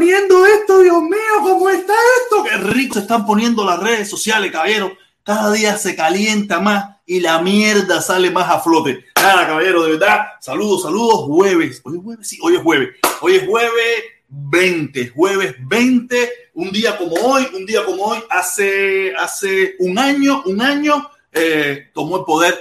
Poniendo 0.00 0.46
esto, 0.46 0.78
Dios 0.78 1.02
mío, 1.02 1.18
¿cómo 1.42 1.68
está 1.68 1.92
esto? 1.92 2.42
Qué 2.42 2.56
rico 2.56 2.94
se 2.94 3.00
están 3.00 3.26
poniendo 3.26 3.66
las 3.66 3.78
redes 3.80 4.08
sociales, 4.08 4.50
caballero. 4.50 4.96
Cada 5.22 5.52
día 5.52 5.76
se 5.76 5.94
calienta 5.94 6.58
más 6.58 6.96
y 7.04 7.20
la 7.20 7.42
mierda 7.42 8.00
sale 8.00 8.30
más 8.30 8.48
a 8.48 8.60
flote. 8.60 9.04
Nada, 9.16 9.46
caballero, 9.46 9.82
de 9.82 9.90
verdad. 9.90 10.22
Saludos, 10.40 10.84
saludos. 10.84 11.26
Jueves. 11.26 11.82
Hoy 11.84 11.98
es 11.98 12.02
jueves, 12.02 12.26
sí, 12.26 12.38
hoy 12.40 12.56
es 12.56 12.62
jueves. 12.62 12.88
Hoy 13.20 13.36
es 13.36 13.46
jueves 13.46 14.04
20, 14.28 15.08
jueves 15.10 15.54
20, 15.68 16.30
un 16.54 16.72
día 16.72 16.96
como 16.96 17.16
hoy, 17.16 17.46
un 17.54 17.66
día 17.66 17.84
como 17.84 18.04
hoy, 18.04 18.20
hace, 18.30 19.14
hace 19.14 19.74
un 19.80 19.98
año, 19.98 20.42
un 20.46 20.62
año, 20.62 21.10
eh, 21.30 21.90
tomó 21.92 22.20
el 22.20 22.24
poder, 22.24 22.54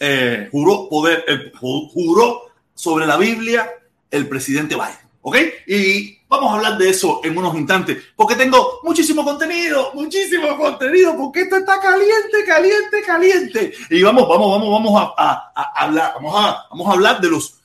eh, 0.00 0.50
juró 0.52 0.86
poder, 0.90 1.24
eh, 1.28 1.50
juró 1.58 2.42
sobre 2.74 3.06
la 3.06 3.16
Biblia 3.16 3.70
el 4.10 4.28
presidente 4.28 4.74
Biden. 4.74 4.98
¿Ok? 5.22 5.36
Y 5.66 6.18
vamos 6.36 6.52
a 6.52 6.56
hablar 6.56 6.78
de 6.78 6.90
eso 6.90 7.20
en 7.24 7.36
unos 7.36 7.54
instantes, 7.56 8.02
porque 8.16 8.34
tengo 8.34 8.80
muchísimo 8.82 9.24
contenido, 9.24 9.92
muchísimo 9.94 10.56
contenido, 10.56 11.16
porque 11.16 11.42
esto 11.42 11.56
está 11.56 11.80
caliente, 11.80 12.44
caliente, 12.46 13.02
caliente. 13.06 13.72
Y 13.90 14.02
vamos, 14.02 14.28
vamos, 14.28 14.50
vamos, 14.50 14.70
vamos 14.70 15.14
a, 15.16 15.52
hablar, 15.76 16.14
vamos 16.16 16.34
a, 16.36 16.66
vamos 16.70 16.88
a 16.88 16.92
hablar 16.92 17.20
de 17.20 17.30
los 17.30 17.60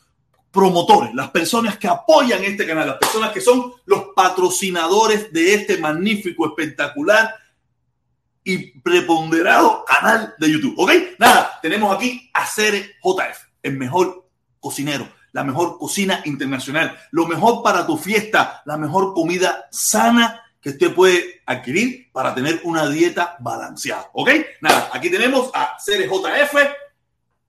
promotores, 0.51 1.13
las 1.13 1.30
personas 1.30 1.77
que 1.77 1.88
apoyan 1.88 2.44
este 2.44 2.66
canal, 2.66 2.88
las 2.88 2.98
personas 2.98 3.31
que 3.31 3.42
son 3.42 3.74
los 3.86 4.06
patrocinadores 4.16 5.31
de 5.31 5.54
este 5.54 5.77
magnífico, 5.77 6.48
espectacular 6.48 7.36
y 8.44 8.80
preponderado 8.80 9.86
canal 9.86 10.33
de 10.39 10.51
YouTube. 10.51 10.74
¿Ok? 10.77 10.92
Nada, 11.19 11.60
tenemos 11.62 11.95
aquí 11.95 12.30
a 12.33 12.45
Cere 12.45 12.95
JF, 13.04 13.38
el 13.62 13.77
mejor 13.77 14.27
cocinero, 14.60 15.07
la 15.31 15.44
mejor 15.44 15.78
cocina 15.78 16.22
internacional, 16.26 16.98
lo 17.12 17.28
mejor 17.28 17.62
para 17.64 17.86
tu 17.86 17.98
fiesta, 17.98 18.64
la 18.66 18.78
mejor 18.78 19.14
comida 19.14 19.68
sana 19.72 20.42
que 20.62 20.72
usted 20.72 20.94
puede 20.94 21.42
adquirir 21.46 22.12
para 22.12 22.36
tener 22.36 22.60
una 22.64 22.90
dieta 22.90 23.38
balanceada. 23.40 24.10
¿Ok? 24.14 24.30
Nada, 24.62 24.90
aquí 24.94 25.10
tenemos 25.10 25.50
a 25.54 25.78
Cere 25.80 26.08
JF, 26.08 26.54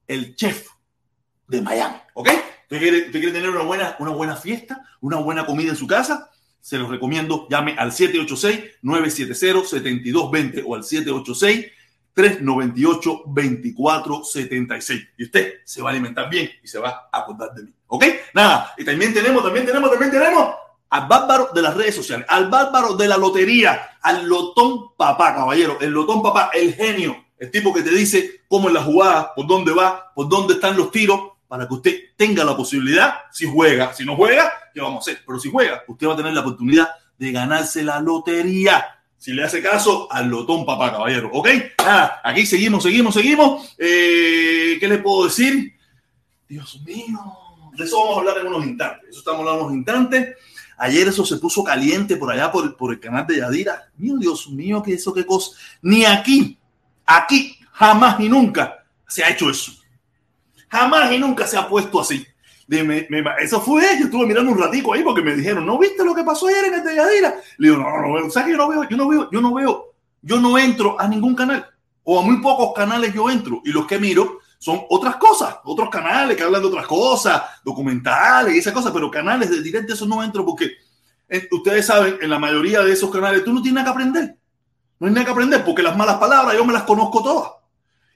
el 0.06 0.36
chef 0.36 0.68
de 1.48 1.60
Miami. 1.60 1.96
¿Ok? 2.14 2.28
¿Usted 2.62 2.78
quiere, 2.78 3.32
tener 3.32 3.50
una 3.50 3.62
buena, 3.62 3.96
una 3.98 4.12
buena 4.12 4.36
fiesta, 4.36 4.84
una 5.00 5.16
buena 5.16 5.44
comida 5.44 5.70
en 5.70 5.76
su 5.76 5.88
casa? 5.88 6.30
Se 6.60 6.78
los 6.78 6.88
recomiendo. 6.88 7.48
Llame 7.50 7.74
al 7.76 7.90
786-970-7220 7.90 10.62
o 10.64 10.76
al 10.76 10.84
786-398-2476. 12.16 15.08
Y 15.18 15.24
usted 15.24 15.54
se 15.64 15.82
va 15.82 15.90
a 15.90 15.92
alimentar 15.92 16.30
bien 16.30 16.50
y 16.62 16.68
se 16.68 16.78
va 16.78 17.08
a 17.12 17.18
acordar 17.18 17.52
de 17.54 17.64
mí. 17.64 17.74
¿Ok? 17.88 18.04
Nada. 18.34 18.72
Y 18.76 18.84
también 18.84 19.14
tenemos, 19.14 19.42
también 19.42 19.66
tenemos, 19.66 19.90
también 19.90 20.10
tenemos 20.10 20.54
al 20.90 21.06
bárbaro 21.06 21.50
de 21.54 21.62
las 21.62 21.76
redes 21.76 21.94
sociales, 21.94 22.26
al 22.28 22.48
bárbaro 22.48 22.96
de 22.96 23.06
la 23.06 23.16
lotería, 23.16 23.90
al 24.02 24.26
lotón 24.26 24.96
papá, 24.96 25.34
caballero, 25.34 25.78
el 25.80 25.90
lotón 25.90 26.20
papá, 26.20 26.50
el 26.52 26.74
genio, 26.74 27.24
el 27.38 27.50
tipo 27.50 27.72
que 27.72 27.82
te 27.82 27.90
dice 27.90 28.42
cómo 28.48 28.68
es 28.68 28.74
la 28.74 28.82
jugada, 28.82 29.32
por 29.34 29.46
dónde 29.46 29.72
va, 29.72 30.12
por 30.14 30.28
dónde 30.28 30.54
están 30.54 30.76
los 30.76 30.90
tiros 30.90 31.20
para 31.46 31.66
que 31.66 31.74
usted 31.74 31.96
tenga 32.16 32.44
la 32.44 32.56
posibilidad, 32.56 33.14
si 33.32 33.46
juega, 33.46 33.92
si 33.92 34.04
no 34.04 34.16
juega, 34.16 34.52
¿qué 34.74 34.80
vamos 34.80 34.98
a 34.98 35.10
hacer? 35.10 35.22
Pero 35.26 35.38
si 35.38 35.50
juega, 35.50 35.82
usted 35.86 36.06
va 36.06 36.14
a 36.14 36.16
tener 36.16 36.32
la 36.32 36.40
oportunidad 36.40 36.88
de 37.18 37.32
ganarse 37.32 37.82
la 37.82 38.00
lotería. 38.00 38.84
Si 39.20 39.34
le 39.34 39.44
hace 39.44 39.62
caso 39.62 40.08
al 40.10 40.30
lotón 40.30 40.64
papá, 40.64 40.92
caballero. 40.92 41.28
¿Ok? 41.34 41.46
Nada, 41.84 42.22
aquí 42.24 42.46
seguimos, 42.46 42.82
seguimos, 42.82 43.12
seguimos. 43.12 43.76
Eh, 43.76 44.78
¿Qué 44.80 44.88
le 44.88 44.96
puedo 44.96 45.24
decir? 45.24 45.74
Dios 46.48 46.80
mío. 46.86 47.20
De 47.76 47.84
eso 47.84 47.98
vamos 47.98 48.16
a 48.16 48.20
hablar 48.20 48.38
en 48.38 48.46
unos 48.46 48.64
instantes. 48.64 49.10
Eso 49.10 49.18
estamos 49.18 49.40
hablando 49.40 49.60
en 49.60 49.66
unos 49.66 49.76
instantes. 49.76 50.36
Ayer 50.78 51.06
eso 51.06 51.26
se 51.26 51.36
puso 51.36 51.62
caliente 51.62 52.16
por 52.16 52.32
allá, 52.32 52.50
por, 52.50 52.92
el 52.92 52.98
canal 52.98 53.26
de 53.26 53.36
Yadira. 53.36 53.90
Mío, 53.98 54.16
Dios 54.16 54.48
mío, 54.48 54.82
¿qué 54.82 54.94
eso, 54.94 55.12
qué 55.12 55.26
cosa? 55.26 55.50
Ni 55.82 56.06
aquí, 56.06 56.56
aquí, 57.04 57.58
jamás 57.72 58.18
ni 58.18 58.26
nunca 58.26 58.86
se 59.06 59.22
ha 59.22 59.28
hecho 59.28 59.50
eso. 59.50 59.72
Jamás 60.70 61.12
y 61.12 61.18
nunca 61.18 61.46
se 61.46 61.58
ha 61.58 61.68
puesto 61.68 62.00
así. 62.00 62.26
Eso 63.40 63.60
fue, 63.60 63.82
yo 63.98 64.04
estuve 64.04 64.26
mirando 64.26 64.52
un 64.52 64.58
ratico 64.58 64.92
ahí 64.92 65.02
porque 65.02 65.22
me 65.22 65.34
dijeron, 65.34 65.66
¿no 65.66 65.78
viste 65.78 66.04
lo 66.04 66.14
que 66.14 66.22
pasó 66.22 66.46
ayer 66.46 66.66
en 66.66 66.74
el 66.74 66.84
de 66.84 66.94
Yadira? 66.94 67.34
Le 67.58 67.68
digo, 67.68 67.82
no, 67.82 68.00
no, 68.00 68.20
no, 68.20 68.30
sea 68.30 68.44
que 68.44 68.52
yo 68.52 68.56
no 68.56 68.68
veo, 68.68 68.88
yo 68.88 68.96
no 68.96 69.08
veo, 69.08 69.28
yo 69.30 69.40
no 69.40 69.54
veo, 69.54 69.94
yo 70.22 70.40
no 70.40 70.58
entro 70.58 71.00
a 71.00 71.08
ningún 71.08 71.34
canal 71.34 71.66
o 72.04 72.20
a 72.20 72.22
muy 72.22 72.40
pocos 72.40 72.72
canales 72.74 73.12
yo 73.12 73.28
entro 73.28 73.60
y 73.64 73.70
los 73.70 73.86
que 73.86 73.98
miro 73.98 74.38
son 74.58 74.82
otras 74.88 75.16
cosas, 75.16 75.56
otros 75.64 75.88
canales 75.90 76.36
que 76.36 76.42
hablan 76.42 76.60
de 76.60 76.68
otras 76.68 76.86
cosas, 76.86 77.42
documentales 77.64 78.54
y 78.54 78.58
esas 78.58 78.72
cosas, 78.72 78.92
pero 78.92 79.10
canales 79.10 79.50
de 79.50 79.62
directo 79.62 79.94
eso 79.94 80.06
no 80.06 80.22
entro 80.22 80.44
porque 80.44 80.70
eh, 81.28 81.48
ustedes 81.50 81.86
saben, 81.86 82.18
en 82.20 82.30
la 82.30 82.38
mayoría 82.38 82.82
de 82.82 82.92
esos 82.92 83.10
canales 83.10 83.42
tú 83.42 83.52
no 83.52 83.62
tienes 83.62 83.82
nada 83.82 83.86
que 83.86 83.90
aprender. 83.90 84.36
No 84.98 85.06
hay 85.06 85.14
nada 85.14 85.24
que 85.24 85.32
aprender 85.32 85.64
porque 85.64 85.82
las 85.82 85.96
malas 85.96 86.18
palabras 86.18 86.54
yo 86.56 86.64
me 86.64 86.72
las 86.74 86.82
conozco 86.82 87.22
todas. 87.22 87.50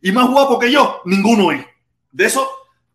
Y 0.03 0.13
más 0.13 0.29
guapo 0.29 0.59
que 0.59 0.71
yo, 0.71 1.01
ninguno 1.07 1.51
es. 1.51 1.65
De 2.13 2.27
eso 2.27 2.47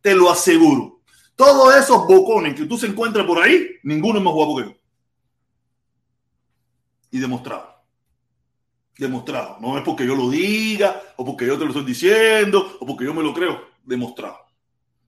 te 0.01 0.13
lo 0.13 0.29
aseguro. 0.29 0.98
Todos 1.39 1.73
esos 1.73 2.05
bocones 2.05 2.53
que 2.53 2.65
tú 2.65 2.77
se 2.77 2.87
encuentras 2.87 3.25
por 3.25 3.41
ahí, 3.41 3.65
ninguno 3.83 4.19
es 4.19 4.25
más 4.25 4.33
guapo 4.33 4.57
que 4.57 4.63
yo. 4.65 4.75
Y 7.11 7.17
demostrado. 7.17 7.81
Demostrado. 8.97 9.57
No 9.61 9.77
es 9.77 9.83
porque 9.85 10.05
yo 10.05 10.15
lo 10.15 10.29
diga, 10.29 11.01
o 11.15 11.23
porque 11.23 11.47
yo 11.47 11.57
te 11.57 11.63
lo 11.63 11.69
estoy 11.69 11.85
diciendo, 11.85 12.75
o 12.81 12.85
porque 12.85 13.05
yo 13.05 13.13
me 13.13 13.23
lo 13.23 13.33
creo. 13.33 13.69
Demostrado. 13.85 14.37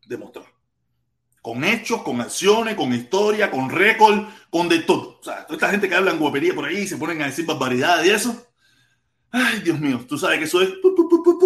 Demostrado. 0.07 0.47
Con 1.41 1.65
hechos, 1.65 2.01
con 2.01 2.21
acciones, 2.21 2.75
con 2.75 2.93
historia, 2.93 3.51
con 3.51 3.69
récord, 3.69 4.23
con 4.49 4.69
de 4.69 4.79
todo. 4.83 5.19
O 5.19 5.23
sea, 5.25 5.45
toda 5.45 5.55
esta 5.55 5.69
gente 5.69 5.89
que 5.89 5.95
habla 5.95 6.11
en 6.11 6.19
guapería 6.19 6.55
por 6.55 6.63
ahí, 6.63 6.87
se 6.87 6.95
ponen 6.95 7.21
a 7.21 7.25
decir 7.25 7.45
barbaridades 7.45 8.07
y 8.07 8.09
eso. 8.09 8.47
Ay, 9.31 9.59
Dios 9.59 9.77
mío, 9.77 10.05
tú 10.07 10.17
sabes 10.17 10.39
que 10.39 10.45
eso 10.45 10.61
es 10.61 10.75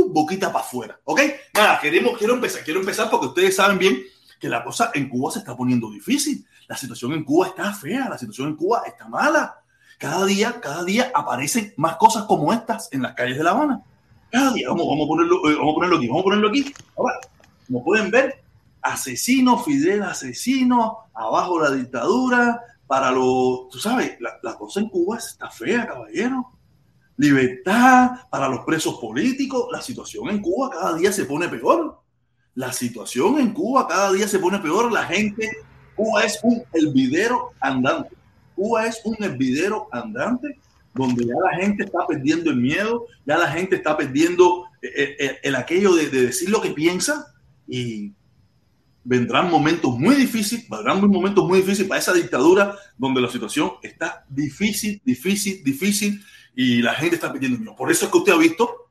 boquita 0.10 0.54
para 0.54 0.64
afuera. 0.64 1.00
¿Ok? 1.06 1.22
Nada, 1.56 1.80
queremos, 1.82 2.20
quiero 2.20 2.36
empezar, 2.36 2.64
quiero 2.64 2.82
empezar 2.82 3.10
porque 3.10 3.26
ustedes 3.26 3.56
saben 3.56 3.80
bien 3.80 4.15
que 4.40 4.50
la 4.50 4.64
cosa 4.64 4.92
en 4.94 5.10
Cuba 5.10 5.32
se 5.32 5.40
está 5.40 5.56
poniendo 5.56 5.90
difícil. 5.90 6.46
La 6.68 6.78
situación 6.78 7.14
en 7.14 7.24
Cuba 7.24 7.48
está 7.48 7.74
fea, 7.74 8.10
la 8.10 8.18
situación 8.18 8.50
en 8.50 8.56
Cuba 8.56 8.84
está 8.86 9.08
mala. 9.08 9.60
Cada 9.98 10.26
día, 10.26 10.60
cada 10.60 10.84
día 10.84 11.12
aparecen 11.14 11.74
más 11.78 11.96
cosas 11.98 12.24
como 12.24 12.52
estas 12.52 12.90
en 12.92 13.04
las 13.04 13.14
calles 13.14 13.38
de 13.38 13.44
La 13.44 13.52
Habana. 13.52 13.82
Cada 14.32 14.52
día, 14.52 14.70
vamos, 14.70 14.88
vamos, 14.88 15.06
a, 15.06 15.08
ponerlo, 15.08 15.50
eh, 15.50 15.56
vamos 15.56 15.72
a 15.72 15.76
ponerlo 15.76 15.98
aquí, 15.98 16.08
vamos 16.08 16.22
a 16.22 16.24
ponerlo 16.24 16.50
aquí. 16.50 16.74
Ahora, 16.98 17.20
como 17.68 17.84
pueden 17.84 18.12
ver, 18.12 18.44
asesino, 18.82 19.60
Fidel 19.60 20.04
asesino, 20.04 20.98
abajo 21.14 21.60
la 21.60 21.72
dictadura, 21.72 22.62
para 22.88 23.12
los, 23.12 23.70
tú 23.70 23.80
sabes, 23.80 24.20
la, 24.20 24.38
la 24.44 24.56
cosa 24.56 24.80
en 24.82 24.90
Cuba 24.90 25.18
está 25.18 25.50
fea, 25.50 25.88
caballero 25.88 26.56
libertad 27.18 28.12
para 28.30 28.48
los 28.48 28.66
presos 28.66 28.96
políticos. 28.96 29.68
La 29.72 29.82
situación 29.82 30.30
en 30.30 30.42
Cuba 30.42 30.70
cada 30.70 30.94
día 30.96 31.12
se 31.12 31.26
pone 31.26 31.48
peor. 31.48 32.02
La 32.56 32.72
situación 32.72 33.40
en 33.40 33.52
Cuba 33.52 33.88
cada 33.88 34.12
día 34.14 34.28
se 34.28 34.40
pone 34.40 34.60
peor. 34.60 34.92
La 34.92 35.04
gente, 35.06 35.50
Cuba 35.96 36.24
es 36.24 36.40
un 36.44 36.64
hervidero 36.74 37.52
andante. 37.60 38.16
Cuba 38.56 38.88
es 38.88 39.02
un 39.04 39.16
hervidero 39.20 39.88
andante 39.92 40.60
donde 40.94 41.26
ya 41.26 41.34
la 41.52 41.58
gente 41.58 41.84
está 41.84 42.08
perdiendo 42.08 42.50
el 42.50 42.58
miedo, 42.58 43.06
ya 43.26 43.38
la 43.38 43.52
gente 43.52 43.76
está 43.76 43.98
perdiendo 43.98 44.64
el, 44.82 44.90
eh, 44.90 45.16
eh, 45.20 45.40
el, 45.44 45.56
aquello 45.56 45.94
de, 45.94 46.10
de, 46.10 46.28
decir 46.28 46.50
lo 46.50 46.62
que 46.62 46.72
piensa 46.72 47.34
y 47.68 48.14
vendrán 49.04 49.52
momentos 49.52 49.98
muy 50.00 50.16
difíciles, 50.16 50.68
vendrán 50.70 51.02
momentos 51.10 51.48
muy 51.48 51.60
difíciles 51.60 51.88
para 51.88 52.00
esa 52.00 52.14
dictadura 52.14 52.76
donde 52.98 53.22
la 53.22 53.30
situación 53.30 53.74
está 53.84 54.26
difícil, 54.30 55.02
difícil, 55.04 55.64
difícil 55.64 56.22
y 56.56 56.82
la 56.82 56.94
gente 56.94 57.16
está 57.16 57.32
pidiendo 57.32 57.60
miedo. 57.60 57.76
Por 57.76 57.92
eso 57.92 58.06
es 58.06 58.12
que 58.12 58.18
usted 58.18 58.34
ha 58.34 58.38
visto, 58.38 58.85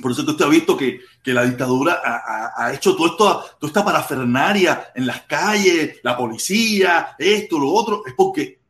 por 0.00 0.12
eso 0.12 0.22
es 0.22 0.26
que 0.26 0.32
usted 0.32 0.44
ha 0.44 0.48
visto 0.48 0.76
que, 0.76 1.00
que 1.22 1.32
la 1.32 1.44
dictadura 1.44 2.00
ha, 2.04 2.52
ha, 2.56 2.72
hecho 2.72 2.94
todo 2.96 3.06
esto, 3.08 3.44
toda 3.58 3.68
esta 3.68 3.84
parafernaria 3.84 4.92
en 4.94 5.06
las 5.06 5.22
calles, 5.22 5.98
la 6.02 6.16
policía, 6.16 7.14
esto, 7.18 7.58
lo 7.58 7.70
otro, 7.70 8.02
es 8.06 8.14
porque 8.16 8.60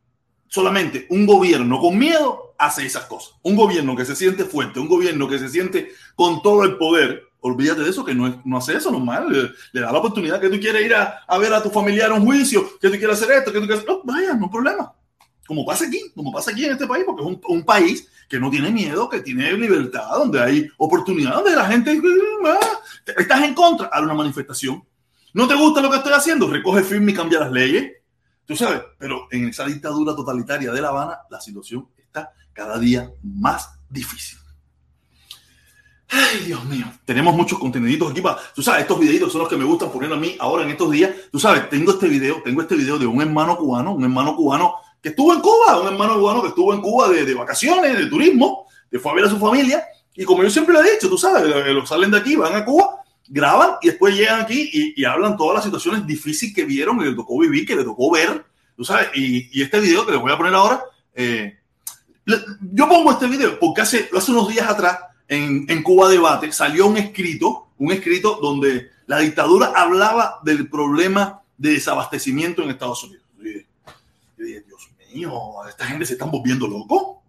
solamente 0.49 1.07
un 1.11 1.27
gobierno 1.27 1.79
con 1.81 1.97
miedo 1.97 2.55
hace 2.59 2.87
esas 2.87 3.05
cosas. 3.05 3.35
Un 3.43 3.57
gobierno 3.57 3.97
que 3.97 4.05
se 4.05 4.17
siente 4.17 4.45
fuerte, 4.45 4.81
un 4.81 4.89
gobierno 4.89 5.29
que 5.29 5.39
se 5.39 5.49
siente 5.49 5.93
con 6.15 6.43
todo 6.43 6.65
el 6.65 6.77
poder, 6.77 7.23
olvídate 7.41 7.83
de 7.83 7.91
eso, 7.91 8.05
que 8.05 8.15
no, 8.15 8.29
es, 8.29 8.35
no 8.45 8.59
hace 8.59 8.77
eso 8.77 8.91
normal, 8.91 9.31
le, 9.31 9.51
le, 9.73 9.81
da 9.81 9.93
la 9.93 9.99
oportunidad 9.99 10.41
que 10.41 10.49
tú 10.49 10.61
quieres 10.61 10.85
ir 10.85 10.95
a, 10.95 11.25
a, 11.27 11.39
ver 11.39 11.53
a 11.53 11.63
tu 11.63 11.71
familiar 11.71 12.11
a 12.11 12.15
un 12.15 12.25
juicio, 12.25 12.79
que 12.79 12.89
tú 12.89 12.97
quieres 12.99 13.21
hacer 13.21 13.37
esto, 13.37 13.53
que 13.53 13.61
tú 13.61 13.67
quieres... 13.67 13.87
No, 13.87 14.03
vaya, 14.05 14.35
no 14.35 14.45
hay 14.45 14.51
problema. 14.51 14.93
Como 15.47 15.65
pasa 15.65 15.87
aquí, 15.87 16.01
como 16.15 16.33
pasa 16.33 16.51
aquí 16.51 16.65
en 16.65 16.73
este 16.73 16.87
país, 16.87 17.05
porque 17.05 17.23
es 17.23 17.29
un, 17.29 17.41
un 17.49 17.65
país 17.65 18.09
que 18.29 18.41
no 18.41 18.51
tiene 18.51 18.71
miedo, 18.71 19.09
que 19.09 19.21
tiene 19.21 19.53
libertad, 19.53 20.09
donde 20.19 20.43
hay 20.43 20.69
oportunidad, 20.79 21.35
donde 21.35 21.57
la 21.57 21.67
gente 21.67 22.01
estás 23.17 23.43
en 23.43 23.55
contra, 23.55 23.89
haz 23.89 24.03
una 24.03 24.15
manifestación. 24.15 24.83
¿No 25.35 25.49
te 25.49 25.55
gusta 25.55 25.81
lo 25.81 25.91
que 25.91 25.97
estoy 25.97 26.13
haciendo? 26.13 26.49
Recoge 26.49 26.83
firme 26.83 27.13
y 27.13 27.15
cambia 27.15 27.41
las 27.41 27.53
leyes. 27.53 27.93
Tú 28.45 28.57
sabes, 28.57 28.83
pero 28.99 29.29
en 29.31 29.49
esa 29.49 29.65
dictadura 29.65 30.15
totalitaria 30.15 30.73
de 30.73 30.81
La 30.81 30.89
Habana, 30.89 31.19
la 31.31 31.41
situación 31.41 31.89
está 31.97 32.33
cada 32.53 32.79
día 32.79 33.11
más 33.23 33.71
difícil. 33.89 34.39
Ay, 36.15 36.41
Dios 36.45 36.63
mío, 36.67 36.85
tenemos 37.07 37.35
muchos 37.35 37.59
contenidos 37.59 38.11
aquí 38.11 38.21
para, 38.21 38.37
tú 38.55 38.63
sabes, 38.63 38.83
estos 38.83 39.01
videitos 39.01 39.33
son 39.33 39.41
los 39.41 39.49
que 39.49 39.57
me 39.57 39.65
gustan 39.65 39.91
poner 39.91 40.13
a 40.13 40.17
mí 40.17 40.37
ahora 40.39 40.65
en 40.65 40.71
estos 40.71 40.91
días. 40.91 41.11
Tú 41.31 41.39
sabes, 41.39 41.71
tengo 41.71 41.93
este 41.93 42.07
video, 42.07 42.43
tengo 42.45 42.61
este 42.61 42.77
video 42.77 42.99
de 42.99 43.07
un 43.07 43.23
hermano 43.23 43.57
cubano, 43.57 43.95
un 43.95 44.03
hermano 44.03 44.37
cubano 44.37 44.75
que 45.03 45.09
estuvo 45.09 45.35
en 45.35 45.41
Cuba, 45.41 45.81
un 45.81 45.89
hermano 45.89 46.19
cubano 46.19 46.43
que 46.43 46.49
estuvo 46.49 46.73
en 46.73 46.81
Cuba 46.81 47.09
de, 47.09 47.25
de 47.25 47.35
vacaciones, 47.35 47.99
de 47.99 48.07
turismo, 48.07 48.67
que 48.91 49.01
fue 49.01 49.11
a 49.11 49.15
ver 49.17 49.25
a 49.25 49.31
su 49.31 49.39
familia. 49.39 49.85
Y 50.15 50.25
como 50.25 50.43
yo 50.43 50.51
siempre 50.51 50.75
le 50.75 50.81
he 50.89 50.93
dicho, 50.93 51.09
tú 51.09 51.19
sabes, 51.19 51.45
los 51.75 51.89
salen 51.89 52.11
de 52.11 52.19
aquí, 52.19 52.37
van 52.37 52.55
a 52.55 52.65
Cuba, 52.65 53.03
graban 53.27 53.73
y 53.83 53.89
después 53.89 54.15
llegan 54.15 54.41
aquí 54.41 54.71
y, 54.73 55.01
y 55.01 55.05
hablan 55.05 55.37
todas 55.37 55.57
las 55.57 55.65
situaciones 55.65 56.07
difíciles 56.07 56.55
que 56.55 56.65
vieron, 56.65 56.99
que 56.99 57.07
le 57.07 57.15
tocó 57.15 57.39
vivir, 57.41 57.67
que 57.67 57.75
le 57.75 57.83
tocó 57.83 58.13
ver, 58.13 58.45
tú 58.77 58.85
sabes. 58.85 59.09
Y, 59.15 59.59
y 59.59 59.63
este 59.63 59.81
video 59.81 60.07
que 60.07 60.13
les 60.13 60.21
voy 60.21 60.31
a 60.31 60.37
poner 60.37 60.55
ahora, 60.55 60.85
eh, 61.15 61.59
yo 62.25 62.89
pongo 62.89 63.11
este 63.11 63.27
video 63.27 63.59
porque 63.59 63.81
hace, 63.81 64.09
hace 64.17 64.31
unos 64.31 64.49
días 64.49 64.69
atrás 64.69 64.99
en, 65.27 65.67
en, 65.69 65.83
Cuba 65.83 66.09
Debate 66.09 66.53
salió 66.53 66.87
un 66.87 66.97
escrito, 66.97 67.71
un 67.79 67.91
escrito 67.91 68.39
donde 68.41 68.91
la 69.07 69.19
dictadura 69.19 69.73
hablaba 69.75 70.39
del 70.45 70.69
problema 70.69 71.43
de 71.59 71.73
desabastecimiento 71.73 72.63
en 72.63 72.71
Estados 72.71 73.03
Unidos. 73.03 73.23
Mío, 75.15 75.33
esta 75.69 75.87
gente 75.87 76.07
se 76.07 76.15
están 76.15 76.31
volviendo 76.31 76.67
loco. 76.67 77.23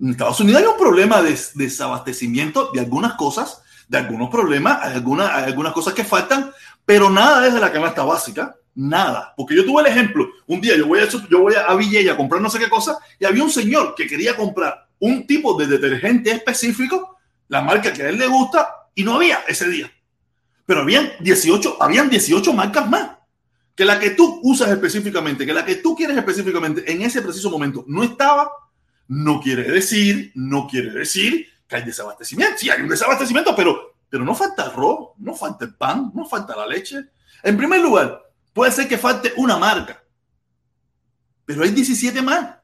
En 0.00 0.10
Estados 0.10 0.40
Unidos 0.40 0.62
hay 0.62 0.68
un 0.68 0.78
problema 0.78 1.22
de 1.22 1.38
desabastecimiento 1.54 2.70
de 2.72 2.80
algunas 2.80 3.14
cosas, 3.14 3.62
de 3.88 3.98
algunos 3.98 4.30
problemas, 4.30 4.78
hay 4.82 4.94
algunas, 4.94 5.30
hay 5.30 5.44
algunas 5.44 5.72
cosas 5.72 5.94
que 5.94 6.04
faltan, 6.04 6.52
pero 6.84 7.10
nada 7.10 7.40
desde 7.40 7.60
la 7.60 7.72
canasta 7.72 8.02
básica, 8.02 8.56
nada. 8.74 9.34
Porque 9.36 9.54
yo 9.56 9.64
tuve 9.64 9.82
el 9.82 9.88
ejemplo, 9.88 10.28
un 10.46 10.60
día 10.60 10.76
yo 10.76 10.86
voy 10.86 11.00
a, 11.00 11.08
yo 11.08 11.40
voy 11.40 11.54
a 11.54 11.74
Villella 11.74 12.12
a 12.12 12.16
comprar 12.16 12.40
no 12.40 12.50
sé 12.50 12.58
qué 12.58 12.68
cosa 12.68 12.98
y 13.18 13.24
había 13.24 13.44
un 13.44 13.50
señor 13.50 13.94
que 13.94 14.06
quería 14.06 14.36
comprar 14.36 14.88
un 14.98 15.26
tipo 15.26 15.56
de 15.58 15.66
detergente 15.66 16.30
específico, 16.30 17.18
la 17.48 17.60
marca 17.60 17.92
que 17.92 18.02
a 18.02 18.08
él 18.08 18.18
le 18.18 18.26
gusta, 18.26 18.68
y 18.94 19.04
no 19.04 19.14
había 19.14 19.40
ese 19.46 19.68
día. 19.68 19.90
Pero 20.66 20.80
habían 20.80 21.12
18, 21.20 21.76
habían 21.80 22.08
18 22.08 22.52
marcas 22.52 22.88
más. 22.88 23.10
Que 23.74 23.84
la 23.84 23.98
que 23.98 24.10
tú 24.10 24.40
usas 24.42 24.70
específicamente, 24.70 25.44
que 25.44 25.52
la 25.52 25.64
que 25.64 25.76
tú 25.76 25.96
quieres 25.96 26.16
específicamente 26.16 26.90
en 26.90 27.02
ese 27.02 27.22
preciso 27.22 27.50
momento 27.50 27.84
no 27.88 28.04
estaba, 28.04 28.50
no 29.08 29.40
quiere 29.40 29.64
decir, 29.64 30.32
no 30.34 30.66
quiere 30.68 30.90
decir 30.90 31.48
que 31.66 31.76
hay 31.76 31.82
desabastecimiento. 31.82 32.58
Sí, 32.58 32.70
hay 32.70 32.82
un 32.82 32.88
desabastecimiento, 32.88 33.54
pero, 33.56 33.96
pero 34.08 34.24
no 34.24 34.34
falta 34.34 34.64
arroz, 34.64 35.10
no 35.18 35.34
falta 35.34 35.64
el 35.64 35.74
pan, 35.74 36.12
no 36.14 36.26
falta 36.26 36.56
la 36.56 36.66
leche. 36.66 37.04
En 37.42 37.56
primer 37.56 37.80
lugar, 37.80 38.22
puede 38.52 38.72
ser 38.72 38.88
que 38.88 38.96
falte 38.96 39.32
una 39.36 39.58
marca, 39.58 40.02
pero 41.44 41.62
hay 41.62 41.70
17 41.70 42.22
más, 42.22 42.56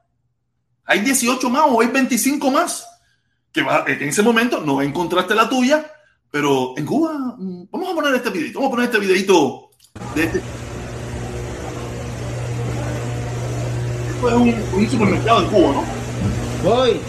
hay 0.85 1.01
18 1.01 1.51
más 1.51 1.65
o 1.69 1.81
hay 1.81 1.89
25 1.89 2.51
más, 2.51 2.87
que, 3.53 3.63
va, 3.63 3.85
en 3.87 4.09
ese 4.09 4.23
momento 4.23 4.61
no 4.61 4.81
encontraste 4.81 5.35
la 5.35 5.49
tuya, 5.49 5.93
pero 6.31 6.75
en 6.77 6.87
Cuba, 6.87 7.13
vamos 7.17 7.91
a 7.91 7.95
poner 7.95 8.15
este 8.15 8.31
videito, 8.31 8.61
vamos 8.61 8.73
a 8.73 8.77
poner 8.77 8.87
este 8.87 9.01
videito 9.01 9.71
de 10.15 10.25
este. 10.25 10.60
Es 14.29 14.35
un, 14.35 14.55
un 14.75 14.91
supermercado 14.91 15.41
en 15.41 15.47
Cuba, 15.47 15.73
¿no? 15.73 15.85
Voy. 16.63 17.01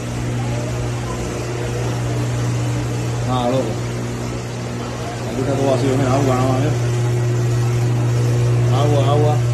Ah, 3.30 3.50
loco. 3.51 3.63
Aquí 5.32 5.41
está 5.41 5.53
todo 5.53 5.72
vacío, 5.72 5.89
mira, 5.98 6.13
agua 6.13 6.36
nada. 6.36 6.72
Agua, 8.82 9.13
agua. 9.13 9.50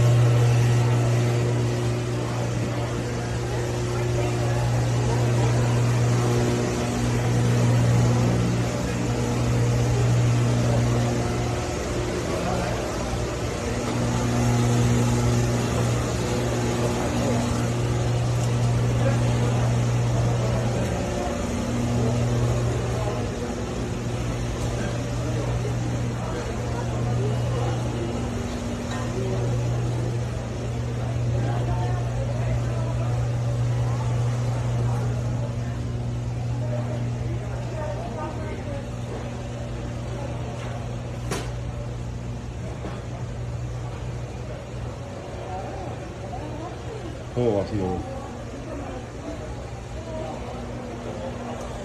Vacío. 47.67 47.85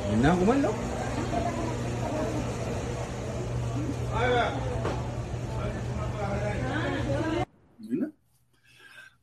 ¿No 0.07 0.13
hay 0.13 0.17
nada 0.17 0.35
a 0.35 0.39
comerlo? 0.39 0.75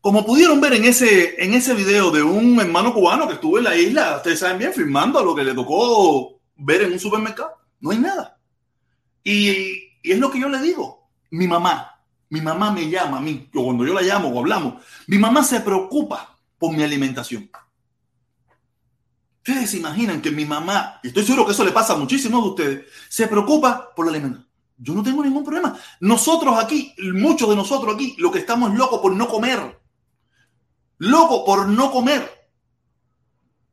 Como 0.02 0.26
pudieron 0.26 0.62
ver 0.62 0.74
en 0.74 0.86
ese, 0.86 1.44
en 1.44 1.54
ese 1.54 1.74
video 1.74 2.10
de 2.10 2.24
un 2.24 2.60
hermano 2.60 2.94
cubano 2.94 3.28
que 3.28 3.34
estuvo 3.34 3.58
en 3.58 3.66
la 3.66 3.76
isla, 3.76 4.18
ustedes 4.18 4.40
saben 4.40 4.58
bien, 4.58 4.74
firmando 4.74 5.24
lo 5.24 5.36
que 5.36 5.44
le 5.44 5.54
tocó 5.54 6.40
ver 6.56 6.84
en 6.84 6.94
un 6.94 7.00
supermercado, 7.00 7.52
no 7.82 7.92
hay 7.92 8.00
nada. 8.00 8.40
Y, 9.24 9.92
y 10.02 10.12
es 10.12 10.18
lo 10.18 10.32
que 10.32 10.40
yo 10.40 10.48
le 10.48 10.62
digo, 10.62 11.10
mi 11.32 11.48
mamá, 11.48 12.02
mi 12.30 12.42
mamá 12.42 12.72
me 12.72 12.90
llama 12.90 13.18
a 13.18 13.22
mí, 13.22 13.50
o 13.54 13.64
cuando 13.64 13.86
yo 13.86 13.94
la 13.94 14.02
llamo 14.02 14.30
o 14.30 14.40
hablamos, 14.40 14.76
mi 15.06 15.18
mamá 15.18 15.44
se 15.44 15.60
preocupa 15.60 16.39
por 16.60 16.72
mi 16.76 16.84
alimentación. 16.84 17.50
Ustedes 19.38 19.72
se 19.72 19.78
imaginan 19.78 20.22
que 20.22 20.30
mi 20.30 20.46
mamá, 20.46 21.00
y 21.02 21.08
estoy 21.08 21.24
seguro 21.24 21.46
que 21.46 21.54
eso 21.54 21.66
le 21.66 21.72
pasa 21.72 21.94
a 21.94 21.98
muchísimos 21.98 22.44
de 22.44 22.50
ustedes, 22.50 22.86
se 23.08 23.28
preocupa 23.28 23.96
por 23.96 24.06
la 24.06 24.12
alimentación. 24.12 24.48
Yo 24.78 24.94
no 24.94 25.04
tengo 25.04 25.24
ningún 25.24 25.44
problema. 25.44 25.78
Nosotros 26.00 26.58
aquí, 26.58 26.94
muchos 27.14 27.50
de 27.50 27.56
nosotros 27.56 27.96
aquí, 27.96 28.16
lo 28.18 28.32
que 28.32 28.40
estamos 28.40 28.74
locos 28.76 29.00
por 29.00 29.14
no 29.14 29.28
comer. 29.28 29.80
Loco 31.00 31.44
por 31.44 31.68
no 31.68 31.92
comer. 31.92 32.39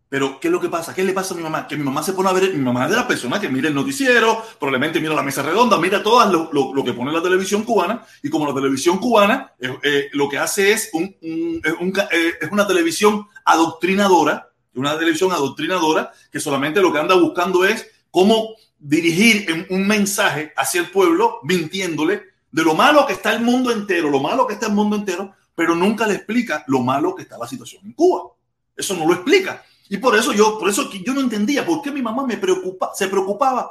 Pero, 0.08 0.38
¿qué 0.38 0.48
es 0.48 0.52
lo 0.52 0.60
que 0.60 0.68
pasa? 0.68 0.94
¿Qué 0.94 1.02
le 1.02 1.12
pasa 1.12 1.34
a 1.34 1.36
mi 1.36 1.42
mamá? 1.42 1.66
Que 1.66 1.76
mi 1.76 1.82
mamá 1.82 2.00
se 2.02 2.12
pone 2.12 2.28
a 2.28 2.32
ver, 2.32 2.54
mi 2.54 2.62
mamá 2.62 2.84
es 2.84 2.90
de 2.90 2.96
la 2.96 3.08
persona 3.08 3.40
que 3.40 3.48
mira 3.48 3.68
el 3.68 3.74
noticiero, 3.74 4.40
probablemente 4.58 5.00
mira 5.00 5.14
la 5.14 5.22
mesa 5.22 5.42
redonda, 5.42 5.78
mira 5.78 6.00
todo 6.00 6.24
lo, 6.30 6.48
lo, 6.52 6.72
lo, 6.72 6.84
que 6.84 6.92
pone 6.92 7.12
la 7.12 7.22
televisión 7.22 7.64
cubana, 7.64 8.06
y 8.22 8.30
como 8.30 8.46
la 8.46 8.54
televisión 8.54 8.98
cubana 8.98 9.52
eh, 9.58 9.76
eh, 9.82 10.08
lo 10.12 10.28
que 10.28 10.38
hace 10.38 10.72
es, 10.72 10.90
un, 10.92 11.16
un, 11.22 11.92
eh, 12.12 12.34
es 12.40 12.52
una 12.52 12.66
televisión 12.68 13.26
adoctrinadora, 13.44 14.52
una 14.74 14.96
televisión 14.96 15.32
adoctrinadora 15.32 16.12
que 16.30 16.38
solamente 16.38 16.80
lo 16.80 16.92
que 16.92 17.00
anda 17.00 17.16
buscando 17.16 17.64
es 17.64 17.90
cómo 18.10 18.54
dirigir 18.78 19.66
un 19.70 19.88
mensaje 19.88 20.52
hacia 20.56 20.82
el 20.82 20.90
pueblo, 20.90 21.40
mintiéndole 21.42 22.22
de 22.52 22.62
lo 22.62 22.74
malo 22.74 23.06
que 23.06 23.14
está 23.14 23.32
el 23.32 23.40
mundo 23.40 23.72
entero, 23.72 24.08
lo 24.08 24.20
malo 24.20 24.46
que 24.46 24.54
está 24.54 24.66
el 24.66 24.72
mundo 24.72 24.94
entero, 24.94 25.34
pero 25.54 25.74
nunca 25.74 26.06
le 26.06 26.14
explica 26.14 26.62
lo 26.68 26.80
malo 26.80 27.14
que 27.14 27.22
está 27.22 27.36
la 27.38 27.48
situación 27.48 27.84
en 27.84 27.92
Cuba. 27.92 28.30
Eso 28.76 28.94
no 28.94 29.06
lo 29.06 29.14
explica. 29.14 29.64
Y 29.88 29.98
por 29.98 30.16
eso 30.16 30.32
yo, 30.32 30.58
por 30.58 30.68
eso 30.68 30.90
yo 30.90 31.14
no 31.14 31.20
entendía 31.20 31.64
por 31.64 31.80
qué 31.82 31.90
mi 31.92 32.02
mamá 32.02 32.26
me 32.26 32.36
preocupa, 32.36 32.90
se 32.94 33.08
preocupaba 33.08 33.70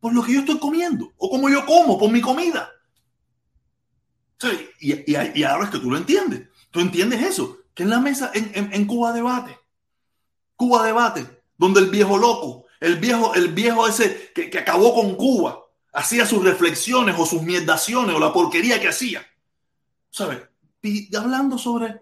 por 0.00 0.14
lo 0.14 0.22
que 0.22 0.34
yo 0.34 0.40
estoy 0.40 0.58
comiendo 0.58 1.12
o 1.16 1.30
cómo 1.30 1.48
yo 1.48 1.64
como, 1.64 1.98
por 1.98 2.10
mi 2.10 2.20
comida. 2.20 2.70
Y, 4.80 4.92
y, 4.92 5.16
y, 5.34 5.42
ahora 5.42 5.64
es 5.64 5.70
que 5.70 5.78
tú 5.78 5.90
lo 5.90 5.96
entiendes. 5.96 6.48
Tú 6.70 6.80
entiendes 6.80 7.22
eso. 7.22 7.58
Que 7.74 7.82
en 7.82 7.90
la 7.90 7.98
mesa, 7.98 8.30
en, 8.34 8.50
en, 8.54 8.72
en, 8.72 8.86
Cuba 8.86 9.12
Debate, 9.12 9.58
Cuba 10.54 10.84
Debate, 10.84 11.42
donde 11.56 11.80
el 11.80 11.90
viejo 11.90 12.16
loco, 12.16 12.66
el 12.80 12.96
viejo, 12.96 13.34
el 13.34 13.48
viejo 13.48 13.88
ese 13.88 14.32
que, 14.34 14.50
que 14.50 14.58
acabó 14.58 14.94
con 14.94 15.16
Cuba, 15.16 15.64
hacía 15.92 16.26
sus 16.26 16.44
reflexiones 16.44 17.16
o 17.18 17.26
sus 17.26 17.42
mierdaciones 17.42 18.14
o 18.14 18.20
la 18.20 18.32
porquería 18.32 18.80
que 18.80 18.88
hacía. 18.88 19.26
¿Sabes? 20.10 20.40
Y 20.82 21.14
hablando 21.16 21.58
sobre 21.58 22.00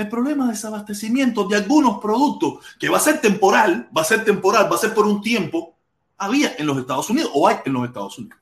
el 0.00 0.08
problema 0.08 0.46
de 0.46 0.52
desabastecimiento 0.52 1.46
de 1.46 1.56
algunos 1.56 2.00
productos 2.00 2.64
que 2.78 2.88
va 2.88 2.98
a 2.98 3.00
ser 3.00 3.20
temporal, 3.20 3.88
va 3.96 4.02
a 4.02 4.04
ser 4.04 4.24
temporal, 4.24 4.70
va 4.70 4.76
a 4.76 4.80
ser 4.80 4.94
por 4.94 5.06
un 5.06 5.20
tiempo, 5.20 5.74
había 6.18 6.54
en 6.58 6.66
los 6.66 6.78
Estados 6.78 7.08
Unidos 7.10 7.30
o 7.34 7.48
hay 7.48 7.56
en 7.64 7.72
los 7.72 7.84
Estados 7.84 8.18
Unidos. 8.18 8.38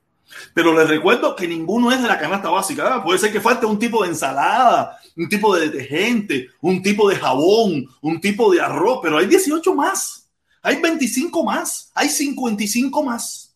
Pero 0.53 0.73
les 0.77 0.87
recuerdo 0.87 1.35
que 1.35 1.47
ninguno 1.47 1.91
es 1.91 2.01
de 2.01 2.07
la 2.07 2.19
canasta 2.19 2.49
básica. 2.49 2.83
¿verdad? 2.83 3.03
Puede 3.03 3.19
ser 3.19 3.31
que 3.31 3.41
falte 3.41 3.65
un 3.65 3.79
tipo 3.79 4.03
de 4.03 4.09
ensalada, 4.09 4.99
un 5.17 5.27
tipo 5.27 5.55
de 5.55 5.69
detergente, 5.69 6.49
un 6.61 6.81
tipo 6.81 7.09
de 7.09 7.15
jabón, 7.15 7.87
un 8.01 8.21
tipo 8.21 8.51
de 8.51 8.61
arroz, 8.61 8.99
pero 9.01 9.17
hay 9.17 9.25
18 9.25 9.73
más, 9.73 10.29
hay 10.61 10.79
25 10.81 11.43
más, 11.43 11.91
hay 11.95 12.09
55 12.09 13.03
más. 13.03 13.53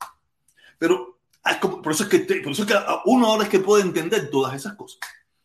Pero 0.79 1.17
por 1.59 1.91
eso 1.91 2.03
es 2.03 2.09
que, 2.09 2.19
por 2.41 2.53
eso 2.53 2.63
es 2.63 2.67
que 2.67 2.75
uno 3.05 3.27
ahora 3.27 3.43
es 3.43 3.49
que 3.49 3.59
puede 3.59 3.83
entender 3.83 4.29
todas 4.29 4.55
esas 4.55 4.73
cosas. 4.73 4.99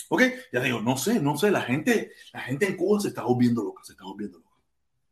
¿Ok? 0.09 0.23
Ya 0.53 0.61
digo, 0.61 0.81
no 0.81 0.97
sé, 0.97 1.21
no 1.21 1.37
sé, 1.37 1.51
la 1.51 1.63
gente, 1.63 2.13
la 2.33 2.41
gente 2.41 2.67
en 2.67 2.77
Cuba 2.77 3.01
se 3.01 3.09
está 3.09 3.23
volviendo 3.23 3.63
loca, 3.63 3.83
se 3.85 3.93
está 3.93 4.05
volviendo 4.05 4.39
loca. 4.39 4.49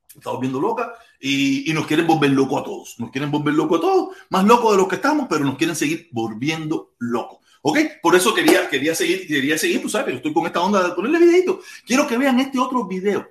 Se 0.09 0.19
está 0.19 0.31
volviendo 0.31 0.61
loca 0.61 0.95
y, 1.21 1.71
y 1.71 1.75
nos 1.75 1.87
quieren 1.87 2.07
volver 2.07 2.31
loco 2.31 2.59
a 2.59 2.65
todos. 2.65 2.99
Nos 2.99 3.11
quieren 3.11 3.31
volver 3.31 3.55
loco 3.55 3.77
a 3.77 3.81
todos, 3.81 4.17
más 4.31 4.45
locos 4.45 4.73
de 4.73 4.79
los 4.79 4.89
que 4.89 4.95
estamos, 4.97 5.27
pero 5.29 5.45
nos 5.45 5.57
quieren 5.57 5.77
seguir 5.77 6.09
volviendo 6.13 6.95
locos. 6.99 7.39
¿Ok? 7.61 7.79
Por 8.01 8.15
eso 8.15 8.33
quería, 8.33 8.69
quería 8.69 8.95
seguir, 8.95 9.27
quería 9.27 9.59
seguir, 9.59 9.83
tú 9.83 9.89
sabes, 9.89 10.13
yo 10.13 10.17
estoy 10.17 10.33
con 10.33 10.47
esta 10.47 10.61
onda 10.61 10.83
de 10.83 10.95
ponerle 10.95 11.19
videito. 11.19 11.61
Quiero 11.85 12.07
que 12.07 12.17
vean 12.17 12.39
este 12.41 12.59
otro 12.59 12.87
video. 12.87 13.29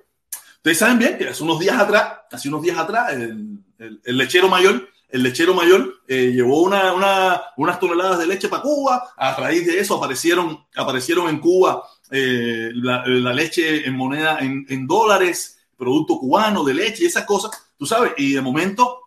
Ustedes 0.56 0.78
saben 0.78 0.98
bien 0.98 1.16
que 1.16 1.28
hace 1.28 1.42
unos 1.42 1.58
días 1.58 1.78
atrás, 1.78 2.18
hace 2.30 2.48
unos 2.48 2.62
días 2.62 2.76
atrás, 2.76 3.12
el, 3.14 3.58
el, 3.78 4.00
el 4.04 4.16
lechero 4.16 4.48
mayor, 4.48 4.88
el 5.08 5.22
lechero 5.22 5.54
mayor 5.54 6.00
eh, 6.08 6.32
llevó 6.32 6.62
una, 6.62 6.92
una, 6.92 7.42
unas 7.56 7.78
toneladas 7.78 8.18
de 8.18 8.26
leche 8.26 8.48
para 8.48 8.62
Cuba. 8.62 9.14
A 9.16 9.34
raíz 9.34 9.66
de 9.66 9.78
eso 9.78 9.96
aparecieron, 9.96 10.66
aparecieron 10.74 11.28
en 11.28 11.38
Cuba 11.38 11.82
eh, 12.10 12.70
la, 12.74 13.32
leche 13.32 13.86
en 13.86 13.94
moneda, 13.94 14.38
en, 14.40 14.66
en, 14.68 14.86
dólares, 14.86 15.58
producto 15.76 16.18
cubano 16.18 16.64
de 16.64 16.74
leche 16.74 17.04
y 17.04 17.06
esas 17.06 17.24
cosas, 17.24 17.50
tú 17.78 17.86
sabes. 17.86 18.12
Y 18.16 18.32
de 18.32 18.42
momento, 18.42 19.05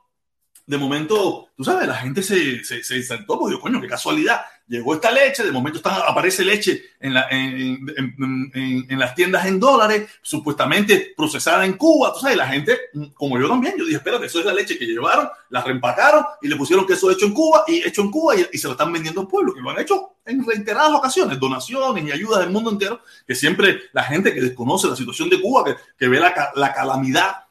de 0.70 0.78
momento, 0.78 1.48
tú 1.58 1.64
sabes, 1.64 1.88
la 1.88 1.96
gente 1.96 2.22
se, 2.22 2.64
se, 2.64 2.84
se 2.84 3.02
saltó, 3.02 3.40
porque 3.40 3.60
coño, 3.60 3.82
qué 3.82 3.88
casualidad. 3.88 4.42
Llegó 4.68 4.94
esta 4.94 5.10
leche, 5.10 5.44
de 5.44 5.52
momento 5.52 5.80
está, 5.80 6.08
aparece 6.08 6.46
leche 6.46 6.84
en, 7.00 7.16
la, 7.16 7.28
en, 7.32 7.88
en, 7.98 8.86
en, 8.88 9.00
las 9.00 9.16
tiendas 9.16 9.48
en 9.48 9.60
dólares, 9.60 10.08
supuestamente 10.22 11.12
procesada 11.18 11.66
en 11.66 11.74
Cuba, 11.74 12.14
tú 12.14 12.20
sabes, 12.20 12.38
la 12.38 12.46
gente, 12.46 12.78
como 13.16 13.40
yo 13.40 13.50
también, 13.50 13.74
yo 13.80 13.84
dije, 13.84 13.98
espérate, 13.98 14.28
eso 14.28 14.38
es 14.38 14.46
la 14.46 14.54
leche 14.54 14.78
que 14.78 14.86
llevaron, 14.86 15.28
la 15.50 15.64
reempacaron 15.64 16.24
y 16.40 16.48
le 16.48 16.56
pusieron 16.56 16.86
queso 16.86 17.10
hecho 17.10 17.26
en 17.26 17.34
Cuba 17.34 17.64
y 17.68 17.80
hecho 17.80 18.04
en 18.04 18.12
Cuba 18.12 18.36
y, 18.36 18.46
y 18.54 18.60
se 18.60 18.68
lo 18.68 18.74
están 18.74 18.94
vendiendo 18.94 19.22
al 19.22 19.28
pueblo, 19.28 19.56
que 19.56 19.62
lo 19.62 19.72
han 19.72 19.80
hecho 19.80 20.18
en 20.24 20.46
reiteradas 20.46 20.94
ocasiones, 20.94 21.40
donaciones 21.40 22.06
y 22.06 22.12
ayudas 22.12 22.42
del 22.42 22.52
mundo 22.52 22.70
entero, 22.70 23.02
que 23.26 23.34
siempre 23.34 23.86
la 23.92 24.04
gente 24.04 24.36
que 24.36 24.42
desconoce 24.42 24.88
la 24.88 24.96
situación 24.96 25.32
de 25.32 25.42
Cuba, 25.42 25.66
que, 25.66 25.78
que 25.98 26.08
ve 26.08 26.20
la, 26.20 26.52
la 26.54 26.72
calamidad 26.76 27.49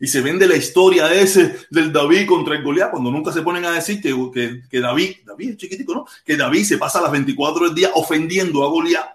y 0.00 0.06
se 0.06 0.20
vende 0.20 0.46
la 0.46 0.56
historia 0.56 1.06
de 1.06 1.22
ese 1.22 1.66
del 1.70 1.92
David 1.92 2.26
contra 2.26 2.56
el 2.56 2.62
Goliat, 2.62 2.90
cuando 2.90 3.10
nunca 3.10 3.32
se 3.32 3.42
ponen 3.42 3.64
a 3.64 3.72
decir 3.72 4.00
que, 4.00 4.14
que, 4.32 4.62
que 4.68 4.80
David, 4.80 5.16
David 5.24 5.50
es 5.50 5.56
chiquitico, 5.56 5.94
¿no? 5.94 6.06
Que 6.24 6.36
David 6.36 6.64
se 6.64 6.78
pasa 6.78 7.00
las 7.00 7.10
24 7.10 7.66
del 7.66 7.74
día 7.74 7.90
ofendiendo 7.94 8.64
a 8.64 8.68
Goliat, 8.68 9.06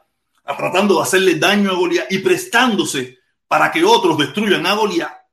tratando 0.57 0.95
de 0.95 1.01
hacerle 1.01 1.35
daño 1.35 1.71
a 1.71 1.75
Goliat 1.75 2.11
y 2.11 2.19
prestándose 2.19 3.19
para 3.47 3.71
que 3.71 3.83
otros 3.83 4.17
destruyan 4.17 4.65
a 4.65 4.73
Goliat. 4.73 5.23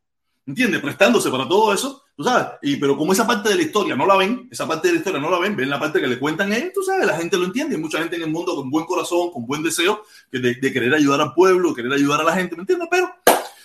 ¿Entiendes? 0.47 0.81
Prestándose 0.81 1.31
para 1.31 1.47
todo 1.47 1.73
eso, 1.73 2.03
tú 2.17 2.25
sabes. 2.25 2.47
Y, 2.63 2.77
pero 2.77 2.97
como 2.97 3.13
esa 3.13 3.27
parte 3.27 3.49
de 3.51 3.55
la 3.55 3.63
historia 3.63 3.95
no 3.95 4.05
la 4.05 4.17
ven, 4.17 4.49
esa 4.51 4.67
parte 4.67 4.89
de 4.89 4.95
la 4.95 4.99
historia 4.99 5.21
no 5.21 5.31
la 5.31 5.39
ven, 5.39 5.55
ven 5.55 5.71
la 5.71 5.79
parte 5.79 6.01
que 6.01 6.09
le 6.09 6.19
cuentan 6.19 6.53
ellos, 6.53 6.73
tú 6.75 6.83
sabes, 6.83 7.07
la 7.07 7.17
gente 7.17 7.37
lo 7.37 7.45
entiende. 7.45 7.77
Hay 7.77 7.81
mucha 7.81 7.99
gente 7.99 8.17
en 8.17 8.23
el 8.23 8.31
mundo 8.31 8.57
con 8.57 8.69
buen 8.69 8.85
corazón, 8.85 9.31
con 9.33 9.47
buen 9.47 9.63
deseo, 9.63 10.03
de, 10.33 10.55
de 10.55 10.73
querer 10.73 10.93
ayudar 10.95 11.21
al 11.21 11.35
pueblo, 11.35 11.73
querer 11.73 11.93
ayudar 11.93 12.21
a 12.21 12.25
la 12.25 12.33
gente, 12.35 12.57
¿me 12.57 12.63
entiendes? 12.63 12.89
Pero 12.91 13.15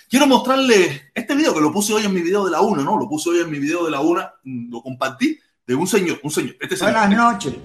Quiero 0.09 0.27
mostrarle 0.27 1.09
este 1.15 1.33
video 1.35 1.53
que 1.53 1.61
lo 1.61 1.71
puse 1.71 1.91
hoy 1.91 2.05
en 2.05 2.13
mi 2.13 2.21
video 2.21 2.45
de 2.45 2.51
la 2.51 2.61
una, 2.61 2.83
¿no? 2.83 2.97
Lo 2.97 3.09
puse 3.09 3.29
hoy 3.29 3.39
en 3.39 3.49
mi 3.49 3.57
video 3.57 3.83
de 3.85 3.91
la 3.91 4.01
una, 4.01 4.35
lo 4.43 4.83
compartí 4.83 5.39
de 5.65 5.73
un 5.73 5.87
señor, 5.87 6.19
un 6.21 6.29
señor. 6.29 6.55
Este 6.61 6.77
señor. 6.77 6.93
Buenas 6.93 7.17
noches. 7.17 7.55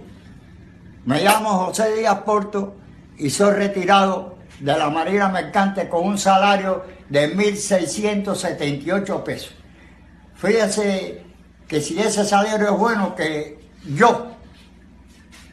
Me 1.05 1.23
llamo 1.23 1.67
José 1.67 1.95
Díaz 1.97 2.23
Porto 2.23 2.77
y 3.19 3.29
soy 3.29 3.53
retirado 3.53 4.39
de 4.59 4.77
la 4.77 4.89
Marina 4.89 5.29
Mercante 5.29 5.87
con 5.89 6.07
un 6.07 6.17
salario 6.17 6.85
de 7.11 7.37
1.678 7.37 9.23
pesos. 9.23 9.53
Fíjese 10.35 11.23
que 11.69 11.83
si 11.83 12.01
ese 12.01 12.25
salario 12.25 12.73
es 12.73 12.79
bueno, 12.79 13.15
que 13.15 13.61
yo, 13.85 14.31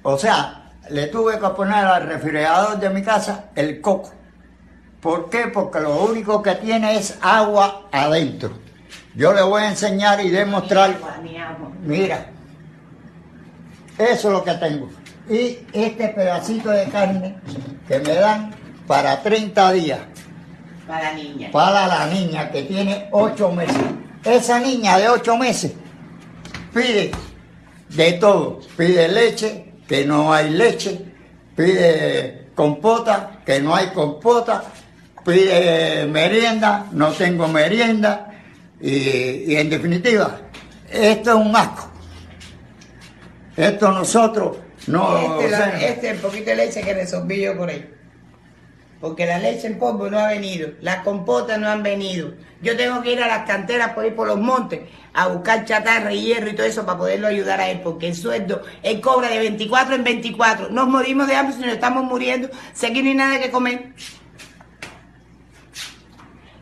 o 0.04 0.18
sea, 0.18 0.72
le 0.90 1.08
tuve 1.08 1.38
que 1.38 1.50
poner 1.50 1.86
al 1.86 2.08
refrigerador 2.08 2.80
de 2.80 2.90
mi 2.90 3.04
casa 3.04 3.50
el 3.56 3.82
coco 3.82 4.14
¿Por 5.02 5.30
qué? 5.30 5.48
Porque 5.54 5.80
lo 5.80 6.04
único 6.04 6.42
que 6.42 6.56
tiene 6.56 6.98
es 6.98 7.18
agua 7.22 7.88
adentro. 7.92 8.52
Yo 9.16 9.34
le 9.34 9.42
voy 9.42 9.64
a 9.64 9.70
enseñar 9.70 10.20
y 10.22 10.30
demostrar. 10.30 10.98
Mira, 11.84 12.30
eso 13.98 14.28
es 14.28 14.34
lo 14.34 14.44
que 14.44 14.54
tengo. 14.54 14.90
Y 15.30 15.60
este 15.74 16.10
pedacito 16.10 16.70
de 16.70 16.86
carne 16.86 17.36
que 17.88 18.00
me 18.00 18.14
dan 18.14 18.56
para 18.88 19.22
30 19.22 19.72
días. 19.74 20.00
Para 20.88 21.12
la 21.12 21.14
niña. 21.14 21.52
Para 21.52 21.88
la 21.88 22.06
niña 22.08 22.50
que 22.52 22.64
tiene 22.64 23.10
8 23.12 23.52
meses. 23.52 23.84
Esa 24.24 24.60
niña 24.60 24.98
de 24.98 25.10
8 25.10 25.38
meses 25.38 25.74
pide 26.74 27.12
de 27.90 28.14
todo. 28.14 28.60
Pide 28.76 29.08
leche, 29.10 29.74
que 29.88 30.06
no 30.06 30.34
hay 30.34 30.50
leche. 30.50 31.06
Pide 31.56 32.50
compota, 32.56 33.42
que 33.46 33.60
no 33.60 33.76
hay 33.76 33.88
compota 33.88 34.64
pide 35.28 36.06
merienda, 36.06 36.88
no 36.94 37.12
tengo 37.12 37.50
merienda 37.50 38.32
y, 38.80 39.52
y, 39.52 39.56
en 39.58 39.70
definitiva, 39.70 40.40
esto 40.90 41.32
es 41.32 41.36
un 41.36 41.56
asco. 41.56 41.92
Esto 43.58 43.92
nosotros 43.92 44.58
no... 44.88 45.40
Este, 45.42 45.52
la, 45.52 45.82
este 45.82 46.10
el 46.12 46.20
poquito 46.20 46.52
de 46.52 46.56
leche 46.56 46.82
que 46.82 46.94
resolví 46.94 47.42
yo 47.42 47.58
por 47.58 47.70
ahí. 47.70 47.94
Porque 49.02 49.26
la 49.26 49.38
leche 49.38 49.68
en 49.68 49.78
polvo 49.78 50.10
no 50.10 50.18
ha 50.18 50.30
venido, 50.30 50.70
las 50.82 51.04
compotas 51.04 51.60
no 51.60 51.68
han 51.68 51.84
venido. 51.84 52.34
Yo 52.62 52.78
tengo 52.78 53.02
que 53.02 53.12
ir 53.12 53.22
a 53.22 53.28
las 53.28 53.46
canteras 53.46 53.94
por 53.94 54.06
ir 54.06 54.16
por 54.16 54.28
los 54.28 54.40
montes 54.40 54.80
a 55.14 55.28
buscar 55.28 55.66
chatarra 55.66 56.14
y 56.14 56.22
hierro 56.22 56.50
y 56.50 56.56
todo 56.56 56.66
eso 56.66 56.86
para 56.86 56.98
poderlo 56.98 57.28
ayudar 57.28 57.60
a 57.60 57.70
él, 57.70 57.82
porque 57.84 58.08
el 58.08 58.16
sueldo, 58.16 58.62
él 58.82 59.02
cobra 59.02 59.30
de 59.30 59.40
24 59.40 59.96
en 59.96 60.04
24. 60.04 60.70
Nos 60.70 60.88
morimos 60.88 61.28
de 61.28 61.36
hambre 61.36 61.56
si 61.56 61.62
nos 61.62 61.74
estamos 61.74 62.06
muriendo, 62.06 62.50
sé 62.74 62.94
que 62.94 63.04
no 63.04 63.10
hay 63.10 63.16
nada 63.16 63.40
que 63.40 63.52
comer. 63.52 63.92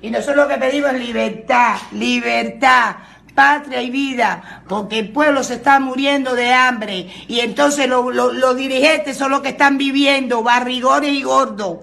Y 0.06 0.12
nosotros 0.12 0.36
lo 0.36 0.48
que 0.48 0.60
pedimos 0.60 0.92
es 0.92 1.00
libertad, 1.00 1.78
libertad, 1.94 2.98
patria 3.34 3.82
y 3.82 3.90
vida, 3.90 4.64
porque 4.70 5.00
el 5.00 5.12
pueblo 5.12 5.44
se 5.44 5.56
está 5.56 5.80
muriendo 5.80 6.36
de 6.36 6.54
hambre 6.54 7.12
y 7.28 7.40
entonces 7.40 7.90
lo, 7.90 8.12
lo, 8.12 8.32
los 8.32 8.56
dirigentes 8.56 9.18
son 9.18 9.32
los 9.32 9.42
que 9.42 9.50
están 9.50 9.80
viviendo, 9.80 10.44
barrigones 10.44 11.12
y 11.12 11.24
gordos. 11.24 11.80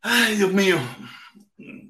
Ay, 0.00 0.34
Dios 0.34 0.52
mío. 0.52 0.78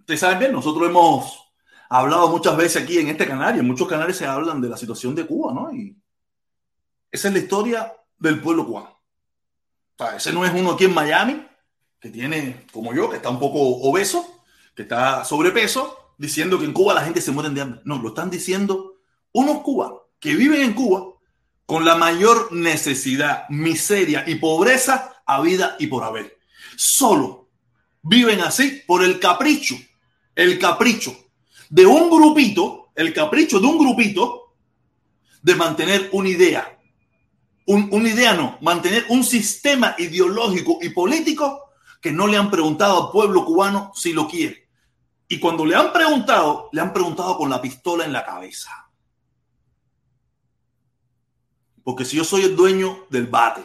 Ustedes 0.01 0.21
saben 0.21 0.39
bien, 0.39 0.53
nosotros 0.53 0.87
hemos 0.91 1.55
hablado 1.89 2.29
muchas 2.29 2.55
veces 2.55 2.83
aquí 2.83 2.99
en 2.99 3.09
este 3.09 3.27
canal 3.27 3.57
y 3.57 3.61
en 3.61 3.67
muchos 3.67 3.89
canales 3.89 4.15
se 4.15 4.27
hablan 4.27 4.61
de 4.61 4.69
la 4.69 4.77
situación 4.77 5.15
de 5.15 5.25
Cuba, 5.27 5.55
¿no? 5.55 5.73
Y 5.73 5.97
esa 7.11 7.29
es 7.29 7.33
la 7.33 7.41
historia 7.41 7.95
del 8.19 8.43
pueblo 8.43 8.67
cubano. 8.67 9.01
Ese 10.15 10.35
no 10.35 10.45
es 10.45 10.53
uno 10.53 10.73
aquí 10.73 10.85
en 10.85 10.93
Miami 10.93 11.47
que 12.03 12.11
tiene, 12.11 12.67
como 12.73 12.93
yo, 12.93 13.09
que 13.09 13.17
está 13.17 13.31
un 13.31 13.39
poco 13.39 13.61
obeso, 13.61 14.43
que 14.75 14.83
está 14.83 15.25
sobrepeso, 15.25 16.15
diciendo 16.19 16.59
que 16.59 16.65
en 16.65 16.73
Cuba 16.73 16.95
la 16.95 17.05
gente 17.05 17.21
se 17.21 17.31
muere 17.31 17.51
de 17.51 17.61
hambre. 17.61 17.81
No, 17.85 18.03
lo 18.03 18.09
están 18.09 18.29
diciendo 18.29 18.97
unos 19.31 19.61
cubanos 19.61 20.01
que 20.19 20.35
viven 20.35 20.63
en 20.63 20.73
Cuba 20.75 21.15
con 21.65 21.85
la 21.85 21.95
mayor 21.95 22.53
necesidad, 22.53 23.49
miseria 23.51 24.25
y 24.27 24.35
pobreza 24.35 25.23
a 25.25 25.41
vida 25.43 25.77
y 25.79 25.87
por 25.87 26.03
haber. 26.03 26.39
Solo 26.77 27.51
viven 28.03 28.41
así 28.41 28.83
por 28.85 29.05
el 29.05 29.21
capricho, 29.21 29.77
el 30.35 30.59
capricho 30.59 31.17
de 31.71 31.87
un 31.87 32.11
grupito, 32.11 32.91
el 32.97 33.15
capricho 33.15 33.61
de 33.61 33.67
un 33.69 33.79
grupito 33.79 34.55
de 35.41 35.55
mantener 35.55 36.09
una 36.13 36.29
idea, 36.29 36.81
un, 37.67 37.89
una 37.93 38.09
idea 38.09 38.35
no, 38.35 38.59
mantener 38.61 39.07
un 39.09 39.23
sistema 39.23 39.95
ideológico 39.99 40.79
y 40.83 40.89
político 40.89 41.72
que 42.03 42.13
no 42.13 42.27
le 42.27 42.37
han 42.37 42.51
preguntado 42.51 43.07
al 43.07 43.13
pueblo 43.13 43.45
cubano 43.45 43.93
si 43.95 44.13
lo 44.13 44.29
quiere. 44.29 44.69
Y 45.29 45.39
cuando 45.39 45.65
le 45.65 45.77
han 45.77 45.93
preguntado, 45.93 46.69
le 46.73 46.81
han 46.81 46.93
preguntado 46.93 47.39
con 47.39 47.49
la 47.49 47.63
pistola 47.63 48.05
en 48.05 48.13
la 48.13 48.27
cabeza. 48.27 48.91
Porque 51.85 52.05
si 52.05 52.17
yo 52.17 52.25
soy 52.25 52.43
el 52.43 52.57
dueño 52.57 53.07
del 53.09 53.29
bate, 53.29 53.65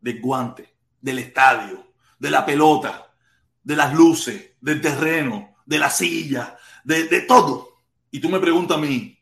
del 0.00 0.20
guante, 0.20 0.74
del 1.00 1.18
estadio, 1.18 1.92
de 2.18 2.30
la 2.30 2.46
pelota, 2.46 3.12
de 3.62 3.76
las 3.76 3.92
luces, 3.92 4.52
del 4.60 4.80
terreno, 4.80 5.56
de 5.66 5.78
la 5.78 5.90
silla, 5.90 6.56
de, 6.84 7.08
de 7.08 7.22
todo, 7.22 7.78
y 8.12 8.20
tú 8.20 8.28
me 8.28 8.38
preguntas 8.38 8.78
a 8.78 8.80
mí, 8.80 9.18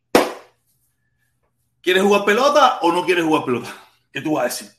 ¿quieres 1.80 2.02
jugar 2.02 2.26
pelota 2.26 2.78
o 2.82 2.92
no 2.92 3.06
quieres 3.06 3.24
jugar 3.24 3.46
pelota? 3.46 3.74
¿Qué 4.12 4.20
tú 4.20 4.34
vas 4.34 4.42
a 4.42 4.48
decir? 4.48 4.70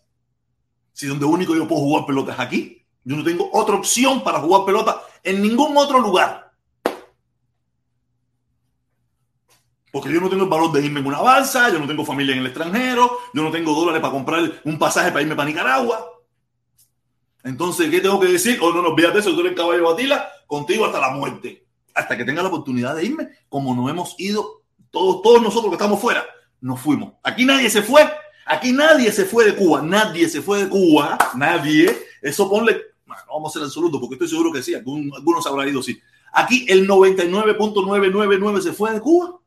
Si 0.94 1.08
donde 1.08 1.26
único 1.26 1.56
yo 1.56 1.68
puedo 1.68 1.82
jugar 1.82 2.06
pelota 2.06 2.34
es 2.34 2.40
aquí, 2.40 2.81
yo 3.04 3.16
no 3.16 3.24
tengo 3.24 3.50
otra 3.54 3.76
opción 3.76 4.24
para 4.24 4.40
jugar 4.40 4.66
pelota 4.66 5.02
en 5.24 5.42
ningún 5.42 5.76
otro 5.78 6.00
lugar. 6.00 6.52
Porque 9.92 10.12
yo 10.14 10.22
no 10.22 10.30
tengo 10.30 10.44
el 10.44 10.50
valor 10.50 10.72
de 10.72 10.86
irme 10.86 11.02
en 11.02 11.08
una 11.08 11.20
balsa, 11.20 11.70
yo 11.70 11.78
no 11.78 11.88
tengo 11.88 12.06
familia 12.06 12.34
en 12.34 12.40
el 12.40 12.46
extranjero, 12.46 13.20
yo 13.34 13.44
no 13.44 13.52
tengo 13.52 13.74
dólares 13.74 14.02
para 14.02 14.14
comprar 14.14 14.62
un 14.64 14.80
pasaje 14.80 15.10
para 15.10 15.22
irme 15.22 15.36
para 15.36 15.50
Nicaragua. 15.50 16.08
Entonces, 17.44 17.90
¿qué 17.90 18.00
tengo 18.00 18.20
que 18.20 18.28
decir? 18.28 18.60
Oh, 18.62 18.72
no, 18.72 18.82
no, 18.82 18.90
olvídate 18.90 19.20
eso, 19.20 19.34
tú 19.34 19.42
eres 19.42 19.54
caballo 19.54 19.90
batila, 19.90 20.30
contigo 20.48 20.86
hasta 20.86 21.00
la 21.00 21.10
muerte. 21.10 21.66
Hasta 21.94 22.16
que 22.16 22.24
tenga 22.24 22.42
la 22.42 22.48
oportunidad 22.48 22.96
de 22.96 23.06
irme, 23.06 23.30
como 23.50 23.76
nos 23.76 23.90
hemos 23.90 24.16
ido 24.18 24.64
todos, 24.92 25.22
todos 25.22 25.42
nosotros 25.42 25.72
que 25.72 25.76
estamos 25.76 26.00
fuera, 26.00 26.26
nos 26.62 26.80
fuimos. 26.80 27.16
Aquí 27.24 27.44
nadie 27.44 27.70
se 27.70 27.82
fue, 27.82 28.10
aquí 28.46 28.72
nadie 28.72 29.12
se 29.12 29.26
fue 29.26 29.44
de 29.44 29.56
Cuba, 29.56 29.82
nadie 29.82 30.30
se 30.30 30.42
fue 30.42 30.64
de 30.64 30.70
Cuba, 30.70 31.18
nadie. 31.36 31.98
Eso 32.22 32.50
ponle 32.50 32.91
no 33.26 33.34
vamos 33.34 33.52
a 33.52 33.60
ser 33.60 33.64
absoluto 33.64 34.00
porque 34.00 34.16
estoy 34.16 34.28
seguro 34.28 34.52
que 34.52 34.64
sí, 34.64 34.74
algunos 34.74 35.46
habrán 35.46 35.70
ido 35.70 35.84
sí. 35.84 36.00
Aquí 36.34 36.66
el 36.70 36.88
99.999 36.88 38.62
se 38.62 38.74
fue 38.74 38.94
de 38.94 39.02
Cuba 39.02 39.40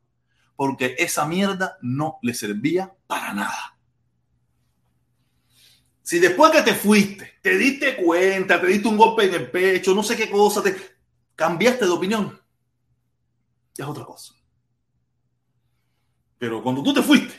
porque 0.56 0.94
esa 0.98 1.26
mierda 1.26 1.78
no 1.82 2.18
le 2.22 2.34
servía 2.34 2.94
para 3.06 3.32
nada. 3.32 3.78
Si 6.02 6.18
después 6.18 6.52
que 6.52 6.62
te 6.62 6.74
fuiste, 6.74 7.32
te 7.40 7.56
diste 7.56 7.96
cuenta, 7.96 8.60
te 8.60 8.66
diste 8.66 8.88
un 8.88 8.98
golpe 8.98 9.24
en 9.24 9.34
el 9.34 9.50
pecho, 9.50 9.94
no 9.94 10.02
sé 10.02 10.16
qué 10.16 10.30
cosa, 10.30 10.62
te, 10.62 10.76
cambiaste 11.34 11.86
de 11.86 11.90
opinión, 11.90 12.38
es 13.76 13.86
otra 13.86 14.04
cosa. 14.04 14.34
Pero 16.38 16.62
cuando 16.62 16.82
tú 16.82 16.92
te 16.92 17.02
fuiste, 17.02 17.34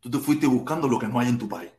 tú 0.00 0.10
te 0.10 0.18
fuiste 0.18 0.46
buscando 0.48 0.88
lo 0.88 0.98
que 0.98 1.06
no 1.06 1.20
hay 1.20 1.28
en 1.28 1.38
tu 1.38 1.48
país. 1.48 1.70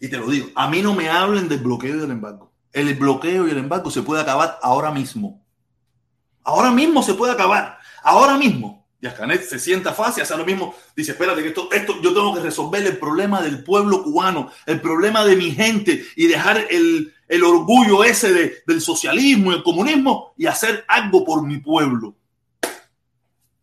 Y 0.00 0.08
te 0.08 0.16
lo 0.16 0.28
digo, 0.28 0.48
a 0.54 0.68
mí 0.68 0.80
no 0.80 0.94
me 0.94 1.10
hablen 1.10 1.48
del 1.48 1.60
bloqueo 1.60 1.96
y 1.96 2.00
del 2.00 2.10
embargo. 2.10 2.50
El 2.72 2.94
bloqueo 2.94 3.46
y 3.46 3.50
el 3.50 3.58
embargo 3.58 3.90
se 3.90 4.02
puede 4.02 4.22
acabar 4.22 4.58
ahora 4.62 4.90
mismo. 4.90 5.44
Ahora 6.42 6.70
mismo 6.70 7.02
se 7.02 7.14
puede 7.14 7.32
acabar. 7.32 7.78
Ahora 8.02 8.38
mismo. 8.38 8.86
Y 9.02 9.08
Canet 9.08 9.42
se 9.42 9.58
sienta 9.58 9.92
fácil, 9.92 10.22
hace 10.22 10.36
lo 10.36 10.44
mismo. 10.44 10.74
Dice, 10.94 11.12
espérate, 11.12 11.42
que 11.42 11.48
esto, 11.48 11.68
esto 11.72 12.00
yo 12.02 12.12
tengo 12.12 12.34
que 12.34 12.40
resolver 12.40 12.84
el 12.86 12.98
problema 12.98 13.40
del 13.40 13.64
pueblo 13.64 14.02
cubano, 14.02 14.50
el 14.66 14.80
problema 14.80 15.24
de 15.24 15.36
mi 15.36 15.52
gente 15.52 16.04
y 16.16 16.26
dejar 16.26 16.66
el, 16.70 17.14
el 17.26 17.44
orgullo 17.44 18.04
ese 18.04 18.32
de, 18.32 18.56
del 18.66 18.80
socialismo 18.80 19.52
y 19.52 19.54
el 19.54 19.62
comunismo 19.62 20.34
y 20.36 20.46
hacer 20.46 20.84
algo 20.86 21.24
por 21.24 21.46
mi 21.46 21.58
pueblo. 21.58 22.14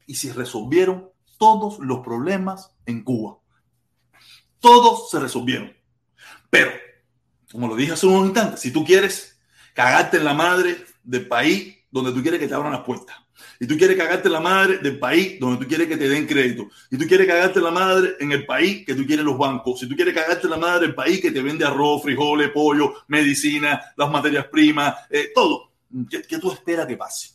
Y 0.08 0.16
se 0.16 0.34
resolvieron 0.34 1.10
todos 1.38 1.78
los 1.80 2.00
problemas 2.00 2.72
en 2.86 3.04
Cuba. 3.04 3.38
Todos 4.60 5.12
se 5.12 5.20
resolvieron. 5.20 5.77
Pero, 6.50 6.72
como 7.52 7.68
lo 7.68 7.76
dije 7.76 7.94
hace 7.94 8.06
unos 8.08 8.26
instantes, 8.26 8.60
si 8.60 8.72
tú 8.72 8.86
quieres 8.86 9.40
cagarte 9.74 10.18
en 10.18 10.26
la 10.26 10.34
madre 10.34 10.78
del 11.04 11.28
país 11.28 11.76
donde 11.92 12.12
tú 12.12 12.22
quieres 12.22 12.40
que 12.40 12.48
te 12.48 12.54
abran 12.54 12.72
las 12.72 12.82
puertas, 12.82 13.16
y 13.60 13.68
tú 13.68 13.78
quieres 13.78 13.98
cagarte 13.98 14.28
en 14.28 14.34
la 14.34 14.40
madre 14.40 14.78
del 14.80 15.00
país 15.00 15.40
donde 15.40 15.64
tú 15.64 15.68
quieres 15.68 15.88
que 15.88 15.98
te 15.98 16.10
den 16.10 16.28
crédito, 16.28 16.70
y 16.92 16.98
tú 16.98 17.08
quieres 17.08 17.28
cagarte 17.28 17.60
en 17.60 17.66
la 17.66 17.72
madre 17.72 18.16
en 18.20 18.32
el 18.32 18.46
país 18.46 18.86
que 18.86 18.96
tú 18.96 19.06
quieres 19.06 19.26
los 19.26 19.38
bancos, 19.38 19.80
si 19.80 19.88
tú 19.88 19.96
quieres 19.96 20.14
cagarte 20.14 20.46
en 20.46 20.52
la 20.52 20.58
madre 20.58 20.88
del 20.88 20.96
país 20.96 21.22
que 21.22 21.32
te 21.32 21.42
vende 21.42 21.66
arroz, 21.66 22.04
frijoles, 22.04 22.52
pollo, 22.52 22.94
medicina, 23.08 23.82
las 23.96 24.10
materias 24.10 24.46
primas, 24.48 24.96
eh, 25.10 25.32
todo, 25.34 25.72
¿qué, 26.10 26.22
¿qué 26.22 26.38
tú 26.38 26.52
esperas 26.52 26.86
que 26.86 26.98
pase? 26.98 27.30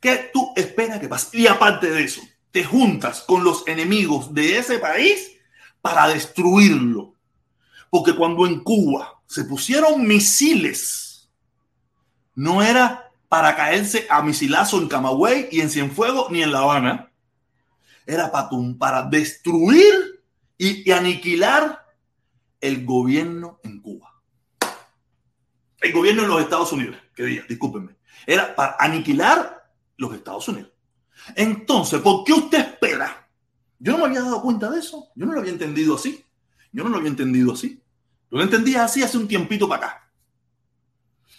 ¿Qué 0.00 0.30
tú 0.32 0.52
esperas 0.54 1.00
que 1.00 1.08
pase? 1.08 1.36
Y 1.38 1.46
aparte 1.46 1.90
de 1.90 2.04
eso, 2.04 2.20
te 2.50 2.64
juntas 2.64 3.22
con 3.22 3.44
los 3.44 3.66
enemigos 3.66 4.32
de 4.32 4.58
ese 4.58 4.78
país 4.78 5.32
para 5.80 6.08
destruirlo. 6.08 7.15
Porque 7.90 8.14
cuando 8.14 8.46
en 8.46 8.60
Cuba 8.60 9.20
se 9.26 9.44
pusieron 9.44 10.06
misiles, 10.06 11.30
no 12.34 12.62
era 12.62 13.10
para 13.28 13.56
caerse 13.56 14.06
a 14.08 14.22
misilazo 14.22 14.78
en 14.78 14.88
Camagüey 14.88 15.48
y 15.50 15.60
en 15.60 15.70
Cienfuegos 15.70 16.30
ni 16.30 16.42
en 16.42 16.52
La 16.52 16.60
Habana. 16.60 17.12
Era 18.06 18.30
para, 18.30 18.50
para 18.78 19.02
destruir 19.02 20.22
y, 20.58 20.90
aniquilar 20.90 21.84
el 22.60 22.84
gobierno 22.84 23.60
en 23.62 23.80
Cuba. 23.80 24.14
El 25.80 25.92
gobierno 25.92 26.22
en 26.22 26.28
los 26.28 26.40
Estados 26.40 26.72
Unidos, 26.72 26.96
que 27.14 27.24
diga, 27.24 27.44
discúlpenme. 27.48 27.96
Era 28.26 28.54
para 28.54 28.76
aniquilar 28.78 29.70
los 29.96 30.14
Estados 30.14 30.48
Unidos. 30.48 30.72
Entonces, 31.34 32.00
¿por 32.00 32.24
qué 32.24 32.32
usted 32.32 32.58
espera? 32.58 33.28
Yo 33.78 33.92
no 33.92 33.98
me 33.98 34.04
había 34.04 34.22
dado 34.22 34.42
cuenta 34.42 34.70
de 34.70 34.78
eso. 34.78 35.10
Yo 35.14 35.26
no 35.26 35.32
lo 35.32 35.40
había 35.40 35.52
entendido 35.52 35.96
así. 35.96 36.24
Yo 36.72 36.84
no 36.84 36.90
lo 36.90 36.96
había 36.96 37.10
entendido 37.10 37.52
así. 37.52 37.80
Yo 38.30 38.38
lo 38.38 38.42
entendía 38.42 38.84
así 38.84 39.02
hace 39.02 39.18
un 39.18 39.28
tiempito 39.28 39.68
para 39.68 39.86
acá. 39.86 40.12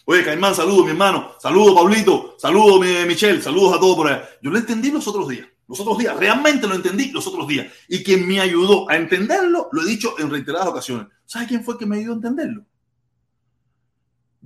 Oye, 0.06 0.24
Caimán, 0.24 0.56
saludos, 0.56 0.86
mi 0.86 0.92
hermano. 0.92 1.34
Saludos, 1.40 1.76
Pablito. 1.76 2.36
Saludos, 2.40 2.80
Michelle. 3.08 3.42
Saludos 3.42 3.76
a 3.76 3.80
todos 3.80 3.96
por 3.96 4.08
allá. 4.08 4.28
Yo 4.42 4.50
lo 4.50 4.58
entendí 4.58 4.90
los 4.90 5.08
otros 5.08 5.28
días. 5.28 5.48
Los 5.68 5.80
otros 5.82 5.98
días. 5.98 6.16
Realmente 6.16 6.66
lo 6.66 6.76
entendí 6.76 7.12
los 7.12 7.28
otros 7.28 7.48
días. 7.48 7.68
Y 7.90 8.04
quien 8.04 8.28
me 8.28 8.40
ayudó 8.40 8.90
a 8.90 8.96
entenderlo, 8.96 9.68
lo 9.72 9.82
he 9.82 9.86
dicho 9.86 10.18
en 10.18 10.30
reiteradas 10.30 10.68
ocasiones. 10.68 11.08
¿Sabe 11.26 11.48
quién 11.48 11.64
fue 11.64 11.78
que 11.78 11.86
me 11.86 11.98
ayudó 11.98 12.14
a 12.14 12.16
entenderlo? 12.16 12.66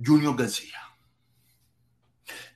Junior 0.04 0.36
García. 0.36 0.78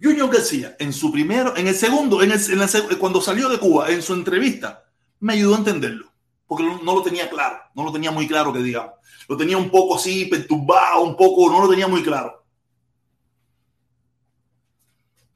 Junior 0.02 0.30
García, 0.30 0.76
en 0.78 0.92
su 0.92 1.10
primero, 1.10 1.56
en 1.56 1.68
el 1.68 1.74
segundo, 1.74 2.22
en 2.22 2.32
el, 2.32 2.98
cuando 2.98 3.20
salió 3.20 3.48
de 3.48 3.58
Cuba, 3.58 3.90
en 3.90 4.02
su 4.02 4.12
entrevista, 4.14 4.84
me 5.20 5.34
ayudó 5.34 5.54
a 5.54 5.58
entenderlo, 5.58 6.05
porque 6.46 6.64
no, 6.64 6.94
lo 6.94 7.02
tenía 7.02 7.28
claro, 7.28 7.58
no 7.74 7.84
lo 7.84 7.92
tenía 7.92 8.10
muy 8.10 8.26
claro 8.26 8.52
que 8.52 8.60
digamos. 8.60 8.92
Lo 9.28 9.36
tenía 9.36 9.56
un 9.56 9.70
poco 9.70 9.96
así, 9.96 10.26
perturbado, 10.26 11.02
un 11.02 11.16
poco, 11.16 11.50
no 11.50 11.60
lo 11.60 11.68
tenía 11.68 11.88
muy 11.88 12.02
claro. 12.02 12.44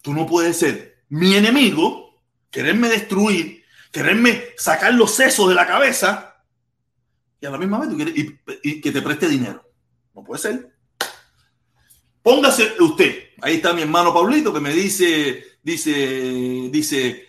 Tú 0.02 0.12
no 0.12 0.26
puedes 0.26 0.56
ser 0.56 1.04
mi 1.08 1.34
enemigo, 1.34 2.22
quererme 2.50 2.88
destruir, 2.88 3.64
quererme 3.90 4.44
sacar 4.56 4.94
los 4.94 5.10
sesos 5.10 5.48
de 5.48 5.54
la 5.54 5.66
cabeza 5.66 6.44
y 7.40 7.46
a 7.46 7.50
la 7.50 7.58
misma 7.58 7.80
vez 7.80 8.14
y 8.62 8.80
que 8.80 8.92
te 8.92 9.02
preste 9.02 9.28
dinero. 9.28 9.64
No 10.14 10.22
puede 10.22 10.40
ser. 10.40 10.72
Póngase 12.22 12.74
usted, 12.80 13.30
ahí 13.40 13.56
está 13.56 13.72
mi 13.72 13.82
hermano 13.82 14.12
Pablito 14.12 14.52
que 14.52 14.60
me 14.60 14.74
dice, 14.74 15.42
dice, 15.62 15.90
dice, 16.70 17.28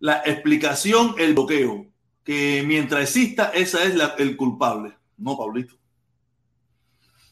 la 0.00 0.22
explicación, 0.24 1.14
el 1.18 1.34
bloqueo, 1.34 1.91
que 2.24 2.62
mientras 2.66 3.02
exista, 3.02 3.50
esa 3.54 3.84
es 3.84 3.94
la, 3.94 4.14
el 4.18 4.36
culpable. 4.36 4.94
No, 5.16 5.36
Pablito. 5.36 5.74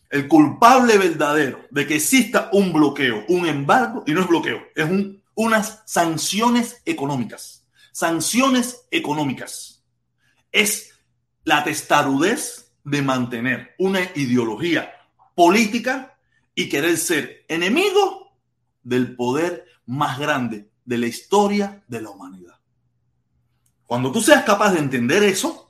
El 0.08 0.26
culpable 0.26 0.98
verdadero 0.98 1.66
de 1.70 1.86
que 1.86 1.96
exista 1.96 2.50
un 2.52 2.72
bloqueo, 2.72 3.24
un 3.28 3.46
embargo, 3.46 4.02
y 4.06 4.12
no 4.12 4.22
es 4.22 4.28
bloqueo, 4.28 4.60
es 4.74 4.84
un, 4.84 5.22
unas 5.34 5.82
sanciones 5.86 6.82
económicas. 6.84 7.66
Sanciones 7.92 8.86
económicas. 8.90 9.84
Es 10.50 10.94
la 11.44 11.62
testarudez 11.62 12.72
de 12.84 13.02
mantener 13.02 13.74
una 13.78 14.00
ideología 14.14 14.92
política 15.34 16.18
y 16.54 16.68
querer 16.68 16.96
ser 16.96 17.44
enemigo 17.48 18.32
del 18.82 19.14
poder 19.14 19.66
más 19.86 20.18
grande 20.18 20.70
de 20.84 20.98
la 20.98 21.06
historia 21.06 21.84
de 21.88 22.02
la 22.02 22.10
humanidad. 22.10 22.59
Cuando 23.90 24.12
tú 24.12 24.20
seas 24.20 24.44
capaz 24.44 24.70
de 24.70 24.78
entender 24.78 25.24
eso, 25.24 25.68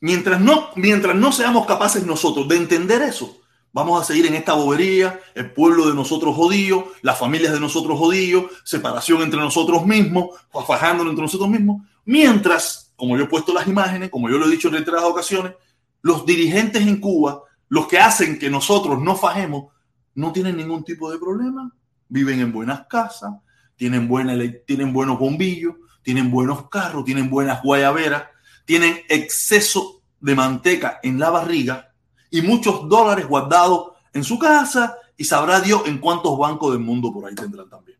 mientras 0.00 0.40
no, 0.40 0.70
mientras 0.76 1.14
no 1.14 1.30
seamos 1.30 1.66
capaces 1.66 2.06
nosotros 2.06 2.48
de 2.48 2.56
entender 2.56 3.02
eso, 3.02 3.36
vamos 3.70 4.00
a 4.00 4.04
seguir 4.06 4.24
en 4.24 4.34
esta 4.34 4.54
bobería, 4.54 5.20
el 5.34 5.52
pueblo 5.52 5.86
de 5.86 5.94
nosotros 5.94 6.34
jodido, 6.34 6.90
las 7.02 7.18
familias 7.18 7.52
de 7.52 7.60
nosotros 7.60 7.98
jodidos, 7.98 8.50
separación 8.64 9.20
entre 9.20 9.40
nosotros 9.40 9.84
mismos, 9.84 10.30
fajándonos 10.66 11.10
entre 11.10 11.24
nosotros 11.24 11.50
mismos, 11.50 11.82
mientras, 12.06 12.90
como 12.96 13.18
yo 13.18 13.24
he 13.24 13.28
puesto 13.28 13.52
las 13.52 13.66
imágenes, 13.66 14.08
como 14.08 14.30
yo 14.30 14.38
lo 14.38 14.46
he 14.46 14.50
dicho 14.50 14.68
en 14.68 14.74
reiteradas 14.76 15.10
ocasiones, 15.10 15.52
los 16.00 16.24
dirigentes 16.24 16.80
en 16.80 16.98
Cuba 16.98 17.42
los 17.68 17.88
que 17.88 17.98
hacen 17.98 18.38
que 18.38 18.48
nosotros 18.48 19.02
no 19.02 19.16
fajemos 19.16 19.70
no 20.14 20.32
tienen 20.32 20.56
ningún 20.56 20.82
tipo 20.82 21.10
de 21.10 21.18
problema, 21.18 21.70
viven 22.08 22.40
en 22.40 22.52
buenas 22.54 22.86
casas, 22.86 23.34
tienen, 23.76 24.08
buena, 24.08 24.36
tienen 24.66 24.92
buenos 24.92 25.18
bombillos, 25.18 25.74
tienen 26.02 26.30
buenos 26.30 26.68
carros, 26.68 27.04
tienen 27.04 27.30
buenas 27.30 27.62
guayaberas, 27.62 28.24
tienen 28.64 29.00
exceso 29.08 30.02
de 30.20 30.34
manteca 30.34 31.00
en 31.02 31.18
la 31.18 31.30
barriga 31.30 31.92
y 32.30 32.42
muchos 32.42 32.88
dólares 32.88 33.26
guardados 33.26 33.92
en 34.12 34.24
su 34.24 34.38
casa 34.38 34.96
y 35.16 35.24
sabrá 35.24 35.60
Dios 35.60 35.82
en 35.86 35.98
cuántos 35.98 36.36
bancos 36.38 36.72
del 36.72 36.80
mundo 36.80 37.12
por 37.12 37.28
ahí 37.28 37.34
tendrán 37.34 37.68
también. 37.68 37.98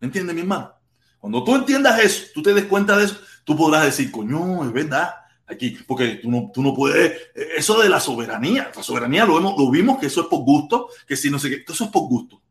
¿Me 0.00 0.06
entiendes, 0.06 0.34
mi 0.34 0.42
hermano? 0.42 0.72
Cuando 1.18 1.42
tú 1.42 1.54
entiendas 1.54 1.98
eso, 2.00 2.26
tú 2.34 2.42
te 2.42 2.54
des 2.54 2.64
cuenta 2.64 2.96
de 2.96 3.06
eso, 3.06 3.16
tú 3.44 3.56
podrás 3.56 3.84
decir, 3.84 4.10
coño, 4.10 4.64
es 4.64 4.72
verdad, 4.72 5.14
aquí, 5.46 5.78
porque 5.86 6.16
tú 6.16 6.30
no, 6.30 6.50
tú 6.52 6.62
no 6.62 6.74
puedes, 6.74 7.12
eh, 7.34 7.48
eso 7.56 7.80
de 7.80 7.88
la 7.88 8.00
soberanía, 8.00 8.70
la 8.74 8.82
soberanía 8.82 9.24
lo, 9.24 9.38
hemos, 9.38 9.58
lo 9.58 9.70
vimos 9.70 9.98
que 9.98 10.06
eso 10.06 10.22
es 10.22 10.26
por 10.26 10.40
gusto, 10.40 10.88
que 11.06 11.16
si 11.16 11.30
no 11.30 11.38
sé 11.38 11.50
qué, 11.50 11.64
eso 11.66 11.84
es 11.84 11.90
por 11.90 12.08
gusto. 12.08 12.42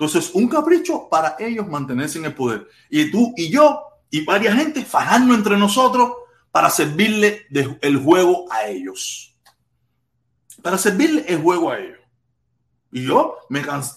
Entonces, 0.00 0.30
es 0.30 0.34
un 0.34 0.48
capricho 0.48 1.08
para 1.10 1.36
ellos 1.38 1.68
mantenerse 1.68 2.18
en 2.18 2.24
el 2.24 2.34
poder. 2.34 2.66
Y 2.88 3.10
tú 3.10 3.34
y 3.36 3.50
yo 3.50 3.82
y 4.08 4.24
varias 4.24 4.56
gente 4.56 4.82
fajando 4.82 5.34
entre 5.34 5.58
nosotros 5.58 6.12
para 6.50 6.70
servirle 6.70 7.46
el 7.50 7.98
juego 7.98 8.50
a 8.50 8.66
ellos. 8.66 9.36
Para 10.62 10.78
servirle 10.78 11.26
el 11.28 11.42
juego 11.42 11.70
a 11.70 11.78
ellos. 11.78 11.98
Y 12.90 13.04
yo 13.04 13.36
me 13.50 13.60
cansé, 13.60 13.96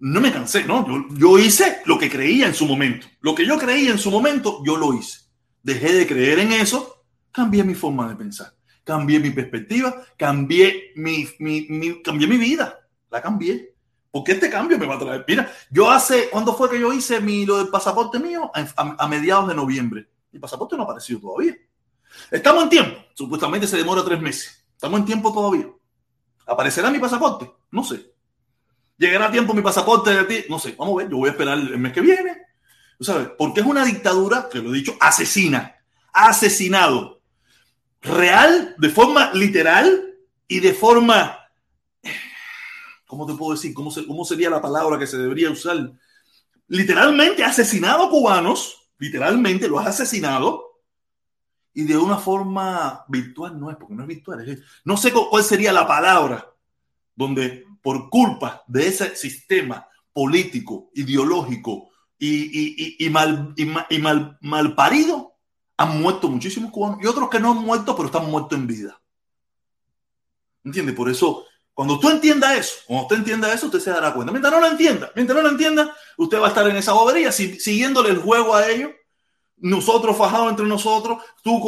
no 0.00 0.20
me 0.20 0.30
cansé, 0.30 0.64
¿no? 0.64 0.86
Yo, 0.86 1.16
yo 1.16 1.38
hice 1.38 1.78
lo 1.86 1.98
que 1.98 2.10
creía 2.10 2.46
en 2.46 2.54
su 2.54 2.66
momento. 2.66 3.06
Lo 3.22 3.34
que 3.34 3.46
yo 3.46 3.58
creía 3.58 3.90
en 3.90 3.98
su 3.98 4.10
momento, 4.10 4.62
yo 4.66 4.76
lo 4.76 4.92
hice. 4.92 5.20
Dejé 5.62 5.94
de 5.94 6.06
creer 6.06 6.40
en 6.40 6.52
eso 6.52 7.02
cambié 7.32 7.64
mi 7.64 7.74
forma 7.74 8.06
de 8.06 8.16
pensar, 8.16 8.52
cambié 8.84 9.18
mi 9.18 9.30
perspectiva, 9.30 10.04
cambié 10.18 10.92
mi, 10.96 11.26
mi, 11.38 12.02
cambié 12.02 12.28
mi 12.28 12.36
vida, 12.36 12.78
la 13.10 13.22
cambié. 13.22 13.71
Porque 14.12 14.32
este 14.32 14.50
cambio 14.50 14.78
me 14.78 14.86
va 14.86 14.96
a 14.96 14.98
traer. 14.98 15.24
Mira, 15.26 15.50
yo 15.70 15.90
hace, 15.90 16.28
¿cuándo 16.28 16.54
fue 16.54 16.68
que 16.68 16.78
yo 16.78 16.92
hice 16.92 17.18
mi, 17.20 17.46
lo 17.46 17.56
del 17.56 17.68
pasaporte 17.68 18.18
mío? 18.18 18.52
A, 18.76 19.08
mediados 19.08 19.48
de 19.48 19.54
noviembre. 19.54 20.06
Mi 20.30 20.38
pasaporte 20.38 20.76
no 20.76 20.82
ha 20.82 20.84
aparecido 20.84 21.18
todavía. 21.18 21.56
Estamos 22.30 22.64
en 22.64 22.68
tiempo. 22.68 23.00
Supuestamente 23.14 23.66
se 23.66 23.78
demora 23.78 24.04
tres 24.04 24.20
meses. 24.20 24.64
Estamos 24.74 25.00
en 25.00 25.06
tiempo 25.06 25.32
todavía. 25.32 25.66
¿Aparecerá 26.46 26.90
mi 26.90 26.98
pasaporte? 26.98 27.50
No 27.70 27.82
sé. 27.82 28.12
¿Llegará 28.98 29.26
a 29.26 29.32
tiempo 29.32 29.54
mi 29.54 29.62
pasaporte 29.62 30.10
de 30.10 30.24
ti? 30.24 30.44
No 30.50 30.58
sé. 30.58 30.74
Vamos 30.78 30.94
a 30.94 30.98
ver. 30.98 31.10
Yo 31.10 31.16
voy 31.16 31.30
a 31.30 31.32
esperar 31.32 31.56
el 31.56 31.78
mes 31.78 31.92
que 31.94 32.02
viene. 32.02 32.36
¿Tú 32.98 33.04
sabes? 33.04 33.28
Porque 33.38 33.60
es 33.60 33.66
una 33.66 33.82
dictadura, 33.82 34.48
que 34.52 34.58
lo 34.58 34.74
he 34.74 34.76
dicho, 34.76 34.94
asesina. 35.00 35.74
Asesinado 36.12 37.22
real, 38.02 38.74
de 38.76 38.88
forma 38.90 39.32
literal 39.32 40.16
y 40.48 40.60
de 40.60 40.74
forma 40.74 41.38
¿cómo 43.12 43.26
te 43.26 43.34
puedo 43.34 43.52
decir? 43.52 43.74
¿Cómo, 43.74 43.90
se, 43.90 44.06
¿Cómo 44.06 44.24
sería 44.24 44.48
la 44.48 44.62
palabra 44.62 44.98
que 44.98 45.06
se 45.06 45.18
debería 45.18 45.50
usar? 45.50 45.92
Literalmente 46.66 47.44
asesinado 47.44 48.08
cubanos, 48.08 48.88
literalmente 48.96 49.68
lo 49.68 49.78
has 49.78 49.88
asesinado, 49.88 50.80
y 51.74 51.82
de 51.84 51.98
una 51.98 52.16
forma 52.16 53.04
virtual 53.08 53.60
no 53.60 53.70
es, 53.70 53.76
porque 53.76 53.92
no 53.92 54.00
es 54.04 54.08
virtual, 54.08 54.48
es, 54.48 54.60
no 54.86 54.96
sé 54.96 55.12
cuál 55.12 55.44
sería 55.44 55.74
la 55.74 55.86
palabra 55.86 56.54
donde 57.14 57.66
por 57.82 58.08
culpa 58.08 58.64
de 58.66 58.88
ese 58.88 59.14
sistema 59.14 59.86
político, 60.14 60.90
ideológico 60.94 61.90
y, 62.18 62.96
y, 63.04 63.10
mal, 63.10 63.52
y, 63.58 63.98
mal, 63.98 64.38
mal 64.40 64.74
parido, 64.74 65.34
han 65.76 66.00
muerto 66.00 66.30
muchísimos 66.30 66.70
cubanos 66.70 66.98
y 67.02 67.06
otros 67.06 67.28
que 67.28 67.40
no 67.40 67.52
han 67.52 67.58
muerto, 67.58 67.94
pero 67.94 68.06
están 68.06 68.30
muertos 68.30 68.58
en 68.58 68.66
vida. 68.66 68.98
¿Entiende? 70.64 70.94
Por 70.94 71.10
eso, 71.10 71.44
cuando 71.74 71.98
tú 71.98 72.10
entiendas 72.10 72.58
eso, 72.58 72.74
cuando 72.86 73.04
usted 73.04 73.16
entienda 73.16 73.52
eso, 73.52 73.66
usted 73.66 73.80
se 73.80 73.90
dará 73.90 74.12
cuenta. 74.12 74.30
Mientras 74.30 74.52
no 74.52 74.60
lo 74.60 74.66
entienda, 74.66 75.10
mientras 75.14 75.36
no 75.36 75.42
lo 75.42 75.48
entienda, 75.50 75.94
usted 76.18 76.38
va 76.38 76.46
a 76.46 76.48
estar 76.48 76.68
en 76.68 76.76
esa 76.76 76.92
bobería, 76.92 77.32
siguiéndole 77.32 78.10
el 78.10 78.18
juego 78.18 78.54
a 78.54 78.68
ellos 78.68 78.90
nosotros 79.62 80.16
fajados 80.16 80.50
entre 80.50 80.66
nosotros, 80.66 81.22
tú 81.40 81.60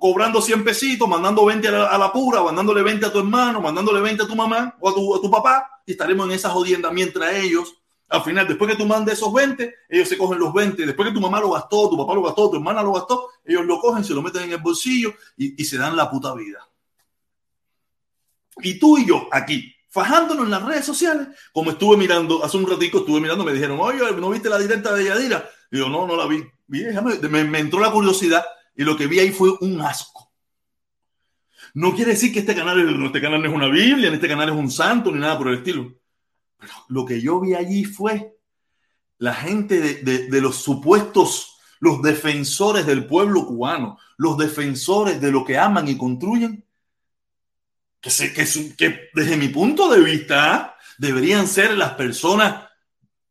cobrando 0.00 0.42
100 0.42 0.64
pesitos, 0.64 1.08
mandando 1.08 1.44
20 1.44 1.68
a 1.68 1.96
la, 1.96 2.12
pura, 2.12 2.42
mandándole 2.42 2.82
20 2.82 3.06
a 3.06 3.12
tu 3.12 3.20
hermano, 3.20 3.60
mandándole 3.60 4.00
20 4.00 4.24
a 4.24 4.26
tu 4.26 4.34
mamá 4.34 4.76
o 4.80 4.90
a 4.90 4.94
tu, 4.94 5.14
a 5.14 5.20
tu 5.20 5.30
papá, 5.30 5.80
y 5.86 5.92
estaremos 5.92 6.26
en 6.26 6.32
esa 6.32 6.50
jodienda 6.50 6.90
mientras 6.90 7.34
ellos, 7.36 7.76
al 8.08 8.22
final, 8.22 8.48
después 8.48 8.68
que 8.68 8.76
tú 8.76 8.84
mandes 8.84 9.14
esos 9.14 9.32
20, 9.32 9.72
ellos 9.88 10.08
se 10.08 10.18
cogen 10.18 10.40
los 10.40 10.52
20, 10.52 10.84
después 10.84 11.08
que 11.08 11.14
tu 11.14 11.20
mamá 11.20 11.40
lo 11.40 11.52
gastó, 11.52 11.88
tu 11.88 11.96
papá 11.96 12.14
lo 12.14 12.22
gastó, 12.22 12.50
tu 12.50 12.56
hermana 12.56 12.82
lo 12.82 12.92
gastó, 12.92 13.28
ellos 13.44 13.64
lo 13.64 13.78
cogen, 13.78 14.02
se 14.02 14.12
lo 14.12 14.20
meten 14.20 14.42
en 14.42 14.52
el 14.52 14.58
bolsillo 14.58 15.14
y 15.36 15.64
se 15.64 15.78
dan 15.78 15.96
la 15.96 16.10
puta 16.10 16.34
vida. 16.34 16.68
Y 18.58 18.78
tú 18.78 18.98
y 18.98 19.06
yo 19.06 19.28
aquí, 19.30 19.74
fajándonos 19.88 20.44
en 20.44 20.50
las 20.50 20.62
redes 20.62 20.84
sociales, 20.84 21.28
como 21.52 21.70
estuve 21.70 21.96
mirando, 21.96 22.44
hace 22.44 22.56
un 22.56 22.68
ratico 22.68 22.98
estuve 22.98 23.20
mirando, 23.20 23.44
me 23.44 23.52
dijeron, 23.52 23.78
oye, 23.80 23.98
¿no 24.18 24.30
viste 24.30 24.48
la 24.48 24.58
directa 24.58 24.94
de 24.94 25.04
Yadira? 25.04 25.48
Y 25.70 25.78
yo, 25.78 25.88
no, 25.88 26.06
no 26.06 26.16
la 26.16 26.26
vi 26.26 26.42
me, 26.72 27.58
entró 27.58 27.80
la 27.80 27.90
curiosidad 27.90 28.44
y 28.74 28.84
lo 28.84 28.96
que 28.96 29.06
vi 29.06 29.18
ahí 29.18 29.30
fue 29.30 29.50
un 29.60 29.80
asco. 29.80 30.32
No 31.74 31.94
quiere 31.94 32.12
decir 32.12 32.32
que 32.32 32.40
este 32.40 32.54
canal, 32.54 33.04
este 33.06 33.20
canal 33.20 33.42
no 33.42 33.48
es 33.48 33.54
una 33.54 33.68
Biblia, 33.68 34.08
ni 34.08 34.16
este 34.16 34.28
canal 34.28 34.48
es 34.48 34.54
un 34.54 34.70
santo, 34.70 35.10
ni 35.10 35.18
nada 35.18 35.38
por 35.38 35.48
el 35.48 35.58
estilo. 35.58 35.94
Lo 36.88 37.04
que 37.04 37.20
yo 37.20 37.40
vi 37.40 37.54
allí 37.54 37.84
fue 37.84 38.36
la 39.18 39.34
gente 39.34 40.02
de, 40.02 40.40
los 40.40 40.56
supuestos, 40.56 41.58
los 41.80 42.02
defensores 42.02 42.86
del 42.86 43.06
pueblo 43.06 43.46
cubano, 43.46 43.98
los 44.16 44.36
defensores 44.36 45.20
de 45.20 45.30
lo 45.30 45.44
que 45.44 45.58
aman 45.58 45.88
y 45.88 45.96
construyen, 45.96 46.64
que, 48.02 48.32
que, 48.32 48.76
que 48.76 49.08
desde 49.14 49.36
mi 49.38 49.48
punto 49.48 49.90
de 49.90 50.00
vista 50.00 50.76
deberían 50.98 51.46
ser 51.46 51.78
las 51.78 51.94
personas 51.94 52.64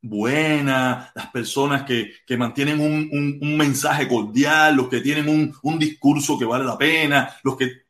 buenas, 0.02 1.12
las 1.14 1.28
personas 1.28 1.84
que, 1.84 2.38
mantienen 2.38 2.80
un, 2.80 3.58
mensaje 3.58 4.08
cordial, 4.08 4.76
los 4.76 4.88
que 4.88 5.02
tienen 5.02 5.54
un, 5.62 5.80
discurso 5.80 6.40
que 6.40 6.46
vale 6.46 6.64
la 6.66 6.78
pena, 6.78 7.36
los 7.44 7.56
que 7.56 7.84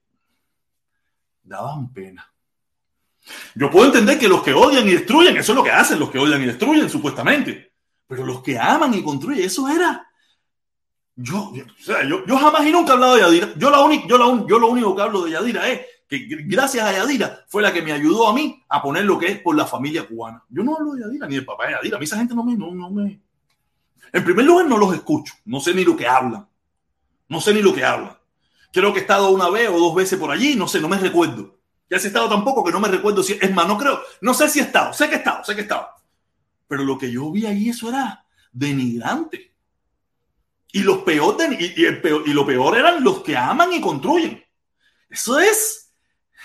daban 1.43 1.93
pena. 1.93 2.27
Yo 3.55 3.69
puedo 3.69 3.85
entender 3.85 4.17
que 4.17 4.27
los 4.27 4.41
que 4.41 4.53
odian 4.53 4.87
y 4.87 4.93
destruyen, 4.93 5.37
eso 5.37 5.51
es 5.51 5.55
lo 5.55 5.63
que 5.63 5.71
hacen 5.71 5.99
los 5.99 6.09
que 6.09 6.19
odian 6.19 6.41
y 6.41 6.47
destruyen, 6.47 6.89
supuestamente. 6.89 7.73
Pero 8.07 8.25
los 8.25 8.41
que 8.41 8.59
aman 8.59 8.93
y 8.93 9.03
construyen, 9.03 9.45
eso 9.45 9.69
era. 9.69 10.07
Yo, 11.15 11.53
yo, 11.53 12.25
yo, 12.25 12.37
jamás 12.37 12.65
y 12.65 12.71
nunca 12.71 12.91
he 12.91 12.93
hablado 12.93 13.15
de 13.15 13.21
Yadira. 13.21 13.53
Yo, 13.55 13.69
la 13.69 13.77
yo, 14.07 14.17
la, 14.17 14.45
yo 14.47 14.59
lo 14.59 14.67
único 14.67 14.95
que 14.95 15.01
hablo 15.01 15.23
de 15.23 15.31
Yadira 15.31 15.69
es 15.69 15.81
que 16.11 16.27
gracias 16.45 16.85
a 16.85 16.91
Yadira 16.91 17.45
fue 17.47 17.61
la 17.61 17.71
que 17.71 17.81
me 17.81 17.93
ayudó 17.93 18.27
a 18.27 18.33
mí 18.33 18.61
a 18.67 18.81
poner 18.81 19.05
lo 19.05 19.17
que 19.17 19.27
es 19.27 19.39
por 19.39 19.55
la 19.55 19.65
familia 19.65 20.05
cubana. 20.05 20.43
Yo 20.49 20.61
no 20.61 20.75
hablo 20.75 20.91
de 20.91 21.03
Yadira 21.03 21.25
ni 21.25 21.35
del 21.35 21.45
papá 21.45 21.67
de 21.67 21.71
Yadira. 21.71 21.95
A 21.95 21.99
mí 21.99 22.03
esa 22.03 22.17
gente 22.17 22.35
no 22.35 22.43
me, 22.43 22.53
no, 22.57 22.91
me... 22.91 23.21
En 24.11 24.23
primer 24.25 24.45
lugar, 24.45 24.65
no 24.65 24.77
los 24.77 24.93
escucho. 24.93 25.33
No 25.45 25.61
sé 25.61 25.73
ni 25.73 25.85
lo 25.85 25.95
que 25.95 26.05
hablan. 26.05 26.45
No 27.29 27.39
sé 27.39 27.53
ni 27.53 27.61
lo 27.61 27.73
que 27.73 27.85
hablan. 27.85 28.17
Creo 28.73 28.91
que 28.91 28.99
he 28.99 29.01
estado 29.03 29.29
una 29.29 29.49
vez 29.49 29.69
o 29.69 29.79
dos 29.79 29.95
veces 29.95 30.19
por 30.19 30.31
allí. 30.31 30.55
No 30.55 30.67
sé, 30.67 30.81
no 30.81 30.89
me 30.89 30.97
recuerdo. 30.97 31.57
Ya 31.89 31.95
he 31.95 31.99
estado 32.01 32.27
tampoco 32.27 32.61
que 32.65 32.73
no 32.73 32.81
me 32.81 32.89
recuerdo 32.89 33.23
si... 33.23 33.39
Es 33.41 33.53
más, 33.53 33.65
no 33.65 33.77
creo. 33.77 34.01
No 34.19 34.33
sé 34.33 34.49
si 34.49 34.59
he 34.59 34.63
estado. 34.63 34.91
Sé 34.91 35.07
que 35.07 35.15
he 35.15 35.19
estado, 35.19 35.45
sé 35.45 35.53
que 35.53 35.61
he 35.61 35.63
estado. 35.63 35.87
Pero 36.67 36.83
lo 36.83 36.97
que 36.97 37.09
yo 37.09 37.31
vi 37.31 37.45
ahí, 37.45 37.69
eso 37.69 37.87
era 37.87 38.25
denigrante. 38.51 39.53
Y, 40.73 40.83
los 40.83 41.03
peor, 41.03 41.37
y 42.25 42.33
lo 42.33 42.45
peor 42.45 42.77
eran 42.77 43.01
los 43.01 43.21
que 43.21 43.37
aman 43.37 43.71
y 43.71 43.79
construyen. 43.79 44.43
Eso 45.09 45.39
es 45.39 45.80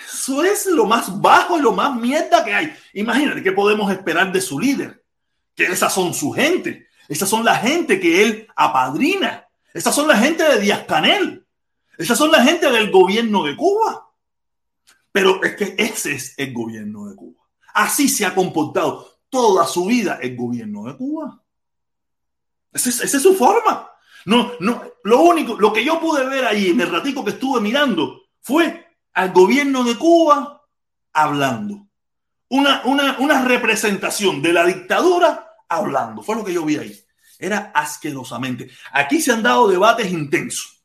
eso 0.06 0.44
es 0.44 0.66
lo 0.66 0.86
más 0.86 1.20
bajo 1.20 1.58
y 1.58 1.62
lo 1.62 1.72
más 1.72 1.94
mierda 1.94 2.44
que 2.44 2.54
hay. 2.54 2.76
Imagínate 2.94 3.42
qué 3.42 3.52
podemos 3.52 3.90
esperar 3.90 4.32
de 4.32 4.40
su 4.40 4.58
líder. 4.58 5.04
Que 5.54 5.64
esas 5.64 5.92
son 5.92 6.14
su 6.14 6.30
gente. 6.32 6.86
Esas 7.08 7.28
son 7.28 7.44
la 7.44 7.56
gente 7.56 7.98
que 8.00 8.22
él 8.22 8.48
apadrina. 8.54 9.46
Esas 9.74 9.94
son 9.94 10.08
la 10.08 10.16
gente 10.16 10.42
de 10.42 10.60
Díaz 10.60 10.84
Canel. 10.86 11.44
Esas 11.98 12.16
son 12.16 12.30
la 12.30 12.42
gente 12.42 12.70
del 12.70 12.90
gobierno 12.90 13.44
de 13.44 13.56
Cuba. 13.56 14.10
Pero 15.12 15.42
es 15.42 15.56
que 15.56 15.74
ese 15.78 16.12
es 16.12 16.34
el 16.36 16.52
gobierno 16.52 17.08
de 17.08 17.16
Cuba. 17.16 17.42
Así 17.74 18.08
se 18.08 18.24
ha 18.24 18.34
comportado 18.34 19.18
toda 19.28 19.66
su 19.66 19.86
vida 19.86 20.18
el 20.22 20.36
gobierno 20.36 20.84
de 20.84 20.96
Cuba. 20.96 21.42
Esa 22.72 22.90
es, 22.90 23.00
esa 23.00 23.16
es 23.16 23.22
su 23.22 23.34
forma. 23.34 23.90
No, 24.26 24.52
no, 24.60 24.82
lo 25.04 25.20
único, 25.20 25.54
lo 25.54 25.72
que 25.72 25.84
yo 25.84 26.00
pude 26.00 26.26
ver 26.26 26.44
ahí 26.44 26.70
en 26.70 26.80
el 26.80 26.90
ratico 26.90 27.24
que 27.24 27.30
estuve 27.30 27.60
mirando 27.60 28.22
fue 28.40 28.85
al 29.16 29.32
gobierno 29.32 29.82
de 29.82 29.96
Cuba 29.96 30.62
hablando. 31.14 31.88
Una, 32.50 32.82
una, 32.84 33.16
una 33.18 33.44
representación 33.44 34.42
de 34.42 34.52
la 34.52 34.66
dictadura 34.66 35.54
hablando. 35.68 36.22
Fue 36.22 36.36
lo 36.36 36.44
que 36.44 36.52
yo 36.52 36.64
vi 36.64 36.76
ahí. 36.76 37.00
Era 37.38 37.72
asquerosamente. 37.74 38.70
Aquí 38.92 39.22
se 39.22 39.32
han 39.32 39.42
dado 39.42 39.68
debates 39.68 40.12
intensos. 40.12 40.82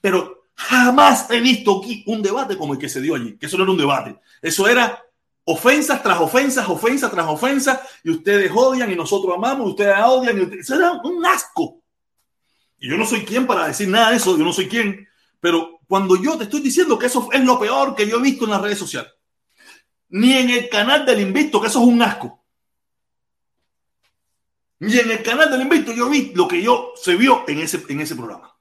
Pero 0.00 0.46
jamás 0.54 1.30
he 1.30 1.40
visto 1.40 1.78
aquí 1.78 2.02
un 2.08 2.22
debate 2.22 2.58
como 2.58 2.74
el 2.74 2.78
que 2.78 2.88
se 2.88 3.00
dio 3.00 3.14
allí. 3.14 3.38
Que 3.38 3.46
eso 3.46 3.56
no 3.56 3.62
era 3.62 3.72
un 3.72 3.78
debate. 3.78 4.16
Eso 4.42 4.66
era 4.68 5.00
ofensas 5.44 6.02
tras 6.02 6.18
ofensas, 6.18 6.68
ofensas 6.68 7.10
tras 7.12 7.26
ofensas. 7.26 7.80
Y 8.02 8.10
ustedes 8.10 8.50
odian 8.52 8.90
y 8.90 8.96
nosotros 8.96 9.32
amamos. 9.36 9.70
Ustedes 9.70 9.94
odian. 10.04 10.38
Y 10.38 10.58
Eso 10.58 10.74
era 10.74 10.90
un 11.04 11.24
asco. 11.24 11.80
Y 12.80 12.90
yo 12.90 12.96
no 12.96 13.06
soy 13.06 13.24
quien 13.24 13.46
para 13.46 13.68
decir 13.68 13.88
nada 13.88 14.10
de 14.10 14.16
eso. 14.16 14.36
Yo 14.36 14.44
no 14.44 14.52
soy 14.52 14.68
quien. 14.68 15.08
Pero 15.38 15.73
cuando 15.86 16.20
yo 16.20 16.36
te 16.36 16.44
estoy 16.44 16.60
diciendo 16.60 16.98
que 16.98 17.06
eso 17.06 17.28
es 17.32 17.44
lo 17.44 17.58
peor 17.58 17.94
que 17.94 18.08
yo 18.08 18.18
he 18.18 18.22
visto 18.22 18.44
en 18.44 18.50
las 18.52 18.60
redes 18.60 18.78
sociales. 18.78 19.12
Ni 20.10 20.34
en 20.34 20.50
el 20.50 20.68
canal 20.68 21.04
del 21.04 21.20
Invicto, 21.20 21.60
que 21.60 21.68
eso 21.68 21.80
es 21.80 21.86
un 21.86 22.02
asco. 22.02 22.44
Ni 24.80 24.98
en 24.98 25.10
el 25.10 25.22
canal 25.22 25.50
del 25.50 25.62
Invicto 25.62 25.92
yo 25.92 26.08
vi 26.08 26.32
lo 26.34 26.46
que 26.46 26.62
yo 26.62 26.92
se 26.96 27.16
vio 27.16 27.44
en 27.48 27.58
ese, 27.60 27.82
en 27.88 28.00
ese 28.00 28.14
programa. 28.14 28.54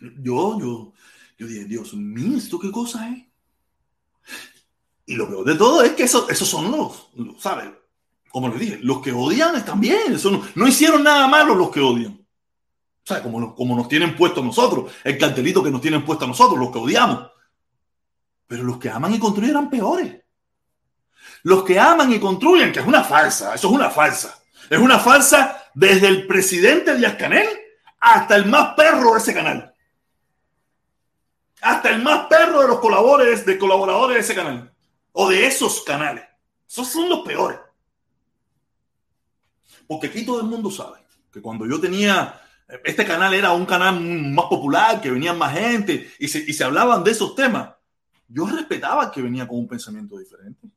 Yo, 0.00 0.58
yo, 0.60 0.92
yo 1.38 1.46
dije, 1.46 1.64
Dios 1.64 1.94
mío, 1.94 2.36
¿esto 2.36 2.58
qué 2.58 2.70
cosa 2.70 3.08
es? 3.10 3.24
Y 5.06 5.16
lo 5.16 5.28
peor 5.28 5.44
de 5.44 5.54
todo 5.54 5.82
es 5.82 5.92
que 5.92 6.04
eso, 6.04 6.28
esos 6.28 6.48
son 6.48 6.70
los, 6.70 7.08
¿sabes? 7.38 7.70
Como 8.30 8.48
les 8.48 8.58
dije, 8.58 8.78
los 8.82 9.00
que 9.00 9.12
odian 9.12 9.54
están 9.54 9.80
bien. 9.80 10.18
no 10.54 10.66
hicieron 10.66 11.02
nada 11.02 11.28
malo 11.28 11.54
los 11.54 11.70
que 11.70 11.80
odian. 11.80 12.23
O 13.04 13.06
sea, 13.06 13.22
como, 13.22 13.54
como 13.54 13.76
nos 13.76 13.86
tienen 13.86 14.16
puesto 14.16 14.42
nosotros, 14.42 14.90
el 15.04 15.18
cartelito 15.18 15.62
que 15.62 15.70
nos 15.70 15.82
tienen 15.82 16.06
puesto 16.06 16.24
a 16.24 16.28
nosotros, 16.28 16.58
los 16.58 16.70
que 16.70 16.78
odiamos. 16.78 17.30
Pero 18.46 18.64
los 18.64 18.78
que 18.78 18.88
aman 18.88 19.12
y 19.12 19.18
construyen 19.18 19.50
eran 19.50 19.68
peores. 19.68 20.22
Los 21.42 21.64
que 21.64 21.78
aman 21.78 22.10
y 22.12 22.18
construyen, 22.18 22.72
que 22.72 22.80
es 22.80 22.86
una 22.86 23.04
falsa, 23.04 23.54
eso 23.54 23.68
es 23.68 23.74
una 23.74 23.90
falsa. 23.90 24.42
Es 24.70 24.78
una 24.78 24.98
falsa 24.98 25.64
desde 25.74 26.08
el 26.08 26.26
presidente 26.26 26.96
Díaz 26.96 27.16
Canel 27.16 27.46
hasta 28.00 28.36
el 28.36 28.46
más 28.46 28.74
perro 28.74 29.12
de 29.12 29.18
ese 29.18 29.34
canal. 29.34 29.74
Hasta 31.60 31.90
el 31.90 32.02
más 32.02 32.26
perro 32.26 32.62
de 32.62 32.68
los 32.68 32.80
colaboradores, 32.80 33.44
de 33.44 33.58
colaboradores 33.58 34.16
de 34.16 34.22
ese 34.22 34.34
canal. 34.34 34.72
O 35.12 35.28
de 35.28 35.46
esos 35.46 35.82
canales. 35.82 36.24
Esos 36.66 36.88
son 36.88 37.10
los 37.10 37.20
peores. 37.20 37.58
Porque 39.86 40.06
aquí 40.06 40.24
todo 40.24 40.40
el 40.40 40.46
mundo 40.46 40.70
sabe 40.70 41.04
que 41.30 41.42
cuando 41.42 41.66
yo 41.66 41.78
tenía 41.78 42.40
este 42.84 43.04
canal 43.04 43.34
era 43.34 43.52
un 43.52 43.66
canal 43.66 44.00
más 44.00 44.46
popular, 44.46 45.00
que 45.00 45.10
venía 45.10 45.32
más 45.32 45.54
gente 45.54 46.10
y 46.18 46.28
se, 46.28 46.38
y 46.38 46.52
se 46.52 46.64
hablaban 46.64 47.04
de 47.04 47.10
esos 47.10 47.34
temas. 47.34 47.70
Yo 48.28 48.46
respetaba 48.46 49.10
que 49.10 49.22
venía 49.22 49.46
con 49.46 49.58
un 49.58 49.68
pensamiento 49.68 50.18
diferente. 50.18 50.68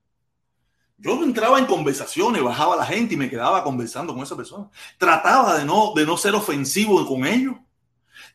Yo 0.98 1.24
entraba 1.24 1.60
en 1.60 1.66
conversaciones, 1.66 2.42
bajaba 2.42 2.76
la 2.76 2.86
gente 2.86 3.14
y 3.14 3.18
me 3.18 3.30
quedaba 3.30 3.64
conversando 3.64 4.14
con 4.14 4.24
esa 4.24 4.36
persona. 4.36 4.70
Trataba 4.98 5.58
de 5.58 5.64
no, 5.64 5.94
de 5.96 6.06
no 6.06 6.18
ser 6.18 6.34
ofensivo 6.34 7.06
con 7.06 7.26
ellos. 7.26 7.56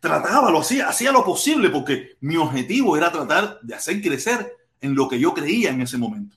Trataba, 0.01 0.51
lo 0.51 0.61
hacía, 0.61 0.89
hacía 0.89 1.13
lo 1.13 1.25
posible 1.25 1.71
porque 1.71 2.17
mi 2.21 2.37
objetivo 2.37 2.97
era 2.97 3.11
tratar 3.11 3.61
de 3.63 3.75
hacer 3.75 4.01
crecer 4.01 4.57
en 4.81 4.95
lo 4.95 5.09
que 5.09 5.19
yo 5.19 5.35
creía 5.35 5.71
en 5.71 5.81
ese 5.81 5.99
momento. 5.99 6.37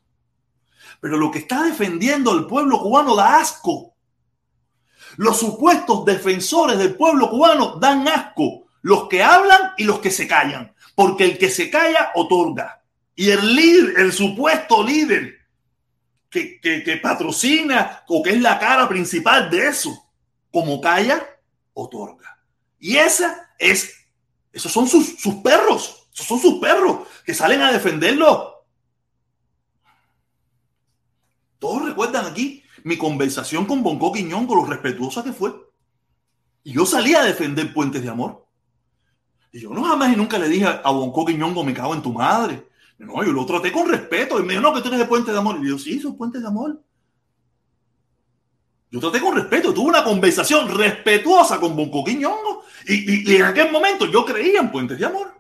Pero 1.00 1.18
lo 1.18 1.30
que 1.30 1.40
está 1.40 1.64
defendiendo 1.64 2.34
el 2.34 2.48
pueblo 2.48 2.80
cubano 2.80 3.16
da 3.16 3.40
asco. 3.40 3.95
Los 5.18 5.40
supuestos 5.40 6.06
defensores 6.06 6.78
del 6.78 6.96
pueblo 6.96 7.30
cubano 7.30 7.78
dan 7.80 8.08
asco, 8.08 8.66
los 8.82 9.08
que 9.08 9.24
hablan 9.24 9.74
y 9.78 9.84
los 9.84 10.00
que 10.00 10.12
se 10.12 10.28
callan, 10.28 10.74
porque 10.94 11.26
el 11.26 11.38
que 11.38 11.50
se 11.50 11.70
calla 11.70 12.12
otorga. 12.16 12.84
Y 13.16 13.30
el 13.30 13.56
líder, 13.56 14.00
el 14.00 14.12
supuesto 14.12 14.84
líder 14.84 15.36
que, 16.30 17.00
patrocina 17.02 18.04
o 18.08 18.22
que 18.22 18.32
es 18.32 18.42
la 18.42 18.60
cara 18.60 18.90
principal 18.90 19.50
de 19.50 19.68
eso, 19.68 20.12
como 20.52 20.82
calla, 20.82 21.26
otorga. 21.74 22.38
Y 22.80 22.98
esa 22.98 23.54
es, 23.58 23.94
esos 24.52 24.72
son 24.72 24.88
sus, 24.88 25.18
sus 25.18 25.36
perros, 25.36 26.10
esos 26.14 26.28
son 26.28 26.40
sus 26.40 26.60
perros 26.60 27.08
que 27.26 27.34
salen 27.34 27.62
a 27.62 27.72
defenderlo. 27.72 28.66
Todos 31.58 31.86
recuerdan 31.86 32.26
aquí 32.26 32.65
mi 32.86 32.98
conversación 32.98 33.66
con 33.66 33.82
Bonco 33.82 34.14
Quiñón, 34.14 34.46
lo 34.46 34.64
respetuosa 34.64 35.24
que 35.24 35.34
fue. 35.34 35.52
Y 36.64 36.74
yo 36.74 36.86
salí 36.86 37.16
a 37.16 37.24
defender 37.24 37.74
Puentes 37.74 38.04
de 38.04 38.10
Amor. 38.10 38.46
Y 39.52 39.62
yo 39.62 39.72
no 39.72 39.84
jamás 39.84 40.14
y 40.14 40.16
nunca 40.16 40.38
le 40.38 40.48
dije 40.48 40.68
a 40.68 40.92
Bonco 40.92 41.26
Quiñongo, 41.26 41.64
me 41.64 41.74
cago 41.74 41.96
en 41.96 42.04
tu 42.04 42.14
madre. 42.14 42.70
No, 43.00 43.24
yo 43.24 43.32
lo 43.32 43.44
traté 43.44 43.72
con 43.72 43.90
respeto. 43.90 44.40
Y 44.40 44.44
me 44.44 44.54
dijo, 44.54 44.62
no, 44.62 44.72
que 44.72 44.82
tú 44.82 44.90
eres 44.90 45.00
de 45.00 45.06
Puentes 45.08 45.34
de 45.34 45.40
Amor. 45.40 45.58
Y 45.64 45.68
yo, 45.68 45.80
sí, 45.80 46.00
son 46.00 46.16
Puentes 46.16 46.44
de 46.44 46.48
Amor. 46.48 46.80
Yo 48.92 49.00
traté 49.00 49.20
con 49.20 49.36
respeto, 49.36 49.74
tuve 49.74 49.90
una 49.90 50.04
conversación 50.04 50.70
respetuosa 50.70 51.60
con 51.60 51.76
Bonco 51.76 52.04
Quiñongo. 52.04 52.66
Y, 52.88 53.32
y 53.32 53.36
en 53.36 53.46
aquel 53.46 53.72
momento 53.72 54.06
yo 54.06 54.24
creía 54.24 54.60
en 54.60 54.72
Puentes 54.72 55.00
de 55.00 55.08
Amor. 55.08 55.34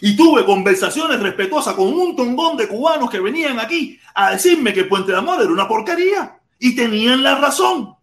Y 0.00 0.16
tuve 0.16 0.44
conversaciones 0.44 1.20
respetuosas 1.20 1.74
con 1.74 1.86
un 1.86 2.16
tongón 2.16 2.56
de 2.56 2.68
cubanos 2.68 3.10
que 3.10 3.20
venían 3.20 3.60
aquí 3.60 3.98
a 4.14 4.32
decirme 4.32 4.72
que 4.72 4.84
Puente 4.84 5.12
de 5.12 5.18
Amor 5.18 5.40
era 5.40 5.50
una 5.50 5.68
porquería. 5.68 6.38
Y 6.58 6.74
tenían 6.74 7.22
la 7.22 7.36
razón. 7.36 7.94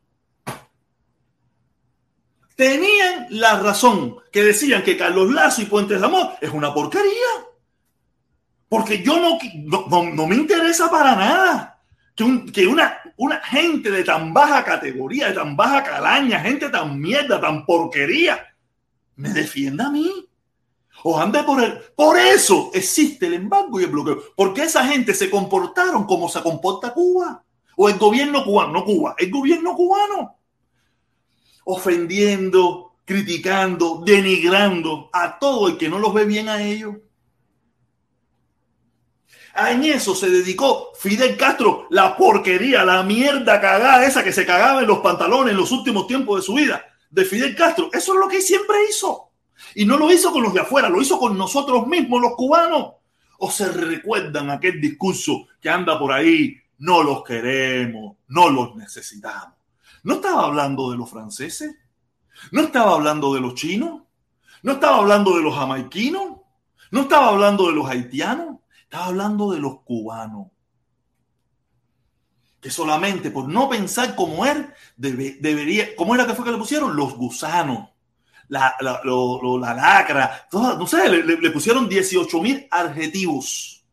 Tenían 2.56 3.28
la 3.30 3.60
razón. 3.60 4.16
Que 4.32 4.44
decían 4.44 4.84
que 4.84 4.98
Carlos 4.98 5.32
Lazo 5.32 5.62
y 5.62 5.66
Puente 5.66 5.98
de 5.98 6.06
Amor 6.06 6.32
es 6.40 6.50
una 6.52 6.74
porquería. 6.74 7.46
Porque 8.70 9.04
yo 9.04 9.20
no, 9.20 9.38
no, 9.90 10.04
no 10.12 10.28
me 10.28 10.36
interesa 10.36 10.90
para 10.90 11.16
nada 11.16 11.82
que, 12.16 12.24
un, 12.24 12.50
que 12.50 12.66
una, 12.66 13.00
una 13.18 13.42
gente 13.42 13.92
de 13.92 14.06
tan 14.06 14.34
baja 14.34 14.64
categoría, 14.64 15.28
de 15.28 15.34
tan 15.34 15.58
baja 15.58 15.84
calaña, 15.84 16.40
gente 16.40 16.70
tan 16.70 16.98
mierda, 16.98 17.42
tan 17.42 17.66
porquería, 17.66 18.56
me 19.18 19.30
defienda 19.30 19.88
a 19.88 19.92
mí 19.92 20.31
o 21.04 21.20
ande 21.20 21.44
por 21.44 21.64
el. 21.64 21.80
Por 21.96 22.18
eso 22.18 22.72
existe 22.74 23.28
el 23.28 23.34
embargo 23.34 23.80
y 23.80 23.84
el 23.84 23.90
bloqueo. 23.92 24.22
Porque 24.36 24.64
esa 24.64 24.86
gente 24.86 25.14
se 25.14 25.30
comportaron 25.30 26.06
como 26.06 26.30
se 26.30 26.42
comporta 26.42 26.94
Cuba. 26.94 27.44
O 27.78 27.90
el 27.90 27.98
gobierno 27.98 28.44
cubano, 28.44 28.74
no 28.74 28.86
Cuba, 28.86 29.16
el 29.18 29.32
gobierno 29.32 29.76
cubano. 29.76 30.36
Ofendiendo, 31.64 32.96
criticando, 33.06 34.02
denigrando 34.06 35.10
a 35.14 35.40
todo 35.40 35.68
el 35.70 35.78
que 35.78 35.90
no 35.90 36.00
los 36.00 36.14
ve 36.14 36.26
bien 36.26 36.50
a 36.50 36.62
ellos. 36.62 36.96
En 39.56 39.84
eso 39.84 40.16
se 40.16 40.30
dedicó 40.30 40.92
Fidel 40.98 41.36
Castro, 41.36 41.88
la 41.90 42.16
porquería, 42.16 42.86
la 42.86 43.04
mierda 43.04 43.60
cagada 43.60 44.06
esa 44.06 44.24
que 44.24 44.32
se 44.32 44.46
cagaba 44.46 44.82
en 44.82 44.88
los 44.88 45.00
pantalones 45.00 45.52
en 45.52 45.58
los 45.58 45.72
últimos 45.72 46.08
tiempos 46.08 46.40
de 46.40 46.46
su 46.46 46.54
vida, 46.54 46.86
de 47.10 47.26
Fidel 47.26 47.56
Castro. 47.56 47.90
Eso 47.92 48.14
es 48.14 48.20
lo 48.20 48.28
que 48.28 48.42
siempre 48.42 48.78
hizo. 48.90 49.31
Y 49.76 49.86
no 49.86 49.98
lo 49.98 50.12
hizo 50.12 50.32
con 50.32 50.44
los 50.44 50.54
de 50.54 50.62
afuera, 50.62 50.90
lo 50.90 51.02
hizo 51.02 51.20
con 51.20 51.38
nosotros 51.38 51.88
mismos, 51.88 52.22
los 52.22 52.36
cubanos. 52.36 52.94
O 53.38 53.50
se 53.50 53.70
recuerdan 53.70 54.50
aquel 54.50 54.80
discurso 54.80 55.48
que 55.60 55.70
anda 55.70 55.98
por 55.98 56.12
ahí, 56.12 56.58
no 56.80 57.04
los 57.04 57.24
queremos, 57.24 58.18
no 58.28 58.50
los 58.50 58.76
necesitamos. 58.76 59.56
No 60.04 60.16
estaba 60.16 60.46
hablando 60.46 60.92
de 60.92 60.98
los 60.98 61.10
franceses, 61.10 61.76
no 62.52 62.62
estaba 62.62 62.94
hablando 62.94 63.34
de 63.34 63.42
los 63.42 63.56
chinos, 63.56 64.02
no 64.64 64.74
estaba 64.74 64.98
hablando 64.98 65.36
de 65.36 65.44
los 65.44 65.56
jamaiquinos, 65.56 66.40
no 66.92 67.02
estaba 67.02 67.30
hablando 67.30 67.68
de 67.68 67.74
los 67.74 67.90
haitianos, 67.90 68.58
estaba 68.84 69.06
hablando 69.06 69.52
de 69.52 69.60
los 69.60 69.82
cubanos. 69.82 70.48
Que 72.60 72.70
solamente 72.70 73.32
por 73.32 73.48
no 73.48 73.70
pensar 73.70 74.16
como 74.16 74.46
él, 74.46 74.72
debe, 74.98 75.38
debería, 75.40 75.96
¿cómo 75.96 76.14
era 76.14 76.28
que 76.28 76.34
fue 76.34 76.46
que 76.46 76.52
le 76.52 76.58
pusieron? 76.58 76.96
Los 76.96 77.16
gusanos 77.16 77.91
la, 78.52 78.76
la, 78.82 79.02
la 79.06 79.74
lacra, 79.74 80.48
no 80.52 80.86
sé, 80.86 81.10
le, 81.10 81.24
le 81.24 81.52
pusieron 81.52 81.88
18 81.88 82.42
mil 82.42 82.68
adjetivos. 82.70 83.86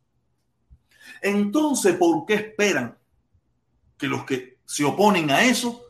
Entonces, 1.23 1.95
¿por 1.95 2.27
qué 2.27 2.35
esperan 2.35 2.99
que 3.97 4.09
los 4.09 4.25
que 4.25 4.59
se 4.65 4.85
oponen 4.85 5.31
a 5.31 5.43
eso 5.43 5.81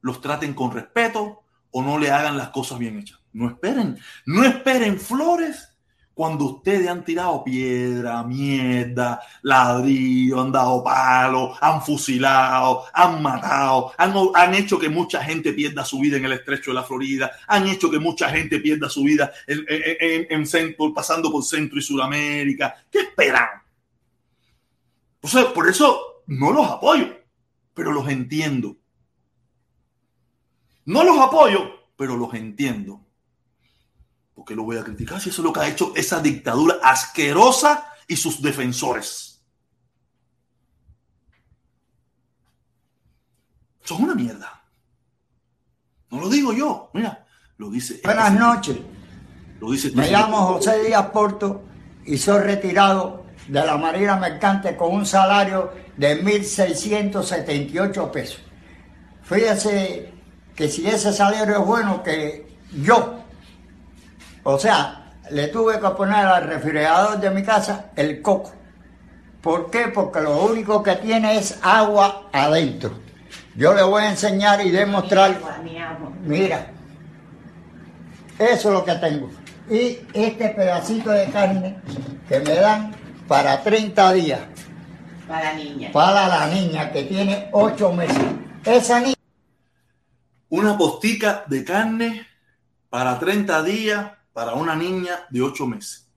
los 0.00 0.22
traten 0.22 0.54
con 0.54 0.72
respeto 0.72 1.42
o 1.70 1.82
no 1.82 1.98
le 1.98 2.10
hagan 2.10 2.38
las 2.38 2.48
cosas 2.48 2.78
bien 2.78 2.98
hechas? 2.98 3.20
No 3.34 3.50
esperen, 3.50 3.98
no 4.24 4.44
esperen 4.44 4.98
flores 4.98 5.75
cuando 6.16 6.46
ustedes 6.46 6.88
han 6.88 7.04
tirado 7.04 7.44
piedra, 7.44 8.22
mierda, 8.22 9.20
ladrillo, 9.42 10.40
han 10.40 10.50
dado 10.50 10.82
palo, 10.82 11.54
han 11.60 11.82
fusilado, 11.82 12.84
han 12.94 13.20
matado, 13.20 13.92
han, 13.98 14.14
han, 14.34 14.54
hecho 14.54 14.78
que 14.78 14.88
mucha 14.88 15.22
gente 15.22 15.52
pierda 15.52 15.84
su 15.84 16.00
vida 16.00 16.16
en 16.16 16.24
el 16.24 16.32
estrecho 16.32 16.70
de 16.70 16.76
la 16.76 16.84
Florida, 16.84 17.32
han 17.46 17.68
hecho 17.68 17.90
que 17.90 17.98
mucha 17.98 18.30
gente 18.30 18.60
pierda 18.60 18.88
su 18.88 19.02
vida 19.02 19.30
en, 19.46 19.66
en, 19.68 20.26
en, 20.30 20.46
en 20.50 20.94
pasando 20.94 21.30
por 21.30 21.44
Centro 21.44 21.78
y 21.78 21.82
Sudamérica. 21.82 22.74
¿Qué 22.90 23.00
esperan? 23.00 23.48
O 25.20 25.28
sea, 25.28 25.52
por 25.52 25.68
eso 25.68 26.22
no 26.28 26.50
los 26.50 26.66
apoyo, 26.66 27.14
pero 27.74 27.92
los 27.92 28.08
entiendo. 28.08 28.74
No 30.86 31.04
los 31.04 31.18
apoyo, 31.18 31.72
pero 31.94 32.16
los 32.16 32.32
entiendo 32.32 33.05
porque 34.36 34.54
lo 34.54 34.62
voy 34.64 34.76
a 34.76 34.84
criticar 34.84 35.18
si 35.18 35.30
eso 35.30 35.40
es 35.40 35.46
lo 35.46 35.52
que 35.52 35.60
ha 35.60 35.68
hecho 35.68 35.94
esa 35.96 36.20
dictadura 36.20 36.76
asquerosa 36.82 37.86
y 38.06 38.16
sus 38.16 38.42
defensores. 38.42 39.40
Son 43.82 44.02
una 44.02 44.14
mierda. 44.14 44.62
No 46.10 46.20
lo 46.20 46.28
digo 46.28 46.52
yo, 46.52 46.90
mira, 46.92 47.26
lo 47.56 47.70
dice. 47.70 48.02
Buenas 48.04 48.34
noches. 48.34 48.76
Lo 49.58 49.70
dice 49.70 49.90
Me 49.92 50.10
llamo 50.10 50.36
José 50.48 50.82
Díaz 50.82 51.06
Porto 51.06 51.64
y 52.04 52.18
soy 52.18 52.42
retirado 52.42 53.24
de 53.48 53.64
la 53.64 53.78
Marina 53.78 54.16
Mercante 54.16 54.76
con 54.76 54.92
un 54.94 55.06
salario 55.06 55.72
de 55.96 56.22
1.678 56.22 58.10
pesos. 58.10 58.42
Fíjese 59.22 60.12
que 60.54 60.68
si 60.68 60.86
ese 60.86 61.10
salario 61.14 61.58
es 61.58 61.66
bueno, 61.66 62.02
que 62.02 62.58
yo 62.82 63.25
o 64.48 64.60
sea, 64.60 65.12
le 65.32 65.48
tuve 65.48 65.80
que 65.80 65.88
poner 65.88 66.24
al 66.24 66.44
refrigerador 66.44 67.18
de 67.18 67.30
mi 67.30 67.42
casa 67.42 67.86
el 67.96 68.22
coco. 68.22 68.52
¿Por 69.40 69.72
qué? 69.72 69.88
Porque 69.88 70.20
lo 70.20 70.44
único 70.44 70.84
que 70.84 70.94
tiene 70.94 71.36
es 71.36 71.58
agua 71.62 72.28
adentro. 72.32 73.00
Yo 73.56 73.74
le 73.74 73.82
voy 73.82 74.04
a 74.04 74.10
enseñar 74.10 74.64
y 74.64 74.70
demostrar. 74.70 75.36
Mira, 76.22 76.68
eso 78.38 78.68
es 78.68 78.72
lo 78.72 78.84
que 78.84 78.94
tengo. 78.94 79.30
Y 79.68 79.98
este 80.12 80.50
pedacito 80.50 81.10
de 81.10 81.26
carne 81.26 81.78
que 82.28 82.38
me 82.38 82.54
dan 82.54 82.94
para 83.26 83.64
30 83.64 84.12
días. 84.12 84.40
Para 85.26 85.42
la 85.42 85.54
niña. 85.54 85.90
Para 85.90 86.28
la 86.28 86.46
niña 86.46 86.92
que 86.92 87.02
tiene 87.02 87.48
8 87.50 87.92
meses. 87.94 88.24
Esa 88.64 89.00
niña. 89.00 89.16
Una 90.50 90.78
postica 90.78 91.42
de 91.48 91.64
carne 91.64 92.28
para 92.88 93.18
30 93.18 93.62
días 93.64 94.15
para 94.36 94.52
una 94.52 94.76
niña 94.76 95.26
de 95.30 95.40
ocho 95.40 95.66
meses. 95.66 96.10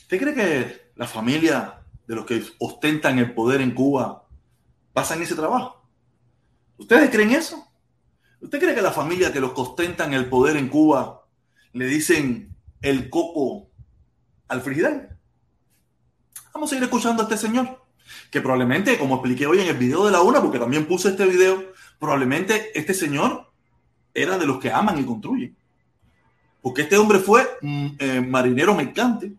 ¿Usted 0.00 0.18
cree 0.18 0.34
que 0.34 0.90
la 0.96 1.06
familia 1.06 1.84
de 2.08 2.16
los 2.16 2.26
que 2.26 2.42
ostentan 2.58 3.20
el 3.20 3.32
poder 3.32 3.60
en 3.60 3.74
Cuba 3.74 4.26
pasan 4.92 5.22
ese 5.22 5.36
trabajo? 5.36 5.88
¿Ustedes 6.76 7.10
creen 7.10 7.30
eso? 7.30 7.64
¿Usted 8.40 8.58
cree 8.58 8.74
que 8.74 8.82
la 8.82 8.90
familia 8.90 9.32
que 9.32 9.38
los 9.38 9.52
que 9.52 9.60
ostentan 9.60 10.14
el 10.14 10.28
poder 10.28 10.56
en 10.56 10.68
Cuba 10.68 11.24
le 11.74 11.86
dicen 11.86 12.56
el 12.80 13.08
coco 13.08 13.70
al 14.48 14.62
frigidaire? 14.62 15.10
Vamos 16.52 16.72
a 16.72 16.76
ir 16.76 16.82
escuchando 16.82 17.22
a 17.22 17.26
este 17.26 17.36
señor, 17.36 17.86
que 18.32 18.40
probablemente, 18.40 18.98
como 18.98 19.14
expliqué 19.14 19.46
hoy 19.46 19.60
en 19.60 19.68
el 19.68 19.78
video 19.78 20.06
de 20.06 20.10
la 20.10 20.22
una, 20.22 20.42
porque 20.42 20.58
también 20.58 20.88
puse 20.88 21.10
este 21.10 21.24
video, 21.24 21.72
probablemente 22.02 22.76
este 22.76 22.94
señor 22.94 23.46
era 24.12 24.36
de 24.36 24.44
los 24.44 24.58
que 24.58 24.72
aman 24.72 24.98
y 24.98 25.04
construyen. 25.04 25.56
Porque 26.60 26.82
este 26.82 26.98
hombre 26.98 27.20
fue 27.20 27.48
mm, 27.60 27.86
eh, 27.96 28.20
marinero 28.20 28.74
mercante. 28.74 29.32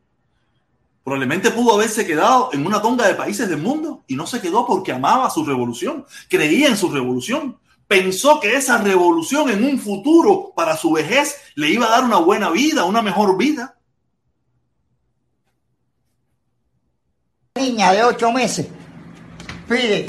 Probablemente 1.03 1.51
pudo 1.51 1.75
haberse 1.75 2.07
quedado 2.07 2.51
en 2.53 2.65
una 2.65 2.81
tonga 2.81 3.05
de 3.05 3.15
países 3.15 3.49
del 3.49 3.59
mundo 3.59 4.05
y 4.07 4.15
no 4.15 4.25
se 4.25 4.39
quedó 4.39 4.65
porque 4.65 4.93
amaba 4.93 5.29
su 5.29 5.43
revolución, 5.43 6.05
creía 6.29 6.69
en 6.69 6.77
su 6.77 6.89
revolución, 6.89 7.57
pensó 7.85 8.39
que 8.39 8.55
esa 8.55 8.77
revolución 8.77 9.49
en 9.49 9.65
un 9.65 9.77
futuro 9.77 10.53
para 10.55 10.77
su 10.77 10.93
vejez 10.93 11.35
le 11.55 11.69
iba 11.69 11.87
a 11.87 11.89
dar 11.89 12.05
una 12.05 12.19
buena 12.19 12.49
vida, 12.49 12.85
una 12.85 13.01
mejor 13.01 13.37
vida. 13.37 13.75
Niña 17.55 17.91
de 17.91 18.05
ocho 18.05 18.31
meses 18.31 18.69
pide 19.67 20.05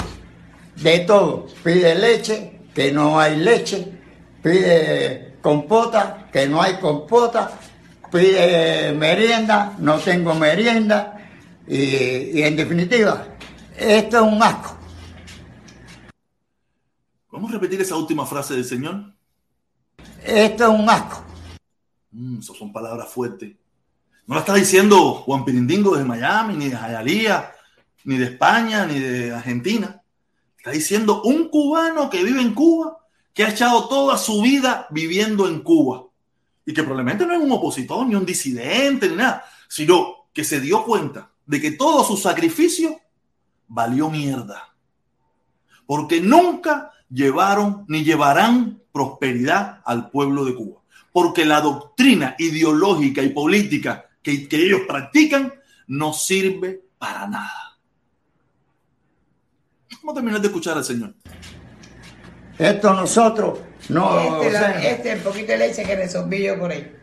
de 0.75 0.99
todo. 0.99 1.47
Pide 1.63 1.95
leche, 1.95 2.61
que 2.73 2.91
no 2.91 3.19
hay 3.19 3.37
leche. 3.37 3.91
Pide 4.41 5.35
compota, 5.45 6.27
que 6.33 6.47
no 6.47 6.59
hay 6.59 6.79
compota, 6.79 7.51
pide 8.11 8.93
merienda, 8.93 9.75
no 9.77 9.99
tengo 9.99 10.33
merienda, 10.33 11.29
y, 11.67 12.39
y 12.39 12.41
en 12.41 12.55
definitiva, 12.55 13.27
esto 13.77 14.17
es 14.17 14.23
un 14.23 14.41
asco. 14.41 14.75
Vamos 17.31 17.51
a 17.51 17.53
repetir 17.53 17.79
esa 17.81 17.95
última 17.95 18.25
frase 18.25 18.55
del 18.55 18.65
Señor. 18.65 19.13
Esto 20.23 20.63
es 20.63 20.79
un 20.79 20.89
asco. 20.89 21.23
Mm, 22.09 22.39
esas 22.39 22.57
son 22.57 22.73
palabras 22.73 23.07
fuertes. 23.09 23.55
No 24.25 24.33
la 24.33 24.41
está 24.41 24.55
diciendo 24.55 25.13
Juan 25.13 25.45
Pirindingo 25.45 25.95
de 25.95 26.05
Miami, 26.05 26.55
ni 26.55 26.69
de 26.69 26.77
Jayalía, 26.77 27.51
ni 28.03 28.17
de 28.17 28.25
España, 28.25 28.85
ni 28.87 28.99
de 28.99 29.31
Argentina. 29.31 30.01
Está 30.65 30.73
diciendo 30.73 31.21
un 31.21 31.49
cubano 31.49 32.09
que 32.09 32.23
vive 32.23 32.41
en 32.41 32.55
Cuba, 32.55 32.97
que 33.35 33.43
ha 33.43 33.49
echado 33.49 33.87
toda 33.87 34.17
su 34.17 34.41
vida 34.41 34.87
viviendo 34.89 35.47
en 35.47 35.59
Cuba. 35.59 36.07
Y 36.65 36.73
que 36.73 36.81
probablemente 36.81 37.23
no 37.23 37.35
es 37.35 37.39
un 37.39 37.51
opositor, 37.51 38.07
ni 38.07 38.15
un 38.15 38.25
disidente, 38.25 39.07
ni 39.07 39.15
nada, 39.15 39.45
sino 39.67 40.25
que 40.33 40.43
se 40.43 40.59
dio 40.59 40.83
cuenta 40.83 41.29
de 41.45 41.61
que 41.61 41.73
todo 41.73 42.03
su 42.03 42.17
sacrificio 42.17 42.99
valió 43.67 44.09
mierda. 44.09 44.75
Porque 45.85 46.19
nunca 46.19 46.89
llevaron 47.11 47.85
ni 47.87 48.03
llevarán 48.03 48.81
prosperidad 48.91 49.83
al 49.85 50.09
pueblo 50.09 50.45
de 50.45 50.55
Cuba. 50.55 50.81
Porque 51.13 51.45
la 51.45 51.61
doctrina 51.61 52.35
ideológica 52.39 53.21
y 53.21 53.29
política 53.29 54.09
que, 54.23 54.47
que 54.47 54.65
ellos 54.65 54.81
practican 54.87 55.53
no 55.85 56.11
sirve 56.11 56.81
para 56.97 57.27
nada. 57.27 57.64
¿Cómo 60.05 60.13
terminar 60.13 60.39
de 60.39 60.45
escuchar 60.49 60.77
al 60.77 60.83
Señor? 60.83 61.15
Esto 62.59 62.93
nosotros 62.93 63.57
no... 63.89 64.19
este, 64.19 64.29
o 64.29 64.51
la- 64.51 64.59
sea, 64.59 64.91
este 64.91 65.11
el 65.13 65.19
poquito 65.21 65.51
de 65.53 65.57
leche 65.57 65.83
que 65.83 65.95
resolví 65.95 66.43
yo 66.43 66.59
por 66.59 66.69
ahí. 66.69 66.95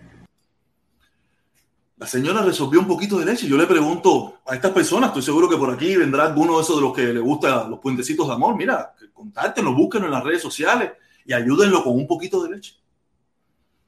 La 1.96 2.06
señora 2.06 2.42
resolvió 2.42 2.78
un 2.78 2.86
poquito 2.86 3.18
de 3.18 3.24
leche. 3.24 3.48
Yo 3.48 3.56
le 3.56 3.66
pregunto 3.66 4.38
a 4.46 4.54
estas 4.54 4.70
personas, 4.70 5.08
estoy 5.08 5.22
seguro 5.22 5.48
que 5.48 5.56
por 5.56 5.74
aquí 5.74 5.96
vendrá 5.96 6.26
alguno 6.26 6.54
de 6.58 6.62
esos 6.62 6.76
de 6.76 6.82
los 6.82 6.94
que 6.94 7.02
le 7.12 7.18
gusta 7.18 7.66
los 7.68 7.80
puentecitos 7.80 8.28
de 8.28 8.34
amor. 8.34 8.54
Mira, 8.54 8.94
contáctenlo, 9.12 9.74
búsquenlo 9.74 10.06
en 10.06 10.12
las 10.12 10.22
redes 10.22 10.40
sociales 10.40 10.92
y 11.26 11.32
ayúdenlo 11.32 11.82
con 11.82 11.94
un 11.94 12.06
poquito 12.06 12.40
de 12.44 12.50
leche. 12.54 12.76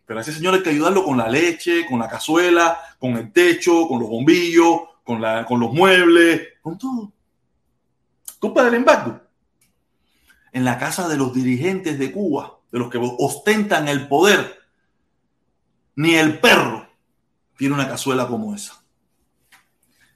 Pero 0.07 0.19
a 0.19 0.23
ese 0.23 0.33
señor 0.33 0.55
hay 0.55 0.63
que 0.65 0.71
ayudarlo 0.71 1.05
con 1.05 1.17
la 1.17 1.29
leche, 1.29 1.87
con 1.89 2.01
la 2.01 2.09
cazuela, 2.09 2.81
con 2.99 3.13
el 3.17 3.33
techo, 3.33 3.87
con 3.87 4.01
los 4.01 4.09
bombillos, 4.09 4.81
con, 5.05 5.21
la, 5.23 5.47
con 5.47 5.61
los 5.61 5.73
muebles, 5.73 6.49
con 6.61 6.77
todo. 6.77 7.13
Culpa 8.45 8.63
del 8.63 8.75
embargo. 8.75 9.23
En 10.53 10.67
la 10.67 10.79
casa 10.79 11.09
de 11.09 11.17
los 11.17 11.33
dirigentes 11.33 11.99
de 11.99 12.13
Cuba, 12.13 12.59
de 12.71 12.79
los 12.79 12.91
que 12.91 12.99
ostentan 13.01 13.89
el 13.89 14.07
poder, 14.07 14.61
ni 15.97 16.15
el 16.15 16.39
perro 16.41 16.87
tiene 17.57 17.75
una 17.75 17.89
cazuela 17.89 18.29
como 18.29 18.55
esa. 18.55 18.85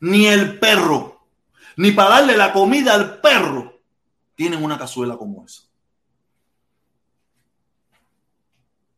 Ni 0.00 0.26
el 0.26 0.58
perro, 0.58 1.26
ni 1.78 1.92
para 1.92 2.16
darle 2.16 2.36
la 2.36 2.52
comida 2.52 2.92
al 2.92 3.18
perro, 3.22 3.80
tienen 4.34 4.62
una 4.62 4.76
cazuela 4.76 5.16
como 5.16 5.46
esa. 5.46 5.62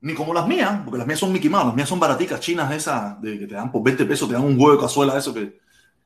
Ni 0.01 0.12
como 0.12 0.35
las 0.35 0.49
mías, 0.49 0.81
porque 0.85 0.99
las 0.99 1.07
mías 1.07 1.20
son 1.20 1.31
Mickey 1.31 1.49
Mouse, 1.49 1.66
las 1.66 1.76
mías 1.76 1.89
son 1.89 2.01
baraticas 2.01 2.41
chinas 2.41 2.72
esas 2.72 3.20
de 3.22 3.39
que 3.39 3.47
te 3.47 3.55
dan 3.55 3.70
por 3.70 3.81
20 3.85 4.07
pesos, 4.07 4.28
te 4.28 4.35
dan 4.35 4.43
un 4.43 4.59
huevo 4.59 4.72
de 4.72 4.81
cazuela, 4.81 5.16
eso 5.16 5.33
que, 5.33 5.61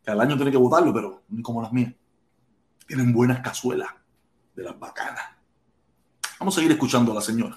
al 0.05 0.21
año 0.21 0.37
tienes 0.37 0.53
que 0.53 0.59
botarlo, 0.59 0.93
pero 0.93 1.23
ni 1.31 1.41
como 1.41 1.63
las 1.63 1.73
mías. 1.73 1.95
Tienen 2.87 3.13
buenas 3.13 3.41
cazuelas 3.41 3.89
de 4.55 4.63
las 4.63 4.79
bacanas. 4.79 5.25
Vamos 6.39 6.55
a 6.55 6.57
seguir 6.57 6.73
escuchando 6.73 7.13
a 7.13 7.17
la 7.17 7.21
señora. 7.21 7.57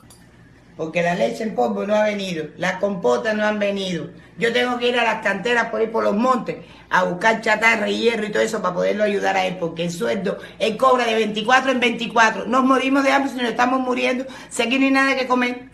Porque 0.78 1.02
la 1.02 1.16
leche 1.16 1.44
en 1.44 1.56
polvo 1.56 1.88
no 1.88 1.96
ha 1.96 2.04
venido, 2.04 2.46
las 2.58 2.78
compotas 2.78 3.36
no 3.36 3.44
han 3.44 3.58
venido. 3.58 4.12
Yo 4.38 4.54
tengo 4.54 4.78
que 4.78 4.90
ir 4.90 5.00
a 5.00 5.04
las 5.04 5.24
canteras 5.24 5.70
por 5.70 5.82
ir 5.82 5.92
por 5.92 6.04
los 6.04 6.16
montes 6.16 6.58
a 6.90 7.04
buscar 7.04 7.42
chatarra 7.42 7.90
y 7.90 8.00
hierro 8.00 8.26
y 8.26 8.32
todo 8.32 8.44
eso 8.44 8.62
para 8.62 8.76
poderlo 8.76 9.04
ayudar 9.04 9.36
a 9.36 9.46
él, 9.46 9.58
porque 9.60 9.86
el 9.86 9.92
sueldo, 9.92 10.38
él 10.60 10.78
cobra 10.78 11.06
de 11.06 11.16
24 11.16 11.72
en 11.72 11.80
24. 11.80 12.46
Nos 12.46 12.64
morimos 12.64 13.04
de 13.04 13.12
hambre 13.12 13.32
si 13.32 13.38
nos 13.38 13.50
estamos 13.50 13.80
muriendo, 13.80 14.26
si 14.50 14.62
aquí 14.62 14.78
no 14.78 14.86
hay 14.86 14.92
nada 14.92 15.16
que 15.16 15.28
comer. 15.28 15.72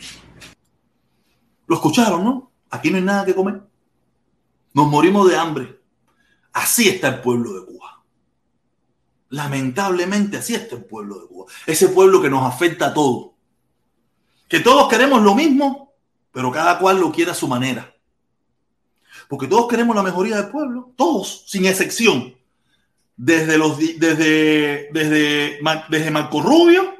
Lo 1.68 1.76
escucharon, 1.76 2.24
¿no? 2.24 2.52
Aquí 2.70 2.90
no 2.90 2.98
hay 2.98 3.04
nada 3.04 3.26
que 3.26 3.36
comer. 3.36 3.62
Nos 4.74 4.88
morimos 4.88 5.30
de 5.30 5.38
hambre. 5.38 5.80
Así 6.54 6.88
está 6.88 7.10
el 7.10 7.20
pueblo 7.20 7.54
de 7.54 7.66
Cuba. 7.66 7.83
Lamentablemente 9.34 10.38
así 10.38 10.54
está 10.54 10.76
el 10.76 10.86
pueblo 10.86 11.20
de 11.20 11.28
Cuba. 11.28 11.52
Ese 11.66 11.88
pueblo 11.88 12.22
que 12.22 12.30
nos 12.30 12.46
afecta 12.46 12.86
a 12.86 12.94
todos. 12.94 13.32
Que 14.48 14.60
todos 14.60 14.88
queremos 14.88 15.24
lo 15.24 15.34
mismo, 15.34 15.92
pero 16.32 16.52
cada 16.52 16.78
cual 16.78 17.00
lo 17.00 17.12
quiere 17.12 17.32
a 17.32 17.34
su 17.34 17.48
manera. 17.48 17.96
Porque 19.28 19.48
todos 19.48 19.68
queremos 19.68 19.96
la 19.96 20.04
mejoría 20.04 20.36
del 20.36 20.52
pueblo. 20.52 20.92
Todos, 20.96 21.46
sin 21.48 21.66
excepción. 21.66 22.36
Desde, 23.18 23.58
los, 23.58 23.80
desde, 23.80 24.90
desde, 24.94 25.60
desde 25.90 26.12
Marco 26.12 26.40
Rubio 26.40 26.94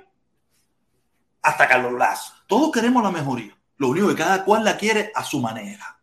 hasta 1.40 1.68
Carlos 1.68 1.94
Lazo. 1.94 2.34
Todos 2.48 2.72
queremos 2.72 3.04
la 3.04 3.12
mejoría. 3.12 3.56
Lo 3.78 3.90
único 3.90 4.08
que 4.08 4.16
cada 4.16 4.44
cual 4.44 4.64
la 4.64 4.76
quiere 4.76 5.12
a 5.14 5.24
su 5.24 5.40
manera. 5.40 6.00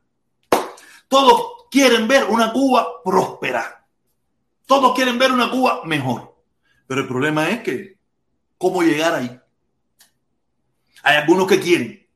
Todos 1.09 1.67
quieren 1.73 2.07
ver 2.07 2.27
una 2.31 2.53
Cuba 2.53 3.03
próspera. 3.05 3.80
Todos 4.71 4.95
quieren 4.95 5.19
ver 5.19 5.33
una 5.33 5.51
Cuba 5.51 5.83
mejor. 5.85 6.37
Pero 6.87 7.01
el 7.01 7.09
problema 7.09 7.49
es 7.49 7.61
que, 7.65 7.99
¿cómo 8.57 8.83
llegar 8.83 9.13
ahí? 9.17 9.41
Hay 11.03 11.17
algunos 11.17 11.49
que 11.49 11.59
quieren 11.59 12.07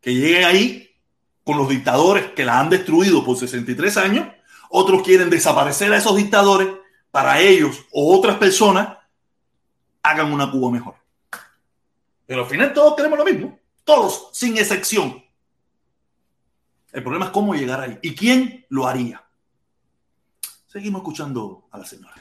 que 0.00 0.14
lleguen 0.14 0.44
ahí 0.44 0.96
con 1.44 1.58
los 1.58 1.68
dictadores 1.68 2.30
que 2.30 2.42
la 2.42 2.58
han 2.58 2.70
destruido 2.70 3.22
por 3.22 3.36
63 3.36 3.98
años. 3.98 4.28
Otros 4.70 5.02
quieren 5.02 5.28
desaparecer 5.28 5.92
a 5.92 5.98
esos 5.98 6.16
dictadores 6.16 6.68
para 7.10 7.38
ellos 7.38 7.84
o 7.92 8.16
otras 8.16 8.38
personas 8.38 8.96
hagan 10.02 10.32
una 10.32 10.50
Cuba 10.50 10.70
mejor. 10.70 10.94
Pero 12.24 12.44
al 12.44 12.48
final 12.48 12.72
todos 12.72 12.96
queremos 12.96 13.18
lo 13.18 13.26
mismo. 13.26 13.58
Todos, 13.84 14.30
sin 14.32 14.56
excepción. 14.56 15.22
El 16.92 17.02
problema 17.02 17.26
es 17.26 17.30
cómo 17.30 17.54
llegar 17.54 17.80
ahí 17.80 17.98
y 18.00 18.14
quién 18.14 18.64
lo 18.70 18.86
haría. 18.86 19.23
Seguimos 20.74 21.02
escuchando 21.02 21.68
a 21.70 21.78
la 21.78 21.84
señora. 21.86 22.14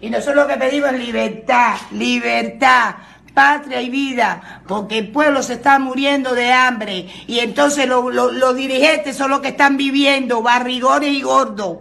Y 0.00 0.08
nosotros 0.08 0.36
lo 0.36 0.46
que 0.46 0.56
pedimos 0.56 0.92
es 0.92 1.00
libertad, 1.00 1.74
libertad, 1.90 2.94
patria 3.34 3.82
y 3.82 3.90
vida, 3.90 4.62
porque 4.68 4.98
el 4.98 5.10
pueblo 5.10 5.42
se 5.42 5.54
está 5.54 5.80
muriendo 5.80 6.34
de 6.36 6.52
hambre 6.52 7.10
y 7.26 7.40
entonces 7.40 7.88
lo- 7.88 8.10
lo- 8.10 8.30
los 8.30 8.54
dirigentes 8.54 9.16
son 9.16 9.32
los 9.32 9.40
que 9.40 9.48
están 9.48 9.76
viviendo 9.76 10.40
barrigones 10.40 11.10
y 11.10 11.20
gordos. 11.20 11.78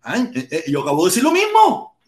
Ay, 0.00 0.30
eh, 0.34 0.48
eh, 0.50 0.64
yo 0.68 0.80
acabo 0.80 1.04
de 1.04 1.10
decir 1.10 1.22
lo 1.22 1.30
mismo. 1.30 1.98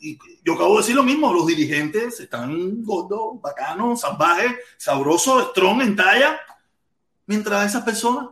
Yo 0.42 0.54
acabo 0.54 0.76
de 0.76 0.78
decir 0.80 0.96
lo 0.96 1.02
mismo. 1.02 1.34
Los 1.34 1.46
dirigentes 1.46 2.18
están 2.18 2.82
gordos, 2.82 3.42
bacanos, 3.42 4.00
salvajes, 4.00 4.52
sabrosos, 4.78 5.50
strong 5.50 5.82
en 5.82 5.96
talla. 5.96 6.40
Mientras 7.26 7.66
esas 7.66 7.84
personas, 7.84 8.28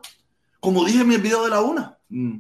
como 0.59 0.87
dije 0.87 1.03
en 1.03 1.09
mi 1.09 1.19
video 1.19 1.45
de 1.45 1.51
la 1.51 1.61
una, 1.61 1.99
mm, 2.09 2.39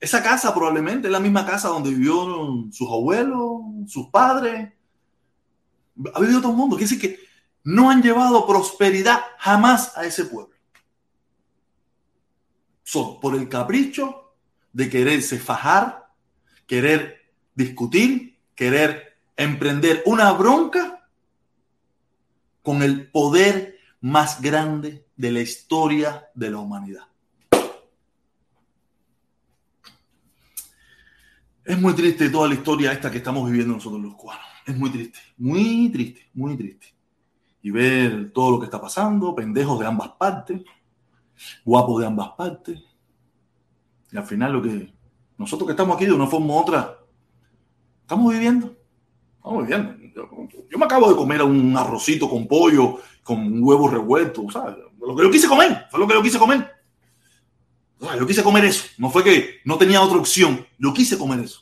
esa 0.00 0.22
casa 0.22 0.54
probablemente 0.54 1.08
es 1.08 1.12
la 1.12 1.20
misma 1.20 1.44
casa 1.44 1.68
donde 1.68 1.90
vivieron 1.90 2.72
sus 2.72 2.88
abuelos, 2.88 3.60
sus 3.86 4.08
padres. 4.08 4.72
Ha 6.14 6.20
vivido 6.20 6.40
todo 6.40 6.52
el 6.52 6.56
mundo. 6.56 6.76
Quiere 6.76 6.90
decir 6.90 7.00
que 7.00 7.20
no 7.64 7.90
han 7.90 8.02
llevado 8.02 8.46
prosperidad 8.46 9.20
jamás 9.38 9.96
a 9.98 10.06
ese 10.06 10.24
pueblo. 10.24 10.56
Son 12.82 13.20
por 13.20 13.34
el 13.34 13.48
capricho 13.48 14.32
de 14.72 14.88
quererse 14.88 15.38
fajar, 15.38 16.08
querer 16.66 17.34
discutir, 17.54 18.38
querer 18.54 19.18
emprender 19.36 20.02
una 20.06 20.32
bronca 20.32 21.08
con 22.62 22.82
el 22.82 23.10
poder 23.10 23.78
más 24.00 24.40
grande 24.40 25.06
de 25.16 25.30
la 25.30 25.40
historia 25.40 26.30
de 26.34 26.50
la 26.50 26.58
humanidad. 26.58 27.09
Es 31.64 31.80
muy 31.80 31.92
triste 31.94 32.30
toda 32.30 32.48
la 32.48 32.54
historia 32.54 32.92
esta 32.92 33.10
que 33.10 33.18
estamos 33.18 33.48
viviendo 33.48 33.74
nosotros 33.74 34.00
los 34.00 34.14
cubanos. 34.14 34.44
Es 34.66 34.76
muy 34.76 34.90
triste, 34.90 35.18
muy 35.36 35.90
triste, 35.90 36.28
muy 36.34 36.56
triste. 36.56 36.86
Y 37.62 37.70
ver 37.70 38.32
todo 38.32 38.52
lo 38.52 38.58
que 38.58 38.64
está 38.64 38.80
pasando, 38.80 39.34
pendejos 39.34 39.78
de 39.78 39.86
ambas 39.86 40.10
partes, 40.10 40.62
guapos 41.64 42.00
de 42.00 42.06
ambas 42.06 42.30
partes. 42.30 42.80
Y 44.10 44.16
al 44.16 44.24
final 44.24 44.52
lo 44.52 44.62
que 44.62 44.92
nosotros 45.36 45.66
que 45.66 45.72
estamos 45.72 45.96
aquí 45.96 46.06
de 46.06 46.12
una 46.12 46.26
forma 46.26 46.54
u 46.54 46.58
otra, 46.58 46.98
estamos 48.02 48.32
viviendo. 48.32 48.76
Estamos 49.36 49.66
viviendo. 49.66 49.94
Yo, 50.68 50.78
me 50.78 50.84
acabo 50.84 51.08
de 51.08 51.16
comer 51.16 51.42
un 51.42 51.76
arrocito 51.76 52.28
con 52.28 52.46
pollo, 52.46 52.98
con 53.22 53.38
un 53.38 53.62
huevo 53.62 53.88
revuelto, 53.88 54.50
¿sabes? 54.50 54.76
Lo 54.98 55.14
que 55.16 55.22
yo 55.22 55.30
quise 55.30 55.48
comer, 55.48 55.86
fue 55.90 56.00
lo 56.00 56.06
que 56.06 56.14
yo 56.14 56.22
quise 56.22 56.38
comer. 56.38 56.79
O 58.00 58.14
yo 58.14 58.26
quise 58.26 58.42
comer 58.42 58.64
eso. 58.64 58.84
No 58.96 59.10
fue 59.10 59.22
que 59.22 59.60
no 59.64 59.76
tenía 59.76 60.00
otra 60.00 60.18
opción. 60.18 60.66
Yo 60.78 60.92
quise 60.94 61.18
comer 61.18 61.40
eso. 61.40 61.60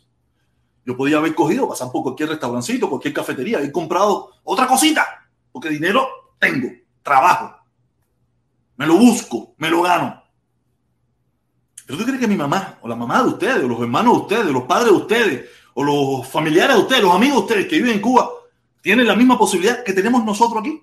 Yo 0.87 0.97
podía 0.97 1.19
haber 1.19 1.35
cogido, 1.35 1.69
pasar 1.69 1.91
por 1.91 2.03
cualquier 2.03 2.31
restaurancito, 2.31 2.89
cualquier 2.89 3.13
cafetería, 3.13 3.63
y 3.63 3.71
comprado 3.71 4.31
otra 4.45 4.67
cosita. 4.67 5.29
Porque 5.53 5.69
dinero 5.69 6.09
tengo, 6.39 6.69
trabajo. 7.03 7.57
me 8.77 8.87
lo 8.87 8.97
busco, 8.97 9.55
me 9.59 9.69
lo 9.69 9.83
gano. 9.83 10.23
Pero 11.85 11.99
tú 11.99 12.05
crees 12.05 12.21
que 12.21 12.29
mi 12.29 12.37
mamá, 12.37 12.79
o 12.81 12.89
la 12.89 12.95
mamá 12.95 13.23
de 13.23 13.31
ustedes, 13.31 13.65
o 13.65 13.69
los 13.69 13.81
hermanos 13.81 14.15
de 14.15 14.21
ustedes, 14.21 14.53
los 14.53 14.63
padres 14.65 14.93
de 14.93 14.97
ustedes, 14.97 15.51
o 15.75 15.83
los 15.85 16.29
familiares 16.29 16.77
de 16.77 16.83
ustedes, 16.83 17.03
los 17.03 17.15
amigos 17.15 17.37
de 17.37 17.43
ustedes 17.43 17.67
que 17.67 17.77
viven 17.77 17.95
en 17.95 18.01
Cuba, 18.01 18.31
tienen 18.81 19.07
la 19.07 19.17
misma 19.17 19.37
posibilidad 19.37 19.83
que 19.83 19.93
tenemos 19.93 20.25
nosotros 20.25 20.61
aquí? 20.61 20.83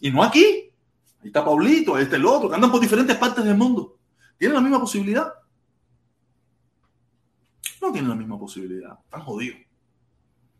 Y 0.00 0.10
no 0.10 0.22
aquí. 0.22 0.70
Ahí 1.20 1.28
está 1.28 1.44
Paulito, 1.44 1.94
ahí 1.94 2.04
está 2.04 2.16
el 2.16 2.26
otro, 2.26 2.52
andan 2.52 2.70
por 2.70 2.80
diferentes 2.80 3.16
partes 3.16 3.44
del 3.44 3.56
mundo. 3.56 3.98
¿Tienen 4.42 4.56
la 4.56 4.60
misma 4.60 4.80
posibilidad? 4.80 5.34
No 7.80 7.92
tienen 7.92 8.10
la 8.10 8.16
misma 8.16 8.36
posibilidad. 8.36 8.98
Están 9.04 9.20
jodidos. 9.20 9.60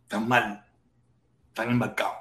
Están 0.05 0.29
mal. 0.29 0.65
Están 1.49 1.69
embarcados. 1.69 2.15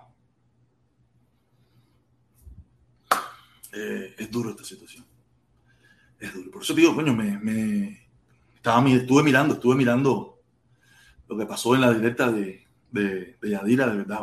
Eh, 3.73 4.15
es 4.17 4.31
duro 4.31 4.49
esta 4.49 4.63
situación. 4.63 5.05
Es 6.19 6.33
duro. 6.33 6.49
Por 6.49 6.63
eso 6.63 6.73
digo, 6.73 6.95
coño, 6.95 7.13
me, 7.13 7.37
me 7.37 8.07
estaba, 8.55 8.89
estuve 8.89 9.21
mirando, 9.21 9.53
estuve 9.53 9.75
mirando 9.75 10.41
lo 11.27 11.37
que 11.37 11.45
pasó 11.45 11.75
en 11.75 11.81
la 11.81 11.93
directa 11.93 12.31
de, 12.31 12.65
de 12.89 13.37
Yadira, 13.43 13.85
de 13.85 13.97
verdad. 13.97 14.21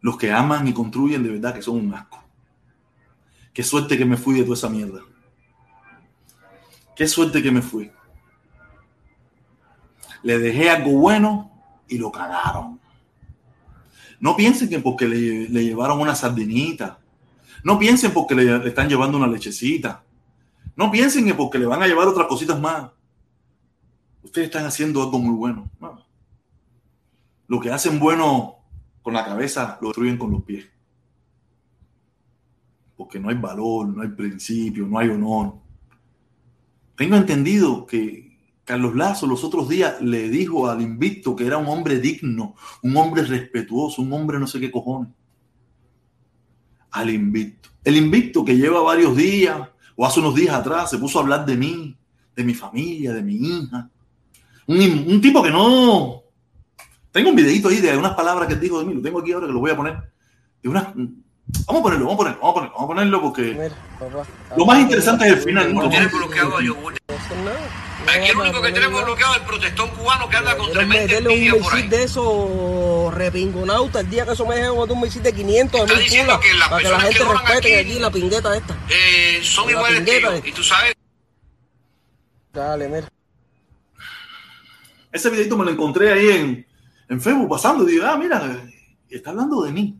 Los 0.00 0.18
que 0.18 0.32
aman 0.32 0.66
y 0.66 0.74
construyen, 0.74 1.22
de 1.22 1.30
verdad 1.30 1.54
que 1.54 1.62
son 1.62 1.76
un 1.76 1.94
asco. 1.94 2.25
Qué 3.56 3.62
suerte 3.62 3.96
que 3.96 4.04
me 4.04 4.18
fui 4.18 4.34
de 4.34 4.42
toda 4.42 4.54
esa 4.54 4.68
mierda. 4.68 5.00
Qué 6.94 7.08
suerte 7.08 7.42
que 7.42 7.50
me 7.50 7.62
fui. 7.62 7.90
Le 10.22 10.38
dejé 10.38 10.68
algo 10.68 10.90
bueno 10.98 11.50
y 11.88 11.96
lo 11.96 12.12
cagaron. 12.12 12.78
No 14.20 14.36
piensen 14.36 14.68
que 14.68 14.78
porque 14.80 15.08
le, 15.08 15.46
llevaron 15.48 16.02
una 16.02 16.14
sardinita. 16.14 16.98
No 17.64 17.78
piensen 17.78 18.12
porque 18.12 18.34
le, 18.34 18.68
están 18.68 18.90
llevando 18.90 19.16
una 19.16 19.26
lechecita. 19.26 20.04
No 20.76 20.90
piensen 20.90 21.24
que 21.24 21.32
porque 21.32 21.58
le 21.58 21.64
van 21.64 21.82
a 21.82 21.86
llevar 21.86 22.08
otras 22.08 22.26
cositas 22.26 22.60
más. 22.60 22.90
Ustedes 24.22 24.48
están 24.48 24.66
haciendo 24.66 25.02
algo 25.02 25.18
muy 25.18 25.34
bueno. 25.34 25.70
Lo 27.48 27.58
que 27.58 27.70
hacen 27.70 27.98
bueno 27.98 28.56
con 29.00 29.14
la 29.14 29.24
cabeza 29.24 29.78
lo 29.80 29.88
destruyen 29.88 30.18
con 30.18 30.30
los 30.30 30.42
pies. 30.42 30.75
Porque 32.96 33.20
no 33.20 33.28
hay 33.28 33.36
valor, 33.36 33.88
no 33.88 34.02
hay 34.02 34.08
principio, 34.08 34.86
no 34.86 34.98
hay 34.98 35.08
honor. 35.08 35.54
Tengo 36.96 37.16
entendido 37.16 37.86
que 37.86 38.26
Carlos 38.64 38.96
Lazo 38.96 39.26
los 39.26 39.44
otros 39.44 39.68
días 39.68 40.00
le 40.00 40.28
dijo 40.28 40.68
al 40.68 40.82
invicto 40.82 41.36
que 41.36 41.46
era 41.46 41.56
un 41.56 41.68
hombre 41.68 42.00
digno, 42.00 42.56
un 42.82 42.96
hombre 42.96 43.22
respetuoso, 43.22 44.02
un 44.02 44.12
hombre 44.12 44.40
no 44.40 44.46
sé 44.48 44.58
qué 44.58 44.72
cojones. 44.72 45.12
Al 46.90 47.10
invicto. 47.10 47.68
El 47.84 47.96
invicto 47.96 48.44
que 48.44 48.56
lleva 48.56 48.82
varios 48.82 49.16
días 49.16 49.68
o 49.94 50.04
hace 50.04 50.18
unos 50.18 50.34
días 50.34 50.54
atrás 50.54 50.90
se 50.90 50.98
puso 50.98 51.18
a 51.18 51.22
hablar 51.22 51.46
de 51.46 51.56
mí, 51.56 51.96
de 52.34 52.44
mi 52.44 52.54
familia, 52.54 53.12
de 53.12 53.22
mi 53.22 53.36
hija. 53.36 53.88
Un, 54.66 55.20
tipo 55.20 55.42
que 55.44 55.50
no... 55.50 56.22
Tengo 57.12 57.30
un 57.30 57.36
videito 57.36 57.68
ahí 57.68 57.76
de 57.76 57.96
unas 57.96 58.14
palabras 58.14 58.48
que 58.48 58.56
dijo 58.56 58.80
de 58.80 58.84
mí, 58.84 58.94
lo 58.94 59.00
tengo 59.00 59.20
aquí 59.20 59.30
ahora 59.30 59.46
que 59.46 59.52
lo 59.52 59.60
voy 59.60 59.70
a 59.70 59.76
poner. 59.76 60.12
De 60.60 60.68
unas, 60.68 60.88
Vamos 61.66 61.80
a 61.80 61.82
ponerlo, 61.82 62.06
vamos 62.06 62.14
a 62.14 62.18
ponerlo, 62.18 62.40
vamos 62.40 62.50
a 62.50 62.54
ponerlo, 62.54 62.72
vamos 62.74 62.84
a 62.84 62.86
ponerlo 62.86 63.22
porque 63.22 63.70
lo 64.56 64.66
más 64.66 64.80
interesante 64.80 65.26
es 65.26 65.32
el 65.32 65.38
final. 65.42 65.74
No, 65.74 65.88
tiene 65.88 66.06
bloqueado 66.06 66.56
a 66.56 66.60
Aquí 66.60 68.28
el 68.28 68.36
único 68.36 68.62
que 68.62 68.72
tenemos 68.72 69.04
bloqueado 69.04 69.34
es 69.34 69.40
el 69.40 69.46
protestón 69.46 69.90
cubano 69.90 70.28
que 70.28 70.36
anda 70.36 70.56
con 70.56 70.72
tremenda 70.72 71.18
envidia 71.18 71.54
un 71.54 71.60
misil 71.60 71.90
de 71.90 72.02
esos 72.04 73.14
repingonautas 73.14 74.02
el 74.02 74.10
día 74.10 74.24
que 74.24 74.32
eso 74.32 74.46
me 74.46 74.56
dejen 74.56 74.72
un 74.72 75.00
misil 75.00 75.22
de 75.22 75.32
500 75.32 75.88
de 75.88 75.96
mil 75.96 76.08
pulas 76.08 76.38
para 76.68 76.82
que 76.82 76.88
la 76.88 77.00
gente 77.00 77.24
respete 77.24 77.78
allí 77.78 77.98
la 77.98 78.10
pingueta 78.10 78.56
esta. 78.56 78.76
Eh, 78.88 79.40
son 79.42 79.70
iguales 79.70 80.02
que 80.02 80.48
y 80.48 80.52
tú 80.52 80.62
sabes. 80.62 80.94
Dale, 82.52 82.88
mira. 82.88 83.08
Ese 85.12 85.30
videito 85.30 85.56
me 85.56 85.64
lo 85.64 85.70
encontré 85.70 86.12
ahí 86.12 86.28
en, 86.28 86.66
en 87.08 87.20
Facebook 87.20 87.48
pasando 87.48 87.88
y 87.88 87.92
digo, 87.92 88.04
ah, 88.06 88.16
mira, 88.16 88.64
está 89.08 89.30
hablando 89.30 89.62
de 89.62 89.72
mí. 89.72 89.96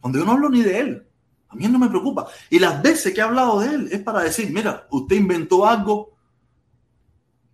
Cuando 0.00 0.18
yo 0.18 0.24
no 0.24 0.32
hablo 0.32 0.48
ni 0.48 0.62
de 0.62 0.78
él. 0.78 1.06
A 1.48 1.56
mí 1.56 1.66
no 1.66 1.78
me 1.78 1.88
preocupa. 1.88 2.26
Y 2.48 2.58
las 2.58 2.80
veces 2.80 3.12
que 3.12 3.20
he 3.20 3.24
hablado 3.24 3.60
de 3.60 3.74
él 3.74 3.88
es 3.90 4.00
para 4.00 4.22
decir, 4.22 4.50
mira, 4.52 4.86
usted 4.90 5.16
inventó 5.16 5.66
algo 5.66 6.16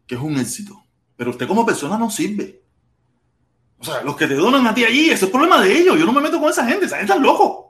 que 0.07 0.15
es 0.15 0.21
un 0.21 0.37
éxito. 0.37 0.83
Pero 1.17 1.31
usted 1.31 1.49
como 1.49 1.65
persona 1.65 1.97
no 1.97 2.11
sirve. 2.11 2.63
O 3.79 3.85
sea, 3.85 4.03
los 4.03 4.17
que 4.17 4.27
te 4.27 4.35
donan 4.35 4.67
a 4.67 4.75
ti 4.75 4.85
allí, 4.85 5.11
ese 5.11 5.25
es 5.27 5.31
problema 5.31 5.61
de 5.61 5.79
ellos. 5.79 5.99
Yo 5.99 6.05
no 6.05 6.13
me 6.13 6.21
meto 6.21 6.39
con 6.39 6.51
esa 6.51 6.67
gente. 6.67 6.87
Esa 6.87 6.99
gente 6.99 7.13
es 7.13 7.21
loco. 7.21 7.67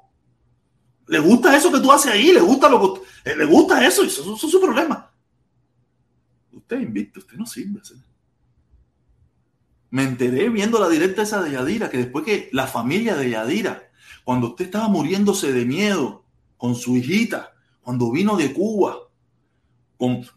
Le 1.08 1.20
gusta 1.20 1.56
eso 1.56 1.70
que 1.70 1.80
tú 1.80 1.92
haces 1.92 2.12
ahí, 2.12 2.32
le 2.32 2.40
gusta 2.40 2.68
lo 2.68 2.94
que, 2.94 3.30
eh, 3.30 3.36
le 3.36 3.44
gusta 3.44 3.86
eso, 3.86 4.02
y 4.02 4.08
eso, 4.08 4.34
es 4.34 4.40
su 4.40 4.60
problema. 4.60 5.10
Usted 6.52 6.80
invita, 6.80 7.20
usted 7.20 7.36
no 7.36 7.46
sirve. 7.46 7.80
Me 9.90 10.02
enteré 10.02 10.48
viendo 10.48 10.80
la 10.80 10.88
directa 10.88 11.22
esa 11.22 11.42
de 11.42 11.52
Yadira, 11.52 11.90
que 11.90 11.98
después 11.98 12.24
que 12.24 12.48
la 12.52 12.66
familia 12.66 13.14
de 13.14 13.30
Yadira, 13.30 13.88
cuando 14.26 14.48
usted 14.48 14.64
estaba 14.64 14.88
muriéndose 14.88 15.52
de 15.52 15.64
miedo 15.64 16.24
con 16.56 16.74
su 16.74 16.96
hijita, 16.96 17.52
cuando 17.80 18.10
vino 18.10 18.36
de 18.36 18.52
Cuba, 18.52 18.96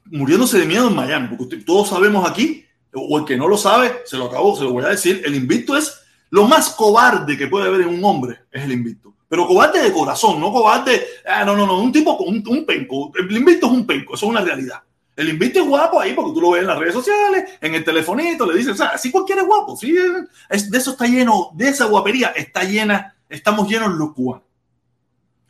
muriéndose 0.05 0.59
de 0.59 0.67
miedo 0.67 0.89
en 0.89 0.95
Miami, 0.95 1.35
porque 1.35 1.57
todos 1.57 1.89
sabemos 1.89 2.29
aquí, 2.29 2.63
o 2.93 3.17
el 3.17 3.25
que 3.25 3.35
no 3.35 3.47
lo 3.47 3.57
sabe, 3.57 4.03
se 4.05 4.15
lo 4.15 4.25
acabo, 4.25 4.55
se 4.55 4.63
lo 4.63 4.73
voy 4.73 4.83
a 4.83 4.89
decir, 4.89 5.23
el 5.25 5.33
invicto 5.33 5.75
es 5.75 6.01
lo 6.29 6.47
más 6.47 6.69
cobarde 6.69 7.35
que 7.35 7.47
puede 7.47 7.65
haber 7.65 7.81
en 7.81 7.87
un 7.87 8.05
hombre, 8.05 8.41
es 8.51 8.63
el 8.63 8.73
invicto. 8.73 9.15
Pero 9.27 9.47
cobarde 9.47 9.81
de 9.81 9.91
corazón, 9.91 10.39
no 10.39 10.51
cobarde, 10.51 11.03
ah, 11.25 11.43
no, 11.43 11.57
no, 11.57 11.65
no, 11.65 11.81
un 11.81 11.91
tipo 11.91 12.15
con 12.15 12.27
un, 12.27 12.65
penco. 12.67 13.11
El 13.17 13.35
invicto 13.35 13.65
es 13.65 13.71
un 13.71 13.87
penco, 13.87 14.13
eso 14.13 14.27
es 14.27 14.29
una 14.29 14.41
realidad. 14.41 14.83
El 15.15 15.29
invicto 15.29 15.61
es 15.61 15.67
guapo 15.67 15.99
ahí 15.99 16.13
porque 16.13 16.33
tú 16.35 16.41
lo 16.41 16.51
ves 16.51 16.61
en 16.61 16.67
las 16.67 16.77
redes 16.77 16.93
sociales, 16.93 17.57
en 17.59 17.73
el 17.73 17.83
telefonito, 17.83 18.45
le 18.45 18.55
dices, 18.55 18.73
o 18.73 18.77
sea, 18.77 18.89
así 18.89 19.09
cualquiera 19.09 19.41
es 19.41 19.47
guapo, 19.47 19.75
sí, 19.75 19.93
de 19.93 20.77
eso 20.77 20.91
está 20.91 21.07
lleno, 21.07 21.49
de 21.55 21.69
esa 21.69 21.85
guapería 21.85 22.27
está 22.35 22.63
llena, 22.65 23.15
estamos 23.29 23.69
llenos 23.69 23.93
los 23.93 24.13
cubanos. 24.13 24.49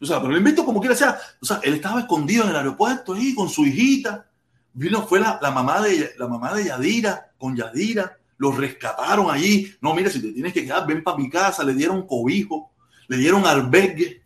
O 0.02 0.06
sea, 0.06 0.20
pero 0.20 0.32
lo 0.32 0.38
invito 0.38 0.64
como 0.64 0.80
quiera 0.80 0.96
sea. 0.96 1.20
O 1.42 1.46
sea, 1.46 1.60
él 1.64 1.74
estaba 1.74 2.02
escondido 2.02 2.44
en 2.44 2.52
el 2.52 2.56
aeropuerto 2.56 3.14
ahí 3.14 3.34
con 3.34 3.50
su 3.50 3.66
hijita. 3.66 4.30
Vino, 4.74 5.06
fue 5.06 5.20
la, 5.20 5.40
mamá 5.52 5.82
de 5.82 6.14
la 6.18 6.28
mamá 6.28 6.54
de 6.54 6.66
Yadira, 6.66 7.32
con 7.38 7.56
Yadira. 7.56 8.18
Lo 8.38 8.52
rescataron 8.52 9.30
allí. 9.30 9.74
No, 9.82 9.94
mira, 9.94 10.10
si 10.10 10.22
te 10.22 10.32
tienes 10.32 10.54
que 10.54 10.64
quedar, 10.64 10.88
ven 10.88 11.04
para 11.04 11.18
mi 11.18 11.30
casa. 11.30 11.64
Le 11.64 11.74
dieron 11.74 12.08
cobijo, 12.08 12.72
le 13.08 13.18
dieron 13.18 13.46
albergue. 13.46 14.24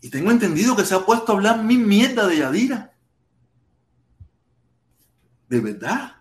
Y 0.00 0.10
tengo 0.10 0.30
entendido 0.30 0.76
que 0.76 0.84
se 0.84 0.94
ha 0.94 1.04
puesto 1.04 1.32
a 1.32 1.34
hablar 1.34 1.64
mi 1.64 1.76
mierda 1.76 2.28
de 2.28 2.38
Yadira. 2.38 2.92
De 5.48 5.58
verdad. 5.58 6.16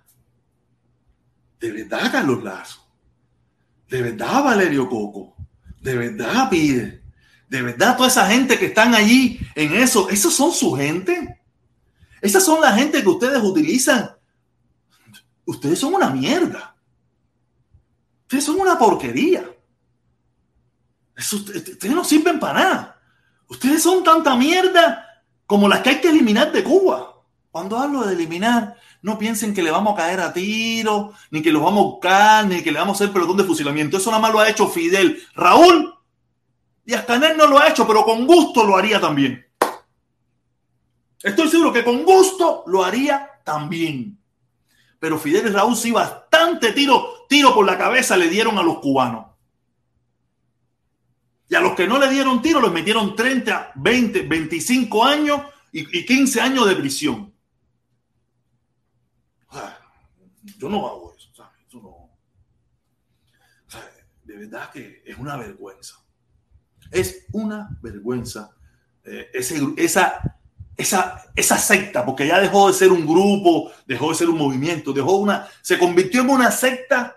De 1.59 1.71
verdad, 1.71 2.11
Carlos 2.11 2.43
Lazo. 2.43 2.87
De 3.87 4.01
verdad, 4.01 4.43
Valerio 4.43 4.89
Coco. 4.89 5.36
De 5.87 5.95
verdad, 5.95 6.49
Pide. 6.49 7.01
De 7.47 7.61
verdad, 7.61 7.95
toda 7.95 8.09
esa 8.09 8.27
gente 8.27 8.59
que 8.59 8.65
están 8.65 8.93
allí 8.93 9.39
en 9.55 9.73
eso, 9.73 10.09
esos 10.09 10.33
son 10.33 10.51
su 10.51 10.73
gente. 10.73 11.39
Esas 12.21 12.43
son 12.43 12.59
la 12.59 12.73
gente 12.73 13.01
que 13.01 13.07
ustedes 13.07 13.41
utilizan. 13.41 14.11
Ustedes 15.45 15.79
son 15.79 15.93
una 15.93 16.09
mierda. 16.09 16.75
Ustedes 18.23 18.43
son 18.43 18.59
una 18.59 18.77
porquería. 18.77 19.49
ustedes 21.15 21.95
no 21.95 22.03
sirven 22.03 22.37
para 22.37 22.59
nada. 22.59 23.01
Ustedes 23.47 23.81
son 23.81 24.03
tanta 24.03 24.35
mierda 24.35 25.23
como 25.45 25.69
las 25.69 25.79
que 25.79 25.91
hay 25.91 26.01
que 26.01 26.09
eliminar 26.09 26.51
de 26.51 26.65
Cuba. 26.65 27.23
Cuando 27.49 27.77
hablo 27.77 28.05
de 28.05 28.13
eliminar, 28.13 28.75
no 29.07 29.17
piensen 29.17 29.53
que 29.53 29.63
le 29.63 29.71
vamos 29.71 29.93
a 29.93 29.95
caer 29.95 30.19
a 30.19 30.33
tiro, 30.33 31.13
ni 31.31 31.41
que 31.41 31.53
los 31.53 31.63
vamos 31.63 31.79
a 31.79 31.87
buscar, 31.87 32.45
ni 32.45 32.61
que 32.61 32.73
le 32.73 32.79
vamos 32.79 32.99
a 32.99 33.03
hacer 33.03 33.13
pelotón 33.13 33.37
de 33.37 33.45
fusilamiento. 33.45 33.95
Eso 33.95 34.11
nada 34.11 34.21
más 34.21 34.33
lo 34.33 34.41
ha 34.41 34.49
hecho 34.49 34.67
Fidel. 34.67 35.23
Raúl 35.33 35.95
y 36.85 36.93
hasta 36.93 37.15
él 37.15 37.37
no 37.37 37.47
lo 37.47 37.57
ha 37.57 37.69
hecho, 37.69 37.87
pero 37.87 38.03
con 38.03 38.27
gusto 38.27 38.65
lo 38.65 38.75
haría 38.75 38.99
también. 38.99 39.47
Estoy 41.23 41.47
seguro 41.47 41.71
que 41.71 41.85
con 41.85 42.03
gusto 42.03 42.65
lo 42.67 42.83
haría 42.83 43.29
también. 43.45 44.19
Pero 44.99 45.17
Fidel 45.17 45.47
y 45.47 45.49
Raúl 45.51 45.77
sí 45.77 45.91
bastante 45.91 46.73
tiro, 46.73 47.25
tiro 47.29 47.55
por 47.55 47.65
la 47.65 47.77
cabeza 47.77 48.17
le 48.17 48.27
dieron 48.27 48.57
a 48.57 48.63
los 48.63 48.79
cubanos. 48.79 49.25
Y 51.47 51.55
a 51.55 51.61
los 51.61 51.75
que 51.75 51.87
no 51.87 51.97
le 51.97 52.09
dieron 52.09 52.41
tiro 52.41 52.59
les 52.59 52.73
metieron 52.73 53.15
30, 53.15 53.71
20, 53.75 54.23
25 54.23 55.05
años 55.05 55.41
y, 55.71 56.05
15 56.05 56.41
años 56.41 56.67
de 56.67 56.75
prisión. 56.75 57.36
Yo 60.57 60.69
no 60.69 60.87
hago 60.87 61.13
eso, 61.15 61.29
Eso 61.67 61.79
no. 61.81 62.09
de 64.23 64.37
verdad 64.37 64.71
que 64.71 65.03
es 65.05 65.17
una 65.17 65.37
vergüenza. 65.37 65.95
Es 66.91 67.25
una 67.31 67.69
vergüenza 67.81 68.55
eh, 69.03 69.29
esa, 69.33 70.21
esa, 70.75 71.31
esa 71.35 71.57
secta, 71.57 72.05
porque 72.05 72.27
ya 72.27 72.39
dejó 72.39 72.67
de 72.67 72.73
ser 72.73 72.91
un 72.91 73.05
grupo, 73.05 73.71
dejó 73.85 74.09
de 74.09 74.15
ser 74.15 74.29
un 74.29 74.37
movimiento, 74.37 74.93
dejó 74.93 75.17
una, 75.17 75.47
se 75.61 75.77
convirtió 75.77 76.21
en 76.21 76.29
una 76.29 76.51
secta 76.51 77.15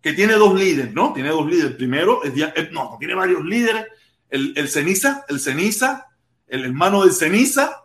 que 0.00 0.12
tiene 0.12 0.34
dos 0.34 0.54
líderes, 0.54 0.94
¿no? 0.94 1.12
Tiene 1.12 1.30
dos 1.30 1.46
líderes. 1.46 1.76
Primero, 1.76 2.22
es, 2.22 2.32
no, 2.72 2.96
tiene 2.98 3.14
varios 3.14 3.44
líderes. 3.44 3.86
el, 4.30 4.54
el 4.56 4.68
ceniza, 4.68 5.24
el 5.28 5.40
ceniza, 5.40 6.06
el 6.46 6.64
hermano 6.64 7.02
del 7.02 7.12
ceniza, 7.12 7.84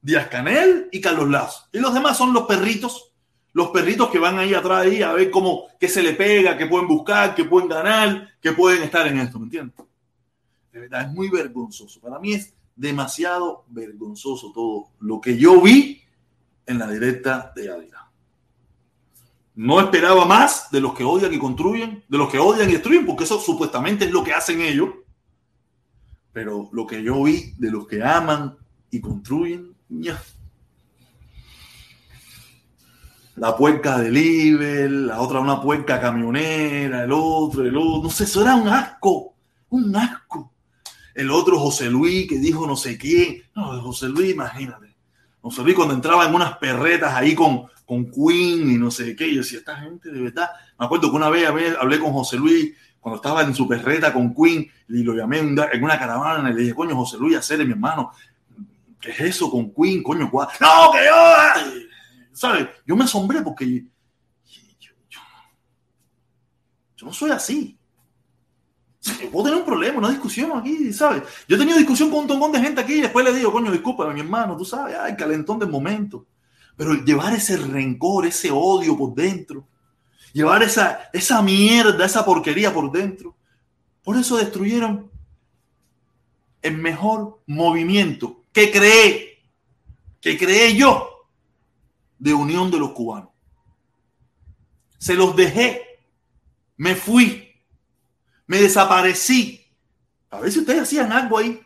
Díaz 0.00 0.28
Canel 0.28 0.88
y 0.92 1.00
Carlos 1.00 1.28
Lazo. 1.28 1.68
Y 1.72 1.80
los 1.80 1.92
demás 1.92 2.16
son 2.16 2.32
los 2.32 2.46
perritos, 2.46 3.05
los 3.56 3.70
perritos 3.70 4.10
que 4.10 4.18
van 4.18 4.38
ahí 4.38 4.52
atrás 4.52 4.84
ahí 4.84 5.00
a 5.00 5.14
ver 5.14 5.30
cómo, 5.30 5.68
qué 5.80 5.88
se 5.88 6.02
le 6.02 6.12
pega, 6.12 6.58
qué 6.58 6.66
pueden 6.66 6.86
buscar, 6.86 7.34
qué 7.34 7.46
pueden 7.46 7.70
ganar, 7.70 8.28
qué 8.38 8.52
pueden 8.52 8.82
estar 8.82 9.06
en 9.06 9.18
esto, 9.18 9.38
¿me 9.38 9.44
entiendes? 9.44 9.74
De 10.70 10.80
verdad, 10.80 11.08
es 11.08 11.12
muy 11.14 11.30
vergonzoso. 11.30 11.98
Para 11.98 12.18
mí 12.18 12.34
es 12.34 12.52
demasiado 12.74 13.64
vergonzoso 13.68 14.52
todo 14.52 14.90
lo 15.00 15.22
que 15.22 15.38
yo 15.38 15.58
vi 15.62 16.02
en 16.66 16.78
la 16.78 16.86
directa 16.86 17.50
de 17.56 17.70
Adira. 17.70 18.10
No 19.54 19.80
esperaba 19.80 20.26
más 20.26 20.70
de 20.70 20.82
los 20.82 20.92
que 20.92 21.04
odian 21.04 21.32
y 21.32 21.38
construyen, 21.38 22.04
de 22.06 22.18
los 22.18 22.30
que 22.30 22.38
odian 22.38 22.68
y 22.68 22.74
destruyen, 22.74 23.06
porque 23.06 23.24
eso 23.24 23.40
supuestamente 23.40 24.04
es 24.04 24.10
lo 24.10 24.22
que 24.22 24.34
hacen 24.34 24.60
ellos. 24.60 24.90
Pero 26.34 26.68
lo 26.72 26.86
que 26.86 27.02
yo 27.02 27.22
vi 27.22 27.54
de 27.56 27.70
los 27.70 27.86
que 27.86 28.04
aman 28.04 28.54
y 28.90 29.00
construyen, 29.00 29.74
ya. 29.88 30.22
La 33.36 33.54
puerca 33.54 33.98
de 33.98 34.10
Liber, 34.10 34.90
la 34.90 35.20
otra 35.20 35.40
una 35.40 35.60
puerca 35.60 36.00
camionera, 36.00 37.04
el 37.04 37.12
otro, 37.12 37.64
el 37.64 37.76
otro. 37.76 38.04
No 38.04 38.10
sé, 38.10 38.24
eso 38.24 38.40
era 38.40 38.56
un 38.56 38.66
asco, 38.66 39.34
un 39.68 39.94
asco. 39.94 40.52
El 41.14 41.30
otro 41.30 41.58
José 41.58 41.90
Luis 41.90 42.26
que 42.28 42.38
dijo 42.38 42.66
no 42.66 42.76
sé 42.76 42.96
quién. 42.96 43.42
No, 43.54 43.80
José 43.82 44.08
Luis, 44.08 44.32
imagínate. 44.32 44.96
José 45.42 45.62
Luis 45.62 45.76
cuando 45.76 45.94
entraba 45.94 46.26
en 46.26 46.34
unas 46.34 46.56
perretas 46.56 47.14
ahí 47.14 47.34
con, 47.34 47.66
con 47.84 48.10
Queen 48.10 48.70
y 48.70 48.78
no 48.78 48.90
sé 48.90 49.14
qué. 49.14 49.30
Yo 49.30 49.42
decía, 49.42 49.58
esta 49.58 49.76
gente 49.76 50.10
de 50.10 50.20
verdad. 50.20 50.50
Me 50.78 50.86
acuerdo 50.86 51.10
que 51.10 51.16
una 51.16 51.28
vez 51.28 51.46
hablé 51.46 51.98
con 51.98 52.12
José 52.12 52.38
Luis 52.38 52.74
cuando 53.00 53.16
estaba 53.16 53.42
en 53.42 53.54
su 53.54 53.68
perreta 53.68 54.14
con 54.14 54.34
Queen 54.34 54.66
y 54.88 55.02
lo 55.02 55.14
llamé 55.14 55.40
en 55.40 55.84
una 55.84 55.98
caravana 55.98 56.50
y 56.50 56.54
le 56.54 56.60
dije, 56.62 56.74
coño, 56.74 56.96
José 56.96 57.18
Luis, 57.18 57.36
hacer 57.36 57.64
mi 57.66 57.72
hermano. 57.72 58.12
¿Qué 58.98 59.10
es 59.10 59.20
eso 59.20 59.50
con 59.50 59.72
Queen? 59.74 60.02
Coño, 60.02 60.30
¿cuál? 60.30 60.48
No, 60.58 60.90
que 60.90 61.04
yo. 61.04 61.85
¿Sabes? 62.36 62.68
Yo 62.84 62.94
me 62.94 63.04
asombré 63.04 63.40
porque 63.40 63.66
yo, 63.66 64.92
yo, 65.08 65.20
yo 66.94 67.06
no 67.06 67.12
soy 67.12 67.30
así. 67.30 67.78
Puedo 69.32 69.44
tener 69.44 69.60
un 69.60 69.64
problema, 69.64 69.98
una 69.98 70.10
discusión 70.10 70.52
aquí, 70.54 70.92
¿sabes? 70.92 71.22
Yo 71.48 71.56
he 71.56 71.58
tenido 71.58 71.78
discusión 71.78 72.10
con 72.10 72.30
un 72.30 72.38
montón 72.38 72.52
de 72.52 72.60
gente 72.60 72.82
aquí 72.82 72.94
y 72.94 73.00
después 73.00 73.24
le 73.24 73.32
digo, 73.32 73.50
coño, 73.50 73.72
disculpa, 73.72 74.12
mi 74.12 74.20
hermano, 74.20 74.54
tú 74.54 74.66
sabes, 74.66 74.96
ay, 75.00 75.16
calentón 75.16 75.58
del 75.58 75.70
momento. 75.70 76.26
Pero 76.76 76.92
llevar 76.92 77.32
ese 77.32 77.56
rencor, 77.56 78.26
ese 78.26 78.50
odio 78.50 78.98
por 78.98 79.14
dentro, 79.14 79.66
llevar 80.34 80.62
esa, 80.62 81.08
esa 81.14 81.40
mierda, 81.40 82.04
esa 82.04 82.22
porquería 82.22 82.70
por 82.70 82.92
dentro, 82.92 83.34
por 84.02 84.18
eso 84.18 84.36
destruyeron 84.36 85.10
el 86.60 86.76
mejor 86.76 87.40
movimiento 87.46 88.42
que 88.52 88.70
creé, 88.70 89.42
que 90.20 90.36
creé 90.36 90.76
yo 90.76 91.15
de 92.18 92.34
unión 92.34 92.70
de 92.70 92.78
los 92.78 92.92
cubanos. 92.92 93.30
Se 94.98 95.14
los 95.14 95.36
dejé, 95.36 96.00
me 96.76 96.94
fui, 96.94 97.54
me 98.46 98.58
desaparecí. 98.58 99.66
A 100.30 100.40
ver 100.40 100.52
si 100.52 100.60
ustedes 100.60 100.82
hacían 100.82 101.12
algo 101.12 101.38
ahí. 101.38 101.60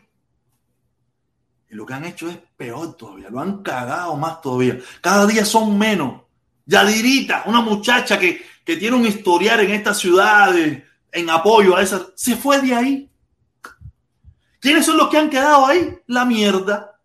Y 1.69 1.75
lo 1.75 1.85
que 1.85 1.93
han 1.93 2.05
hecho 2.05 2.29
es 2.29 2.37
peor 2.57 2.95
todavía, 2.97 3.29
lo 3.29 3.39
han 3.39 3.63
cagado 3.63 4.15
más 4.17 4.41
todavía. 4.41 4.79
Cada 4.99 5.25
día 5.25 5.45
son 5.45 5.77
menos. 5.77 6.21
Yadirita, 6.65 7.43
una 7.47 7.61
muchacha 7.61 8.19
que, 8.19 8.45
que 8.65 8.77
tiene 8.77 8.97
un 8.97 9.05
historial 9.05 9.61
en 9.61 9.71
esta 9.71 9.93
ciudad 9.93 10.53
en 11.11 11.29
apoyo 11.29 11.75
a 11.75 11.81
esa, 11.81 12.07
se 12.15 12.35
fue 12.35 12.61
de 12.61 12.75
ahí. 12.75 13.11
¿Quiénes 14.59 14.85
son 14.85 14.97
los 14.97 15.09
que 15.09 15.17
han 15.17 15.29
quedado 15.29 15.65
ahí? 15.65 15.97
La 16.07 16.23
mierda. 16.23 16.99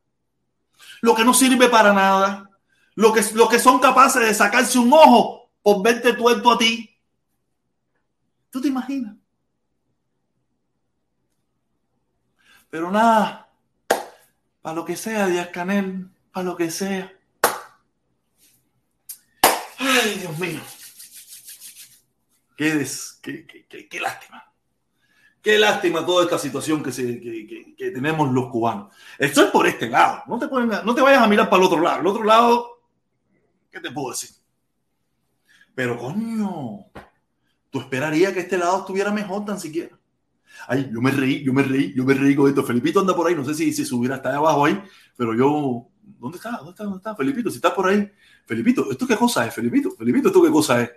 Lo 1.00 1.14
que 1.14 1.24
no 1.24 1.32
sirve 1.32 1.68
para 1.68 1.92
nada. 1.92 2.50
Lo 2.96 3.12
que, 3.12 3.22
lo 3.34 3.48
que 3.48 3.58
son 3.58 3.78
capaces 3.78 4.22
de 4.22 4.34
sacarse 4.34 4.78
un 4.78 4.92
ojo 4.92 5.50
por 5.62 5.82
verte 5.82 6.14
tuerto 6.14 6.50
a 6.50 6.58
ti. 6.58 6.98
¿Tú 8.50 8.60
te 8.60 8.68
imaginas? 8.68 9.14
Pero 12.70 12.90
nada, 12.90 13.48
para 14.60 14.74
lo 14.74 14.84
que 14.84 14.96
sea, 14.96 15.26
Díaz 15.26 15.48
Canel, 15.48 16.10
para 16.32 16.44
lo 16.44 16.56
que 16.56 16.70
sea. 16.70 17.12
Ay, 19.78 20.18
Dios 20.20 20.38
mío. 20.38 20.60
Qué, 22.56 22.74
des, 22.74 23.18
qué, 23.22 23.46
qué, 23.46 23.88
qué, 23.88 24.00
lástima. 24.00 24.50
Qué 25.42 25.58
lástima 25.58 26.04
toda 26.04 26.24
esta 26.24 26.38
situación 26.38 26.82
que, 26.82 26.90
se, 26.90 27.20
que, 27.20 27.90
tenemos 27.90 28.32
los 28.32 28.50
cubanos. 28.50 28.94
Esto 29.18 29.42
es 29.42 29.50
por 29.50 29.66
este 29.66 29.88
lado. 29.88 30.22
No 30.26 30.38
te, 30.38 30.48
pueden, 30.48 30.68
no 30.68 30.94
te 30.94 31.02
vayas 31.02 31.22
a 31.22 31.28
mirar 31.28 31.50
para 31.50 31.60
el 31.62 31.66
otro 31.66 31.80
lado. 31.80 32.00
El 32.00 32.06
otro 32.06 32.24
lado, 32.24 32.75
¿qué 33.76 33.88
te 33.88 33.94
puedo 33.94 34.10
decir? 34.10 34.30
Pero 35.74 35.98
coño, 35.98 36.86
tú 37.70 37.80
esperarías 37.80 38.32
que 38.32 38.40
este 38.40 38.56
lado 38.56 38.78
estuviera 38.78 39.12
mejor 39.12 39.44
tan 39.44 39.60
siquiera. 39.60 39.98
Ay, 40.66 40.88
yo 40.90 41.02
me 41.02 41.10
reí, 41.10 41.44
yo 41.44 41.52
me 41.52 41.62
reí, 41.62 41.92
yo 41.94 42.04
me 42.04 42.14
reí 42.14 42.34
con 42.34 42.48
esto. 42.48 42.64
Felipito 42.64 43.00
anda 43.00 43.14
por 43.14 43.26
ahí, 43.26 43.34
no 43.34 43.44
sé 43.44 43.54
si, 43.54 43.72
si 43.72 43.84
subiera 43.84 44.16
hasta 44.16 44.34
abajo 44.34 44.64
ahí, 44.64 44.80
pero 45.16 45.34
yo. 45.34 45.88
¿Dónde 46.18 46.38
está? 46.38 46.52
¿Dónde 46.52 46.70
está? 46.70 46.84
¿Dónde 46.84 46.98
está? 46.98 47.14
Felipito, 47.14 47.50
si 47.50 47.56
está 47.56 47.74
por 47.74 47.88
ahí. 47.88 48.10
Felipito, 48.46 48.90
¿esto 48.90 49.06
qué 49.06 49.16
cosa 49.16 49.46
es, 49.46 49.54
Felipito? 49.54 49.90
Felipito, 49.90 50.28
¿esto 50.28 50.42
qué 50.42 50.50
cosa 50.50 50.82
es? 50.82 50.90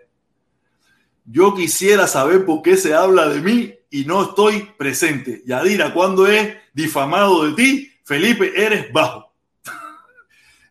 Yo 1.25 1.53
quisiera 1.53 2.07
saber 2.07 2.45
por 2.45 2.61
qué 2.61 2.77
se 2.77 2.93
habla 2.93 3.27
de 3.27 3.41
mí 3.41 3.73
y 3.89 4.05
no 4.05 4.23
estoy 4.23 4.69
presente. 4.77 5.43
Yadira, 5.45 5.93
¿cuándo 5.93 6.25
es 6.25 6.55
difamado 6.73 7.45
de 7.45 7.53
ti? 7.53 7.91
Felipe, 8.05 8.53
eres 8.55 8.93
bajo. 8.93 9.28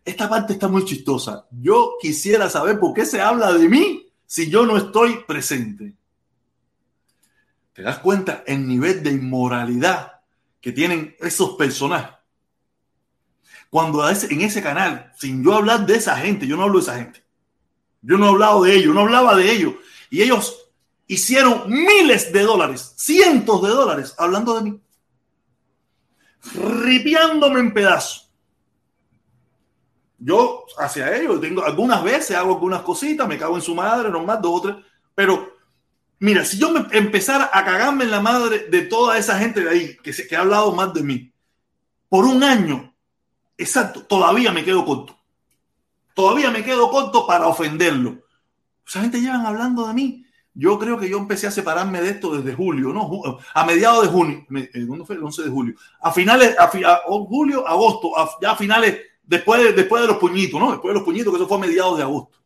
Esta 0.09 0.27
parte 0.27 0.55
está 0.55 0.69
muy 0.69 0.87
chistosa. 0.87 1.47
Yo 1.51 1.97
quisiera 2.01 2.49
saber 2.49 2.81
por 2.81 2.95
qué 2.95 3.05
se 3.05 3.21
habla 3.21 3.53
de 3.53 3.69
mí 3.69 4.11
si 4.25 4.49
yo 4.49 4.65
no 4.65 4.79
estoy 4.79 5.23
presente. 5.27 5.95
¿Te 7.75 7.83
das 7.83 7.99
cuenta 7.99 8.43
el 8.47 8.67
nivel 8.67 9.03
de 9.03 9.11
inmoralidad 9.11 10.23
que 10.63 10.73
tienen 10.73 11.15
esos 11.21 11.57
personajes? 11.57 12.17
Cuando 13.69 14.09
en 14.09 14.41
ese 14.41 14.63
canal, 14.63 15.13
sin 15.19 15.45
yo 15.45 15.53
hablar 15.53 15.85
de 15.85 15.97
esa 15.97 16.17
gente, 16.17 16.47
yo 16.47 16.57
no 16.57 16.63
hablo 16.63 16.79
de 16.79 16.85
esa 16.85 16.97
gente. 16.97 17.23
Yo 18.01 18.17
no 18.17 18.25
he 18.25 18.31
hablado 18.31 18.63
de 18.63 18.77
ellos, 18.77 18.95
no 18.95 19.03
hablaba 19.03 19.37
de 19.37 19.53
ellos. 19.53 19.75
Y 20.09 20.23
ellos 20.23 20.71
hicieron 21.07 21.65
miles 21.69 22.33
de 22.33 22.45
dólares, 22.45 22.95
cientos 22.97 23.63
de 23.63 23.69
dólares, 23.69 24.15
hablando 24.17 24.55
de 24.55 24.71
mí. 24.71 24.81
Ripiándome 26.55 27.61
en 27.61 27.75
pedazos. 27.75 28.28
Yo 30.19 30.65
hacia 30.79 31.17
ellos 31.17 31.41
tengo 31.41 31.65
algunas 31.65 32.03
veces 32.03 32.37
hago 32.37 32.55
algunas 32.55 32.83
cositas, 32.83 33.29
me 33.29 33.39
cago 33.39 33.57
en 33.57 33.63
su 33.63 33.75
madre, 33.75 34.11
nomás 34.11 34.43
dos 34.43 34.53
o 34.53 34.63
tres, 34.63 34.77
pero 35.15 35.59
Mira, 36.21 36.45
si 36.45 36.59
yo 36.59 36.73
me 36.73 36.85
empezara 36.91 37.49
a 37.53 37.65
cagarme 37.65 38.05
en 38.05 38.11
la 38.11 38.21
madre 38.21 38.67
de 38.69 38.83
toda 38.83 39.19
esa 39.19 39.39
gente 39.39 39.61
de 39.61 39.71
ahí 39.71 39.97
que, 40.03 40.13
se, 40.13 40.27
que 40.27 40.35
ha 40.35 40.41
hablado 40.41 40.73
más 40.73 40.93
de 40.93 41.03
mí, 41.03 41.33
por 42.09 42.25
un 42.25 42.43
año, 42.43 42.93
exacto, 43.57 44.03
todavía 44.03 44.51
me 44.51 44.65
quedo 44.65 44.85
corto. 44.85 45.17
Todavía 46.15 46.51
me 46.51 46.65
quedo 46.65 46.91
corto 46.91 47.27
para 47.27 47.47
ofenderlo. 47.47 48.19
Esa 48.85 49.03
gente 49.03 49.21
llevan 49.21 49.47
hablando 49.47 49.87
de 49.87 49.95
mí. 49.95 50.25
Yo 50.55 50.77
creo 50.77 50.99
que 50.99 51.09
yo 51.09 51.19
empecé 51.19 51.47
a 51.47 51.53
separarme 51.53 52.01
de 52.01 52.11
esto 52.11 52.37
desde 52.37 52.57
julio, 52.57 52.89
¿no? 52.93 53.39
A 53.55 53.65
mediados 53.65 54.03
de 54.03 54.09
junio. 54.09 54.45
Eh, 54.57 54.85
¿Cuándo 54.89 55.07
fue? 55.07 55.15
El 55.15 55.23
11 55.23 55.45
de 55.45 55.51
julio. 55.51 55.75
A 56.01 56.11
finales, 56.11 56.57
a, 56.59 56.67
julio, 57.07 57.69
agosto, 57.69 58.11
ya 58.43 58.51
a 58.51 58.57
finales, 58.57 58.99
después 59.29 59.63
de, 59.63 59.73
después 59.75 60.03
de 60.03 60.09
los 60.09 60.17
puñitos, 60.17 60.59
¿no? 60.59 60.73
Después 60.73 60.91
de 60.91 60.95
los 60.95 61.05
puñitos, 61.05 61.33
que 61.33 61.37
eso 61.37 61.47
fue 61.47 61.59
a 61.59 61.61
mediados 61.61 61.97
de 61.99 62.03
agosto. 62.03 62.39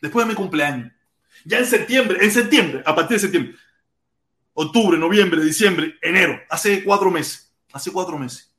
Después 0.00 0.24
de 0.24 0.30
mi 0.30 0.36
cumpleaños. 0.36 0.92
Ya 1.44 1.58
en 1.58 1.66
septiembre, 1.66 2.18
en 2.22 2.30
septiembre, 2.30 2.82
a 2.86 2.94
partir 2.94 3.16
de 3.16 3.20
septiembre, 3.20 3.54
octubre, 4.54 4.96
noviembre, 4.96 5.44
diciembre, 5.44 5.96
enero, 6.00 6.38
hace 6.48 6.84
cuatro 6.84 7.10
meses, 7.10 7.52
hace 7.72 7.90
cuatro 7.90 8.18
meses. 8.18 8.54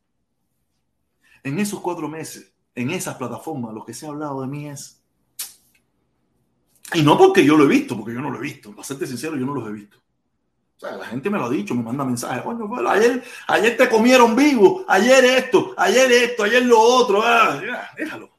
En 1.43 1.57
esos 1.59 1.79
cuatro 1.79 2.07
meses, 2.07 2.53
en 2.75 2.91
esas 2.91 3.15
plataformas, 3.15 3.73
lo 3.73 3.85
que 3.85 3.93
se 3.93 4.05
ha 4.05 4.09
hablado 4.09 4.41
de 4.41 4.47
mí 4.47 4.67
es... 4.67 5.01
Y 6.93 7.03
no 7.03 7.17
porque 7.17 7.45
yo 7.45 7.55
lo 7.55 7.63
he 7.63 7.67
visto, 7.67 7.95
porque 7.95 8.13
yo 8.13 8.21
no 8.21 8.29
lo 8.29 8.39
he 8.39 8.41
visto. 8.41 8.71
Para 8.71 8.83
serte 8.83 9.07
sincero, 9.07 9.37
yo 9.37 9.45
no 9.45 9.53
los 9.53 9.67
he 9.69 9.71
visto. 9.71 10.00
La 10.81 11.05
gente 11.05 11.29
me 11.29 11.37
lo 11.37 11.45
ha 11.45 11.49
dicho, 11.49 11.75
me 11.75 11.83
manda 11.83 12.03
mensajes. 12.03 12.43
Bueno, 12.43 12.89
ayer, 12.89 13.23
ayer 13.47 13.77
te 13.77 13.87
comieron 13.87 14.35
vivo, 14.35 14.83
ayer 14.87 15.23
esto, 15.23 15.75
ayer 15.77 16.11
esto, 16.11 16.43
ayer 16.43 16.65
lo 16.65 16.79
otro. 16.79 17.21
Ah, 17.23 17.61
déjalo. 17.95 18.31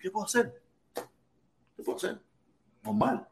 ¿Qué 0.00 0.10
puedo 0.10 0.24
hacer? 0.24 0.62
¿Qué 1.76 1.82
puedo 1.82 1.98
hacer? 1.98 2.20
Normal. 2.84 3.26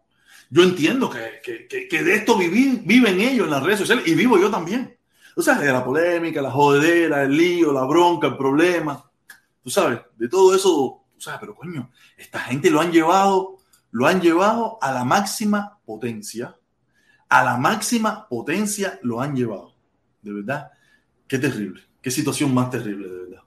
Yo 0.51 0.63
entiendo 0.63 1.09
que, 1.09 1.69
que, 1.69 2.03
de 2.03 2.15
esto 2.15 2.37
viven 2.37 3.21
ellos 3.21 3.45
en 3.45 3.51
las 3.51 3.63
redes 3.63 3.79
sociales 3.79 4.07
y 4.09 4.15
vivo 4.15 4.39
yo 4.39 4.51
también. 4.51 4.99
Tú 5.35 5.43
sabes, 5.43 5.65
de 5.65 5.73
la 5.73 5.85
polémica, 5.85 6.43
la 6.43 6.51
jodedera, 6.51 7.23
el 7.23 7.37
lío, 7.37 7.73
la 7.73 7.85
bronca, 7.85 8.27
el 8.27 8.37
problema. 8.37 9.09
Tú 9.63 9.71
sabes, 9.71 10.01
de 10.17 10.29
todo 10.29 10.55
eso, 10.55 11.05
tú 11.15 11.21
sabes, 11.21 11.39
pero 11.39 11.55
coño, 11.55 11.93
esta 12.17 12.41
gente 12.41 12.71
lo 12.71 12.81
han 12.81 12.91
llevado, 12.91 13.59
lo 13.93 14.07
han 14.07 14.21
llevado 14.21 14.79
a 14.81 14.91
la 14.91 15.05
máxima 15.05 15.79
potencia. 15.85 16.58
A 17.29 17.45
la 17.45 17.57
máxima 17.57 18.27
potencia 18.29 18.99
lo 19.03 19.21
han 19.21 19.37
llevado. 19.37 19.75
De 20.23 20.33
verdad. 20.33 20.71
Qué 21.27 21.39
terrible. 21.39 21.83
Qué 22.01 22.11
situación 22.11 22.55
más 22.55 22.71
terrible, 22.71 23.09
de 23.09 23.19
verdad. 23.19 23.43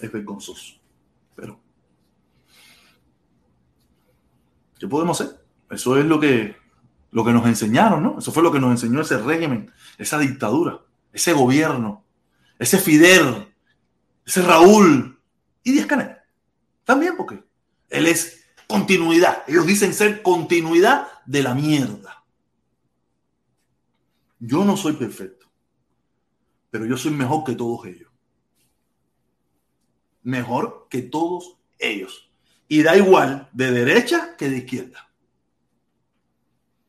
Es 0.00 0.12
vergonzoso. 0.12 0.74
Pero, 1.34 1.60
¿qué 4.78 4.88
podemos 4.88 5.20
hacer? 5.20 5.38
Eso 5.70 5.96
es 5.96 6.04
lo 6.04 6.18
que, 6.18 6.56
lo 7.10 7.24
que 7.24 7.32
nos 7.32 7.46
enseñaron, 7.46 8.02
¿no? 8.02 8.18
Eso 8.18 8.32
fue 8.32 8.42
lo 8.42 8.50
que 8.50 8.60
nos 8.60 8.70
enseñó 8.70 9.00
ese 9.00 9.18
régimen, 9.18 9.70
esa 9.98 10.18
dictadura, 10.18 10.80
ese 11.12 11.32
gobierno, 11.32 12.04
ese 12.58 12.78
Fidel, 12.78 13.54
ese 14.26 14.42
Raúl 14.42 15.20
y 15.62 15.72
Díaz 15.72 15.86
Canel. 15.86 16.16
También 16.84 17.16
porque 17.16 17.44
él 17.88 18.06
es 18.06 18.46
continuidad. 18.66 19.42
Ellos 19.46 19.66
dicen 19.66 19.94
ser 19.94 20.22
continuidad 20.22 21.06
de 21.26 21.42
la 21.42 21.54
mierda. 21.54 22.17
Yo 24.38 24.64
no 24.64 24.76
soy 24.76 24.94
perfecto, 24.94 25.46
pero 26.70 26.86
yo 26.86 26.96
soy 26.96 27.12
mejor 27.12 27.44
que 27.44 27.54
todos 27.54 27.86
ellos. 27.86 28.10
Mejor 30.22 30.86
que 30.88 31.02
todos 31.02 31.58
ellos. 31.78 32.30
Y 32.68 32.82
da 32.82 32.96
igual 32.96 33.48
de 33.52 33.70
derecha 33.70 34.36
que 34.36 34.48
de 34.48 34.58
izquierda. 34.58 35.10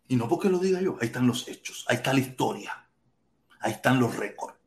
Y 0.08 0.16
no 0.16 0.28
porque 0.28 0.50
lo 0.50 0.60
diga 0.60 0.82
yo, 0.82 0.97
ahí 1.00 1.08
están 1.08 1.28
los 1.28 1.47
hechos, 1.47 1.86
ahí 1.88 1.97
está 1.97 2.14
la 2.14 2.20
historia, 2.20 2.88
ahí 3.60 3.74
están 3.74 4.00
los 4.00 4.16
récords. 4.16 4.58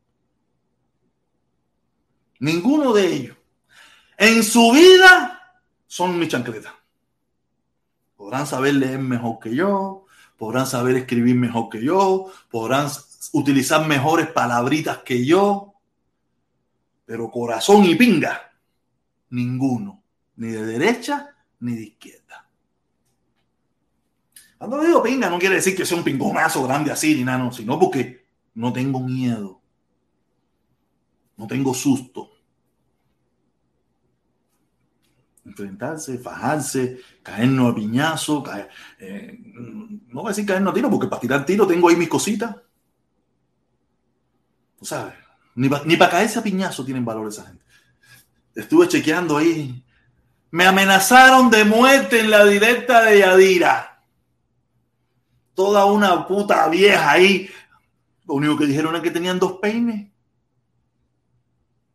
Ninguno 2.39 2.93
de 2.93 3.13
ellos 3.13 3.37
en 4.17 4.43
su 4.43 4.71
vida 4.71 5.61
son 5.85 6.17
mi 6.17 6.27
chancleta. 6.27 6.75
Podrán 8.15 8.47
saber 8.47 8.73
mejor 8.99 9.39
que 9.39 9.53
yo, 9.53 10.02
podrán 10.37 10.67
saber 10.67 10.95
escribir 10.95 11.35
mejor 11.35 11.69
que 11.69 11.83
yo, 11.83 12.31
podrán 12.49 12.87
utilizar 13.31 13.87
mejores 13.87 14.27
palabritas 14.27 14.99
que 14.99 15.25
yo, 15.25 15.73
pero 17.05 17.29
corazón 17.29 17.85
y 17.85 17.95
pinga, 17.95 18.53
ninguno, 19.29 20.03
ni 20.35 20.49
de 20.49 20.65
derecha 20.65 21.35
ni 21.59 21.75
de 21.75 21.83
izquierda. 21.83 22.49
Cuando 24.57 24.81
digo 24.81 25.03
pinga, 25.03 25.29
no 25.29 25.39
quiere 25.39 25.55
decir 25.55 25.75
que 25.75 25.85
sea 25.85 25.97
un 25.97 26.03
pingonazo 26.03 26.63
grande 26.63 26.91
así 26.91 27.15
ni 27.15 27.23
nada, 27.23 27.37
no, 27.39 27.51
sino 27.51 27.77
porque 27.77 28.25
no 28.55 28.71
tengo 28.71 29.01
miedo, 29.01 29.61
no 31.35 31.47
tengo 31.47 31.73
susto, 31.73 32.32
enfrentarse, 35.45 36.17
fajarse, 36.17 36.99
caernos 37.21 37.71
a 37.71 37.75
piñazo, 37.75 38.43
eh, 38.99 39.39
no 40.07 40.21
voy 40.21 40.27
a 40.27 40.29
decir 40.29 40.45
caernos 40.45 40.71
a 40.71 40.73
tiro, 40.73 40.89
porque 40.89 41.07
para 41.07 41.19
tirar 41.19 41.45
tiro 41.45 41.67
tengo 41.67 41.89
ahí 41.89 41.95
mis 41.95 42.09
cositas. 42.09 42.55
¿Tú 44.77 44.85
sabes? 44.85 45.13
Ni 45.55 45.69
para 45.69 46.11
caerse 46.11 46.39
a 46.39 46.43
piñazo 46.43 46.83
tienen 46.83 47.05
valor 47.05 47.27
esa 47.27 47.45
gente. 47.45 47.63
Estuve 48.55 48.87
chequeando 48.87 49.37
ahí. 49.37 49.83
Me 50.51 50.65
amenazaron 50.65 51.49
de 51.49 51.65
muerte 51.65 52.19
en 52.19 52.29
la 52.29 52.45
directa 52.45 53.03
de 53.03 53.19
Yadira. 53.19 54.03
Toda 55.55 55.85
una 55.85 56.27
puta 56.27 56.67
vieja 56.69 57.11
ahí. 57.11 57.49
Lo 58.27 58.35
único 58.35 58.57
que 58.57 58.67
dijeron 58.67 58.95
es 58.95 59.01
que 59.01 59.11
tenían 59.11 59.39
dos 59.39 59.53
peines. 59.53 60.11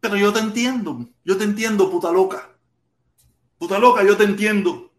Pero 0.00 0.16
yo 0.16 0.32
te 0.32 0.40
entiendo. 0.40 1.08
Yo 1.24 1.36
te 1.36 1.44
entiendo, 1.44 1.90
puta 1.90 2.10
loca. 2.10 2.57
Puta 3.58 3.78
loca, 3.78 4.04
yo 4.04 4.16
te 4.16 4.24
entiendo. 4.24 4.92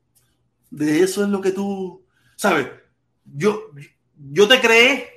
De 0.70 1.02
eso 1.02 1.24
es 1.24 1.30
lo 1.30 1.42
que 1.42 1.52
tú, 1.52 2.06
sabes, 2.36 2.68
yo, 3.26 3.72
yo 4.32 4.48
te 4.48 4.62
creé, 4.62 5.10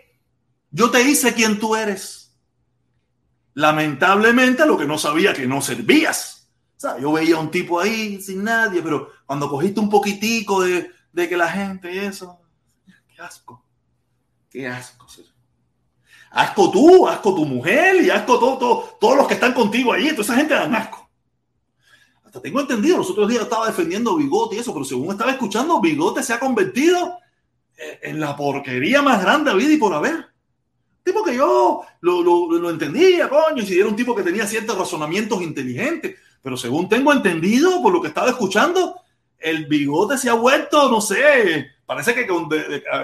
yo 0.70 0.90
te 0.90 1.02
hice 1.02 1.34
quien 1.34 1.58
tú 1.58 1.76
eres. 1.76 2.34
Lamentablemente 3.54 4.64
lo 4.64 4.78
que 4.78 4.86
no 4.86 4.96
sabía 4.96 5.34
que 5.34 5.46
no 5.46 5.60
servías. 5.60 6.48
Sea, 6.76 6.98
yo 6.98 7.12
veía 7.12 7.36
un 7.36 7.50
tipo 7.50 7.78
ahí 7.78 8.20
sin 8.22 8.44
nadie, 8.44 8.80
pero 8.80 9.10
cuando 9.26 9.48
cogiste 9.48 9.78
un 9.78 9.90
poquitico 9.90 10.62
de, 10.62 10.90
de 11.12 11.28
que 11.28 11.36
la 11.36 11.50
gente 11.50 12.06
eso, 12.06 12.40
qué 12.86 13.20
asco, 13.20 13.62
qué 14.48 14.66
asco. 14.66 15.06
Asco 16.30 16.70
tú, 16.70 17.06
asco 17.06 17.34
tu 17.34 17.44
mujer 17.44 18.02
y 18.02 18.08
asco 18.08 18.38
todo, 18.38 18.56
todo, 18.56 18.96
todos 18.98 19.16
los 19.18 19.28
que 19.28 19.34
están 19.34 19.52
contigo 19.52 19.92
ahí. 19.92 20.08
Esa 20.08 20.34
gente 20.34 20.54
dan 20.54 20.74
asco 20.74 21.01
tengo 22.40 22.60
entendido, 22.60 22.98
los 22.98 23.10
otros 23.10 23.28
días 23.28 23.42
estaba 23.42 23.66
defendiendo 23.66 24.16
Bigote 24.16 24.56
y 24.56 24.58
eso, 24.60 24.72
pero 24.72 24.84
según 24.84 25.10
estaba 25.10 25.32
escuchando, 25.32 25.80
Bigote 25.80 26.22
se 26.22 26.32
ha 26.32 26.40
convertido 26.40 27.18
en 28.00 28.20
la 28.20 28.36
porquería 28.36 29.02
más 29.02 29.22
grande 29.22 29.50
a 29.50 29.54
vida 29.54 29.72
y 29.72 29.76
por 29.76 29.92
haber. 29.92 30.26
Tipo 31.02 31.24
que 31.24 31.34
yo 31.34 31.82
lo, 32.00 32.22
lo, 32.22 32.58
lo 32.58 32.70
entendía, 32.70 33.28
coño, 33.28 33.64
si 33.64 33.78
era 33.78 33.88
un 33.88 33.96
tipo 33.96 34.14
que 34.14 34.22
tenía 34.22 34.46
ciertos 34.46 34.78
razonamientos 34.78 35.42
inteligentes, 35.42 36.16
pero 36.42 36.56
según 36.56 36.88
tengo 36.88 37.12
entendido, 37.12 37.82
por 37.82 37.92
lo 37.92 38.00
que 38.00 38.08
estaba 38.08 38.28
escuchando, 38.28 38.96
el 39.38 39.66
bigote 39.66 40.16
se 40.16 40.30
ha 40.30 40.34
vuelto, 40.34 40.88
no 40.88 41.00
sé, 41.00 41.70
parece 41.84 42.14
que 42.14 42.26
cuando, 42.26 42.56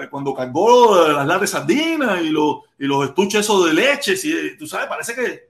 cuando 0.09 0.33
cargó 0.33 1.07
las 1.09 1.27
latas 1.27 1.41
de 1.41 1.47
sardinas 1.47 2.21
y, 2.23 2.29
lo, 2.29 2.63
y 2.77 2.85
los 2.85 3.09
estuches 3.09 3.41
esos 3.41 3.65
de 3.65 3.73
leche, 3.73 4.15
si, 4.15 4.57
tú 4.57 4.65
sabes, 4.65 4.87
parece 4.87 5.13
que 5.13 5.48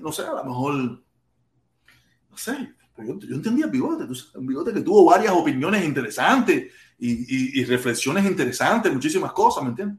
no 0.00 0.12
sé, 0.12 0.22
a 0.22 0.32
lo 0.32 0.44
mejor, 0.44 0.74
no 0.74 2.36
sé, 2.36 2.74
yo, 2.98 3.18
yo 3.18 3.34
entendía 3.34 3.66
Bigote, 3.66 4.04
un 4.34 4.46
Bigote 4.46 4.72
que 4.72 4.80
tuvo 4.80 5.04
varias 5.04 5.32
opiniones 5.32 5.84
interesantes 5.84 6.72
y, 6.98 7.64
reflexiones 7.64 8.24
interesantes, 8.24 8.92
muchísimas 8.92 9.32
cosas, 9.32 9.64
¿me 9.64 9.70
entiendes? 9.70 9.98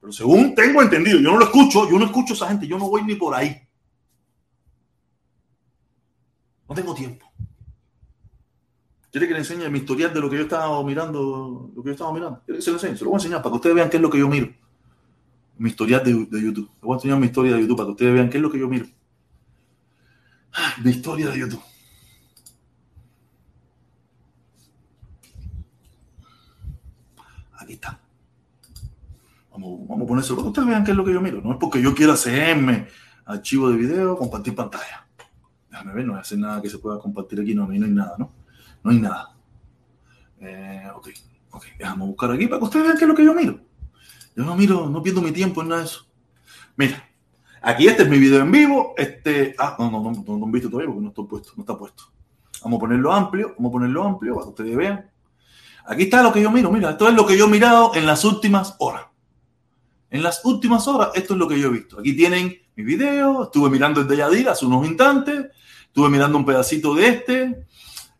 Pero 0.00 0.12
según 0.12 0.54
tengo 0.54 0.82
entendido, 0.82 1.18
yo 1.18 1.30
no 1.30 1.38
lo 1.38 1.44
escucho, 1.44 1.88
yo 1.88 1.98
no 1.98 2.06
escucho 2.06 2.34
a 2.34 2.36
esa 2.36 2.48
gente, 2.48 2.66
yo 2.66 2.78
no 2.78 2.88
voy 2.88 3.04
ni 3.04 3.14
por 3.14 3.34
ahí. 3.34 3.56
No 6.68 6.74
tengo 6.74 6.94
tiempo. 6.94 7.30
¿Quiere 9.10 9.28
que 9.28 9.34
le 9.34 9.38
enseñe 9.40 9.68
mi 9.70 9.78
historial 9.78 10.12
de 10.12 10.20
lo 10.20 10.28
que 10.28 10.36
yo 10.36 10.42
estaba 10.42 10.82
mirando? 10.82 11.70
Lo 11.74 11.82
que 11.82 11.90
yo 11.90 11.92
estaba 11.92 12.12
mirando. 12.12 12.42
¿Quiere 12.44 12.58
que 12.58 12.64
se 12.64 12.70
lo 12.70 12.76
enseñe? 12.76 12.96
Se 12.96 13.04
lo 13.04 13.10
voy 13.10 13.18
a 13.18 13.20
enseñar 13.20 13.42
para 13.42 13.52
que 13.52 13.56
ustedes 13.56 13.76
vean 13.76 13.88
qué 13.88 13.96
es 13.96 14.02
lo 14.02 14.10
que 14.10 14.18
yo 14.18 14.28
miro. 14.28 14.52
Mi 15.56 15.70
historial 15.70 16.02
de, 16.04 16.12
de 16.12 16.42
YouTube. 16.42 16.68
Le 16.68 16.86
voy 16.86 16.94
a 16.94 16.96
enseñar 16.96 17.18
mi 17.18 17.26
historia 17.26 17.54
de 17.54 17.60
YouTube 17.60 17.76
para 17.76 17.86
que 17.86 17.92
ustedes 17.92 18.14
vean 18.14 18.30
qué 18.30 18.38
es 18.38 18.42
lo 18.42 18.50
que 18.50 18.58
yo 18.58 18.68
miro. 18.68 18.86
Mi 20.82 20.90
historia 20.90 21.30
de 21.30 21.38
YouTube. 21.38 21.62
Aquí 27.58 27.74
está. 27.74 28.00
Vamos, 29.52 29.88
vamos 29.88 30.04
a 30.04 30.08
ponérselo 30.08 30.36
para 30.36 30.44
que 30.44 30.48
ustedes 30.48 30.68
vean 30.68 30.84
qué 30.84 30.90
es 30.90 30.96
lo 30.96 31.04
que 31.04 31.12
yo 31.12 31.20
miro. 31.20 31.40
No 31.40 31.52
es 31.52 31.58
porque 31.58 31.80
yo 31.80 31.94
quiera 31.94 32.14
hacerme 32.14 32.88
archivo 33.24 33.70
de 33.70 33.76
video, 33.76 34.16
compartir 34.16 34.54
pantalla. 34.54 35.06
Déjame 35.70 35.92
ver, 35.94 36.04
no 36.04 36.12
voy 36.12 36.18
a 36.18 36.22
hacer 36.22 36.38
nada 36.38 36.60
que 36.60 36.68
se 36.68 36.78
pueda 36.78 36.98
compartir 36.98 37.40
aquí. 37.40 37.54
No, 37.54 37.66
no 37.66 37.72
hay 37.72 37.78
nada, 37.78 38.16
¿no? 38.18 38.32
No 38.82 38.90
hay 38.90 38.98
nada. 38.98 39.34
Eh, 40.40 40.88
ok, 40.94 41.08
ok. 41.52 41.64
Déjame 41.78 42.04
buscar 42.04 42.30
aquí 42.32 42.46
para 42.46 42.58
que 42.58 42.64
ustedes 42.64 42.86
vean 42.86 42.98
qué 42.98 43.04
es 43.04 43.08
lo 43.08 43.14
que 43.14 43.24
yo 43.24 43.34
miro. 43.34 43.60
Yo 44.36 44.44
no 44.44 44.56
miro, 44.56 44.88
no 44.88 45.02
pierdo 45.02 45.22
mi 45.22 45.32
tiempo 45.32 45.62
en 45.62 45.68
nada 45.68 45.82
de 45.82 45.86
eso. 45.86 46.06
Mira, 46.76 47.08
Aquí 47.66 47.86
este 47.86 48.02
es 48.02 48.08
mi 48.10 48.18
video 48.18 48.42
en 48.42 48.52
vivo. 48.52 48.94
Este, 48.96 49.54
ah, 49.58 49.74
no, 49.78 49.90
no, 49.90 50.02
no, 50.02 50.10
no, 50.10 50.36
no 50.36 50.44
han 50.44 50.52
visto 50.52 50.68
todavía 50.68 50.88
porque 50.88 51.02
no 51.02 51.08
está 51.08 51.22
puesto, 51.22 51.52
no 51.56 51.62
está 51.62 51.78
puesto. 51.78 52.04
Vamos 52.62 52.76
a 52.76 52.80
ponerlo 52.80 53.10
amplio, 53.10 53.54
vamos 53.56 53.70
a 53.70 53.72
ponerlo 53.72 54.04
amplio 54.04 54.34
para 54.34 54.44
que 54.44 54.50
ustedes 54.50 54.76
vean. 54.76 55.10
Aquí 55.86 56.02
está 56.02 56.22
lo 56.22 56.30
que 56.30 56.42
yo 56.42 56.50
miro. 56.50 56.70
Mira, 56.70 56.90
esto 56.90 57.08
es 57.08 57.14
lo 57.14 57.24
que 57.24 57.38
yo 57.38 57.46
he 57.46 57.48
mirado 57.48 57.92
en 57.94 58.04
las 58.04 58.22
últimas 58.26 58.76
horas. 58.80 59.06
En 60.10 60.22
las 60.22 60.44
últimas 60.44 60.86
horas, 60.86 61.08
esto 61.14 61.32
es 61.32 61.38
lo 61.38 61.48
que 61.48 61.58
yo 61.58 61.68
he 61.68 61.72
visto. 61.72 61.98
Aquí 61.98 62.14
tienen 62.14 62.54
mi 62.76 62.84
video. 62.84 63.44
Estuve 63.44 63.70
mirando 63.70 64.02
el 64.02 64.08
de 64.08 64.18
Yadira 64.18 64.52
hace 64.52 64.66
unos 64.66 64.86
instantes. 64.86 65.46
Estuve 65.86 66.10
mirando 66.10 66.36
un 66.36 66.44
pedacito 66.44 66.94
de 66.94 67.08
este. 67.08 67.66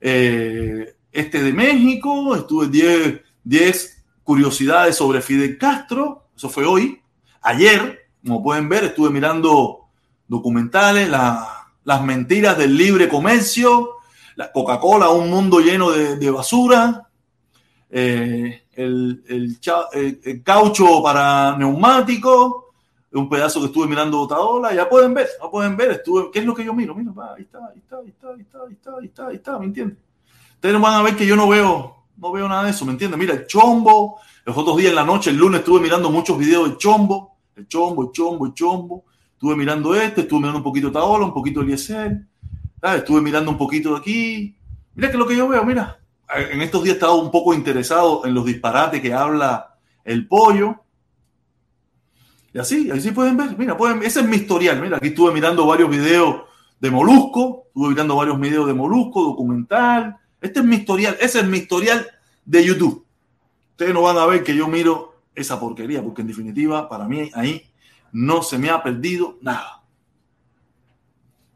Eh, 0.01 0.97
este 1.13 1.43
de 1.43 1.53
México. 1.53 2.35
Estuve 2.35 2.69
10, 2.69 3.21
10 3.45 3.94
curiosidades 4.25 4.97
sobre 4.97 5.21
Fidel 5.21 5.57
Castro. 5.59 6.29
Eso 6.37 6.49
fue 6.49 6.65
hoy. 6.65 7.01
Ayer, 7.43 8.09
como 8.25 8.43
pueden 8.43 8.69
ver, 8.69 8.85
estuve 8.85 9.11
mirando 9.11 9.85
documentales, 10.27 11.09
las 11.09 12.03
mentiras 12.03 12.59
del 12.59 12.77
libre 12.77 13.09
comercio, 13.09 13.99
la 14.37 14.51
Coca-Cola, 14.51 15.11
un 15.11 15.31
mundo 15.31 15.61
lleno 15.61 15.91
de, 15.91 16.31
basura, 16.31 17.09
eh, 17.91 18.65
el, 18.73 19.61
caucho 20.43 21.03
para 21.03 21.57
neumáticos, 21.57 22.65
un 23.13 23.29
pedazo 23.29 23.61
que 23.61 23.67
estuve 23.67 23.87
mirando 23.87 24.21
otra 24.21 24.41
ola, 24.41 24.75
ya 24.75 24.89
pueden 24.89 25.15
ver, 25.15 25.29
ya 25.41 25.49
pueden 25.49 25.77
ver, 25.77 25.93
estuve, 25.93 26.31
¿qué 26.33 26.41
es 26.41 26.45
lo 26.45 26.55
que 26.55 26.65
yo 26.65 26.75
miro? 26.75 26.95
Mira, 26.95 27.13
ahí 27.37 27.43
está, 27.43 27.59
ahí 27.59 27.79
está, 27.79 27.99
ahí 27.99 28.09
está, 28.09 28.29
ahí 28.31 28.41
está, 28.41 28.59
ahí 28.67 28.73
está, 28.73 28.97
ahí 28.97 29.07
está, 29.07 29.27
ahí 29.29 29.37
está, 29.37 29.59
¿me 29.59 29.67
entiendes? 29.67 29.99
Ustedes 30.55 30.81
van 30.81 30.95
a 30.95 31.03
ver 31.03 31.15
que 31.15 31.27
yo 31.27 31.37
no 31.37 31.47
veo, 31.47 31.94
no 32.17 32.33
veo 32.33 32.49
nada 32.49 32.65
de 32.65 32.71
eso, 32.71 32.85
¿me 32.85 32.93
entiendes? 32.93 33.19
Mira, 33.19 33.35
el 33.35 33.47
chombo, 33.47 34.19
los 34.45 34.57
otros 34.57 34.77
días 34.77 34.91
en 34.91 34.97
la 34.97 35.05
noche, 35.05 35.31
el 35.31 35.37
lunes, 35.37 35.61
estuve 35.61 35.81
mirando 35.81 36.11
muchos 36.11 36.39
videos 36.39 36.69
del 36.69 36.79
chombo, 36.79 37.37
el 37.57 37.67
chombo, 37.69 38.05
el 38.05 38.13
chombo, 38.13 38.47
el 38.47 38.55
chombo. 38.55 39.05
Estuve 39.33 39.57
mirando 39.57 39.95
este, 39.95 40.23
estuve 40.23 40.41
mirando 40.41 40.59
un 40.59 40.65
poquito 40.65 40.87
de 40.89 40.93
Taola, 40.93 41.27
un 41.27 41.35
poquito 41.35 41.61
de 41.61 41.67
Eliezer. 41.67 42.27
Estuve 42.83 43.21
mirando 43.21 43.51
un 43.51 43.59
poquito 43.59 43.93
de 43.93 43.99
aquí. 43.99 44.57
Mira 44.95 45.11
que 45.11 45.19
lo 45.19 45.27
que 45.27 45.37
yo 45.37 45.49
veo, 45.49 45.65
mira. 45.65 45.99
En 46.51 46.63
estos 46.63 46.83
días 46.83 46.95
he 46.95 46.97
estado 46.97 47.17
un 47.17 47.31
poco 47.31 47.55
interesado 47.55 48.25
en 48.25 48.35
los 48.35 48.45
disparates 48.45 49.01
que 49.01 49.13
habla 49.13 49.77
el 50.05 50.27
pollo. 50.27 50.77
Y 52.53 52.59
así, 52.59 52.91
así 52.91 53.11
pueden 53.11 53.37
ver, 53.37 53.59
mira, 53.59 53.77
pueden, 53.77 54.03
ese 54.03 54.21
es 54.21 54.29
mi 54.29 54.37
historial, 54.37 54.81
mira, 54.81 54.99
aquí 54.99 55.09
estuve 55.09 55.33
mirando 55.33 55.67
varios 55.67 55.91
videos 55.91 56.43
de 56.79 56.89
Molusco, 56.89 57.65
estuve 57.67 57.89
mirando 57.89 58.15
varios 58.15 58.39
videos 58.39 58.67
de 58.69 58.75
Molusco, 58.75 59.25
documental, 59.25 60.17
este 60.45 60.61
es 60.61 60.67
mi 60.67 60.77
historial, 60.77 61.17
ese 61.21 61.41
es 61.41 61.47
mi 61.47 61.57
historial 61.57 62.07
de 62.45 62.63
YouTube. 62.63 63.07
Ustedes 63.71 63.95
no 63.95 64.03
van 64.03 64.19
a 64.19 64.27
ver 64.27 64.45
que 64.45 64.55
yo 64.55 64.69
miro 64.69 65.23
esa 65.35 65.59
porquería, 65.59 66.03
porque 66.03 66.21
en 66.21 66.29
definitiva, 66.29 66.87
para 66.87 67.09
mí 67.09 67.31
ahí 67.35 67.67
no 68.13 68.43
se 68.43 68.59
me 68.59 68.69
ha 68.69 68.83
perdido 68.83 69.39
nada. 69.41 69.83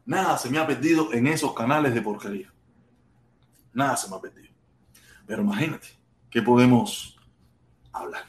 Nada 0.07 0.39
se 0.39 0.49
me 0.49 0.57
ha 0.57 0.65
perdido 0.65 1.13
en 1.13 1.27
esos 1.27 1.53
canales 1.53 1.93
de 1.93 2.01
porquería. 2.01 2.51
Nada 3.73 3.95
se 3.95 4.09
me 4.09 4.15
ha 4.15 4.21
perdido. 4.21 4.49
Pero 5.27 5.43
imagínate, 5.43 5.87
¿qué 6.31 6.41
podemos 6.41 7.15
hablar? 7.93 8.23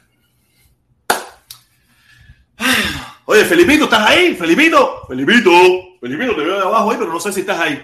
Oye, 3.25 3.45
Felipito, 3.45 3.85
¿estás 3.85 4.07
ahí? 4.07 4.35
Felipito, 4.35 5.07
Felipito, 5.07 5.51
Felipito, 5.99 6.35
te 6.35 6.43
veo 6.43 6.57
de 6.57 6.61
abajo 6.61 6.91
ahí, 6.91 6.97
pero 6.99 7.11
no 7.11 7.19
sé 7.19 7.33
si 7.33 7.39
estás 7.39 7.59
ahí. 7.59 7.83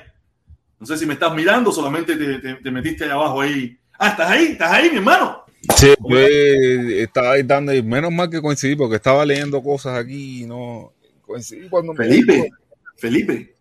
No 0.80 0.86
sé 0.86 0.97
si 0.97 1.05
me 1.05 1.13
estás 1.13 1.34
mirando, 1.34 1.71
solamente 1.71 2.15
te, 2.15 2.39
te, 2.39 2.53
te 2.55 2.71
metiste 2.71 3.05
ahí 3.05 3.09
abajo 3.09 3.41
ahí. 3.41 3.78
Ah, 3.97 4.09
¿estás 4.09 4.30
ahí? 4.30 4.45
¿Estás 4.51 4.71
ahí, 4.71 4.89
mi 4.91 4.97
hermano? 4.97 5.43
Sí, 5.75 5.88
yo 6.07 6.17
estaba 6.19 7.32
ahí 7.32 7.43
dando, 7.43 7.73
y 7.73 7.82
menos 7.82 8.11
mal 8.11 8.30
que 8.30 8.41
coincidí 8.41 8.75
porque 8.75 8.97
estaba 8.97 9.25
leyendo 9.25 9.61
cosas 9.61 9.97
aquí 9.97 10.43
y 10.43 10.45
no 10.45 10.93
coincidí 11.25 11.67
cuando 11.67 11.93
Felipe, 11.93 12.38
me... 12.38 12.49
Felipe, 12.95 13.55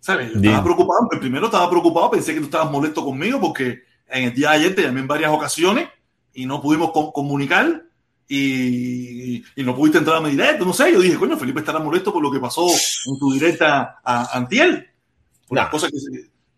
¿sabes? 0.00 0.32
Yo 0.32 0.40
estaba 0.40 0.64
preocupado, 0.64 1.08
primero 1.20 1.46
estaba 1.46 1.70
preocupado, 1.70 2.10
pensé 2.10 2.34
que 2.34 2.40
tú 2.40 2.46
estabas 2.46 2.70
molesto 2.70 3.04
conmigo 3.04 3.40
porque 3.40 3.82
en 4.08 4.24
el 4.24 4.34
día 4.34 4.50
de 4.50 4.56
ayer 4.56 4.74
te 4.74 4.82
llamé 4.82 5.00
en 5.00 5.06
varias 5.06 5.30
ocasiones 5.30 5.88
y 6.34 6.44
no 6.44 6.60
pudimos 6.60 6.90
co- 6.90 7.12
comunicar 7.12 7.84
y, 8.28 9.36
y 9.56 9.62
no 9.64 9.74
pudiste 9.76 9.98
entrar 9.98 10.16
a 10.16 10.20
mi 10.20 10.30
directo, 10.30 10.64
no 10.64 10.72
sé, 10.72 10.92
yo 10.92 11.00
dije, 11.00 11.16
coño, 11.16 11.38
Felipe 11.38 11.60
estará 11.60 11.78
molesto 11.78 12.12
por 12.12 12.22
lo 12.22 12.30
que 12.32 12.40
pasó 12.40 12.66
en 12.68 13.18
tu 13.18 13.32
directa 13.32 14.00
a 14.04 14.36
Antiel, 14.36 14.88
por 15.46 15.56
las 15.56 15.68
cosas 15.68 15.90
que 15.90 15.98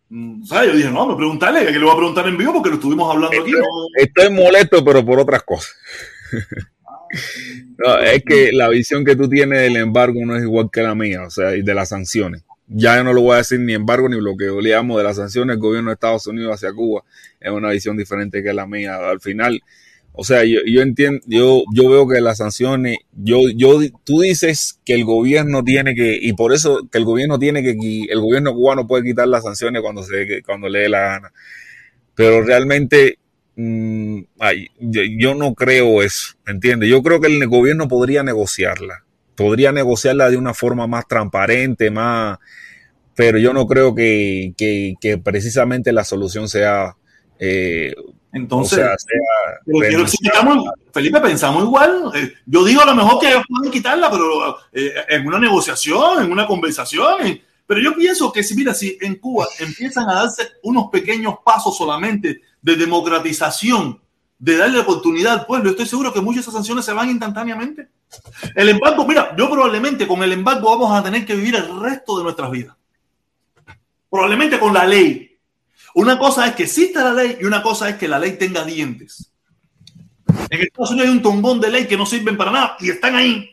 mm, 0.08 0.44
¿Sabes? 0.44 0.70
Yo 0.70 0.76
dije, 0.76 0.90
no, 0.90 1.06
me 1.06 1.16
preguntarle, 1.16 1.66
que 1.66 1.72
le 1.72 1.84
voy 1.84 1.92
a 1.92 1.96
preguntar 1.96 2.28
en 2.28 2.36
vivo 2.36 2.52
porque 2.52 2.70
lo 2.70 2.76
estuvimos 2.76 3.14
hablando 3.14 3.40
aquí. 3.40 3.52
¿no? 3.52 3.64
Estoy 3.96 4.30
molesto, 4.30 4.84
pero 4.84 5.04
por 5.04 5.18
otras 5.20 5.42
cosas. 5.42 5.74
No, 7.78 7.98
es 7.98 8.22
que 8.24 8.50
la 8.52 8.68
visión 8.68 9.04
que 9.04 9.16
tú 9.16 9.28
tienes 9.28 9.60
del 9.60 9.76
embargo 9.76 10.20
no 10.24 10.36
es 10.36 10.42
igual 10.42 10.70
que 10.72 10.82
la 10.82 10.94
mía, 10.94 11.22
o 11.22 11.30
sea, 11.30 11.54
y 11.54 11.62
de 11.62 11.74
las 11.74 11.90
sanciones. 11.90 12.44
Ya 12.66 12.96
yo 12.96 13.04
no 13.04 13.12
lo 13.12 13.20
voy 13.20 13.34
a 13.34 13.38
decir 13.38 13.60
ni 13.60 13.74
embargo 13.74 14.08
ni 14.08 14.16
bloqueo, 14.16 14.60
le 14.60 14.70
llamo 14.70 14.96
de 14.96 15.04
las 15.04 15.16
sanciones 15.16 15.54
del 15.54 15.60
gobierno 15.60 15.90
de 15.90 15.94
Estados 15.94 16.26
Unidos 16.26 16.54
hacia 16.54 16.72
Cuba, 16.72 17.04
es 17.40 17.50
una 17.50 17.70
visión 17.70 17.96
diferente 17.96 18.42
que 18.42 18.52
la 18.52 18.66
mía. 18.66 18.96
Al 18.96 19.20
final, 19.20 19.62
o 20.16 20.22
sea, 20.22 20.44
yo, 20.44 20.60
yo 20.64 20.80
entiendo, 20.80 21.20
yo, 21.26 21.64
yo 21.74 21.90
veo 21.90 22.06
que 22.06 22.20
las 22.20 22.38
sanciones, 22.38 22.98
yo, 23.12 23.40
yo, 23.56 23.80
tú 24.04 24.20
dices 24.20 24.78
que 24.84 24.94
el 24.94 25.04
gobierno 25.04 25.64
tiene 25.64 25.96
que, 25.96 26.16
y 26.22 26.34
por 26.34 26.52
eso 26.52 26.88
que 26.90 26.98
el 26.98 27.04
gobierno 27.04 27.36
tiene 27.40 27.64
que, 27.64 27.72
el 28.08 28.20
gobierno 28.20 28.54
cubano 28.54 28.86
puede 28.86 29.02
quitar 29.02 29.26
las 29.26 29.42
sanciones 29.42 29.82
cuando 29.82 30.04
se, 30.04 30.40
cuando 30.46 30.68
le 30.68 30.80
dé 30.80 30.88
la 30.88 31.00
gana. 31.00 31.32
Pero 32.14 32.42
realmente, 32.42 33.18
mm, 33.56 34.20
yo, 34.78 35.02
yo 35.18 35.34
no 35.34 35.52
creo 35.54 36.00
eso, 36.00 36.34
¿entiendes? 36.46 36.88
Yo 36.88 37.02
creo 37.02 37.20
que 37.20 37.26
el 37.26 37.48
gobierno 37.48 37.88
podría 37.88 38.22
negociarla, 38.22 39.04
podría 39.34 39.72
negociarla 39.72 40.30
de 40.30 40.36
una 40.36 40.54
forma 40.54 40.86
más 40.86 41.08
transparente, 41.08 41.90
más, 41.90 42.38
pero 43.16 43.38
yo 43.38 43.52
no 43.52 43.66
creo 43.66 43.96
que, 43.96 44.54
que, 44.56 44.94
que 45.00 45.18
precisamente 45.18 45.92
la 45.92 46.04
solución 46.04 46.48
sea, 46.48 46.96
eh, 47.40 47.94
Entonces, 48.34 48.78
o 48.78 48.82
sea, 48.82 48.96
sea 48.98 49.60
Pero 49.64 50.04
estamos, 50.04 50.64
Felipe, 50.92 51.20
pensamos 51.20 51.62
igual. 51.62 52.10
Eh, 52.14 52.34
yo 52.44 52.64
digo 52.64 52.82
a 52.82 52.86
lo 52.86 52.94
mejor 52.94 53.20
que 53.20 53.28
ellos 53.28 53.44
pueden 53.48 53.70
quitarla, 53.70 54.10
pero 54.10 54.58
eh, 54.72 54.92
en 55.08 55.26
una 55.26 55.38
negociación, 55.38 56.24
en 56.24 56.32
una 56.32 56.46
conversación. 56.46 57.40
pero 57.64 57.80
yo 57.80 57.94
pienso 57.94 58.32
que 58.32 58.42
si, 58.42 58.56
mira, 58.56 58.74
si 58.74 58.98
en 59.00 59.16
Cuba 59.16 59.46
empiezan 59.60 60.10
a 60.10 60.14
darse 60.14 60.48
unos 60.64 60.90
pequeños 60.90 61.36
pasos 61.44 61.76
solamente 61.76 62.40
de 62.60 62.76
democratización, 62.76 64.00
de 64.36 64.56
darle 64.56 64.80
oportunidad 64.80 65.34
al 65.34 65.46
pueblo, 65.46 65.70
estoy 65.70 65.86
seguro 65.86 66.12
que 66.12 66.20
muchas 66.20 66.36
de 66.36 66.40
esas 66.42 66.54
sanciones 66.54 66.84
se 66.84 66.92
van 66.92 67.10
instantáneamente. 67.10 67.88
El 68.56 68.68
embargo, 68.68 69.06
mira, 69.06 69.34
yo 69.36 69.48
probablemente 69.48 70.08
con 70.08 70.22
el 70.22 70.32
embargo 70.32 70.70
vamos 70.70 70.98
a 70.98 71.02
tener 71.04 71.24
que 71.24 71.36
vivir 71.36 71.54
el 71.54 71.80
resto 71.80 72.18
de 72.18 72.24
nuestras 72.24 72.50
vidas. 72.50 72.76
Probablemente 74.10 74.58
con 74.58 74.74
la 74.74 74.84
ley. 74.84 75.33
Una 75.94 76.18
cosa 76.18 76.46
es 76.46 76.54
que 76.54 76.64
exista 76.64 77.04
la 77.04 77.12
ley 77.12 77.38
y 77.40 77.44
una 77.44 77.62
cosa 77.62 77.88
es 77.88 77.96
que 77.96 78.08
la 78.08 78.18
ley 78.18 78.36
tenga 78.36 78.64
dientes. 78.64 79.32
En 80.50 80.60
Estados 80.60 80.90
Unidos 80.90 81.08
hay 81.08 81.16
un 81.16 81.22
tombón 81.22 81.60
de 81.60 81.70
ley 81.70 81.86
que 81.86 81.96
no 81.96 82.04
sirven 82.04 82.36
para 82.36 82.50
nada 82.50 82.76
y 82.80 82.90
están 82.90 83.14
ahí, 83.14 83.50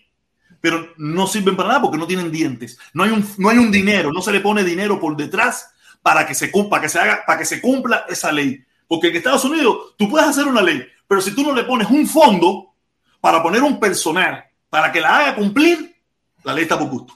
pero 0.59 0.93
no 0.97 1.27
sirven 1.27 1.55
para 1.55 1.69
nada 1.69 1.81
porque 1.81 1.97
no 1.97 2.07
tienen 2.07 2.31
dientes. 2.31 2.79
No 2.93 3.03
hay 3.03 3.11
un, 3.11 3.25
no 3.37 3.49
hay 3.49 3.57
un 3.59 3.71
dinero, 3.71 4.11
no 4.11 4.21
se 4.21 4.31
le 4.31 4.39
pone 4.39 4.63
dinero 4.63 4.99
por 4.99 5.15
detrás 5.15 5.71
para 6.01 6.25
que 6.25 6.33
se 6.33 6.49
cumpla, 6.49 6.81
que 6.81 6.89
se 6.89 6.99
haga, 6.99 7.23
para 7.25 7.39
que 7.39 7.45
se 7.45 7.61
cumpla 7.61 8.05
esa 8.09 8.31
ley. 8.31 8.63
Porque 8.87 9.09
en 9.09 9.15
Estados 9.17 9.45
Unidos 9.45 9.93
tú 9.97 10.09
puedes 10.09 10.27
hacer 10.27 10.47
una 10.47 10.61
ley, 10.61 10.83
pero 11.07 11.21
si 11.21 11.35
tú 11.35 11.43
no 11.43 11.53
le 11.53 11.63
pones 11.63 11.89
un 11.89 12.07
fondo 12.07 12.73
para 13.19 13.43
poner 13.43 13.61
un 13.61 13.79
personal 13.79 14.43
para 14.69 14.91
que 14.91 14.99
la 14.99 15.17
haga 15.17 15.35
cumplir, 15.35 15.95
la 16.43 16.53
ley 16.53 16.63
está 16.63 16.79
por 16.79 16.89
gusto. 16.89 17.13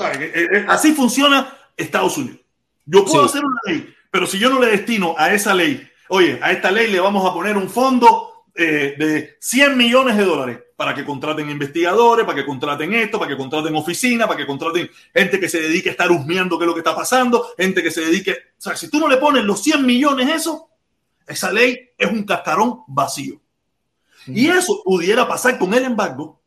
Eh, 0.00 0.32
eh, 0.34 0.66
Así 0.68 0.92
funciona 0.92 1.54
Estados 1.76 2.16
Unidos. 2.16 2.43
Yo 2.86 3.04
puedo 3.04 3.22
Sí. 3.28 3.38
hacer 3.38 3.44
una 3.44 3.60
ley, 3.66 3.94
pero 4.10 4.26
si 4.26 4.38
yo 4.38 4.50
no 4.50 4.60
le 4.60 4.68
destino 4.68 5.14
a 5.18 5.32
esa 5.32 5.54
ley, 5.54 5.86
oye, 6.08 6.38
a 6.42 6.52
esta 6.52 6.70
ley 6.70 6.90
le 6.90 7.00
vamos 7.00 7.28
a 7.28 7.32
poner 7.34 7.56
un 7.56 7.68
fondo 7.70 8.30
eh, 8.56 8.94
de 8.96 9.36
100 9.40 9.76
millones 9.76 10.16
de 10.16 10.24
dólares 10.24 10.60
para 10.76 10.94
que 10.94 11.04
contraten 11.04 11.50
investigadores, 11.50 12.24
para 12.24 12.36
que 12.36 12.46
contraten 12.46 12.92
esto, 12.94 13.18
para 13.18 13.28
que 13.30 13.36
contraten 13.36 13.74
oficinas, 13.74 14.28
para 14.28 14.38
que 14.38 14.46
contraten 14.46 14.88
gente 15.12 15.40
que 15.40 15.48
se 15.48 15.60
dedique 15.60 15.88
a 15.88 15.92
estar 15.92 16.10
husmeando 16.12 16.56
qué 16.56 16.64
es 16.64 16.68
lo 16.68 16.74
que 16.74 16.80
está 16.80 16.94
pasando, 16.94 17.48
gente 17.58 17.82
que 17.82 17.90
se 17.90 18.02
dedique... 18.02 18.32
O 18.32 18.60
sea, 18.60 18.76
si 18.76 18.88
tú 18.88 19.00
no 19.00 19.08
le 19.08 19.16
pones 19.16 19.44
los 19.44 19.60
100 19.62 19.84
millones 19.84 20.28
eso, 20.32 20.68
esa 21.26 21.50
ley 21.52 21.90
es 21.98 22.10
un 22.10 22.22
cascarón 22.24 22.80
vacío. 22.86 23.40
Y 24.26 24.46
eso 24.46 24.82
pudiera 24.84 25.26
pasar 25.26 25.58
con 25.58 25.74
el 25.74 25.84
embargo 25.84 26.40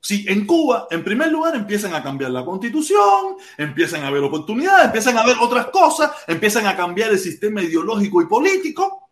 si 0.00 0.24
en 0.28 0.46
Cuba, 0.46 0.86
en 0.90 1.02
primer 1.02 1.30
lugar, 1.30 1.54
empiezan 1.56 1.94
a 1.94 2.02
cambiar 2.02 2.30
la 2.30 2.44
constitución, 2.44 3.36
empiezan 3.56 4.04
a 4.04 4.08
haber 4.08 4.22
oportunidades, 4.22 4.86
empiezan 4.86 5.16
a 5.18 5.22
haber 5.22 5.36
otras 5.40 5.66
cosas, 5.66 6.10
empiezan 6.26 6.66
a 6.66 6.76
cambiar 6.76 7.10
el 7.10 7.18
sistema 7.18 7.62
ideológico 7.62 8.22
y 8.22 8.26
político, 8.26 9.08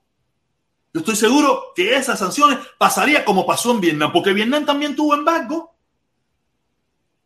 yo 0.96 1.00
estoy 1.00 1.16
seguro 1.16 1.74
que 1.74 1.94
esas 1.94 2.18
sanciones 2.18 2.58
pasaría 2.78 3.22
como 3.22 3.44
pasó 3.44 3.70
en 3.72 3.82
Vietnam, 3.82 4.10
porque 4.14 4.32
Vietnam 4.32 4.64
también 4.64 4.96
tuvo 4.96 5.14
embargo. 5.14 5.74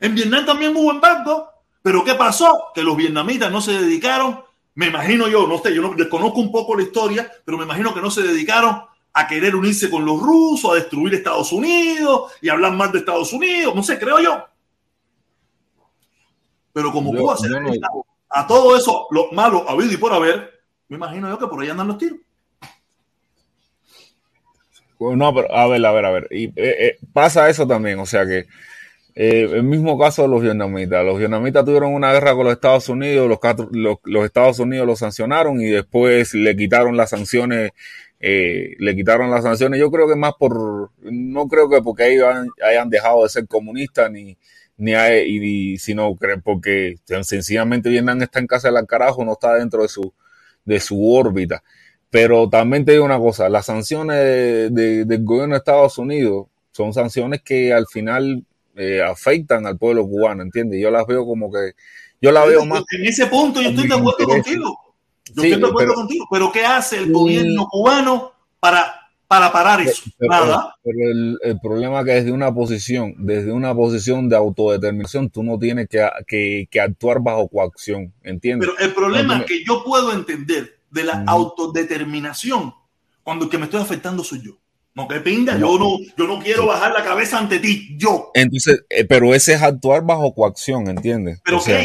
En 0.01 0.13
Vietnam 0.13 0.45
también 0.45 0.75
hubo 0.77 0.91
embargo, 0.91 1.49
pero 1.81 2.03
¿qué 2.03 2.17
pasó? 2.17 2.73
Que 2.75 2.83
los 2.83 2.97
vietnamitas 2.97 3.53
no 3.53 3.61
se 3.61 3.81
dedicaron, 3.81 4.43
me 4.75 4.89
imagino 4.89 5.29
yo, 5.29 5.47
no 5.47 5.59
sé, 5.59 5.73
yo 5.73 5.83
no 5.83 5.95
desconozco 5.95 6.41
un 6.41 6.51
poco 6.51 6.75
la 6.75 6.83
historia, 6.83 7.31
pero 7.45 7.59
me 7.59 7.63
imagino 7.63 7.95
que 7.95 8.01
no 8.01 8.11
se 8.11 8.23
dedicaron 8.23 8.83
a 9.13 9.27
querer 9.27 9.57
unirse 9.57 9.91
con 9.91 10.05
los 10.05 10.21
rusos, 10.21 10.71
a 10.71 10.75
destruir 10.75 11.15
Estados 11.15 11.53
Unidos 11.53 12.33
y 12.41 12.49
hablar 12.49 12.73
más 12.73 12.93
de 12.93 12.99
Estados 13.01 13.33
Unidos, 13.33 13.75
no 13.75 13.83
sé, 13.83 13.99
creo 13.99 14.21
yo. 14.21 14.45
Pero 16.73 16.93
como 16.93 17.13
Cuba 17.13 17.37
se 17.37 17.49
no- 17.49 18.05
a 18.33 18.47
todo 18.47 18.77
eso, 18.77 19.09
lo 19.11 19.33
malo 19.33 19.69
habido 19.69 19.93
y 19.93 19.97
por 19.97 20.13
haber, 20.13 20.61
me 20.89 20.97
imagino 20.97 21.29
yo 21.29 21.39
que 21.39 21.47
por 21.49 21.61
ahí 21.61 21.69
andan 21.69 21.89
los 21.89 21.99
tiros. 21.99 22.19
No, 25.01 25.35
pero 25.35 25.53
a 25.55 25.67
ver, 25.67 25.85
a 25.85 25.93
ver, 25.93 26.05
a 26.05 26.11
ver. 26.11 26.29
Y, 26.31 26.45
eh, 26.49 26.53
eh, 26.57 26.99
pasa 27.13 27.49
eso 27.49 27.67
también, 27.67 27.99
o 27.99 28.07
sea 28.07 28.27
que 28.27 28.47
eh, 29.15 29.49
el 29.53 29.65
mismo 29.65 29.99
caso 29.99 30.23
de 30.23 30.29
los 30.29 30.43
vietnamitas. 30.43 31.05
Los 31.05 31.19
vietnamitas 31.19 31.65
tuvieron 31.65 31.95
una 31.95 32.13
guerra 32.13 32.35
con 32.35 32.45
los 32.45 32.53
Estados 32.53 32.89
Unidos, 32.89 33.29
los, 33.29 33.39
los 34.05 34.25
Estados 34.25 34.59
Unidos 34.61 34.87
los 34.87 34.99
sancionaron 34.99 35.61
y 35.61 35.67
después 35.67 36.35
le 36.35 36.55
quitaron 36.57 36.97
las 36.97 37.11
sanciones, 37.11 37.73
eh, 38.21 38.75
le 38.79 38.95
quitaron 38.95 39.31
las 39.31 39.43
sanciones. 39.43 39.81
Yo 39.81 39.91
creo 39.91 40.07
que 40.09 40.17
más 40.17 40.35
por, 40.39 40.91
no 41.01 41.49
creo 41.49 41.69
que 41.69 41.81
porque 41.83 42.13
ellos 42.13 42.27
hayan, 42.29 42.49
hayan 42.63 42.91
dejado 42.91 43.23
de 43.23 43.29
ser 43.31 43.47
comunistas 43.49 44.11
ni, 44.11 44.37
ni, 44.77 44.95
hay- 44.95 45.25
y, 45.75 45.79
sino 45.79 46.17
que 46.17 46.37
porque 46.43 46.97
sencillamente 47.25 47.89
Vietnam 47.89 48.23
está 48.23 48.39
en 48.39 48.47
casa 48.47 48.71
del 48.71 48.87
carajo, 48.87 49.25
no 49.25 49.33
está 49.33 49.55
dentro 49.55 49.83
de 49.83 49.89
su, 49.89 50.13
de 50.65 50.81
su 50.81 51.13
órbita. 51.13 51.63
Pero 52.11 52.49
también 52.49 52.85
te 52.85 52.93
digo 52.93 53.05
una 53.05 53.19
cosa, 53.19 53.49
las 53.49 53.67
sanciones 53.67 54.17
de- 54.17 54.71
de- 54.71 55.05
del 55.05 55.25
gobierno 55.25 55.55
de 55.55 55.59
Estados 55.59 55.97
Unidos 55.99 56.47
son 56.73 56.93
sanciones 56.93 57.41
que 57.43 57.73
al 57.73 57.87
final 57.87 58.45
eh, 58.77 59.03
afectan 59.03 59.67
al 59.67 59.77
pueblo 59.79 60.07
cubano, 60.07 60.43
¿entiendes? 60.43 60.81
Yo 60.81 60.91
las 60.91 61.07
veo 61.07 61.25
como 61.27 61.51
que, 61.53 61.73
yo 62.21 62.33
la 62.33 62.45
veo 62.47 62.65
más... 62.65 62.83
En 62.99 63.05
ese 63.07 63.27
punto 63.27 63.61
yo 63.63 63.71
estoy 63.71 63.89
de 63.89 63.95
acuerdo 63.95 64.27
contigo. 64.27 64.79
Yo 65.35 65.43
Sí, 65.43 65.49
estoy 65.49 65.63
de 65.63 65.69
acuerdo 65.69 65.93
pero- 65.93 65.95
contigo. 65.95 66.27
Pero 66.31 66.53
¿qué 66.53 66.65
hace 66.65 66.99
el 66.99 67.13
gobierno 67.13 67.67
cubano 67.71 68.33
para, 68.61 68.95
para 69.29 69.53
parar 69.53 69.81
eso? 69.81 70.03
Pero, 70.19 70.31
Nada. 70.33 70.75
pero 70.83 70.99
el, 71.11 71.39
el 71.43 71.61
problema 71.61 72.01
es 72.01 72.05
que 72.07 72.13
desde 72.13 72.33
una 72.33 72.53
posición, 72.55 73.15
desde 73.19 73.53
una 73.53 73.75
posición 73.75 74.29
de 74.29 74.37
autodeterminación, 74.37 75.31
tú 75.31 75.43
no 75.43 75.59
tienes 75.59 75.89
que, 75.89 76.07
que- 76.27 76.69
que 76.71 76.81
actuar 76.81 77.21
bajo 77.21 77.49
coacción, 77.49 78.13
¿entiendes? 78.23 78.69
Pero 78.69 78.87
el 78.87 78.95
problema 78.95 79.39
No, 79.39 79.45
que 79.47 79.65
yo 79.65 79.83
puedo 79.85 80.13
entender 80.13 80.79
de 80.91 81.05
la 81.05 81.25
autodeterminación 81.27 82.75
cuando 83.23 83.45
el 83.45 83.51
que 83.51 83.59
me 83.59 83.65
estoy 83.65 83.81
afectando 83.81 84.25
soy 84.25 84.43
yo. 84.43 84.53
No, 84.93 85.07
que 85.07 85.21
pinga, 85.21 85.57
yo 85.57 85.79
no, 85.79 85.99
yo 86.19 86.27
no 86.27 86.41
quiero 86.41 86.67
bajar 86.67 86.93
la 86.93 87.05
cabeza 87.05 87.39
ante 87.39 87.61
ti, 87.61 87.97
yo. 87.97 88.33
Entonces, 88.35 88.83
eh, 88.91 89.05
pero 89.05 89.33
ese 89.35 89.55
es 89.55 89.63
actuar 89.63 90.05
bajo 90.05 90.35
coacción, 90.35 90.89
¿entiendes? 90.89 91.41
Pero 91.45 91.59
O 91.59 91.61
sea, 91.61 91.81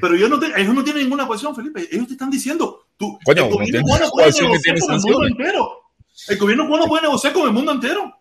pero 0.00 0.16
yo 0.16 0.28
no 0.28 0.38
te- 0.38 0.52
ellos 0.60 0.74
no 0.74 0.82
tienen 0.84 1.02
ninguna 1.04 1.26
coacción, 1.26 1.54
Felipe. 1.54 1.86
Ellos 1.90 2.06
te 2.06 2.12
están 2.14 2.30
diciendo, 2.30 2.86
tú, 2.96 3.18
Coño, 3.24 3.44
el 3.44 3.50
no 3.50 3.56
gobierno 3.56 3.82
cubano 3.82 4.10
puede 4.10 4.32
negociar 4.32 4.78
con 4.78 4.94
el 4.94 5.00
mundo 5.00 5.26
entero. 5.26 5.82
El 6.28 6.38
gobierno 6.38 6.66
cubano 6.66 6.86
puede 6.86 7.02
negociar 7.02 7.32
con 7.32 7.42
el 7.46 7.52
mundo 7.52 7.72
entero. 7.72 8.12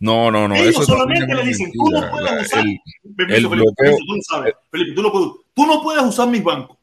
no, 0.00 0.30
no, 0.30 0.48
no. 0.48 0.54
ellos 0.56 0.68
eso 0.70 0.82
solamente 0.84 1.34
le 1.34 1.44
dicen, 1.44 1.70
tú 1.72 1.90
no 1.90 2.10
puedes 2.10 2.46
usar. 2.46 2.60
el- 2.66 2.80
Permiso, 3.16 3.38
el 3.38 3.48
Felipe, 3.48 3.56
bloqueo- 3.56 3.96
tú 4.06 4.14
lo 4.14 4.22
sabes. 4.22 4.54
Felipe, 4.70 4.92
tú, 4.94 5.02
lo 5.02 5.12
puedes, 5.12 5.28
tú 5.54 5.66
no 5.66 5.82
puedes 5.82 6.02
usar 6.04 6.28
mis 6.28 6.42
bancos. 6.42 6.76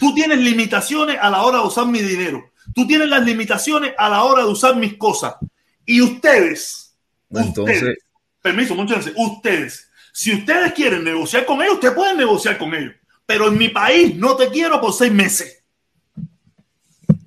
Tú 0.00 0.14
tienes 0.14 0.38
limitaciones 0.38 1.16
a 1.20 1.30
la 1.30 1.42
hora 1.42 1.58
de 1.58 1.64
usar 1.66 1.86
mi 1.86 2.00
dinero. 2.00 2.42
Tú 2.74 2.86
tienes 2.86 3.08
las 3.08 3.24
limitaciones 3.24 3.94
a 3.96 4.08
la 4.08 4.22
hora 4.24 4.44
de 4.44 4.50
usar 4.50 4.76
mis 4.76 4.94
cosas. 4.98 5.34
Y 5.86 6.00
ustedes, 6.02 6.94
Entonces- 7.30 7.76
ustedes, 7.76 7.98
permiso, 8.42 8.74
muchas 8.74 8.96
gracias, 8.98 9.14
ustedes, 9.16 9.90
si 10.12 10.34
ustedes 10.34 10.72
quieren 10.74 11.04
negociar 11.04 11.46
con 11.46 11.62
ellos, 11.62 11.74
ustedes 11.74 11.94
pueden 11.94 12.16
negociar 12.18 12.58
con 12.58 12.74
ellos. 12.74 12.94
Pero 13.28 13.48
en 13.48 13.58
mi 13.58 13.68
país 13.68 14.16
no 14.16 14.36
te 14.36 14.48
quiero 14.48 14.80
por 14.80 14.94
seis 14.94 15.12
meses. 15.12 15.62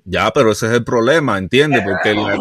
Ya, 0.04 0.32
pero 0.32 0.50
ese 0.50 0.66
es 0.66 0.72
el 0.72 0.82
problema, 0.84 1.38
¿entiendes? 1.38 1.82
Porque 1.84 2.12
la- 2.12 2.36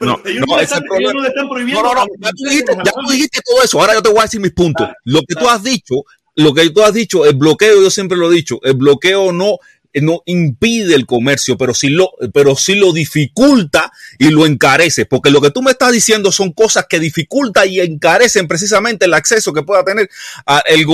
No, 0.00 0.18
ellos, 0.24 0.46
no, 0.46 0.54
no 0.56 0.60
ese 0.60 0.80
problema- 0.80 0.98
ellos 1.00 1.14
no 1.14 1.20
le 1.20 1.28
están 1.28 1.48
prohibiendo. 1.50 1.82
No, 1.82 1.94
no, 1.94 2.00
no, 2.00 2.06
ya 2.18 2.30
tú 2.30 2.44
dijiste, 2.44 2.72
ya 2.72 2.76
tú 2.78 2.82
trabajadores. 2.82 3.12
dijiste 3.12 3.40
todo 3.44 3.62
eso. 3.62 3.80
Ahora 3.80 3.92
yo 3.94 4.02
te 4.02 4.08
voy 4.08 4.18
a 4.20 4.22
decir 4.22 4.40
mis 4.40 4.52
puntos. 4.52 4.86
Ah, 4.88 4.94
Lo 5.04 5.20
que 5.20 5.34
tú 5.34 5.46
ah. 5.48 5.54
has 5.54 5.62
dicho, 5.62 5.94
lo 6.36 6.54
que 6.54 6.70
tú 6.70 6.82
has 6.82 6.94
dicho, 6.94 7.26
el 7.26 7.34
bloqueo, 7.36 7.82
yo 7.82 7.90
siempre 7.90 8.16
lo 8.16 8.30
he 8.32 8.34
dicho, 8.34 8.58
el 8.62 8.72
bloqueo 8.74 9.32
no, 9.32 9.58
no 10.00 10.22
impide 10.26 10.94
el 10.94 11.06
comercio, 11.06 11.56
pero 11.56 11.74
sí 11.74 11.88
lo, 11.88 12.12
pero 12.32 12.56
sí 12.56 12.74
lo 12.74 12.92
dificulta 12.92 13.92
y 14.18 14.30
lo 14.30 14.46
encarece. 14.46 15.06
Porque 15.06 15.30
lo 15.30 15.40
que 15.40 15.50
tú 15.50 15.62
me 15.62 15.70
estás 15.70 15.92
diciendo 15.92 16.32
son 16.32 16.52
cosas 16.52 16.86
que 16.88 17.00
dificultan 17.00 17.68
y 17.68 17.80
encarecen 17.80 18.48
precisamente 18.48 19.06
el 19.06 19.14
acceso 19.14 19.52
que 19.52 19.62
pueda 19.62 19.84
tener 19.84 20.08
a 20.46 20.58
el, 20.66 20.86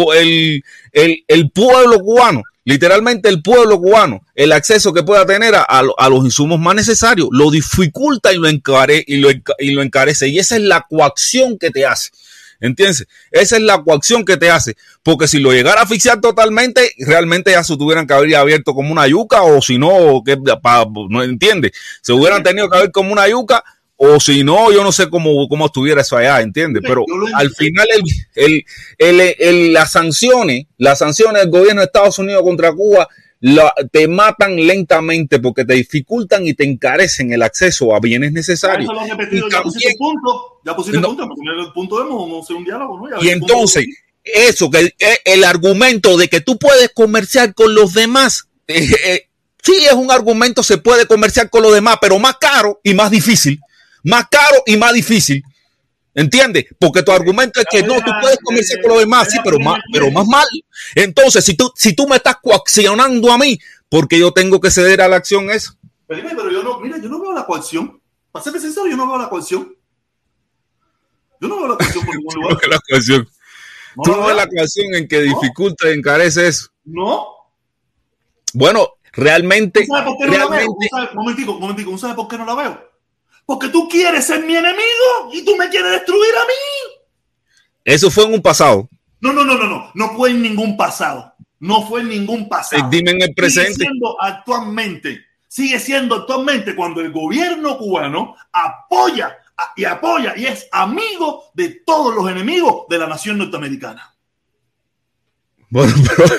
el, 0.92 1.24
el, 1.26 1.50
pueblo 1.50 2.00
cubano. 2.00 2.42
Literalmente 2.66 3.28
el 3.28 3.42
pueblo 3.42 3.78
cubano, 3.78 4.22
el 4.34 4.52
acceso 4.52 4.92
que 4.94 5.02
pueda 5.02 5.26
tener 5.26 5.54
a, 5.54 5.66
a 5.68 5.82
a 5.98 6.08
los 6.08 6.24
insumos 6.24 6.58
más 6.58 6.74
necesarios, 6.74 7.28
lo 7.30 7.50
dificulta 7.50 8.32
y 8.32 8.38
lo, 8.38 8.48
encare, 8.48 9.04
y, 9.06 9.18
lo, 9.18 9.28
y 9.58 9.70
lo 9.72 9.82
encarece. 9.82 10.28
Y 10.28 10.38
esa 10.38 10.56
es 10.56 10.62
la 10.62 10.86
coacción 10.88 11.58
que 11.58 11.70
te 11.70 11.84
hace. 11.84 12.10
¿Entiendes? 12.60 13.06
Esa 13.30 13.56
es 13.56 13.62
la 13.62 13.82
coacción 13.82 14.24
que 14.24 14.36
te 14.36 14.50
hace. 14.50 14.76
Porque 15.02 15.28
si 15.28 15.38
lo 15.38 15.52
llegara 15.52 15.80
a 15.80 15.84
asfixiar 15.84 16.20
totalmente, 16.20 16.92
realmente 16.98 17.50
ya 17.50 17.62
se 17.64 17.76
tuvieran 17.76 18.06
que 18.06 18.14
haber 18.14 18.34
abierto 18.36 18.74
como 18.74 18.90
una 18.92 19.06
yuca, 19.06 19.42
o 19.42 19.60
si 19.60 19.78
no, 19.78 20.22
que, 20.24 20.36
pa- 20.62 20.86
no 21.10 21.22
entiende. 21.22 21.72
Se 22.02 22.12
hubieran 22.12 22.42
tenido 22.42 22.70
que 22.70 22.76
haber 22.78 22.90
como 22.92 23.12
una 23.12 23.28
yuca, 23.28 23.62
o 23.96 24.18
si 24.18 24.42
no, 24.42 24.72
yo 24.72 24.82
no 24.82 24.90
sé 24.92 25.08
cómo, 25.08 25.46
cómo 25.48 25.66
estuviera 25.66 26.00
eso 26.00 26.16
allá, 26.16 26.40
¿entiendes? 26.40 26.82
Pero 26.86 27.04
al 27.34 27.50
final 27.50 27.86
el, 28.34 28.64
el- 28.98 29.34
el- 29.38 29.72
las 29.72 29.92
sanciones, 29.92 30.66
las 30.78 30.98
sanciones 30.98 31.42
del 31.42 31.50
gobierno 31.50 31.80
de 31.80 31.86
Estados 31.86 32.18
Unidos 32.18 32.42
contra 32.42 32.72
Cuba 32.72 33.08
la- 33.46 33.74
te 33.92 34.08
matan 34.08 34.56
lentamente 34.56 35.38
porque 35.38 35.66
te 35.66 35.74
dificultan 35.74 36.46
y 36.46 36.54
te 36.54 36.64
encarecen 36.64 37.30
el 37.32 37.42
acceso 37.42 37.94
a 37.94 38.00
bienes 38.00 38.32
necesarios. 38.32 38.84
Eso 38.84 38.94
lo 38.94 39.00
han 39.02 39.10
repetido, 39.10 39.46
Y 39.48 39.50
ya 39.50 39.62
pusiste 39.62 39.94
punto, 39.98 40.60
ya 40.64 40.74
pusiste 40.74 40.98
No. 41.00 41.08
punto, 41.08 41.24
el 41.24 41.72
punto 41.74 41.96
vamos 41.96 42.40
a 42.40 42.42
hacer 42.42 42.56
un 42.56 42.64
diálogo, 42.64 42.98
¿no? 43.06 43.20
Ya 43.20 43.26
Y 43.26 43.28
entonces, 43.30 43.84
de- 43.84 44.48
eso, 44.48 44.70
que 44.70 44.94
el 45.26 45.44
argumento 45.44 46.16
de 46.16 46.28
que 46.28 46.40
tú 46.40 46.58
puedes 46.58 46.90
comerciar 46.94 47.52
con 47.52 47.74
los 47.74 47.92
demás, 47.92 48.48
eh, 48.66 48.88
eh, 49.06 49.28
sí 49.62 49.74
es 49.84 49.92
un 49.92 50.10
argumento, 50.10 50.62
se 50.62 50.78
puede 50.78 51.06
comerciar 51.06 51.50
con 51.50 51.62
los 51.62 51.74
demás, 51.74 51.98
pero 52.00 52.18
más 52.18 52.36
caro 52.38 52.80
y 52.82 52.94
más 52.94 53.10
difícil. 53.10 53.60
Más 54.04 54.26
caro 54.30 54.62
y 54.64 54.78
más 54.78 54.94
difícil. 54.94 55.44
¿Entiendes? 56.14 56.66
Porque 56.78 57.02
tu 57.02 57.10
argumento 57.10 57.60
es 57.60 57.66
que 57.70 57.82
no, 57.82 57.94
tú 57.96 58.10
puedes 58.20 58.38
comerciar 58.42 58.80
con 58.82 58.90
los 58.92 59.00
demás, 59.00 59.28
sí, 59.30 59.38
pero 59.42 59.58
más, 59.58 59.80
pero 59.92 60.10
más 60.12 60.26
mal. 60.26 60.46
Entonces, 60.94 61.44
si 61.44 61.56
tú, 61.56 61.72
si 61.74 61.94
tú 61.94 62.06
me 62.06 62.16
estás 62.16 62.36
coaccionando 62.40 63.32
a 63.32 63.38
mí, 63.38 63.58
porque 63.88 64.18
yo 64.18 64.32
tengo 64.32 64.60
que 64.60 64.70
ceder 64.70 65.00
a 65.00 65.08
la 65.08 65.16
acción 65.16 65.50
esa. 65.50 65.76
Felipe, 66.06 66.30
pero 66.36 66.50
yo 66.50 66.62
no, 66.62 66.78
mira, 66.80 66.98
yo 66.98 67.08
no 67.08 67.20
veo 67.20 67.32
la 67.32 67.44
coacción. 67.44 68.00
Para 68.30 68.44
ser 68.44 68.60
sincero, 68.60 68.86
yo 68.86 68.96
no 68.96 69.08
veo 69.08 69.18
la 69.18 69.28
coacción. 69.28 69.74
Yo 71.40 71.48
no 71.48 71.56
veo 71.56 71.68
la 71.68 71.76
coacción 71.76 72.04
por 72.06 72.14
ningún 72.16 72.34
lugar. 72.34 72.58
La 72.68 72.80
coacción. 72.88 73.28
No 73.96 74.02
Tú 74.02 74.10
no 74.12 74.26
ves 74.26 74.36
la 74.36 74.46
coacción 74.48 74.94
en 74.94 75.08
que 75.08 75.20
dificulta 75.22 75.88
y 75.90 75.94
encarece 75.94 76.46
eso. 76.48 76.68
No. 76.84 77.26
Bueno, 78.52 78.88
realmente, 79.12 79.80
¿Tú 79.86 79.92
sabes 79.92 80.04
por 80.04 80.18
qué 80.18 80.26
no 80.26 80.38
la 80.38 80.46
veo? 80.56 80.66
¿Tú 80.66 80.86
sabes- 80.90 81.14
momentico, 81.14 81.58
momentico, 81.58 81.90
¿tú 81.90 81.98
sabes 81.98 82.16
por 82.16 82.28
qué 82.28 82.38
no 82.38 82.44
la 82.46 82.54
veo? 82.54 82.90
Porque 83.46 83.68
tú 83.68 83.88
quieres 83.88 84.26
ser 84.26 84.44
mi 84.44 84.56
enemigo 84.56 85.30
y 85.32 85.44
tú 85.44 85.56
me 85.56 85.68
quieres 85.68 85.92
destruir 85.92 86.34
a 86.36 86.44
mí. 86.46 87.00
eso 87.84 88.10
fue 88.10 88.24
en 88.24 88.34
un 88.34 88.42
pasado. 88.42 88.88
No, 89.20 89.32
no, 89.32 89.44
no, 89.44 89.56
no, 89.56 89.66
no. 89.66 89.90
No 89.94 90.16
fue 90.16 90.30
en 90.30 90.42
ningún 90.42 90.76
pasado. 90.76 91.34
No 91.60 91.86
fue 91.86 92.00
en 92.02 92.08
ningún 92.10 92.48
pasado. 92.48 92.88
Dime 92.90 93.12
en 93.12 93.22
el 93.22 93.28
Sigue 93.28 93.34
presente. 93.34 93.84
siendo 93.84 94.20
actualmente. 94.20 95.24
Sigue 95.48 95.78
siendo 95.78 96.16
actualmente 96.16 96.74
cuando 96.74 97.00
el 97.00 97.12
gobierno 97.12 97.78
cubano 97.78 98.34
apoya 98.52 99.38
y 99.76 99.84
apoya 99.84 100.34
y 100.36 100.46
es 100.46 100.68
amigo 100.72 101.44
de 101.54 101.82
todos 101.86 102.14
los 102.14 102.28
enemigos 102.30 102.86
de 102.88 102.98
la 102.98 103.06
nación 103.06 103.38
norteamericana. 103.38 104.13
Bueno, 105.74 105.92
pero, 106.16 106.30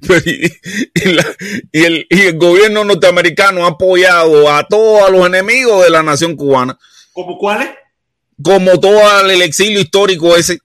pero 0.00 0.20
y, 0.26 0.52
y 0.96 1.12
la- 1.12 1.36
y 1.70 1.84
el, 1.84 2.06
y 2.10 2.20
el 2.22 2.38
gobierno 2.38 2.82
norteamericano 2.82 3.64
ha 3.64 3.68
apoyado 3.68 4.50
a 4.50 4.64
todos 4.66 5.08
los 5.12 5.24
enemigos 5.28 5.84
de 5.84 5.90
la 5.90 6.02
nación 6.02 6.34
cubana, 6.34 6.76
¿Como 7.12 7.38
cuáles? 7.38 7.70
como 8.42 8.80
todo 8.80 9.20
el 9.30 9.42
exilio 9.42 9.78
histórico 9.80 10.34
ese, 10.36 10.58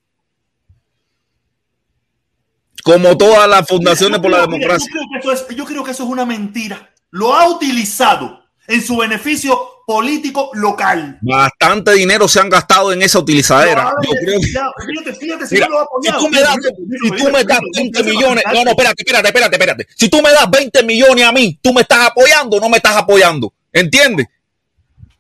como 2.84 3.16
todas 3.16 3.48
las 3.48 3.68
fundaciones 3.68 4.18
Yo 4.18 4.22
por 4.24 4.32
la 4.32 4.48
mira, 4.48 4.58
democracia. 4.58 4.90
Yo 4.92 5.02
creo, 5.02 5.10
que 5.12 5.20
eso 5.20 5.32
es, 5.52 5.56
yo 5.56 5.66
creo 5.66 5.84
que 5.84 5.92
eso 5.92 6.04
es 6.04 6.10
una 6.10 6.26
mentira. 6.26 6.90
Lo 7.12 7.34
ha 7.36 7.48
utilizado 7.50 8.44
en 8.68 8.82
su 8.82 8.98
beneficio 8.98 9.60
político 9.86 10.50
local. 10.54 11.20
Bastante 11.22 11.94
dinero 11.94 12.28
se 12.28 12.40
han 12.40 12.50
gastado 12.50 12.92
en 12.92 13.02
esa 13.02 13.20
utilizadera. 13.20 13.94
Yo 14.04 14.12
creo 14.20 14.40
que. 14.40 14.48
Fíjate, 14.48 15.14
fíjate 15.14 15.48
si 15.48 15.56
Mira, 15.56 15.68
lo 15.68 15.88
si 16.02 16.12
tú 16.12 16.30
me 16.30 16.42
das, 16.42 16.56
si 17.02 17.12
tú 17.12 17.32
me 17.32 17.44
das 17.44 17.60
20 17.76 18.04
millones, 18.04 18.44
no, 18.52 18.64
no, 18.64 18.72
espérate, 18.72 19.04
espérate, 19.04 19.28
espérate, 19.28 19.56
espérate. 19.56 19.88
Si 19.96 20.10
tú 20.10 20.22
me 20.22 20.32
das 20.32 20.50
20 20.50 20.84
millones 20.84 21.26
a 21.26 21.32
mí, 21.32 21.60
tú 21.62 21.72
me 21.74 21.82
estás 21.82 22.08
apoyando 22.08 22.58
o 22.58 22.60
no 22.60 22.70
me 22.70 22.78
estás 22.78 22.98
apoyando. 22.98 23.54
¿Entiendes? 23.72 24.28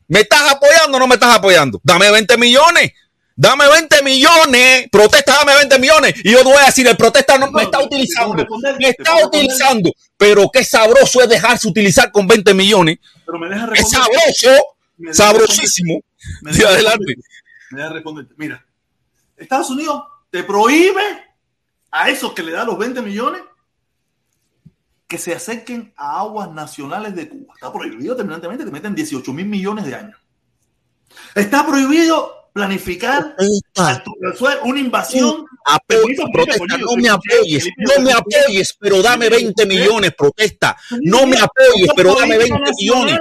¿Me 0.07 0.21
estás 0.21 0.51
apoyando 0.51 0.97
o 0.97 0.99
no 0.99 1.07
me 1.07 1.15
estás 1.15 1.35
apoyando? 1.35 1.79
Dame 1.83 2.09
20 2.09 2.37
millones. 2.37 2.91
Dame 3.35 3.67
20 3.67 4.01
millones. 4.01 4.87
Protesta, 4.89 5.33
dame 5.39 5.55
20 5.55 5.79
millones. 5.79 6.13
Y 6.23 6.31
yo 6.31 6.37
te 6.39 6.43
voy 6.45 6.57
a 6.61 6.65
decir, 6.67 6.87
el 6.87 6.95
protesta 6.95 7.37
no 7.37 7.51
me 7.51 7.63
está 7.63 7.83
utilizando. 7.83 8.45
Me 8.79 8.89
está 8.89 9.25
utilizando. 9.25 9.91
Pero 10.17 10.49
qué 10.51 10.63
sabroso 10.63 11.21
es 11.21 11.29
dejarse 11.29 11.67
utilizar 11.67 12.11
con 12.11 12.27
20 12.27 12.53
millones. 12.53 12.97
Pero 13.25 13.37
me 13.39 13.49
deja 13.49 13.69
Es 13.73 13.89
sabroso. 13.89 14.65
Me 14.97 15.09
deja 15.09 15.13
Sabrosísimo. 15.13 16.01
Me 16.41 16.53
Sí, 16.53 16.59
deja 16.59 16.69
adelante. 16.71 17.05
responder. 17.07 17.25
Me 17.71 17.77
deja 17.81 17.93
responder. 17.93 18.27
Mira, 18.37 18.65
Estados 19.35 19.69
Unidos 19.69 20.03
te 20.29 20.43
prohíbe 20.43 21.03
a 21.91 22.09
esos 22.09 22.31
que 22.33 22.43
le 22.43 22.53
da 22.53 22.63
los 22.63 22.77
20 22.77 23.01
millones 23.01 23.41
que 25.07 25.17
se 25.17 25.35
acerquen 25.35 25.93
a 25.97 26.19
aguas 26.21 26.49
nacionales 26.51 27.13
de 27.15 27.29
Cuba. 27.29 27.53
Está 27.53 27.71
prohibido 27.71 28.15
terminantemente, 28.15 28.63
te 28.65 28.71
meten 28.71 28.95
18 28.95 29.33
mil 29.33 29.45
millones 29.45 29.85
de 29.85 29.95
años. 29.95 30.19
Está 31.35 31.65
prohibido 31.65 32.44
planificar 32.55 33.35
una 34.63 34.79
invasión. 34.79 35.45
Apo- 35.67 35.83
Permiso, 35.87 36.23
Felipe, 36.31 36.57
protesta, 36.57 36.77
no 36.77 36.95
me 36.95 37.09
apoyes, 37.09 37.67
no 37.77 38.03
me 38.03 38.11
apoyes, 38.13 38.75
pero 38.79 39.01
dame 39.01 39.25
Felipe, 39.25 39.43
20 39.45 39.63
Felipe. 39.63 39.81
millones, 39.83 40.11
protesta, 40.17 40.77
no 41.01 41.25
me 41.27 41.37
apoyes, 41.37 41.87
es 41.87 41.93
pero 41.95 42.15
dame 42.15 42.35
política 42.35 42.55
20 42.59 42.71
millones. 42.79 43.19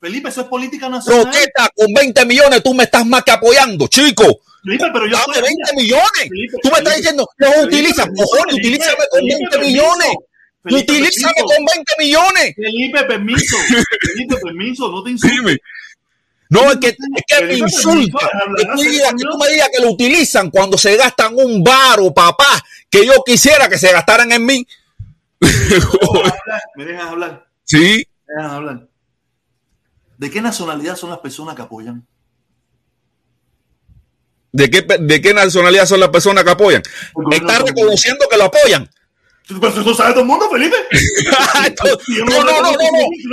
Felipe, 0.00 0.28
eso 0.28 0.40
es 0.42 0.46
política 0.46 0.88
nacional. 0.88 1.22
protesta 1.22 1.68
con 1.74 1.92
20 1.92 2.24
millones, 2.26 2.62
tú 2.62 2.72
me 2.74 2.84
estás 2.84 3.04
más 3.06 3.24
que 3.24 3.32
apoyando, 3.32 3.88
chico, 3.88 4.24
Felipe, 4.62 4.84
pero 4.92 5.06
yo 5.06 5.12
dame 5.16 5.32
estoy- 5.34 5.54
20 5.56 5.72
millones, 5.76 6.50
tú 6.62 6.70
me 6.70 6.78
estás 6.78 6.96
diciendo, 6.96 7.26
no 7.38 7.46
Felipe, 7.48 7.64
utiliza, 7.66 8.02
Felipe, 8.04 8.22
cojones, 8.22 8.54
utilízame 8.54 9.04
con 9.10 9.18
Felipe, 9.20 9.36
20 9.36 9.50
permiso. 9.56 9.82
millones, 9.82 10.16
utilízame 10.64 11.34
con 11.44 11.64
20 11.64 11.92
millones, 11.98 12.54
Felipe, 12.56 13.04
permiso. 13.04 13.56
Felipe, 14.14 14.36
permiso, 14.42 14.90
no 14.92 15.02
te 15.02 15.10
insultes. 15.10 15.56
No, 16.50 16.70
es 16.72 16.78
que, 16.78 16.88
es 16.88 16.96
que 17.26 17.44
me 17.44 17.54
insulta. 17.54 18.28
Que 18.56 18.64
tú, 18.66 18.80
digas, 18.82 19.12
que 19.16 19.24
tú 19.24 19.38
me 19.38 19.48
digas 19.48 19.68
que 19.74 19.80
lo 19.82 19.90
utilizan 19.92 20.50
cuando 20.50 20.76
se 20.76 20.96
gastan 20.96 21.34
un 21.36 21.62
baro, 21.64 22.12
papá, 22.12 22.60
que 22.90 23.06
yo 23.06 23.22
quisiera 23.24 23.68
que 23.68 23.78
se 23.78 23.92
gastaran 23.92 24.30
en 24.32 24.44
mí. 24.44 24.66
Me 26.76 26.84
dejas 26.84 27.06
hablar, 27.08 27.46
Sí, 27.64 28.04
me 28.26 28.34
dejas 28.34 28.52
hablar. 28.52 28.88
¿De 30.18 30.30
qué 30.30 30.42
nacionalidad 30.42 30.96
son 30.96 31.08
las 31.10 31.20
personas 31.20 31.54
que 31.54 31.62
apoyan? 31.62 32.06
¿De 34.52 34.68
qué, 34.68 34.84
¿De 34.98 35.20
qué 35.20 35.32
nacionalidad 35.32 35.86
son 35.86 36.00
las 36.00 36.08
personas 36.10 36.42
que 36.44 36.50
apoyan? 36.50 36.82
gobierno 37.14 37.46
Está 37.48 37.62
de- 37.64 37.70
reconociendo 37.70 38.26
que 38.28 38.36
lo 38.36 38.44
apoyan. 38.44 38.90
Sabe 39.48 40.12
todo 40.12 40.20
el 40.20 40.26
mundo, 40.26 40.48
Felipe. 40.50 40.76
no, 42.26 42.44
no, 42.44 42.62
no, 42.62 42.62
no, 42.62 42.72
no, 42.72 42.78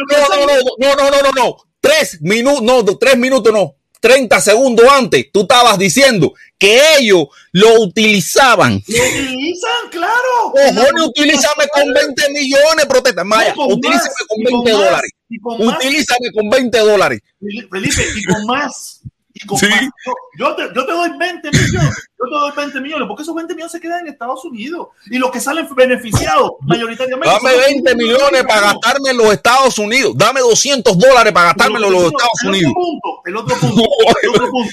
no, 0.08 0.46
no, 0.78 0.96
no, 0.96 1.12
no, 1.12 1.22
no, 1.22 1.32
no, 1.36 1.58
tres 1.80 2.22
minutos, 2.22 2.62
no, 2.64 2.84
tres 2.98 3.18
minutos 3.18 3.54
no, 3.54 3.76
30 4.00 4.42
segundos 4.42 4.86
antes, 4.90 5.32
tú 5.32 5.42
estabas 5.42 5.78
diciendo 5.78 6.34
que 6.58 6.80
ellos 7.00 7.28
lo 7.52 7.82
utilizaban. 7.82 8.82
Lo 8.88 9.04
utilizan, 9.04 9.90
claro. 9.92 10.52
Cojones, 10.52 11.04
utilízame 11.08 11.68
con 11.72 11.94
20 11.94 12.30
millones, 12.32 12.86
protesta. 12.88 13.24
Maya, 13.24 13.54
con 13.54 13.72
utilízame 13.72 14.10
más, 14.10 14.26
con 14.28 14.42
y 14.42 14.44
con 14.46 14.64
20 14.64 14.74
más, 14.74 14.82
dólares. 14.82 15.12
con. 15.42 15.68
Utilízame 15.68 16.32
con 16.34 16.50
20 16.50 16.78
dólares. 16.80 17.20
Felipe, 17.40 18.04
y 18.16 18.24
con 18.24 18.46
más. 18.46 18.97
Y 19.42 19.46
con 19.46 19.58
Sí. 19.58 19.68
más. 19.68 19.82
Yo, 20.06 20.14
yo 20.38 20.56
te, 20.56 20.64
yo 20.74 20.86
te 20.86 20.92
doy 20.92 21.10
20 21.18 21.50
millones. 21.52 22.10
Yo 22.20 22.26
te 22.26 22.36
doy 22.36 22.52
20 22.56 22.82
millones, 22.82 23.08
porque 23.08 23.24
esos 23.24 23.36
20 23.36 23.54
millones 23.54 23.72
se 23.72 23.80
quedan 23.80 24.00
en 24.02 24.14
Estados 24.14 24.44
Unidos. 24.46 24.88
Y 25.06 25.18
los 25.18 25.32
que 25.32 25.40
salen 25.40 25.68
beneficiados 25.76 26.52
mayoritariamente. 26.62 27.28
Dame 27.30 27.50
son 27.52 27.60
los 27.60 27.66
20 27.68 27.96
millones 27.96 28.44
para 28.48 28.62
gastarme 28.62 29.10
en 29.12 29.18
los 29.18 29.34
Estados 29.34 29.78
Unidos. 29.78 30.14
Dame 30.16 30.40
200 30.42 30.98
dólares 30.98 31.34
para 31.34 31.48
gastármelo 31.48 31.88
en 31.88 31.94
los 31.94 32.04
Estados 32.06 32.42
el 32.44 32.50
Unidos. 32.50 32.72
Otro 32.72 32.84
punto, 32.84 33.22
el 33.26 33.36
otro 33.38 33.56
punto, 33.58 33.84
el 34.24 34.30
otro 34.30 34.52
punto, 34.52 34.72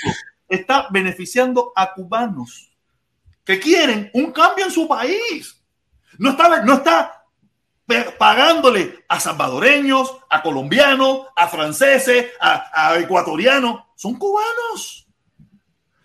está 0.48 0.86
beneficiando 0.90 1.72
a 1.76 1.92
cubanos 1.92 2.70
que 3.44 3.60
quieren 3.60 4.10
un 4.14 4.32
cambio 4.32 4.64
en 4.64 4.70
su 4.70 4.88
país. 4.88 5.60
No 6.18 6.30
está, 6.30 6.62
no 6.62 6.74
está 6.74 7.23
pagándole 8.18 9.04
a 9.08 9.20
salvadoreños, 9.20 10.16
a 10.30 10.42
colombianos, 10.42 11.26
a 11.36 11.48
franceses, 11.48 12.30
a, 12.40 12.90
a 12.90 12.98
ecuatorianos. 12.98 13.82
Son 13.94 14.14
cubanos. 14.16 15.06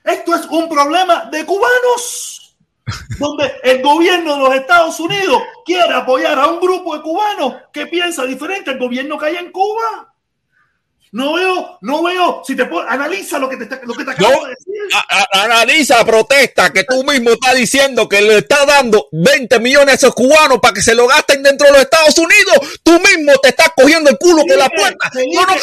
Esto 0.04 0.36
es 0.36 0.46
un 0.48 0.68
problema 0.70 1.26
de 1.26 1.46
cubanos. 1.46 2.58
Donde 3.20 3.52
el 3.64 3.82
gobierno 3.84 4.34
de 4.36 4.40
los 4.40 4.56
Estados 4.56 5.00
Unidos 5.00 5.42
quiere 5.66 5.94
apoyar 5.94 6.38
a 6.40 6.48
un 6.48 6.60
grupo 6.60 6.96
de 6.96 7.02
cubanos 7.04 7.56
que 7.72 7.86
piensa 7.88 8.26
diferente 8.26 8.72
al 8.72 8.80
gobierno 8.80 9.18
que 9.18 9.28
hay 9.28 9.36
en 9.38 9.52
Cuba. 9.52 10.14
No 11.12 11.34
veo, 11.34 11.78
no 11.82 12.04
veo. 12.04 12.42
Si 12.46 12.56
te 12.56 12.66
pon- 12.66 12.86
analiza 12.88 13.40
lo 13.40 13.48
que 13.50 13.58
te, 13.58 13.64
está- 13.64 13.82
lo 13.84 13.94
que 13.94 14.06
te 14.06 14.12
acabo 14.12 14.32
No. 14.32 14.44
de 14.46 14.50
decir. 14.50 14.79
A- 14.94 15.18
a- 15.40 15.44
analiza, 15.44 16.04
protesta, 16.06 16.72
que 16.72 16.84
tú 16.84 17.04
mismo 17.04 17.32
estás 17.32 17.56
diciendo 17.56 18.08
que 18.10 18.22
le 18.22 18.38
estás 18.40 18.66
dando 18.66 19.08
20 19.12 19.60
millones 19.60 19.94
a 19.94 19.98
esos 19.98 20.16
cubanos 20.16 20.60
para 20.62 20.74
que 20.74 20.82
se 20.82 20.96
lo 20.96 21.08
gasten 21.08 21.44
dentro 21.44 21.68
de 21.68 21.74
los 21.74 21.82
Estados 21.82 22.18
Unidos. 22.18 22.80
Tú 22.84 22.94
mismo 23.00 23.34
te 23.42 23.50
estás 23.50 23.70
cogiendo 23.76 24.10
el 24.10 24.18
culo 24.18 24.44
con 24.48 24.58
la 24.58 24.70
puerta. 24.70 25.10
No, 25.34 25.42
no, 25.46 25.54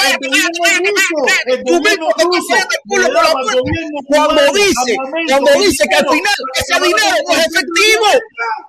Tú 1.66 1.80
mismo 1.80 2.08
te 2.16 2.22
estás 2.22 2.26
cogiendo 2.46 2.74
el 2.74 2.80
culo 2.88 3.06
con 3.06 3.14
la 3.24 3.32
puerta. 3.32 3.60
Cuando 4.08 4.52
dice, 4.52 4.96
cuando 5.28 5.50
dice 5.60 5.84
que 5.90 5.96
al 5.96 6.06
final 6.08 6.34
ese 6.54 6.74
dinero 6.80 7.16
no 7.28 7.34
es 7.34 7.46
efectivo. 7.46 8.06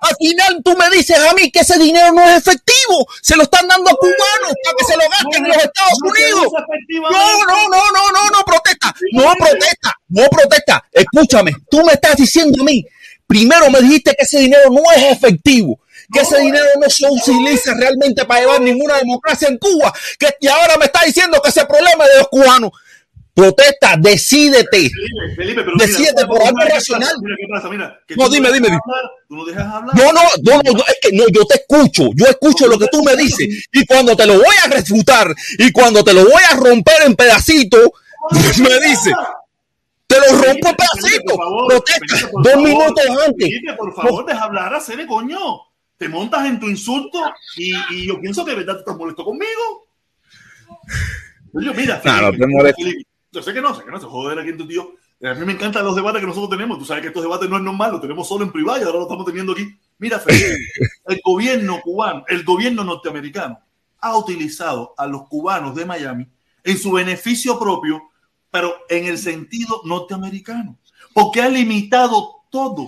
Al 0.00 0.16
final 0.16 0.60
tú 0.64 0.76
me 0.76 0.90
dices 0.90 1.18
a 1.18 1.34
mí 1.34 1.50
que 1.50 1.60
ese 1.60 1.78
dinero 1.78 2.12
no 2.12 2.22
es 2.28 2.36
efectivo. 2.38 3.06
Se 3.22 3.36
lo 3.36 3.42
están 3.44 3.66
dando 3.68 3.90
a 3.90 3.94
cubanos 3.94 4.52
para 4.64 4.76
que 4.78 4.84
se 4.84 4.96
lo 4.96 5.02
gasten 5.10 5.44
en 5.44 5.48
los 5.52 5.56
Estados 5.64 5.98
Unidos. 6.02 6.46
No, 7.10 7.44
no, 7.44 7.68
no, 7.68 7.90
no, 7.92 8.12
no, 8.12 8.30
no 8.30 8.44
protesta, 8.44 8.94
no 9.12 9.34
protesta, 9.34 9.92
no 10.08 10.22
protesta. 10.22 10.37
Escúchame, 10.92 11.52
tú 11.70 11.84
me 11.84 11.92
estás 11.92 12.16
diciendo 12.16 12.62
a 12.62 12.64
mí, 12.64 12.84
primero 13.26 13.70
me 13.70 13.80
dijiste 13.80 14.12
que 14.12 14.24
ese 14.24 14.40
dinero 14.40 14.70
no 14.70 14.82
es 14.96 15.12
efectivo, 15.12 15.80
que 16.12 16.20
ese 16.20 16.40
dinero 16.40 16.66
no 16.80 16.88
se 16.88 17.06
utiliza 17.08 17.74
realmente 17.74 18.24
para 18.24 18.40
llevar 18.40 18.60
ninguna 18.60 18.96
democracia 18.98 19.48
en 19.48 19.58
Cuba, 19.58 19.92
que 20.18 20.28
y 20.40 20.48
ahora 20.48 20.76
me 20.78 20.86
estás 20.86 21.04
diciendo 21.06 21.40
que 21.42 21.50
ese 21.50 21.64
problema 21.66 22.04
es 22.04 22.12
de 22.12 22.18
los 22.18 22.28
cubanos. 22.28 22.70
Protesta, 23.34 23.94
decídete. 23.96 24.90
Felipe, 24.90 25.36
Felipe, 25.36 25.62
pero 25.62 25.76
Decídete 25.78 26.14
mira, 26.24 26.26
por 26.26 26.42
algo 26.42 26.58
racional. 26.58 27.08
pasa, 27.08 27.20
Mira 27.22 27.36
qué 27.38 27.46
pasa, 27.54 27.68
mira. 27.68 28.00
que 28.08 28.16
No, 28.16 28.24
tú 28.26 28.32
dime, 28.32 28.48
dime, 28.50 28.66
dime. 28.66 28.78
hablar, 28.84 29.10
Tú 29.28 29.36
no 29.36 29.44
dejas 29.44 29.74
hablar. 29.74 29.94
No, 29.96 30.12
no, 30.12 30.22
no, 30.42 30.62
no, 30.64 30.72
no, 30.72 30.84
es 30.88 30.96
que 31.00 31.12
no, 31.12 31.24
yo 31.32 31.44
te 31.44 31.54
escucho, 31.54 32.10
yo 32.16 32.26
escucho 32.26 32.66
lo 32.66 32.76
que 32.76 32.88
tú 32.88 33.00
me 33.04 33.14
dices 33.14 33.46
y 33.70 33.86
cuando 33.86 34.16
te 34.16 34.26
lo 34.26 34.34
voy 34.34 34.56
a 34.64 34.68
refutar 34.68 35.32
y 35.56 35.70
cuando 35.70 36.02
te 36.02 36.14
lo 36.14 36.24
voy 36.24 36.42
a 36.50 36.56
romper 36.56 37.02
en 37.06 37.14
pedacitos, 37.14 37.90
me 38.58 38.80
dice, 38.88 39.12
te 40.08 40.16
lo 40.18 40.42
rompo 40.42 40.68
por 41.24 41.36
favor, 41.36 41.68
Protesta, 41.68 42.30
dos 42.32 42.56
minutos 42.56 43.04
antes. 43.26 43.48
Felipe, 43.48 43.74
por 43.74 43.94
favor, 43.94 44.26
deja 44.26 44.42
hablar 44.42 44.74
a 44.74 44.80
Cere, 44.80 45.06
coño. 45.06 45.38
Te 45.96 46.08
montas 46.08 46.46
en 46.46 46.58
tu 46.58 46.68
insulto 46.68 47.18
y, 47.56 47.72
y 47.90 48.06
yo 48.06 48.20
pienso 48.20 48.44
que 48.44 48.52
de 48.52 48.58
verdad 48.58 48.74
tú 48.74 48.78
estás 48.80 48.96
molesto 48.96 49.24
conmigo. 49.24 49.88
Yo, 51.52 51.74
mira, 51.74 52.00
No, 52.04 52.12
no 52.12 52.26
Felipe, 52.28 52.38
te 52.38 52.46
molesto. 52.46 52.82
Felipe, 52.82 53.02
yo 53.32 53.42
sé 53.42 53.52
que 53.52 53.60
no, 53.60 53.74
sé 53.74 53.84
que 53.84 53.90
no, 53.90 54.00
se 54.00 54.06
joder 54.06 54.38
aquí 54.38 54.50
en 54.50 54.58
tu 54.58 54.66
tío. 54.66 54.94
A 55.22 55.34
mí 55.34 55.44
me 55.44 55.52
encantan 55.52 55.84
los 55.84 55.96
debates 55.96 56.20
que 56.20 56.26
nosotros 56.26 56.50
tenemos. 56.50 56.78
Tú 56.78 56.84
sabes 56.84 57.02
que 57.02 57.08
estos 57.08 57.22
debates 57.22 57.50
no 57.50 57.56
es 57.56 57.62
normal, 57.62 57.92
los 57.92 58.00
tenemos 58.00 58.26
solo 58.26 58.44
en 58.44 58.52
privado 58.52 58.80
y 58.80 58.84
ahora 58.84 58.98
lo 58.98 59.02
estamos 59.02 59.26
teniendo 59.26 59.52
aquí. 59.52 59.68
Mira, 59.98 60.18
Felipe, 60.20 60.56
el 61.06 61.20
gobierno 61.24 61.80
cubano, 61.82 62.24
el 62.28 62.44
gobierno 62.44 62.84
norteamericano 62.84 63.58
ha 64.00 64.16
utilizado 64.16 64.94
a 64.96 65.06
los 65.06 65.28
cubanos 65.28 65.74
de 65.74 65.84
Miami 65.84 66.26
en 66.62 66.78
su 66.78 66.92
beneficio 66.92 67.58
propio, 67.58 68.00
pero 68.58 68.74
en 68.88 69.06
el 69.06 69.18
sentido 69.18 69.82
norteamericano, 69.84 70.76
porque 71.14 71.40
ha 71.40 71.48
limitado 71.48 72.42
todo 72.50 72.86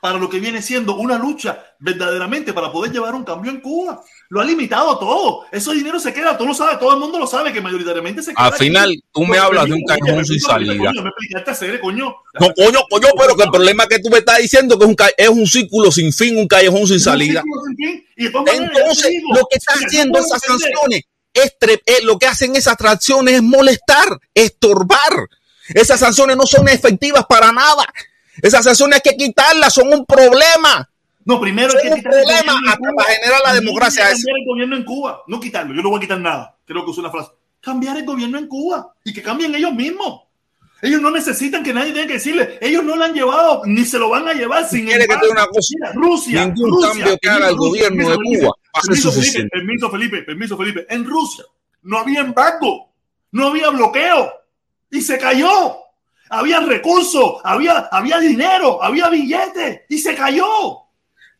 para 0.00 0.16
lo 0.16 0.30
que 0.30 0.38
viene 0.38 0.62
siendo 0.62 0.94
una 0.94 1.18
lucha 1.18 1.60
verdaderamente 1.80 2.52
para 2.52 2.70
poder 2.70 2.92
llevar 2.92 3.16
un 3.16 3.24
cambio 3.24 3.50
en 3.50 3.60
Cuba. 3.60 4.00
Lo 4.28 4.40
ha 4.40 4.44
limitado 4.44 4.96
todo. 4.96 5.46
Ese 5.50 5.74
dinero 5.74 5.98
se 5.98 6.12
queda, 6.12 6.38
tú 6.38 6.46
lo 6.46 6.54
sabes, 6.54 6.78
todo 6.78 6.94
el 6.94 7.00
mundo 7.00 7.18
lo 7.18 7.26
sabe 7.26 7.52
que 7.52 7.60
mayoritariamente 7.60 8.22
se 8.22 8.30
queda. 8.30 8.44
Al 8.44 8.54
aquí. 8.54 8.66
final, 8.66 8.94
tú 9.12 9.22
me 9.22 9.26
Porque 9.26 9.38
hablas 9.40 9.66
de 9.66 9.72
un 9.72 9.82
callejón 9.82 10.24
sin 10.24 10.38
salida. 10.38 10.76
coño, 10.76 11.02
me 11.02 11.80
coño. 11.80 12.14
No, 12.38 12.54
coño, 12.54 12.78
coño, 12.88 13.08
pero 13.18 13.34
que 13.36 13.42
el 13.42 13.50
problema 13.50 13.82
es 13.82 13.88
que 13.88 13.98
tú 13.98 14.08
me 14.08 14.18
estás 14.18 14.38
diciendo 14.38 14.78
que 14.78 14.84
es 14.84 14.88
un, 14.88 14.96
es 15.16 15.28
un 15.30 15.46
círculo 15.48 15.90
sin 15.90 16.12
fin, 16.12 16.36
un 16.38 16.46
callejón 16.46 16.86
sin 16.86 17.00
salida. 17.00 17.42
Entonces, 18.16 19.10
digo, 19.10 19.34
lo 19.34 19.46
que 19.50 19.56
está 19.56 19.74
mira, 19.74 19.86
haciendo 19.88 20.18
esas 20.20 20.42
entender. 20.44 21.02
Es 21.42 21.56
tre- 21.58 21.82
eh, 21.86 21.98
lo 22.02 22.18
que 22.18 22.26
hacen 22.26 22.54
esas 22.56 22.76
sanciones 22.78 23.34
es 23.34 23.42
molestar, 23.42 24.18
estorbar. 24.34 25.28
Esas 25.68 26.00
sanciones 26.00 26.36
no 26.36 26.46
son 26.46 26.68
efectivas 26.68 27.24
para 27.28 27.52
nada. 27.52 27.84
Esas 28.40 28.64
sanciones 28.64 28.96
hay 29.04 29.10
que 29.10 29.16
quitarlas, 29.16 29.74
son 29.74 29.92
un 29.92 30.06
problema. 30.06 30.88
No, 31.24 31.38
primero 31.40 31.70
Son 31.70 31.80
hay 31.82 31.88
que 31.88 31.94
un 31.94 32.02
problema 32.02 32.58
hasta 32.68 32.90
para 32.96 33.12
generar 33.12 33.40
la 33.44 33.52
democracia 33.54 34.04
esa. 34.04 34.14
Cambiar 34.14 34.36
el 34.38 34.46
gobierno 34.46 34.76
en 34.76 34.84
Cuba, 34.84 35.22
no 35.26 35.40
quitarlo. 35.40 35.74
Yo 35.74 35.82
no 35.82 35.90
voy 35.90 35.98
a 35.98 36.00
quitar 36.00 36.20
nada. 36.20 36.56
Creo 36.64 36.84
que 36.84 36.90
es 36.90 36.98
una 36.98 37.10
frase. 37.10 37.30
Cambiar 37.60 37.96
el 37.98 38.04
gobierno 38.06 38.38
en 38.38 38.46
Cuba 38.46 38.94
y 39.04 39.12
que 39.12 39.22
cambien 39.22 39.54
ellos 39.54 39.72
mismos. 39.74 40.22
Ellos 40.80 41.00
no 41.00 41.10
necesitan 41.10 41.64
que 41.64 41.74
nadie 41.74 41.92
tenga 41.92 42.06
que 42.06 42.12
decirle. 42.14 42.58
Ellos 42.60 42.84
no 42.84 42.94
lo 42.94 43.04
han 43.04 43.12
llevado 43.12 43.62
ni 43.66 43.84
se 43.84 43.98
lo 43.98 44.10
van 44.10 44.28
a 44.28 44.32
llevar 44.32 44.68
sin 44.68 44.86
quiere 44.86 45.06
que 45.06 45.16
te 45.16 45.20
diga 45.22 45.32
una 45.32 45.46
cosa? 45.46 45.74
Mira, 45.74 45.92
Rusia. 45.94 46.46
Ningún 46.46 46.70
Rusia, 46.70 46.88
cambio 46.88 47.18
que 47.20 47.28
haga 47.28 47.48
el 47.48 47.56
gobierno 47.56 48.08
permiso, 48.08 48.10
de 48.10 48.38
Cuba 48.38 48.52
permiso. 48.86 49.12
Felipe, 49.12 49.48
permiso, 49.50 49.90
Felipe, 49.90 50.22
permiso, 50.22 50.56
Felipe. 50.56 50.86
En 50.88 51.04
Rusia 51.04 51.44
no 51.82 51.98
había 51.98 52.20
embargo, 52.20 52.92
no 53.32 53.48
había 53.48 53.70
bloqueo 53.70 54.32
y 54.90 55.00
se 55.00 55.18
cayó. 55.18 55.78
Había 56.30 56.60
recursos, 56.60 57.40
había, 57.42 57.88
había 57.90 58.18
dinero, 58.18 58.82
había 58.82 59.08
billetes 59.08 59.82
y 59.88 59.98
se 59.98 60.14
cayó. 60.14 60.87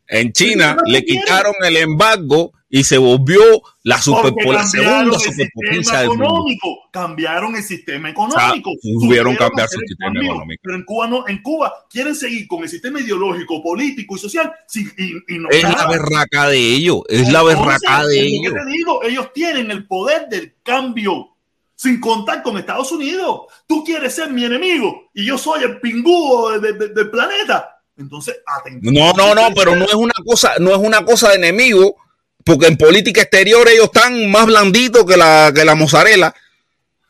En 0.08 0.32
China 0.32 0.74
no 0.74 0.82
le 0.90 1.04
quitaron 1.04 1.54
el 1.64 1.76
embargo 1.76 2.52
y 2.70 2.84
se 2.84 2.98
volvió 2.98 3.40
la, 3.82 3.96
la 3.96 4.02
segunda 4.02 5.18
superpotencia 5.18 6.00
del 6.00 6.08
mundo. 6.08 6.44
cambiaron 6.92 7.56
el 7.56 7.62
sistema 7.62 8.10
económico. 8.10 8.70
O 8.70 9.00
sea, 9.00 9.22
cambiar 9.38 9.68
su 9.68 9.78
sistema 9.80 10.06
cambio, 10.12 10.30
económico. 10.32 10.60
Pero 10.62 10.76
en 10.76 10.84
Cuba 10.84 11.06
no, 11.08 11.28
en 11.28 11.42
Cuba 11.42 11.72
quieren 11.90 12.14
seguir 12.14 12.46
con 12.48 12.62
el 12.62 12.68
sistema 12.68 13.00
ideológico, 13.00 13.62
político 13.62 14.16
y 14.16 14.18
social 14.18 14.52
y, 14.74 15.34
y 15.34 15.38
no 15.38 15.48
Es 15.50 15.62
la 15.62 15.70
nada. 15.70 15.88
berraca 15.88 16.48
de 16.48 16.58
ellos, 16.58 17.02
es 17.08 17.30
la 17.32 17.42
berraca 17.42 18.06
de 18.06 18.20
ellos. 18.20 18.52
te 18.54 18.70
digo, 18.70 19.02
ellos 19.02 19.32
tienen 19.32 19.70
el 19.70 19.86
poder 19.86 20.28
del 20.28 20.54
cambio 20.62 21.34
sin 21.74 22.00
contar 22.00 22.42
con 22.42 22.58
Estados 22.58 22.90
Unidos. 22.92 23.42
Tú 23.66 23.84
quieres 23.84 24.14
ser 24.14 24.30
mi 24.30 24.44
enemigo 24.44 25.10
y 25.14 25.24
yo 25.24 25.38
soy 25.38 25.62
el 25.64 25.80
pingúo 25.80 26.58
de- 26.58 26.72
de- 26.72 26.88
del 26.88 27.10
planeta. 27.10 27.77
Entonces, 27.98 28.40
atención. 28.46 28.94
No, 28.94 29.12
no, 29.12 29.34
no, 29.34 29.54
pero 29.54 29.74
no 29.74 29.84
es 29.84 29.94
una 29.94 30.12
cosa, 30.24 30.54
no 30.60 30.70
es 30.72 30.78
una 30.78 31.04
cosa 31.04 31.30
de 31.30 31.36
enemigo, 31.36 31.96
porque 32.44 32.66
en 32.66 32.76
política 32.76 33.22
exterior 33.22 33.68
ellos 33.68 33.86
están 33.86 34.30
más 34.30 34.46
blanditos 34.46 35.04
que 35.04 35.16
la, 35.16 35.52
que 35.54 35.64
la 35.64 35.74
mozzarella. 35.74 36.34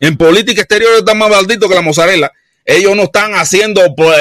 En 0.01 0.16
política 0.16 0.62
exterior 0.62 0.90
ellos 0.90 1.01
están 1.01 1.19
más 1.19 1.28
blanditos 1.28 1.69
que 1.69 1.74
la 1.74 1.82
mozzarella. 1.82 2.32
Ellos 2.65 2.94
no 2.97 3.05
están 3.05 3.32
haciendo, 3.35 3.94
pues, 3.97 4.19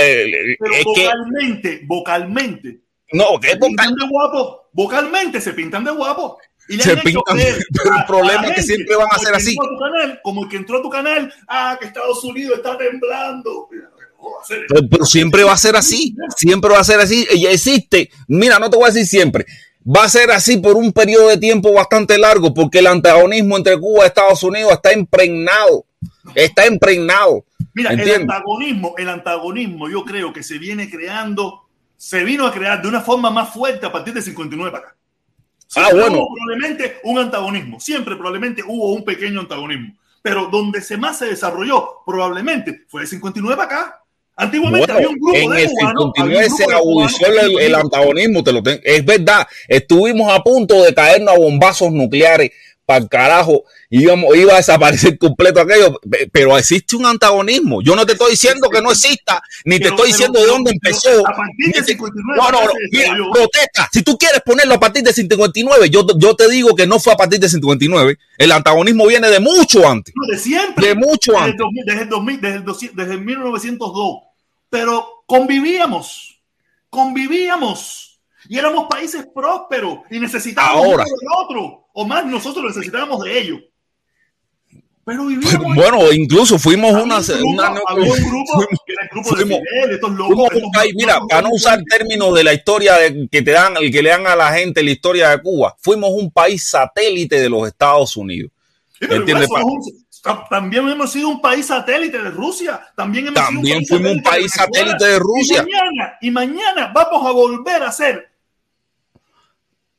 Pero 0.59 0.73
es 0.73 0.85
que, 0.95 1.03
vocalmente, 1.05 1.81
vocalmente, 1.85 2.79
no, 3.11 3.39
que 3.39 3.47
se 3.49 3.53
es 3.53 3.59
vocal- 3.59 3.67
pintan 3.87 3.95
de 3.95 4.07
guapo. 4.07 4.69
Vocalmente 4.73 5.41
se 5.41 5.53
pintan 5.53 5.83
de 5.83 5.91
guapo. 5.91 6.37
Y 6.69 6.79
Se 6.79 6.97
pintan, 6.97 7.37
pero 7.71 7.95
el 7.97 8.05
problema 8.05 8.47
es 8.47 8.55
que 8.55 8.63
siempre 8.63 8.95
van 8.97 9.07
a 9.09 9.17
ser 9.19 9.33
así. 9.33 9.55
canal, 9.79 10.19
como 10.21 10.43
el 10.43 10.49
que 10.49 10.57
entró 10.57 10.79
a 10.79 10.81
tu 10.81 10.89
canal, 10.89 11.33
ah, 11.47 11.77
que 11.79 11.87
Estados 11.87 12.21
Unidos 12.25 12.57
está 12.57 12.77
temblando. 12.77 13.69
Mira, 13.71 13.89
Pero, 14.47 14.87
pero 14.89 15.05
siempre 15.05 15.43
va 15.43 15.53
a 15.53 15.57
ser 15.57 15.75
así, 15.75 16.15
siempre 16.35 16.71
va 16.71 16.79
a 16.79 16.83
ser 16.83 16.99
así. 16.99 17.27
Y 17.33 17.45
existe, 17.45 18.09
mira, 18.27 18.59
no 18.59 18.69
te 18.69 18.77
voy 18.77 18.85
a 18.85 18.93
decir 18.93 19.05
siempre, 19.05 19.45
va 19.87 20.03
a 20.03 20.09
ser 20.09 20.31
así 20.31 20.57
por 20.57 20.75
un 20.75 20.91
periodo 20.91 21.29
de 21.29 21.37
tiempo 21.37 21.73
bastante 21.73 22.17
largo, 22.17 22.53
porque 22.53 22.79
el 22.79 22.87
antagonismo 22.87 23.57
entre 23.57 23.79
Cuba 23.79 24.03
y 24.03 24.07
Estados 24.07 24.43
Unidos 24.43 24.73
está 24.73 24.93
impregnado, 24.93 25.85
está 26.35 26.67
impregnado. 26.67 27.45
Mira, 27.73 27.91
el 27.91 28.21
antagonismo, 28.21 28.95
el 28.97 29.09
antagonismo, 29.09 29.89
yo 29.89 30.03
creo 30.03 30.33
que 30.33 30.43
se 30.43 30.57
viene 30.57 30.89
creando, 30.89 31.67
se 31.95 32.23
vino 32.23 32.45
a 32.45 32.51
crear 32.51 32.81
de 32.81 32.87
una 32.87 33.01
forma 33.01 33.29
más 33.29 33.53
fuerte 33.53 33.85
a 33.85 33.91
partir 33.91 34.13
de 34.13 34.21
59 34.21 34.71
para 34.71 34.87
acá. 34.87 34.95
Ah, 35.75 35.89
bueno. 35.91 36.19
hubo 36.19 36.33
probablemente 36.33 36.97
un 37.03 37.19
antagonismo, 37.19 37.79
siempre 37.79 38.15
probablemente 38.15 38.63
hubo 38.65 38.93
un 38.93 39.03
pequeño 39.03 39.41
antagonismo. 39.41 39.93
pero 40.21 40.47
donde 40.47 40.81
se 40.81 40.97
más 40.97 41.19
se 41.19 41.25
desarrolló 41.27 42.03
probablemente 42.05 42.85
fue 42.87 43.01
el 43.01 43.07
59 43.07 43.55
para 43.55 43.67
acá. 43.67 44.03
Antiguamente 44.39 44.85
Bueno, 44.93 44.93
había 44.95 45.09
un 45.09 45.15
grupo 45.15 45.35
en 45.35 45.49
de 45.51 45.63
el 45.63 45.69
cubanos, 45.71 46.03
59 46.15 46.35
había 46.37 46.47
un 46.51 46.57
se 46.57 46.65
de 46.67 46.73
agudizó 46.73 47.25
el, 47.25 47.59
el 47.59 47.75
antagonismo, 47.75 48.43
te 48.43 48.51
lo 48.53 48.61
ten- 48.63 48.79
es 48.83 49.03
verdad. 49.03 49.47
Estuvimos 49.67 50.31
a 50.31 50.43
punto 50.43 50.83
de 50.83 50.93
caernos 50.93 51.33
a 51.33 51.37
bombazos 51.39 51.91
nucleares 51.91 52.51
para 52.85 52.99
el 52.99 53.09
carajo. 53.09 53.63
Íbamos, 53.89 54.33
iba 54.37 54.53
a 54.53 54.57
desaparecer 54.57 55.17
completo 55.17 55.59
aquello, 55.59 55.99
pe- 56.09 56.29
pero 56.31 56.57
existe 56.57 56.95
un 56.95 57.05
antagonismo. 57.05 57.81
Yo 57.81 57.95
no 57.95 58.05
te 58.05 58.13
estoy 58.13 58.31
diciendo 58.31 58.69
que 58.69 58.81
no 58.81 58.91
exista, 58.91 59.41
ni 59.65 59.77
te 59.79 59.85
estoy 59.89 59.97
pero- 59.97 60.05
diciendo 60.07 60.39
de 60.39 60.45
dónde 60.45 60.71
empezó. 60.71 61.27
a 61.27 61.31
partir 61.35 61.73
te- 61.73 61.83
59 61.83 62.37
No, 62.37 62.51
no, 62.51 62.59
Mira, 62.91 63.17
protesta. 63.33 63.89
Si 63.91 64.03
tú 64.03 64.17
quieres 64.17 64.41
ponerlo 64.45 64.75
a 64.75 64.79
partir 64.79 65.03
del 65.03 65.13
59, 65.13 65.89
yo, 65.89 66.05
yo 66.17 66.35
te 66.35 66.47
digo 66.49 66.75
que 66.75 66.85
no 66.87 66.99
fue 66.99 67.11
a 67.13 67.17
partir 67.17 67.39
del 67.39 67.49
59. 67.49 68.17
El 68.37 68.51
antagonismo 68.51 69.07
viene 69.07 69.29
de 69.29 69.39
mucho 69.39 69.85
antes. 69.87 70.13
No, 70.15 70.31
de 70.31 70.37
siempre. 70.39 70.87
De 70.89 70.95
mucho 70.95 71.31
desde 71.33 71.43
el 71.45 71.51
antes. 71.51 71.57
2000, 71.59 71.85
desde 71.85 72.01
el 72.03 72.09
2000, 72.09 72.41
desde 72.41 72.55
el 72.57 72.63
200, 72.65 72.95
desde 72.97 73.13
el 73.15 73.21
1902. 73.25 74.17
Pero 74.69 75.23
convivíamos, 75.25 76.41
convivíamos. 76.89 78.19
Y 78.49 78.57
éramos 78.57 78.87
países 78.89 79.25
prósperos 79.33 79.99
y 80.09 80.19
necesitábamos 80.19 80.85
Ahora. 80.85 81.03
uno 81.03 81.17
del 81.19 81.29
otro. 81.45 81.87
O 81.93 82.05
más, 82.05 82.25
nosotros 82.25 82.63
necesitábamos 82.65 83.23
de 83.23 83.39
ellos. 83.39 83.59
Pero 85.03 85.25
vivíamos. 85.25 85.73
Bueno, 85.75 86.11
incluso 86.11 86.59
fuimos 86.59 86.91
Había 86.93 87.03
una, 87.03 87.17
un 87.17 87.23
grupo, 87.25 87.49
una- 87.49 87.81
había 87.87 88.11
un 88.11 88.19
grupo 88.29 88.67
que 88.85 88.93
era 88.93 89.03
el 89.03 89.09
grupo 89.09 89.29
de 89.35 89.45
fuimos- 89.45 89.59
Fidel, 89.69 89.91
estos 89.95 90.11
locos. 90.11 90.27
Fuimos 90.27 90.47
estos 90.51 90.63
un 90.63 90.71
país, 90.71 90.93
locos, 90.93 91.05
mira, 91.05 91.19
para 91.29 91.41
no 91.43 91.49
usar 91.53 91.83
términos 91.89 92.33
de 92.35 92.43
la 92.43 92.53
historia 92.53 92.95
de, 92.97 93.27
que 93.31 93.41
te 93.41 93.51
dan, 93.51 93.77
el 93.77 93.91
que 93.91 94.01
le 94.03 94.09
dan 94.09 94.27
a 94.27 94.35
la 94.35 94.51
gente 94.53 94.83
la 94.83 94.91
historia 94.91 95.29
de 95.29 95.41
Cuba, 95.41 95.75
fuimos 95.79 96.09
un 96.11 96.29
país 96.29 96.67
satélite 96.67 97.39
de 97.39 97.49
los 97.49 97.67
Estados 97.67 98.15
Unidos. 98.17 98.51
Sí, 98.91 98.97
pero 99.07 99.15
¿Entiendes? 99.15 99.47
somos 99.47 99.63
un- 99.87 100.06
también 100.49 100.87
hemos 100.89 101.11
sido 101.11 101.29
un 101.29 101.41
país 101.41 101.67
satélite 101.67 102.17
de 102.21 102.31
Rusia. 102.31 102.81
También, 102.95 103.27
hemos 103.27 103.43
También 103.43 103.85
sido 103.85 103.97
fuimos 103.97 104.17
un 104.17 104.23
país 104.23 104.51
satélite 104.51 105.05
de 105.05 105.19
Rusia. 105.19 105.63
Y 105.63 105.71
mañana, 105.71 106.17
y 106.21 106.31
mañana 106.31 106.91
vamos 106.93 107.25
a 107.25 107.31
volver 107.31 107.83
a 107.83 107.91
ser 107.91 108.29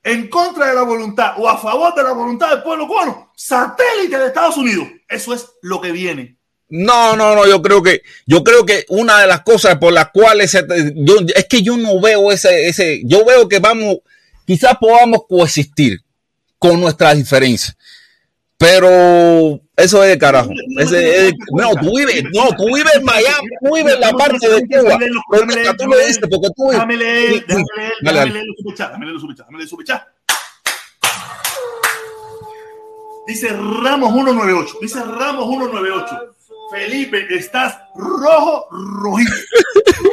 en 0.03 0.29
contra 0.29 0.69
de 0.69 0.75
la 0.75 0.83
voluntad 0.83 1.35
o 1.37 1.49
a 1.49 1.59
favor 1.59 1.95
de 1.95 2.03
la 2.03 2.13
voluntad 2.13 2.51
del 2.51 2.63
pueblo 2.63 2.87
cubano, 2.87 3.33
satélite 3.37 4.19
de 4.19 4.27
Estados 4.27 4.57
Unidos. 4.57 4.89
Eso 5.09 5.35
es 5.35 5.47
lo 5.63 5.81
que 5.81 5.93
viene. 5.93 6.39
No, 6.71 7.17
no, 7.17 7.35
no, 7.35 7.47
yo 7.47 7.63
creo 7.63 7.83
que, 7.83 8.03
yo 8.27 8.45
creo 8.45 8.67
que 8.67 8.85
una 8.89 9.21
de 9.21 9.27
las 9.27 9.41
cosas 9.41 9.79
por 9.79 9.93
las 9.93 10.11
cuales 10.11 10.53
yo, 10.95 11.17
es 11.35 11.47
que 11.47 11.63
yo 11.63 11.77
no 11.79 11.99
veo 12.01 12.31
ese, 12.31 12.69
ese, 12.69 13.01
yo 13.05 13.25
veo 13.25 13.49
que 13.49 13.59
vamos, 13.59 13.99
quizás 14.47 14.77
podamos 14.79 15.23
coexistir 15.27 16.03
con 16.59 16.81
nuestras 16.81 17.17
diferencias. 17.17 17.77
Pero 18.59 19.61
eso 19.79 20.03
es 20.05 20.11
de 20.11 20.19
carajo. 20.19 20.51
Ese 20.79 21.29
es- 21.29 21.35
no, 21.53 21.71
tú 21.77 21.97
vives, 21.97 22.23
no, 22.35 22.49
tú 22.57 22.67
vives 22.75 22.95
en 22.95 23.05
Miami, 23.05 23.49
tú 23.65 23.75
vives 23.75 23.95
en 23.95 24.01
la 24.01 24.11
parte 24.13 24.49
de 24.49 24.61
Cuba. 24.67 24.99
Tú 25.79 25.87
lo 25.87 25.97
dices 25.99 26.19
porque 26.31 26.49
tú 26.57 26.71
leer, 26.97 27.47
déjame 27.47 27.65
leer, 27.77 27.93
dale. 28.03 28.31
leer 28.33 28.45
déjame 28.91 29.07
leer 29.07 29.13
los 29.15 29.21
superchats, 29.21 29.47
déjame 29.47 29.59
leer 29.59 29.69
los. 29.69 30.07
Dice 33.27 33.49
Ramos 33.51 34.13
198, 34.15 34.79
dice 34.81 35.01
Ramos 35.05 35.49
198. 35.49 36.35
Felipe, 36.71 37.27
estás 37.35 37.79
rojo, 37.95 38.67
rojito. 39.03 39.33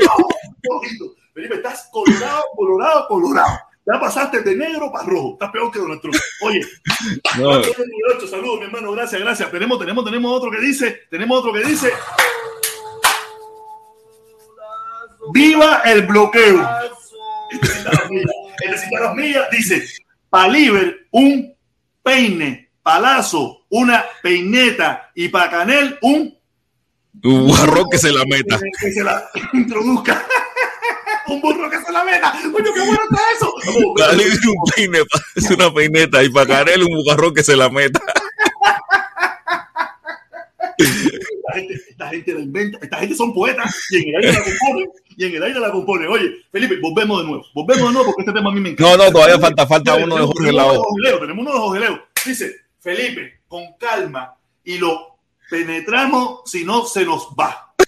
Rojo, 0.08 0.30
rojito. 0.64 1.06
Felipe, 1.34 1.56
estás 1.56 1.90
colorado, 1.92 2.44
colorado, 2.56 3.08
colorado. 3.08 3.58
Ya 3.86 4.00
pasaste 4.00 4.42
de 4.42 4.56
negro 4.56 4.92
para 4.92 5.06
rojo. 5.06 5.34
Estás 5.34 5.52
peor 5.52 5.72
que 5.72 5.80
Donald 5.80 6.02
Trump. 6.02 6.16
Oye, 6.42 6.60
No. 7.38 7.64
198, 7.64 8.28
saludos, 8.28 8.60
mi 8.60 8.66
hermano. 8.66 8.92
Gracias, 8.94 9.22
gracias. 9.22 9.52
Tenemos, 9.52 9.78
tenemos, 9.80 10.04
tenemos 10.04 10.32
otro 10.32 10.50
que 10.50 10.60
dice, 10.60 11.02
tenemos 11.10 11.40
otro 11.40 11.54
que 11.54 11.64
dice. 11.64 11.92
¡Viva 15.34 15.82
el 15.86 16.04
bloqueo! 16.06 16.68
Cita 17.52 19.00
las 19.02 19.16
millas 19.16 19.50
dice: 19.52 19.88
Paliver, 20.30 21.08
un 21.12 21.56
peine, 22.02 22.72
palazo, 22.82 23.66
una 23.70 24.06
peineta 24.22 25.12
y 25.16 25.30
para 25.30 25.50
Canel, 25.50 25.98
un 26.02 26.38
Un 27.24 27.90
que 27.90 27.98
se 27.98 28.12
la 28.12 28.24
meta. 28.26 28.60
que 28.80 28.92
se 28.92 29.04
la 29.04 29.30
introduzca. 29.54 30.26
Un 31.28 31.42
burro 31.42 31.70
que 31.70 31.82
se 31.82 31.92
la 31.92 32.04
meta. 32.04 32.34
Coño, 32.52 32.74
qué 32.74 32.80
bueno 32.82 33.00
está 33.10 33.22
eso. 33.36 33.54
Dale 33.98 34.26
un 34.26 34.72
peine, 34.76 35.00
es 35.36 35.50
una 35.52 35.74
peineta 35.74 36.24
y 36.24 36.30
para 36.30 36.48
Canel 36.48 36.84
un 36.84 36.96
bugarrón 36.98 37.34
que 37.34 37.44
se 37.44 37.56
la 37.56 37.70
meta. 37.70 38.00
Esta 40.78 41.54
gente, 41.54 41.74
esta 41.90 42.10
gente 42.10 42.34
la 42.34 42.40
inventa, 42.42 42.80
esta 42.82 42.98
gente 42.98 43.16
son 43.16 43.34
poetas 43.34 43.74
y 43.92 43.98
en 43.98 44.10
el 44.10 44.16
aire 44.26 44.34
la 44.34 44.44
componen, 44.44 44.90
y 45.18 45.26
en 45.26 45.36
el 45.36 45.44
aire 45.44 45.60
la 45.60 45.72
componen. 45.72 46.08
Oye, 46.10 46.32
Felipe, 46.52 46.78
volvemos 46.82 47.22
de 47.22 47.28
nuevo, 47.28 47.46
volvemos 47.54 47.88
de 47.88 47.94
nuevo 47.94 48.06
porque 48.08 48.22
este 48.24 48.34
tema 48.34 48.50
a 48.50 48.54
mí 48.54 48.60
me 48.60 48.70
encanta. 48.72 48.98
No, 48.98 49.06
no, 49.06 49.12
todavía 49.12 49.40
falta, 49.40 49.66
falta 49.66 49.96
uno 49.96 50.04
de 50.04 50.12
tenemos- 50.12 50.28
Jorge 50.28 50.46
tenemos 50.46 50.66
uno 50.66 50.68
de 50.68 50.74
Lao. 50.74 50.84
Jorge 50.84 51.02
Leo, 51.10 51.20
Tenemos 51.20 51.42
uno 51.46 51.54
de 51.54 51.60
Jorge 51.60 51.80
Leo. 51.80 52.08
Dice, 52.26 52.56
Felipe, 52.82 53.40
con 53.48 53.64
calma 53.80 54.36
y 54.66 54.78
lo 54.78 55.18
penetramos 55.50 56.42
si 56.46 56.66
no 56.66 56.86
se 56.86 57.06
nos 57.06 57.28
va. 57.40 57.74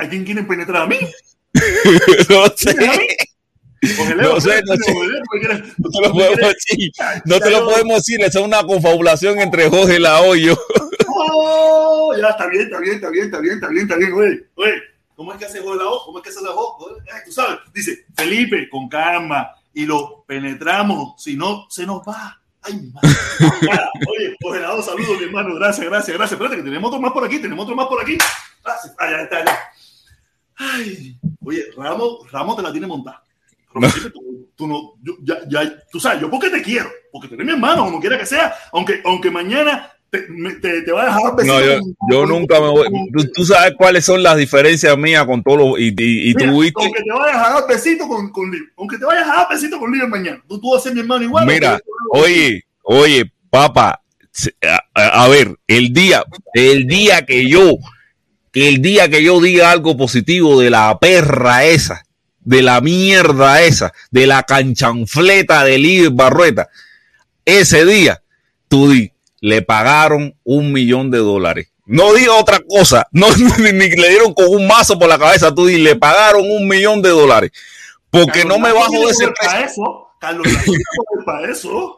¿A 0.00 0.08
quién 0.08 0.24
quieren 0.24 0.46
penetrar? 0.46 0.82
¿A 0.82 0.86
mí? 0.86 0.98
No 2.28 2.46
sé. 2.56 2.70
¿A 2.70 2.96
mí? 2.96 3.06
Jorge 3.96 4.14
Leo, 4.16 4.34
No 4.34 4.40
sé, 4.40 4.60
no 4.66 4.76
sé. 4.76 4.92
Jorge 4.92 5.08
Leo, 5.08 5.22
¿me 5.32 5.40
quieres- 5.40 5.74
No 5.78 5.88
te 5.90 6.00
lo 6.00 6.12
podemos 6.12 6.38
decir. 6.40 6.90
No 7.24 7.40
te 7.40 7.50
lo 7.50 7.64
podemos 7.64 7.96
decir. 7.96 8.20
Esa 8.22 8.38
es 8.40 8.44
una 8.44 8.62
confabulación 8.64 9.38
entre 9.40 9.68
Jorge 9.70 9.98
y 9.98 10.42
yo. 10.44 10.56
¡Oh! 11.08 12.14
Ya, 12.20 12.28
está 12.28 12.46
bien, 12.48 12.62
está 12.64 12.80
bien, 12.80 12.94
está 12.96 13.10
bien, 13.10 13.24
está 13.26 13.40
bien, 13.40 13.54
está 13.54 13.68
bien, 13.68 13.82
está 13.84 13.96
bien, 13.96 14.12
oye, 14.12 14.46
oye. 14.54 14.74
¿Cómo 15.16 15.32
es 15.32 15.38
que 15.38 15.46
hace 15.46 15.60
Jorge 15.60 15.82
la 15.82 15.90
O? 15.90 16.04
¿Cómo 16.04 16.18
es 16.18 16.24
que 16.24 16.30
hace 16.30 16.42
la 16.42 16.50
O? 16.50 16.78
Ay, 17.12 17.20
Tú 17.24 17.32
sabes, 17.32 17.58
dice, 17.74 18.06
Felipe, 18.16 18.68
con 18.68 18.88
calma, 18.88 19.48
y 19.74 19.84
lo 19.84 20.24
penetramos, 20.26 21.20
si 21.22 21.36
no, 21.36 21.66
se 21.68 21.84
nos 21.86 22.02
va. 22.02 22.40
Ay, 22.62 22.74
madre. 22.92 23.08
Oye, 24.08 24.36
Jorge 24.40 24.60
la 24.60 24.74
O, 24.74 24.82
saludos, 24.82 25.18
mi 25.18 25.24
hermano, 25.24 25.54
gracias, 25.56 25.86
gracias, 25.86 26.16
gracias. 26.16 26.32
Espérate, 26.32 26.56
que 26.58 26.62
tenemos 26.62 26.88
otro 26.88 27.00
más 27.00 27.12
por 27.12 27.24
aquí, 27.24 27.38
tenemos 27.40 27.64
otro 27.64 27.74
más 27.76 27.86
por 27.88 28.00
aquí. 28.00 28.16
Gracias. 28.68 28.94
Ya 29.00 29.20
está, 29.22 29.44
ya. 29.44 29.58
Ay, 30.56 31.16
oye, 31.44 31.64
Ramos, 31.76 32.30
Ramos 32.32 32.56
te 32.56 32.62
la 32.62 32.72
tiene 32.72 32.86
montada. 32.86 33.22
Felipe, 33.72 34.10
tú, 34.10 34.48
tú 34.56 34.66
no, 34.66 34.94
yo, 35.02 35.14
ya, 35.22 35.36
ya, 35.48 35.72
tú 35.92 36.00
sabes, 36.00 36.20
yo 36.22 36.30
porque 36.30 36.50
te 36.50 36.62
quiero, 36.62 36.88
porque 37.12 37.28
tú 37.28 37.34
eres 37.34 37.46
mi 37.46 37.52
hermano, 37.52 37.84
como 37.84 38.00
quiera 38.00 38.18
que 38.18 38.26
sea, 38.26 38.52
aunque, 38.72 39.00
aunque 39.04 39.30
mañana 39.30 39.92
te, 40.10 40.22
te, 40.60 40.82
te 40.82 40.90
va 40.90 41.02
a 41.02 41.04
dejar 41.06 41.46
No, 41.46 41.60
yo, 42.10 42.26
nunca 42.26 42.60
me 42.60 42.68
voy. 42.68 42.88
Tú, 43.12 43.30
tú 43.34 43.44
sabes 43.44 43.74
cuáles 43.76 44.04
son 44.04 44.22
las 44.22 44.36
diferencias 44.36 44.96
mías 44.96 45.26
con 45.26 45.42
todos 45.44 45.58
los. 45.58 45.78
Y, 45.78 45.94
y, 45.96 46.30
y 46.30 46.34
Mira, 46.34 46.50
tú 46.50 46.60
viste. 46.60 46.82
Aunque 46.82 47.02
te 47.02 47.12
vayas 47.12 47.36
a 47.36 47.50
dar 47.52 47.68
besito 47.68 48.08
con, 48.08 48.30
con 48.32 48.52
aunque 48.78 48.98
te 48.98 49.04
vayas 49.04 49.28
a 49.28 49.34
dar 49.36 49.48
besito 49.50 49.78
con 49.78 49.92
Lío 49.92 50.08
mañana, 50.08 50.42
tú, 50.48 50.58
tú 50.60 50.70
vas 50.72 50.80
a 50.80 50.84
ser 50.84 50.94
mi 50.94 51.00
hermano 51.00 51.22
igual. 51.24 51.46
Mira, 51.46 51.78
oye, 52.10 52.64
oye, 52.82 53.30
papá, 53.50 54.00
a, 54.62 54.80
a- 54.94 55.24
a 55.24 55.28
ver, 55.28 55.54
el 55.68 55.92
día, 55.92 56.24
el 56.54 56.86
día 56.86 57.24
que 57.24 57.48
yo, 57.48 57.74
el 58.62 58.80
día 58.82 59.08
que 59.08 59.22
yo 59.22 59.40
diga 59.40 59.70
algo 59.70 59.96
positivo 59.96 60.60
de 60.60 60.70
la 60.70 60.98
perra 60.98 61.64
esa, 61.64 62.04
de 62.40 62.62
la 62.62 62.80
mierda 62.80 63.62
esa, 63.62 63.92
de 64.10 64.26
la 64.26 64.42
canchanfleta 64.42 65.64
de 65.64 65.78
Líder 65.78 66.10
Barrueta, 66.10 66.68
ese 67.44 67.84
día, 67.84 68.22
tú 68.68 68.90
di, 68.90 69.12
le 69.40 69.62
pagaron 69.62 70.34
un 70.44 70.72
millón 70.72 71.10
de 71.10 71.18
dólares. 71.18 71.68
No 71.84 72.12
diga 72.14 72.34
otra 72.34 72.60
cosa, 72.66 73.06
no, 73.12 73.26
ni, 73.36 73.72
ni 73.72 73.90
le 73.90 74.08
dieron 74.08 74.34
con 74.34 74.46
un 74.48 74.66
mazo 74.66 74.98
por 74.98 75.08
la 75.08 75.18
cabeza, 75.18 75.54
tú 75.54 75.66
di, 75.66 75.78
le 75.78 75.96
pagaron 75.96 76.50
un 76.50 76.66
millón 76.66 77.02
de 77.02 77.10
dólares. 77.10 77.50
Porque 78.10 78.40
Carlos 78.40 78.58
no 78.58 78.64
me 78.66 78.72
bajo 78.72 78.92
de 78.92 79.10
ese 79.10 79.24
eso. 79.64 80.08
Carlos 80.18 80.48
para 81.24 81.50
eso. 81.50 81.97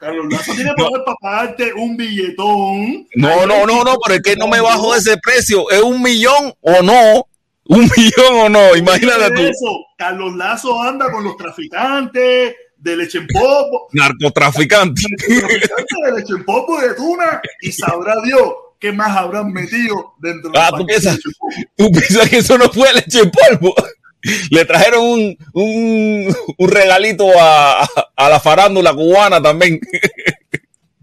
Carlos 0.00 0.26
Lazo 0.30 0.52
tiene 0.54 0.72
poder 0.76 1.04
para 1.04 1.16
pagarte 1.20 1.72
un 1.74 1.96
billetón. 1.96 3.06
No, 3.14 3.46
no, 3.46 3.66
no, 3.66 3.84
no, 3.84 3.96
pero 4.04 4.16
es 4.16 4.22
que 4.22 4.34
no 4.36 4.48
me 4.48 4.60
bajo 4.60 4.92
de 4.94 4.98
ese 4.98 5.16
precio. 5.18 5.70
¿Es 5.70 5.82
un 5.82 6.00
millón 6.02 6.52
o 6.62 6.82
no? 6.82 7.26
¿Un 7.64 7.80
millón 7.96 8.34
o 8.34 8.48
no? 8.48 8.74
Imagínate 8.76 9.30
tú. 9.34 9.42
Eso, 9.42 9.84
Carlos 9.98 10.34
Lazo 10.36 10.80
anda 10.82 11.12
con 11.12 11.22
los 11.22 11.36
traficantes 11.36 12.54
de 12.78 12.96
leche 12.96 13.18
en 13.18 13.26
popo, 13.26 13.88
Narcotraficante. 13.92 15.02
traficantes 15.18 15.86
de 16.06 16.12
leche 16.20 16.32
en 16.32 16.44
popo 16.46 16.80
de 16.80 16.94
tuna 16.94 17.40
y 17.60 17.70
sabrá 17.72 18.14
Dios 18.24 18.42
qué 18.78 18.90
más 18.92 19.14
habrán 19.14 19.52
metido 19.52 20.14
dentro 20.18 20.50
Ah, 20.56 20.70
¿tú 20.70 20.78
de 20.78 20.84
piensas? 20.86 21.16
leche 21.16 21.28
en 21.28 21.34
popo. 21.34 21.70
¿Tú 21.76 21.90
piensas 21.92 22.28
que 22.30 22.38
eso 22.38 22.56
no 22.56 22.70
fue 22.70 22.90
leche 22.94 23.20
en 23.20 23.30
polvo? 23.30 23.74
Le 24.50 24.64
trajeron 24.64 25.02
un, 25.04 25.36
un, 25.54 26.36
un 26.58 26.68
regalito 26.70 27.26
a, 27.40 27.82
a 28.16 28.28
la 28.28 28.38
farándula 28.40 28.92
cubana 28.94 29.42
también. 29.42 29.80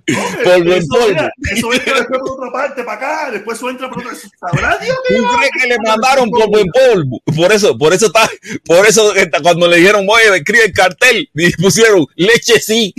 en 0.10 0.68
Eso, 0.72 0.88
mira, 1.10 1.30
Eso 1.52 1.74
entra 1.74 1.96
después 1.96 2.20
por 2.22 2.32
otra 2.32 2.52
parte, 2.52 2.84
para 2.84 2.98
acá, 2.98 3.32
después 3.32 3.58
eso 3.58 3.70
entra 3.70 3.90
por 3.90 4.00
otra. 4.06 4.16
¿Sabrá 4.40 4.78
Dios 4.78 4.96
crees 5.06 5.52
que 5.62 5.68
le 5.68 5.78
mandaron 5.86 6.30
polvo 6.30 6.60
en 6.60 6.68
polvo? 6.68 7.22
Por 7.36 7.52
eso, 7.52 7.78
por 7.78 7.92
eso 7.94 8.06
está, 8.06 8.30
por 8.66 8.86
eso 8.88 9.14
está- 9.16 9.42
cuando 9.42 9.68
le 9.68 9.78
dijeron, 9.78 10.06
oye, 10.10 10.38
escribe 10.38 10.66
el 10.66 10.72
cartel, 10.72 11.30
y 11.36 11.52
pusieron 11.58 12.06
leche 12.16 12.58
sí. 12.62 12.94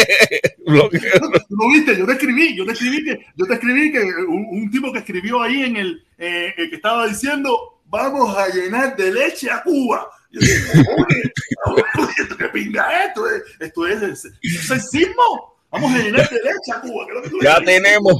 Lo 0.66 0.90
que- 0.90 0.98
Tú 0.98 1.56
lo 1.56 1.68
viste, 1.72 1.96
yo 1.98 2.04
te 2.04 2.12
escribí, 2.12 2.54
yo 2.56 2.66
te 2.66 2.72
escribí 2.72 3.02
que, 3.04 3.18
yo 3.34 3.46
te 3.46 3.54
escribí 3.54 3.90
que 3.92 4.00
un, 4.00 4.46
un 4.50 4.70
tipo 4.70 4.92
que 4.92 4.98
escribió 4.98 5.40
ahí 5.40 5.62
en 5.62 5.76
el, 5.78 6.04
eh, 6.18 6.52
eh, 6.56 6.68
que 6.68 6.76
estaba 6.76 7.06
diciendo, 7.06 7.81
vamos 7.92 8.36
a 8.36 8.48
llenar 8.48 8.96
de 8.96 9.12
leche 9.12 9.50
a 9.50 9.62
Cuba. 9.62 10.10
Yo 10.30 10.40
esto 10.40 12.36
qué 12.38 12.48
pinga 12.48 13.04
esto, 13.04 13.30
eh, 13.30 13.42
esto 13.60 13.86
es, 13.86 14.02
es, 14.02 14.66
sexismo. 14.66 15.58
Vamos 15.70 15.92
a 15.92 15.98
llenar 15.98 16.28
de 16.28 16.36
leche 16.36 16.72
a 16.74 16.80
Cuba. 16.80 17.06
que 17.22 17.28
tú 17.28 17.38
ya 17.42 17.60
tenemos, 17.60 18.14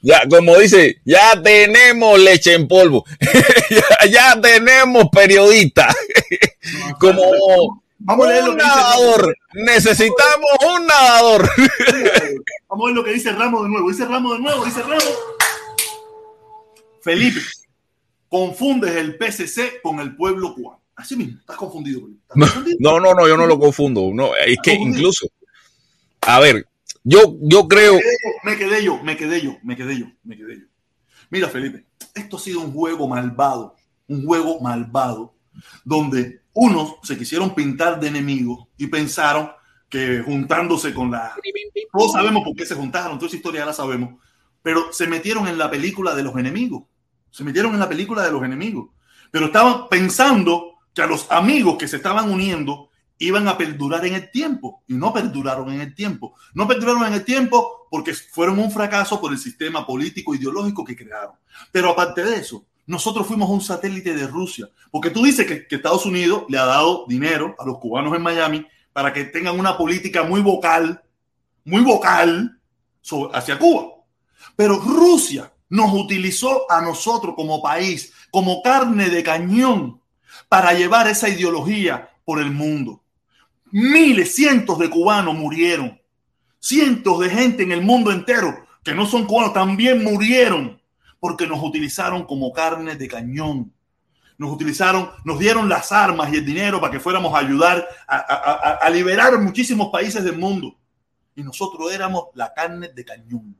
ya, 0.00 0.22
como 0.30 0.56
dice, 0.58 1.00
ya 1.04 1.40
tenemos 1.42 2.18
leche 2.20 2.54
en 2.54 2.68
polvo, 2.68 3.04
ya, 3.70 4.06
ya 4.06 4.40
tenemos 4.40 5.08
periodistas, 5.10 5.94
como 7.00 7.22
Vamos 7.98 8.26
a 8.26 8.30
leer 8.30 8.44
lo 8.44 8.52
un 8.52 8.58
nadador, 8.58 9.36
necesitamos 9.54 10.50
un 10.68 10.86
nadador. 10.86 11.50
Vamos 12.68 12.84
a 12.84 12.86
ver 12.86 12.94
lo 12.94 13.04
que 13.04 13.12
dice 13.12 13.32
Ramos 13.32 13.62
de 13.62 13.68
nuevo. 13.70 13.88
Dice 13.88 14.04
Ramos 14.04 14.36
de 14.36 14.42
nuevo, 14.42 14.64
dice 14.64 14.82
Ramos. 14.82 15.18
Felipe, 17.00 17.40
confundes 18.28 18.96
el 18.96 19.16
PCC 19.16 19.80
con 19.82 20.00
el 20.00 20.16
pueblo 20.16 20.54
cubano. 20.54 20.82
Así 20.94 21.14
mismo, 21.14 21.38
estás 21.38 21.56
confundido. 21.56 22.08
No, 22.78 23.00
no, 23.00 23.14
no, 23.14 23.28
yo 23.28 23.36
no 23.36 23.46
lo 23.46 23.58
confundo. 23.58 24.10
No, 24.14 24.34
es 24.34 24.56
que 24.62 24.72
confundido. 24.72 24.98
incluso, 24.98 25.26
a 26.22 26.40
ver, 26.40 26.66
yo, 27.04 27.36
yo 27.40 27.68
creo, 27.68 27.98
Me 28.42 28.56
quedé 28.56 28.82
yo, 28.82 29.00
me 29.02 29.16
quedé 29.16 29.40
yo, 29.40 29.58
me 29.62 29.76
quedé 29.76 29.98
yo, 29.98 30.06
me 30.24 30.36
quedé 30.36 30.60
yo. 30.60 30.66
Mira, 31.30 31.48
Felipe, 31.48 31.84
esto 32.14 32.36
ha 32.36 32.40
sido 32.40 32.60
un 32.60 32.72
juego 32.72 33.06
malvado, 33.06 33.76
un 34.08 34.24
juego 34.24 34.60
malvado, 34.60 35.34
donde 35.84 36.40
unos 36.52 36.96
se 37.02 37.16
quisieron 37.16 37.54
pintar 37.54 38.00
de 38.00 38.08
enemigos 38.08 38.66
y 38.76 38.86
pensaron 38.86 39.50
que 39.88 40.22
juntándose 40.24 40.92
con 40.92 41.10
la... 41.10 41.34
Todos 41.92 42.12
sabemos 42.12 42.42
por 42.42 42.56
qué 42.56 42.66
se 42.66 42.74
juntaron, 42.74 43.18
toda 43.18 43.28
esa 43.28 43.36
historia 43.36 43.60
ya 43.60 43.66
la 43.66 43.72
sabemos, 43.72 44.20
pero 44.62 44.92
se 44.92 45.06
metieron 45.06 45.46
en 45.46 45.58
la 45.58 45.70
película 45.70 46.14
de 46.14 46.22
los 46.22 46.36
enemigos, 46.36 46.84
se 47.36 47.44
metieron 47.44 47.74
en 47.74 47.80
la 47.80 47.88
película 47.88 48.22
de 48.22 48.32
los 48.32 48.42
enemigos, 48.42 48.88
pero 49.30 49.46
estaban 49.46 49.90
pensando 49.90 50.78
que 50.94 51.02
a 51.02 51.06
los 51.06 51.30
amigos 51.30 51.76
que 51.76 51.86
se 51.86 51.96
estaban 51.96 52.30
uniendo 52.30 52.88
iban 53.18 53.46
a 53.46 53.58
perdurar 53.58 54.06
en 54.06 54.14
el 54.14 54.30
tiempo 54.30 54.82
y 54.86 54.94
no 54.94 55.12
perduraron 55.12 55.70
en 55.70 55.82
el 55.82 55.94
tiempo. 55.94 56.34
No 56.54 56.66
perduraron 56.66 57.04
en 57.04 57.12
el 57.12 57.26
tiempo 57.26 57.88
porque 57.90 58.14
fueron 58.14 58.58
un 58.58 58.70
fracaso 58.70 59.20
por 59.20 59.32
el 59.32 59.38
sistema 59.38 59.86
político 59.86 60.34
ideológico 60.34 60.82
que 60.82 60.96
crearon. 60.96 61.34
Pero 61.70 61.90
aparte 61.90 62.24
de 62.24 62.36
eso, 62.36 62.64
nosotros 62.86 63.26
fuimos 63.26 63.50
un 63.50 63.60
satélite 63.60 64.14
de 64.14 64.26
Rusia, 64.26 64.70
porque 64.90 65.10
tú 65.10 65.22
dices 65.22 65.46
que, 65.46 65.66
Estados 65.76 66.06
Unidos 66.06 66.44
le 66.48 66.56
ha 66.56 66.64
dado 66.64 67.04
dinero 67.06 67.54
a 67.58 67.66
los 67.66 67.76
cubanos 67.80 68.16
en 68.16 68.22
Miami 68.22 68.66
para 68.94 69.12
que 69.12 69.24
tengan 69.24 69.60
una 69.60 69.76
política 69.76 70.22
muy 70.22 70.40
vocal, 70.40 71.02
muy 71.66 71.82
vocal 71.82 72.58
hacia 73.34 73.58
Cuba. 73.58 73.88
Pero 74.56 74.78
Rusia 74.78 75.52
nos 75.68 75.92
utilizó 75.92 76.70
a 76.70 76.80
nosotros 76.80 77.34
como 77.34 77.60
país, 77.62 78.12
como 78.30 78.62
carne 78.62 79.10
de 79.10 79.22
cañón, 79.22 80.00
para 80.48 80.72
llevar 80.72 81.08
esa 81.08 81.28
ideología 81.28 82.10
por 82.24 82.40
el 82.40 82.50
mundo. 82.50 83.02
Miles, 83.70 84.34
cientos 84.34 84.78
de 84.78 84.88
cubanos 84.90 85.34
murieron. 85.34 86.00
Cientos 86.60 87.20
de 87.20 87.30
gente 87.30 87.62
en 87.62 87.72
el 87.72 87.82
mundo 87.82 88.12
entero 88.12 88.64
que 88.82 88.94
no 88.94 89.06
son 89.06 89.26
cubanos 89.26 89.52
también 89.52 90.04
murieron 90.04 90.80
porque 91.18 91.46
nos 91.46 91.62
utilizaron 91.62 92.24
como 92.24 92.52
carne 92.52 92.94
de 92.96 93.08
cañón. 93.08 93.72
Nos 94.38 94.52
utilizaron, 94.52 95.10
nos 95.24 95.38
dieron 95.38 95.68
las 95.68 95.90
armas 95.90 96.32
y 96.32 96.36
el 96.36 96.44
dinero 96.46 96.80
para 96.80 96.92
que 96.92 97.00
fuéramos 97.00 97.34
a 97.34 97.38
ayudar 97.38 97.88
a, 98.06 98.16
a- 98.82 98.90
liberar 98.90 99.36
muchísimos 99.40 99.88
países 99.88 100.22
del 100.22 100.38
mundo. 100.38 100.76
Y 101.34 101.42
nosotros 101.42 101.92
éramos 101.92 102.26
la 102.34 102.52
carne 102.54 102.88
de 102.88 103.04
cañón. 103.04 103.56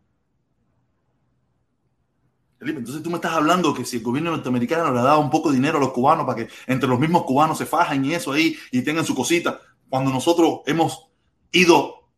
Entonces 2.61 3.03
tú 3.03 3.11
me 3.11 3.17
estás 3.17 3.35
hablando 3.35 3.75
que 3.75 3.85
si 3.85 3.99
el 3.99 4.03
gobierno 4.03 4.31
norteamericano 4.31 4.93
le 4.93 5.01
ha 5.01 5.05
dado 5.05 5.21
un 5.21 5.31
poco 5.31 5.51
de 5.51 5.57
dinero 5.57 5.79
a 5.79 5.81
los 5.81 5.93
cubanos 5.93 6.25
para 6.25 6.45
que 6.45 6.53
entre 6.67 6.89
los 6.89 6.99
mismos 6.99 7.25
cubanos 7.25 7.59
se 7.59 7.67
fajan 7.67 8.05
y 8.05 8.15
eso 8.15 8.33
ahí 8.33 8.57
y 8.71 8.83
tengan 8.83 9.05
su 9.05 9.15
cosita, 9.15 9.61
cuando 9.89 10.11
nosotros 10.11 10.61
hemos 10.67 11.09
ido 11.53 12.09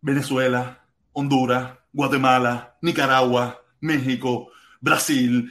Venezuela, 0.00 0.84
Honduras, 1.12 1.72
Guatemala, 1.92 2.76
Nicaragua, 2.82 3.62
México, 3.80 4.48
Brasil, 4.80 5.50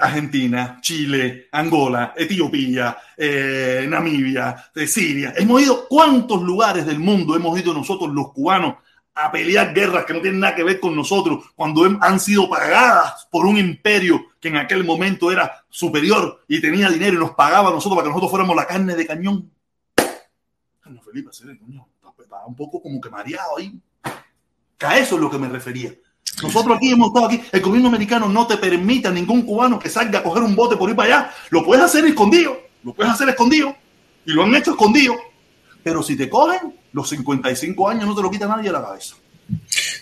Argentina, 0.00 0.78
Chile, 0.80 1.48
Angola, 1.52 2.12
Etiopía, 2.16 2.96
eh, 3.16 3.86
Namibia, 3.88 4.70
eh, 4.74 4.86
Siria. 4.86 5.32
Hemos 5.36 5.62
ido, 5.62 5.86
¿cuántos 5.88 6.42
lugares 6.42 6.84
del 6.84 6.98
mundo 6.98 7.36
hemos 7.36 7.56
ido 7.58 7.72
nosotros 7.72 8.12
los 8.12 8.32
cubanos 8.32 8.76
a 9.14 9.30
pelear 9.30 9.72
guerras 9.72 10.04
que 10.04 10.12
no 10.12 10.20
tienen 10.20 10.40
nada 10.40 10.54
que 10.54 10.64
ver 10.64 10.80
con 10.80 10.96
nosotros 10.96 11.44
cuando 11.54 11.84
han 12.00 12.20
sido 12.20 12.48
pagadas 12.48 13.28
por 13.30 13.46
un 13.46 13.56
imperio 13.56 14.26
que 14.40 14.48
en 14.48 14.56
aquel 14.56 14.84
momento 14.84 15.30
era 15.30 15.64
superior 15.70 16.44
y 16.48 16.60
tenía 16.60 16.88
dinero 16.88 17.16
y 17.16 17.20
nos 17.20 17.32
pagaba 17.32 17.68
a 17.68 17.72
nosotros 17.72 17.96
para 17.96 18.04
que 18.04 18.10
nosotros 18.10 18.30
fuéramos 18.30 18.56
la 18.56 18.66
carne 18.66 18.96
de 18.96 19.06
cañón? 19.06 19.50
No, 20.86 21.00
Felipe, 21.02 21.30
está 21.30 22.44
un 22.46 22.56
poco 22.56 22.82
como 22.82 23.00
que 23.00 23.08
mareado 23.08 23.58
ahí. 23.58 23.72
Que 24.76 24.86
a 24.86 24.98
eso 24.98 25.14
es 25.14 25.20
lo 25.20 25.30
que 25.30 25.38
me 25.38 25.48
refería. 25.48 25.92
Nosotros 26.42 26.76
aquí 26.76 26.90
hemos 26.90 27.08
estado 27.08 27.26
aquí. 27.26 27.42
El 27.52 27.60
gobierno 27.60 27.88
americano 27.88 28.28
no 28.28 28.46
te 28.46 28.56
permite 28.56 29.08
a 29.08 29.12
ningún 29.12 29.42
cubano 29.42 29.78
que 29.78 29.88
salga 29.88 30.18
a 30.18 30.22
coger 30.22 30.42
un 30.42 30.56
bote 30.56 30.76
por 30.76 30.90
ir 30.90 30.96
para 30.96 31.18
allá. 31.18 31.34
Lo 31.50 31.64
puedes 31.64 31.84
hacer 31.84 32.04
escondido. 32.04 32.58
Lo 32.82 32.92
puedes 32.92 33.12
hacer 33.12 33.28
escondido. 33.28 33.74
Y 34.26 34.32
lo 34.32 34.42
han 34.42 34.54
hecho 34.54 34.72
escondido. 34.72 35.14
Pero 35.84 36.02
si 36.02 36.16
te 36.16 36.28
cogen, 36.28 36.74
los 36.92 37.08
55 37.10 37.88
años 37.88 38.06
no 38.06 38.16
te 38.16 38.22
lo 38.22 38.30
quita 38.30 38.48
nadie 38.48 38.64
de 38.64 38.72
la 38.72 38.82
cabeza. 38.82 39.16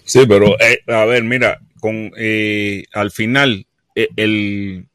Sí, 0.04 0.24
pero 0.26 0.58
eh, 0.60 0.82
a 0.86 1.04
ver, 1.04 1.24
mira, 1.24 1.60
con 1.80 2.12
eh, 2.16 2.84
al 2.92 3.10
final 3.10 3.66
eh, 3.94 4.08
el 4.16 4.86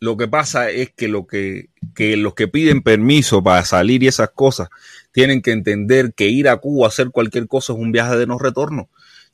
lo 0.00 0.16
que 0.16 0.28
pasa 0.28 0.70
es 0.70 0.90
que 0.90 1.08
lo 1.08 1.26
que, 1.26 1.70
que 1.94 2.16
los 2.16 2.34
que 2.34 2.46
piden 2.46 2.82
permiso 2.82 3.42
para 3.42 3.64
salir 3.64 4.02
y 4.02 4.06
esas 4.06 4.30
cosas 4.30 4.68
tienen 5.10 5.42
que 5.42 5.50
entender 5.50 6.12
que 6.14 6.28
ir 6.28 6.48
a 6.48 6.58
Cuba 6.58 6.86
a 6.86 6.88
hacer 6.88 7.10
cualquier 7.10 7.48
cosa 7.48 7.72
es 7.72 7.78
un 7.80 7.90
viaje 7.90 8.16
de 8.16 8.26
no 8.26 8.38
retorno. 8.38 8.88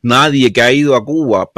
Nadie 0.06 0.52
que 0.52 0.60
ha 0.60 0.70
ido 0.70 0.94
a 0.94 1.02
Cuba, 1.02 1.50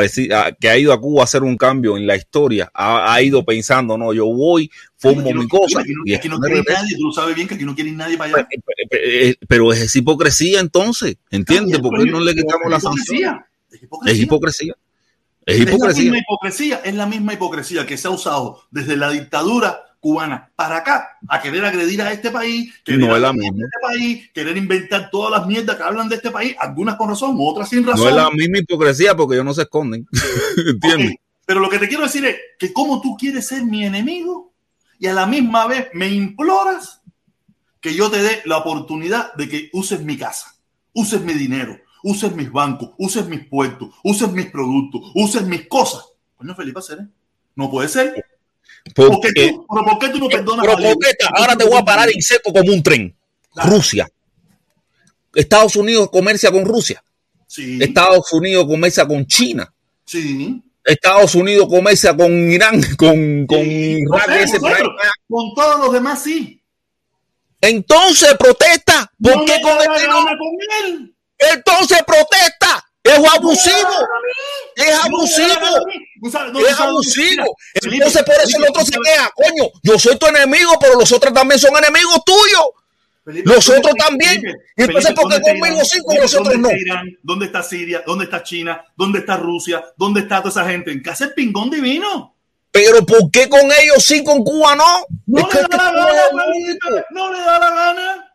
que 0.60 0.68
ha 0.68 0.78
ido 0.78 0.92
a 0.92 1.00
Cuba 1.00 1.22
a 1.22 1.24
hacer 1.24 1.42
un 1.42 1.56
cambio 1.56 1.96
en 1.96 2.06
la 2.06 2.14
historia, 2.14 2.70
ha, 2.72 3.12
ha 3.12 3.20
ido 3.20 3.44
pensando, 3.44 3.98
no, 3.98 4.12
yo 4.12 4.26
voy, 4.26 4.70
formo 4.96 5.32
no- 5.32 5.40
mi 5.40 5.48
cosa. 5.48 5.80
Aquí 5.80 5.90
no, 5.92 6.02
y 6.04 6.14
aquí 6.14 6.28
no 6.28 6.38
quiere 6.38 6.62
nadie. 6.62 6.96
Tú 6.96 7.06
lo 7.08 7.12
sabes 7.12 7.34
bien 7.34 7.48
que 7.48 7.54
aquí 7.56 7.64
no 7.64 7.74
quiere 7.74 7.90
nadie 7.90 8.16
para 8.16 8.32
allá. 8.36 8.48
Eh, 8.92 9.34
Pero 9.48 9.72
es 9.72 9.96
hipocresía 9.96 10.60
entonces, 10.60 11.16
¿entiendes? 11.30 11.80
Porque 11.80 12.04
no 12.04 12.20
le 12.20 12.34
quitamos 12.36 12.70
la 12.70 12.76
es 12.76 12.82
sanción. 12.84 13.40
hipocresía. 13.82 14.12
Es 14.12 14.18
hipocresía. 14.20 14.74
Es 15.44 15.60
hipocresía. 15.60 15.90
Es 15.90 15.96
la 15.96 16.02
misma 16.04 16.18
hipocresía, 16.18 16.80
es 16.84 16.94
la 16.94 17.06
misma 17.06 17.32
hipocresía 17.34 17.84
que 17.86 17.96
se 17.96 18.06
ha 18.06 18.10
usado 18.12 18.62
desde 18.70 18.96
la 18.96 19.10
dictadura 19.10 19.80
cubana 20.06 20.52
para 20.54 20.76
acá, 20.76 21.18
a 21.26 21.42
querer 21.42 21.64
agredir 21.64 22.00
a 22.00 22.12
este 22.12 22.30
país, 22.30 22.72
querer 22.84 23.00
No 23.00 23.16
es 23.16 23.20
la 23.20 23.32
misma. 23.32 23.64
este 23.64 23.78
país, 23.82 24.30
querer 24.32 24.56
inventar 24.56 25.10
todas 25.10 25.32
las 25.32 25.48
mierdas 25.48 25.74
que 25.74 25.82
hablan 25.82 26.08
de 26.08 26.14
este 26.14 26.30
país, 26.30 26.54
algunas 26.60 26.94
con 26.94 27.08
razón, 27.08 27.36
otras 27.40 27.68
sin 27.68 27.84
razón. 27.84 28.04
No 28.04 28.10
es 28.10 28.14
la 28.14 28.30
misma 28.30 28.58
hipocresía 28.58 29.16
porque 29.16 29.34
ellos 29.34 29.44
no 29.44 29.52
se 29.52 29.62
esconden. 29.62 30.06
¿Entiendes? 30.56 31.16
Pero 31.44 31.58
lo 31.58 31.68
que 31.68 31.80
te 31.80 31.88
quiero 31.88 32.04
decir 32.04 32.24
es 32.24 32.36
que 32.56 32.72
como 32.72 33.00
tú 33.00 33.16
quieres 33.16 33.48
ser 33.48 33.64
mi 33.64 33.84
enemigo 33.84 34.52
y 35.00 35.08
a 35.08 35.12
la 35.12 35.26
misma 35.26 35.66
vez 35.66 35.88
me 35.92 36.08
imploras 36.08 37.02
que 37.80 37.92
yo 37.92 38.08
te 38.08 38.22
dé 38.22 38.42
la 38.44 38.58
oportunidad 38.58 39.34
de 39.34 39.48
que 39.48 39.70
uses 39.72 40.02
mi 40.02 40.16
casa, 40.16 40.54
uses 40.92 41.20
mi 41.20 41.34
dinero, 41.34 41.76
uses 42.04 42.32
mis 42.36 42.52
bancos, 42.52 42.90
uses 42.96 43.26
mis 43.26 43.44
puertos, 43.44 43.90
uses 44.04 44.30
mis 44.30 44.46
productos, 44.46 45.10
uses 45.16 45.42
mis 45.42 45.66
cosas. 45.66 46.04
Coño, 46.36 46.54
Felipe, 46.54 46.78
¿eh? 46.78 47.06
No 47.56 47.68
puede 47.68 47.88
ser. 47.88 48.24
¿Por 48.94 49.20
qué 49.20 49.28
tú, 49.32 49.66
pero 49.68 49.84
¿por 49.84 49.98
qué 49.98 50.08
tú 50.08 50.18
no 50.18 50.28
perdonas 50.28 50.64
pero 50.66 50.76
a 50.78 50.80
Dios? 50.80 50.94
Coqueta, 50.94 51.28
ahora 51.36 51.56
te 51.56 51.64
voy 51.64 51.78
a 51.78 51.84
parar 51.84 52.08
en 52.10 52.20
seco 52.22 52.52
como 52.52 52.72
un 52.72 52.82
tren. 52.82 53.16
Claro. 53.52 53.70
Rusia. 53.70 54.08
Estados 55.34 55.76
Unidos 55.76 56.10
comercia 56.10 56.50
con 56.50 56.64
Rusia. 56.64 57.02
Sí, 57.46 57.78
Estados 57.80 58.32
Unidos 58.32 58.66
comercia 58.66 59.06
con 59.06 59.26
China. 59.26 59.72
sí. 60.04 60.62
Estados 60.88 61.34
Unidos 61.34 61.66
comercia 61.68 62.16
con 62.16 62.30
Irán, 62.48 62.80
con, 62.96 63.44
con 63.48 63.58
Sí, 63.64 64.02
no 64.04 64.18
sé, 64.20 64.60
nosotros. 64.60 64.88
Con 65.28 65.54
todos 65.56 65.80
los 65.80 65.92
demás, 65.92 66.22
sí. 66.22 66.62
Entonces 67.60 68.34
protesta. 68.38 69.10
¿Por 69.20 69.36
No 69.36 69.44
qué 69.44 69.60
con 69.62 69.72
este 69.80 70.06
no? 70.06 70.14
con 70.22 70.56
él. 70.84 71.14
Entonces 71.38 71.98
protesta. 72.06 72.84
Es 73.06 73.34
abusivo. 73.34 74.08
Es 74.74 75.04
abusivo. 75.04 76.68
es 76.68 76.80
abusivo. 76.80 77.56
Entonces 77.74 78.22
por 78.22 78.34
eso 78.34 78.58
el 78.58 78.64
otro 78.68 78.84
se 78.84 78.92
queda, 78.92 79.30
coño, 79.34 79.70
yo 79.82 79.98
soy 79.98 80.16
tu 80.18 80.26
enemigo, 80.26 80.72
pero 80.80 80.98
los 80.98 81.10
otros 81.12 81.32
también 81.32 81.58
son 81.58 81.76
enemigos 81.76 82.20
tuyos. 82.24 82.66
Felipe, 83.24 83.50
Nosotros 83.52 83.82
¿dónde- 83.82 83.98
también. 84.04 84.40
Felipe, 84.40 84.58
Y 84.76 84.82
entonces, 84.82 85.12
¿por 85.14 85.24
qué 85.28 85.34
¿dónde 85.34 85.36
está 85.50 85.60
conmigo 85.60 85.84
sí, 85.84 85.98
con 86.04 86.16
nosotros 86.16 86.52
¿dónde 86.54 86.68
no? 86.74 86.78
Irán? 86.78 87.06
¿Dónde 87.22 87.46
está 87.46 87.62
Siria? 87.62 88.02
¿Dónde 88.06 88.24
está 88.24 88.42
China? 88.44 88.84
¿Dónde 88.96 89.18
está 89.18 89.36
Rusia? 89.36 89.84
¿Dónde 89.96 90.20
está 90.20 90.38
toda 90.42 90.50
esa 90.62 90.70
gente? 90.70 90.92
En 90.92 91.02
casa 91.02 91.24
es 91.24 91.32
pingón 91.32 91.68
divino. 91.70 92.34
Pero 92.70 93.04
¿por 93.04 93.30
qué 93.32 93.48
con 93.48 93.62
ellos 93.80 94.04
sí, 94.04 94.22
con 94.22 94.44
Cuba 94.44 94.76
no? 94.76 95.06
No 95.26 95.48
le 95.48 95.60
da 95.62 95.68
la 95.92 95.92
gana, 95.92 96.44
el 96.54 97.04
no 97.10 97.32
le 97.32 97.40
da 97.40 97.58
la 97.58 97.70
gana. 97.70 98.25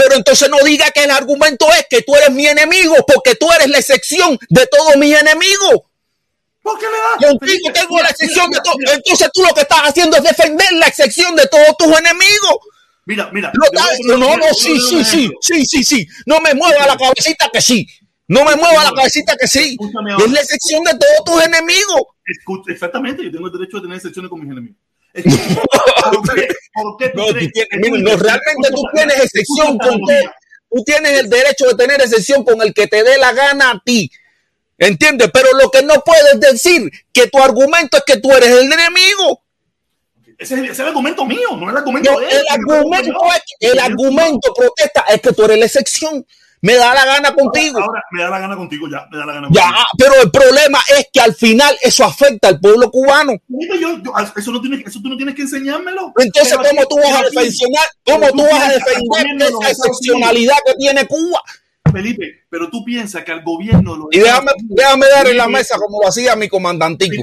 Pero 0.00 0.14
entonces 0.14 0.48
no 0.48 0.56
diga 0.64 0.90
que 0.92 1.04
el 1.04 1.10
argumento 1.10 1.66
es 1.72 1.84
que 1.90 2.00
tú 2.00 2.14
eres 2.14 2.30
mi 2.30 2.46
enemigo, 2.46 2.94
porque 3.06 3.34
tú 3.34 3.46
eres 3.52 3.68
la 3.68 3.78
excepción 3.78 4.38
de 4.48 4.66
todos 4.66 4.96
mis 4.96 5.14
enemigos. 5.14 5.82
¿Por 6.62 6.78
qué 6.78 6.86
le 6.86 7.26
da? 7.26 7.28
Contigo 7.28 7.70
tengo 7.74 7.90
mira, 7.90 8.04
la 8.04 8.08
excepción 8.08 8.46
mira, 8.48 8.60
de 8.60 8.64
todos. 8.64 8.96
Entonces 8.96 9.30
tú 9.34 9.42
lo 9.42 9.54
que 9.54 9.60
estás 9.60 9.80
haciendo 9.80 10.16
es 10.16 10.22
defender 10.22 10.72
la 10.72 10.86
excepción 10.86 11.36
de 11.36 11.46
todos 11.48 11.76
tus 11.78 11.88
enemigos. 11.88 12.56
Mira, 13.04 13.28
mira. 13.30 13.52
No, 14.06 14.16
no, 14.16 14.32
a 14.32 14.54
sí, 14.54 14.80
sí, 14.80 15.04
sí, 15.04 15.30
sí, 15.42 15.66
sí, 15.66 15.84
sí. 15.84 16.08
No 16.24 16.40
me 16.40 16.54
mueva 16.54 16.86
la 16.86 16.96
cabecita 16.96 17.50
que 17.52 17.60
sí. 17.60 17.86
No 18.26 18.42
me 18.44 18.56
mueva 18.56 18.84
la 18.84 18.92
cabecita 18.92 19.36
que 19.36 19.48
sí. 19.48 19.76
Es 20.24 20.30
la 20.30 20.40
excepción 20.40 20.82
de 20.84 20.92
todos 20.92 21.24
tus 21.26 21.44
enemigos. 21.44 22.02
Escucha, 22.24 22.72
exactamente, 22.72 23.22
yo 23.22 23.30
tengo 23.30 23.48
el 23.48 23.52
derecho 23.52 23.76
de 23.76 23.82
tener 23.82 23.96
excepciones 23.96 24.30
con 24.30 24.40
mis 24.40 24.50
enemigos. 24.50 24.78
Escucha, 25.12 25.60
¿Por 26.10 26.34
qué, 26.34 26.48
por 26.72 26.96
qué 26.98 27.08
tú 27.10 27.18
No, 27.18 27.26
tú 27.26 27.32
tienes- 27.34 28.20
realmente 28.20 28.68
tú 28.74 28.82
tienes 28.94 29.16
excepción 29.24 29.78
con 29.78 29.98
todo. 30.00 30.32
Tú 30.72 30.84
tienes 30.84 31.12
el 31.18 31.28
derecho 31.28 31.66
de 31.66 31.74
tener 31.74 32.00
excepción 32.00 32.44
con 32.44 32.62
el 32.62 32.72
que 32.72 32.86
te 32.86 33.02
dé 33.02 33.18
la 33.18 33.32
gana 33.32 33.70
a 33.72 33.82
ti. 33.84 34.10
¿Entiendes? 34.78 35.28
Pero 35.32 35.48
lo 35.58 35.70
que 35.70 35.82
no 35.82 35.94
puedes 36.04 36.38
decir 36.40 36.90
que 37.12 37.26
tu 37.26 37.38
argumento 37.38 37.96
es 37.98 38.04
que 38.06 38.18
tú 38.18 38.30
eres 38.32 38.48
el 38.50 38.72
enemigo. 38.72 39.42
Ese 40.38 40.54
es, 40.54 40.58
el, 40.60 40.64
ese 40.64 40.72
es 40.72 40.78
el 40.78 40.86
argumento 40.86 41.26
mío, 41.26 41.50
no 41.56 41.64
es 41.66 41.70
el 41.72 41.76
argumento 41.76 42.12
No, 42.12 42.20
de 42.20 42.26
él. 42.26 42.32
el 42.38 42.46
argumento 42.48 43.18
el 43.60 43.78
argumento 43.78 44.54
protesta 44.54 45.04
es 45.10 45.20
que 45.20 45.32
tú 45.32 45.44
eres 45.44 45.58
la 45.58 45.66
excepción. 45.66 46.24
Me 46.62 46.74
da 46.74 46.92
la 46.94 47.06
gana 47.06 47.32
contigo. 47.34 47.80
Ahora 47.80 48.02
me 48.12 48.22
da 48.22 48.28
la 48.30 48.38
gana 48.38 48.54
contigo 48.56 48.86
ya, 48.90 49.06
me 49.10 49.16
da 49.18 49.24
la 49.26 49.32
gana 49.32 49.48
Ya, 49.50 49.62
contigo. 49.62 49.84
pero 49.96 50.12
el 50.22 50.30
problema 50.30 50.78
es 50.98 51.06
que 51.12 51.20
al 51.20 51.34
final 51.34 51.74
eso 51.80 52.04
afecta 52.04 52.48
al 52.48 52.60
pueblo 52.60 52.90
cubano. 52.90 53.32
Felipe, 53.48 53.80
yo- 53.80 53.98
yo- 54.02 54.12
eso, 54.36 54.52
no 54.52 54.60
tienes, 54.60 54.86
eso 54.86 55.00
tú 55.02 55.08
no 55.08 55.16
tienes 55.16 55.34
que 55.34 55.42
enseñármelo. 55.42 56.12
Entonces, 56.18 56.54
Pero 56.60 56.68
¿cómo 56.70 56.86
tú 56.86 56.96
vas 56.96 57.14
a 57.14 57.22
defender, 57.22 57.80
cómo 58.04 58.26
tú 58.32 58.42
vas 58.42 58.68
a 58.68 58.72
defender 58.72 59.36
esa 59.48 59.70
excepcionalidad 59.70 60.56
que 60.66 60.74
tiene 60.74 61.06
Cuba? 61.06 61.40
Felipe, 61.92 62.44
pero 62.50 62.68
tú 62.70 62.84
piensas 62.84 63.24
que 63.24 63.32
al 63.32 63.42
gobierno... 63.42 63.96
los 63.96 64.06
Y 64.12 64.18
déjame, 64.20 64.52
dar 64.76 65.26
en 65.28 65.36
la 65.38 65.44
Felipe, 65.44 65.48
mesa 65.48 65.76
como 65.78 66.02
lo 66.02 66.08
hacía 66.08 66.36
mi 66.36 66.48
comandantico. 66.48 67.22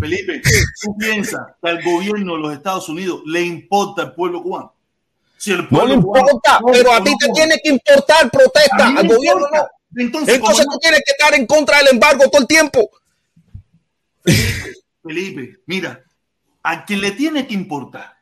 Felipe, 0.00 0.42
tú 0.82 0.96
piensas 0.98 1.40
que 1.62 1.68
al 1.70 1.82
gobierno 1.82 2.34
de 2.34 2.40
los 2.40 2.52
Estados 2.52 2.88
Unidos 2.88 3.20
le 3.26 3.42
importa 3.42 4.02
el 4.02 4.12
pueblo 4.12 4.42
cubano. 4.42 4.74
Si 5.36 5.52
el 5.52 5.62
No 5.62 5.68
pueblo 5.68 5.88
le 5.88 5.94
importa, 5.94 6.60
No, 6.60 6.72
pero 6.72 6.92
a 6.92 7.02
ti 7.02 7.14
te 7.18 7.30
tiene 7.32 7.56
que 7.62 7.68
importar 7.70 8.30
protesta, 8.30 8.88
al 8.88 9.06
gobierno 9.06 9.46
no. 9.52 9.66
Entonces, 9.96 10.34
Entonces 10.36 10.66
tú 10.66 10.78
tienes 10.78 11.02
que 11.04 11.12
estar 11.12 11.34
en 11.34 11.46
contra 11.46 11.78
del 11.78 11.88
embargo 11.88 12.24
todo 12.30 12.42
el 12.42 12.46
tiempo. 12.46 12.90
Felipe, 15.02 15.60
mira, 15.66 16.02
a 16.62 16.84
quien 16.84 17.00
le 17.00 17.12
tiene 17.12 17.46
que 17.46 17.54
importar 17.54 18.16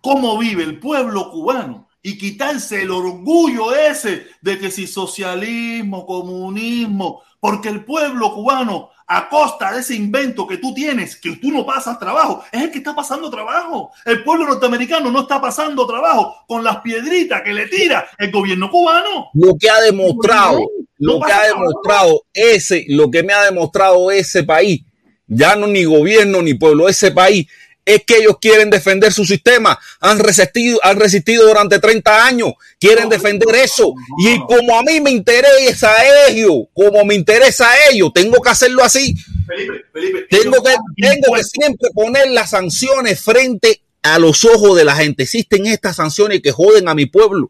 cómo 0.00 0.36
vive 0.38 0.64
el 0.64 0.78
pueblo 0.80 1.30
cubano 1.30 1.87
y 2.02 2.16
quitarse 2.16 2.82
el 2.82 2.90
orgullo 2.90 3.74
ese 3.74 4.26
de 4.40 4.58
que 4.58 4.70
si 4.70 4.86
socialismo, 4.86 6.06
comunismo, 6.06 7.22
porque 7.40 7.68
el 7.68 7.84
pueblo 7.84 8.34
cubano 8.34 8.90
a 9.10 9.28
costa 9.28 9.72
de 9.72 9.80
ese 9.80 9.94
invento 9.94 10.46
que 10.46 10.58
tú 10.58 10.74
tienes, 10.74 11.16
que 11.16 11.36
tú 11.36 11.50
no 11.50 11.64
pasas 11.64 11.98
trabajo, 11.98 12.44
es 12.52 12.62
el 12.62 12.70
que 12.70 12.78
está 12.78 12.94
pasando 12.94 13.30
trabajo. 13.30 13.90
El 14.04 14.22
pueblo 14.22 14.46
norteamericano 14.46 15.10
no 15.10 15.22
está 15.22 15.40
pasando 15.40 15.86
trabajo 15.86 16.36
con 16.46 16.62
las 16.62 16.80
piedritas 16.80 17.40
que 17.42 17.54
le 17.54 17.66
tira 17.68 18.06
el 18.18 18.30
gobierno 18.30 18.70
cubano. 18.70 19.28
Lo 19.32 19.56
que 19.56 19.70
ha 19.70 19.80
demostrado, 19.80 20.58
No 20.98 21.14
lo 21.14 21.20
que 21.20 21.32
ha 21.32 21.40
trabajo. 21.40 21.58
demostrado 21.58 22.22
ese, 22.34 22.84
lo 22.88 23.10
que 23.10 23.22
me 23.22 23.32
ha 23.32 23.44
demostrado 23.44 24.10
ese 24.10 24.44
país, 24.44 24.82
ya 25.26 25.56
no 25.56 25.66
ni 25.66 25.84
gobierno 25.84 26.42
ni 26.42 26.54
pueblo, 26.54 26.86
ese 26.86 27.10
país, 27.10 27.46
es 27.88 28.04
que 28.04 28.18
ellos 28.18 28.36
quieren 28.38 28.68
defender 28.68 29.12
su 29.14 29.24
sistema, 29.24 29.78
han 30.00 30.18
resistido, 30.18 30.78
han 30.82 31.00
resistido 31.00 31.48
durante 31.48 31.78
30 31.78 32.26
años, 32.26 32.52
quieren 32.78 33.08
defender 33.08 33.54
eso. 33.56 33.94
Y 34.18 34.38
como 34.40 34.78
a 34.78 34.82
mí 34.82 35.00
me 35.00 35.10
interesa 35.10 35.90
ellos, 36.28 36.64
como 36.74 37.02
me 37.06 37.14
interesa 37.14 37.70
a 37.70 37.90
ellos, 37.90 38.10
tengo 38.14 38.42
que 38.42 38.50
hacerlo 38.50 38.84
así. 38.84 39.16
Felipe, 39.46 39.86
Felipe, 39.90 40.26
Tengo 40.28 40.62
que, 40.62 40.74
tengo 40.96 41.36
siempre 41.42 41.88
poner 41.94 42.30
las 42.30 42.50
sanciones 42.50 43.20
frente 43.20 43.80
a 44.02 44.18
los 44.18 44.44
ojos 44.44 44.76
de 44.76 44.84
la 44.84 44.94
gente. 44.94 45.22
Existen 45.22 45.64
estas 45.64 45.96
sanciones 45.96 46.42
que 46.42 46.52
joden 46.52 46.88
a 46.88 46.94
mi 46.94 47.06
pueblo. 47.06 47.48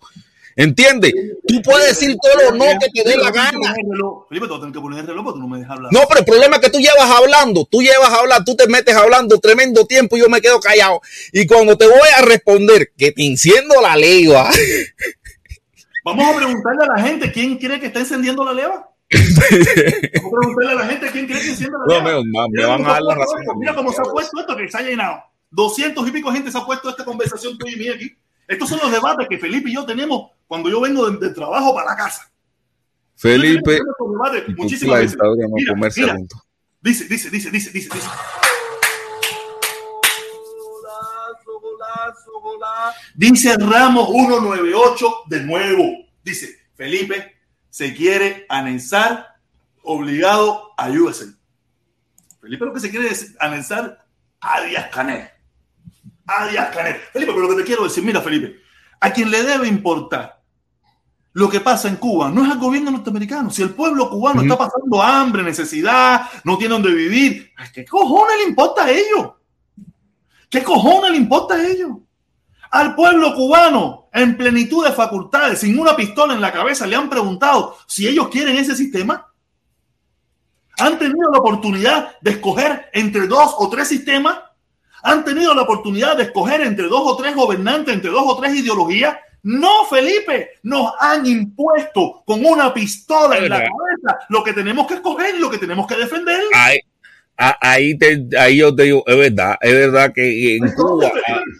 ¿Entiendes? 0.61 1.15
Tú 1.47 1.63
puedes 1.63 1.89
decir 1.91 2.17
todo 2.21 2.51
lo 2.51 2.57
no 2.57 2.65
que 2.81 2.89
te 3.03 3.09
dé 3.09 3.17
la 3.17 3.31
gana. 3.31 3.75
Felipe, 4.29 4.47
te 4.47 4.53
voy 4.53 4.57
a 4.57 4.61
tener 4.61 4.73
que 4.75 4.81
poner 4.81 4.99
el 5.01 5.07
reloj 5.07 5.25
porque 5.27 5.37
tú 5.39 5.43
no 5.43 5.49
me 5.49 5.59
dejas 5.61 5.77
hablar. 5.77 5.93
No, 5.93 6.01
pero 6.09 6.19
el 6.21 6.27
problema 6.27 6.57
es 6.57 6.63
que 6.63 6.71
tú 6.71 6.79
llevas 6.81 7.09
hablando, 7.09 7.65
tú 7.65 7.81
llevas 7.81 8.11
hablando, 8.13 8.45
tú 8.45 8.57
te 8.57 8.67
metes 8.67 8.97
hablando 8.97 9.39
tremendo 9.39 9.87
tiempo 9.87 10.17
y 10.17 10.21
yo 10.21 10.29
me 10.29 10.41
quedo 10.41 10.59
callado. 10.59 11.01
Y 11.33 11.47
cuando 11.47 11.79
te 11.79 11.87
voy 11.87 12.09
a 12.17 12.23
responder 12.23 12.91
que 12.99 13.13
te 13.13 13.25
enciendo 13.25 13.81
la 13.81 13.97
lengua, 13.97 14.51
Vamos 16.05 16.35
a 16.35 16.37
preguntarle 16.39 16.85
a 16.85 16.97
la 16.97 17.03
gente 17.07 17.31
quién 17.33 17.59
cree 17.59 17.79
que 17.79 17.87
está 17.87 18.01
encendiendo 18.01 18.43
la 18.45 18.53
leva. 18.55 18.89
Vamos 19.11 20.33
a 20.33 20.39
preguntarle 20.41 20.73
a 20.73 20.75
la 20.75 20.87
gente 20.87 21.11
quién 21.13 21.27
cree 21.27 21.41
que 21.41 21.51
enciende 21.51 21.77
la 21.87 21.95
No, 22.01 22.05
leva. 22.05 22.23
me- 22.23 22.25
me 22.33 22.49
Mira 22.51 22.67
van 22.69 22.85
a 22.87 22.93
dar 22.95 23.03
la 23.03 23.15
razón. 23.15 23.41
Mira 23.59 23.75
cómo 23.75 23.93
se 23.93 24.01
ha 24.01 24.05
puesto 24.05 24.41
esto 24.41 24.57
que 24.57 24.69
se 24.69 24.79
ha 24.79 24.83
llenado. 24.83 25.23
Doscientos 25.51 26.09
y 26.09 26.11
pico 26.11 26.33
gente 26.33 26.51
se 26.51 26.59
ha 26.59 26.65
puesto 26.65 26.89
esta 26.91 27.05
conversación 27.05 27.57
tuya 27.59 27.75
y 27.77 27.79
mía 27.79 27.93
aquí. 27.95 28.13
Estos 28.49 28.71
son 28.71 28.81
los 28.83 28.91
debates 28.91 29.29
que 29.29 29.39
Felipe 29.39 29.69
y 29.69 29.75
yo 29.75 29.85
tenemos 29.85 30.31
cuando 30.47 30.71
yo 30.71 30.81
vengo 30.81 31.09
del, 31.11 31.35
trabajo 31.35 31.75
para 31.75 31.91
la 31.91 31.97
casa. 31.97 32.33
Felipe, 33.15 33.79
y 34.49 34.55
muchísimas 34.55 35.01
veces. 35.01 35.19
Mira, 35.53 35.75
mira. 35.75 36.17
Dice, 36.81 37.05
dice, 37.05 37.31
dice, 37.31 37.51
dice, 37.51 37.71
dice, 37.71 37.91
dice. 37.93 38.09
Dice 43.15 43.57
Ramos 43.59 44.09
198 44.09 45.15
de 45.27 45.41
nuevo. 45.41 45.85
Dice, 46.25 46.57
Felipe 46.75 47.37
se 47.69 47.95
quiere 47.95 48.47
anexar 48.49 49.37
obligado 49.83 50.73
a. 50.77 50.89
Felipe 52.41 52.65
lo 52.65 52.73
que 52.73 52.81
se 52.81 52.91
quiere 52.91 53.09
es 53.09 53.35
anexar 53.41 54.07
a 54.41 54.63
Díaz 54.63 54.89
Canel. 54.91 55.29
A 56.29 56.47
Díaz 56.47 56.73
Canel. 56.73 56.97
Felipe, 57.13 57.33
pero 57.33 57.41
lo 57.41 57.49
que 57.49 57.63
te 57.63 57.67
quiero 57.67 57.85
decir, 57.85 58.05
mira, 58.05 58.21
Felipe, 58.21 58.61
a 59.01 59.13
quien 59.13 59.31
le 59.31 59.43
debe 59.43 59.67
importar 59.67 60.39
lo 61.39 61.49
que 61.49 61.61
pasa 61.61 61.87
en 61.87 61.97
Cuba 61.97 62.31
no 62.31 62.45
es 62.45 62.51
al 62.51 62.59
gobierno 62.59 62.91
norteamericano. 62.91 63.49
Si 63.51 63.63
el 63.63 63.71
pueblo 63.71 64.11
cubano 64.11 64.43
está 64.43 64.59
pasando 64.59 65.01
hambre, 65.01 65.45
necesidad, 65.45 66.23
no 66.43 66.59
tiene 66.59 66.73
donde 66.73 66.93
vivir, 66.93 67.53
¿qué 67.73 67.85
cojones 67.85 68.39
le 68.39 68.49
importa 68.49 68.87
a 68.87 68.91
ellos? 68.91 69.35
¿Qué 70.51 70.65
cojones 70.65 71.13
le 71.13 71.17
importa 71.17 71.55
a 71.55 71.65
ellos? 71.65 71.91
Al 72.73 72.97
pueblo 72.97 73.37
cubano, 73.37 74.09
en 74.13 74.37
plenitud 74.37 74.85
de 74.85 74.93
facultades, 74.93 75.61
sin 75.61 75.79
una 75.79 75.95
pistola 75.95 76.35
en 76.35 76.41
la 76.41 76.53
cabeza, 76.53 76.89
le 76.89 76.97
han 76.97 77.09
preguntado 77.09 77.77
si 77.87 78.09
ellos 78.09 78.29
quieren 78.31 78.57
ese 78.57 78.75
sistema. 78.75 79.33
Han 80.79 80.99
tenido 80.99 81.31
la 81.31 81.39
oportunidad 81.39 82.19
de 82.21 82.33
escoger 82.33 82.91
entre 82.93 83.29
dos 83.29 83.55
o 83.59 83.69
tres 83.69 83.87
sistemas. 83.87 84.39
Han 85.03 85.25
tenido 85.25 85.55
la 85.55 85.63
oportunidad 85.63 86.17
de 86.17 86.25
escoger 86.25 86.61
entre 86.63 86.87
dos 86.87 87.03
o 87.05 87.17
tres 87.17 87.35
gobernantes, 87.35 87.95
entre 87.95 88.11
dos 88.11 88.25
o 88.27 88.37
tres 88.41 88.55
ideologías. 88.55 89.17
No, 89.43 89.85
Felipe, 89.87 90.51
nos 90.65 90.93
han 90.99 91.25
impuesto 91.25 92.23
con 92.27 92.45
una 92.45 92.75
pistola 92.75 93.39
en 93.39 93.49
la 93.49 93.59
cabeza 93.59 94.27
lo 94.29 94.43
que 94.43 94.53
tenemos 94.53 94.87
que 94.87 94.95
escoger 94.95 95.37
y 95.37 95.39
lo 95.39 95.51
que 95.51 95.59
tenemos 95.59 95.87
que 95.87 95.97
defender. 95.97 96.41
Ahí, 96.55 96.79
ahí, 97.39 97.97
te, 97.97 98.27
ahí 98.37 98.59
yo 98.59 98.75
te 98.75 98.85
digo, 98.85 99.05
es 99.07 99.17
verdad, 99.17 99.57
es 99.61 99.73
verdad 99.73 100.13
que 100.13 100.57
en 100.57 100.73
Cuba, 100.73 101.11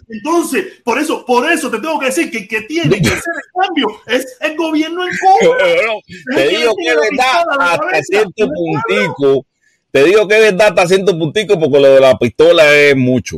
Entonces, 0.09 0.81
por 0.83 0.99
eso, 0.99 1.25
por 1.25 1.49
eso 1.49 1.71
te 1.71 1.79
tengo 1.79 1.99
que 1.99 2.07
decir 2.07 2.29
que 2.29 2.39
el 2.39 2.47
que 2.47 2.61
tiene 2.63 3.01
que 3.01 3.07
hacer 3.07 3.33
el 3.33 3.61
cambio 3.61 3.87
es 4.07 4.37
el 4.41 4.57
gobierno 4.57 5.05
en 5.05 5.11
Cuba. 5.17 5.57
te 6.35 6.47
digo 6.49 6.75
que 6.75 6.89
es 6.89 6.95
verdad 6.95 7.43
hasta 7.59 8.03
cierto 8.03 8.49
puntico, 8.49 9.45
te 9.91 10.03
digo 10.03 10.27
que 10.27 10.35
es 10.35 10.41
verdad 10.51 10.67
hasta 10.69 10.87
cierto 10.87 11.17
puntico 11.17 11.59
porque 11.59 11.79
lo 11.79 11.93
de 11.95 11.99
la 11.99 12.17
pistola 12.17 12.73
es 12.75 12.95
mucho. 12.95 13.37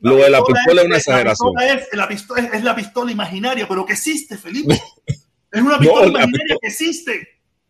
Lo 0.00 0.16
de 0.16 0.30
la 0.30 0.42
pistola 0.44 0.80
es 0.82 0.86
una 0.88 0.96
exageración. 0.96 1.52
La 1.54 1.60
pistola 1.60 1.80
es, 1.82 1.88
la 1.96 2.08
pistola 2.08 2.40
es, 2.42 2.54
es 2.54 2.64
la 2.64 2.74
pistola 2.76 3.12
imaginaria, 3.12 3.68
pero 3.68 3.86
que 3.86 3.92
existe, 3.92 4.36
Felipe. 4.36 4.80
Es 5.54 5.60
una 5.60 5.78
pistola 5.78 6.00
la 6.06 6.08
imaginaria 6.08 6.56
que 6.62 6.66
existe. 6.68 7.28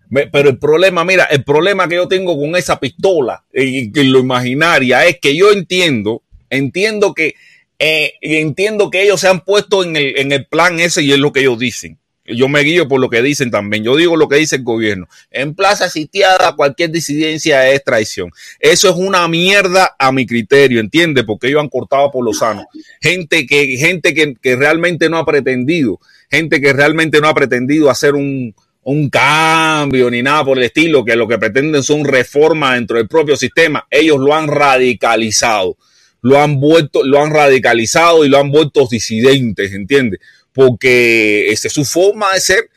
Me- 0.09 0.29
Pero 0.29 0.51
el 0.51 0.59
problema, 0.59 1.05
mira, 1.05 1.25
el 1.25 1.43
problema 1.43 1.89
que 1.89 1.97
yo 1.97 2.07
tengo 2.07 2.39
con 2.39 2.55
esa 2.55 2.79
pistola 2.79 3.45
y 3.53 3.91
que 3.91 4.05
lo 4.05 4.21
imaginaria 4.21 5.05
es 5.05 5.19
que 5.19 5.35
yo 5.37 5.51
entiendo, 5.51 6.23
entiendo 6.49 7.13
que 7.13 7.35
eh, 7.81 8.13
y 8.21 8.37
entiendo 8.37 8.89
que 8.89 9.03
ellos 9.03 9.21
se 9.21 9.27
han 9.27 9.41
puesto 9.41 9.83
en 9.83 9.97
el, 9.97 10.17
en 10.17 10.31
el 10.31 10.47
plan 10.47 10.79
ese 10.79 11.03
y 11.03 11.11
es 11.13 11.19
lo 11.19 11.33
que 11.33 11.41
ellos 11.41 11.59
dicen. 11.59 11.99
Yo 12.25 12.49
me 12.49 12.61
guío 12.61 12.87
por 12.87 13.01
lo 13.01 13.11
que 13.11 13.21
dicen 13.23 13.51
también. 13.51 13.83
Yo 13.83 13.97
digo 13.97 14.17
lo 14.17 14.29
que 14.29 14.37
dice 14.37 14.57
el 14.57 14.63
gobierno. 14.63 15.09
En 15.31 15.55
plaza 15.55 15.89
sitiada, 15.89 16.55
cualquier 16.55 16.91
disidencia 16.91 17.69
es 17.71 17.83
traición. 17.83 18.31
Eso 18.61 18.89
es 18.89 18.97
una 18.97 19.27
mierda 19.29 19.97
a 19.99 20.13
mi 20.13 20.25
criterio, 20.27 20.81
¿entiendes? 20.81 21.25
Porque 21.25 21.49
ellos 21.49 21.61
han 21.61 21.69
cortado 21.69 22.11
por 22.11 22.25
lo 22.25 22.33
sano. 22.33 22.67
Gente 23.01 23.47
que, 23.47 23.77
gente 23.77 24.15
que, 24.15 24.35
que 24.41 24.57
realmente 24.57 25.11
no 25.11 25.19
ha 25.19 25.25
pretendido 25.25 25.99
gente 26.33 26.63
que 26.63 26.73
realmente 26.73 27.21
no 27.21 27.29
ha 27.29 27.35
pretendido 27.35 27.91
hacer 27.91 28.15
un, 28.15 28.55
un 28.85 29.11
cambio 29.11 30.11
ni 30.11 30.23
nada 30.23 30.45
por 30.45 30.57
el 30.57 30.65
estilo, 30.65 31.05
que 31.05 31.15
lo 31.15 31.29
que 31.29 31.39
pretenden 31.39 31.83
son 31.83 32.05
reformas 32.05 32.75
dentro 32.75 32.97
del 32.97 33.07
propio 33.07 33.37
sistema, 33.37 33.87
ellos 33.91 34.19
lo 34.19 34.35
han 34.35 34.49
radicalizado, 34.49 35.77
lo 36.23 36.41
han 36.41 36.59
vuelto, 36.59 37.05
lo 37.05 37.23
han 37.23 37.31
radicalizado 37.31 38.25
y 38.25 38.31
lo 38.31 38.39
han 38.39 38.51
vuelto 38.51 38.89
disidentes, 38.91 39.75
¿entiendes? 39.75 40.21
Porque 40.53 41.51
esa 41.51 41.69
es 41.69 41.75
su 41.75 41.85
forma 41.85 42.33
de 42.33 42.41
ser, 42.41 42.71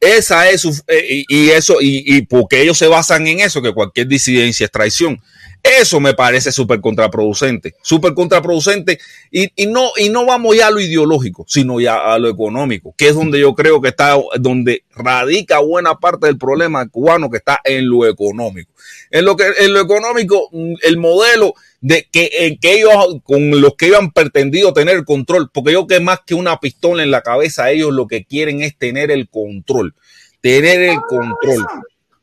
esa 0.00 0.48
es 0.48 0.60
su, 0.60 0.80
eh, 0.86 1.24
y, 1.28 1.50
eso, 1.50 1.80
y, 1.80 2.16
y 2.16 2.22
porque 2.22 2.62
ellos 2.62 2.78
se 2.78 2.86
basan 2.86 3.26
en 3.26 3.40
eso, 3.40 3.60
que 3.60 3.74
cualquier 3.74 4.06
disidencia 4.06 4.66
es 4.66 4.72
traición. 4.72 5.20
Eso 5.62 5.98
me 5.98 6.14
parece 6.14 6.52
súper 6.52 6.80
contraproducente, 6.80 7.74
súper 7.82 8.14
contraproducente 8.14 8.98
y, 9.30 9.50
y, 9.56 9.66
no, 9.66 9.90
y 9.96 10.08
no 10.08 10.24
vamos 10.24 10.56
ya 10.56 10.68
a 10.68 10.70
lo 10.70 10.80
ideológico, 10.80 11.44
sino 11.48 11.80
ya 11.80 12.14
a 12.14 12.18
lo 12.18 12.28
económico, 12.28 12.94
que 12.96 13.08
es 13.08 13.14
donde 13.14 13.40
yo 13.40 13.54
creo 13.54 13.80
que 13.80 13.88
está, 13.88 14.16
donde 14.38 14.84
radica 14.90 15.58
buena 15.58 15.96
parte 15.96 16.26
del 16.26 16.38
problema 16.38 16.88
cubano 16.88 17.28
que 17.28 17.38
está 17.38 17.60
en 17.64 17.88
lo 17.88 18.06
económico. 18.06 18.72
En 19.10 19.24
lo 19.24 19.36
que, 19.36 19.46
en 19.58 19.72
lo 19.74 19.80
económico, 19.80 20.48
mm, 20.52 20.74
el 20.82 20.96
modelo 20.96 21.54
de 21.80 22.08
que, 22.10 22.30
en 22.40 22.58
que 22.58 22.74
ellos, 22.74 23.18
con 23.22 23.60
los 23.60 23.74
que 23.76 23.86
ellos 23.86 23.98
han 24.00 24.10
pretendido 24.12 24.72
tener 24.72 25.04
control, 25.04 25.50
porque 25.52 25.72
yo 25.72 25.86
que 25.86 26.00
más 26.00 26.20
que 26.26 26.34
una 26.34 26.58
pistola 26.58 27.02
en 27.02 27.10
la 27.10 27.22
cabeza, 27.22 27.70
ellos 27.70 27.92
lo 27.92 28.06
que 28.08 28.24
quieren 28.24 28.62
es 28.62 28.76
tener 28.76 29.10
el 29.10 29.28
control, 29.28 29.94
tener 30.40 30.80
el 30.82 31.00
control. 31.02 31.66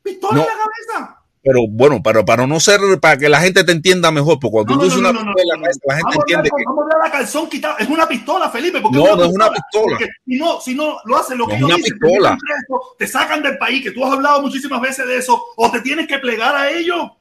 Pistola 0.04 0.36
No. 0.36 0.42
en 0.42 0.48
la 0.48 0.54
cabeza. 0.54 1.12
Pero 1.48 1.60
bueno, 1.70 2.02
pero 2.04 2.26
para 2.26 2.48
no 2.48 2.60
ser, 2.60 2.80
para 3.00 3.18
que 3.20 3.30
la 3.30 3.40
gente 3.40 3.64
te 3.64 3.72
entienda 3.72 4.10
mejor, 4.12 4.40
porque 4.40 4.52
cuando 4.52 4.74
No, 4.74 4.80
tú 4.80 4.86
dices 4.86 5.00
no, 5.00 5.10
una 5.12 5.20
pistola, 5.20 5.56
no, 5.58 5.62
no. 5.62 5.68
la 5.86 5.96
gente 5.96 6.16
entiende 6.18 6.50
que 6.50 6.64
Vamos 6.66 6.86
a 6.94 7.06
la 7.06 7.12
calzón 7.12 7.50
quitada. 7.50 7.76
Es 7.78 7.88
una 7.88 8.08
pistola, 8.08 8.50
Felipe. 8.50 8.82
porque 8.82 8.98
No, 8.98 9.16
no 9.16 9.24
es 9.26 9.30
una 9.32 9.50
pistola. 9.52 9.98
Si 10.26 10.38
no, 10.38 10.60
si 10.60 10.74
no 10.76 10.98
lo 11.06 11.18
hacen 11.18 11.38
lo 11.38 11.44
No 11.46 11.50
que 11.50 11.56
es 11.56 11.60
ellos 11.62 11.70
una 11.70 11.78
dicen, 11.78 12.00
pistola. 12.00 12.38
te 12.98 13.08
sacan 13.08 13.44
del 13.44 13.58
país, 13.60 13.84
que 13.84 13.92
tú 13.92 14.04
has 14.04 14.12
hablado 14.14 14.42
muchísimas 14.42 14.82
veces 14.82 15.06
de 15.08 15.18
eso, 15.18 15.40
o 15.56 15.72
te 15.72 15.82
tienes 15.82 16.08
que 16.08 16.18
plegar 16.18 16.56
a 16.56 16.72
ellos. 16.72 17.12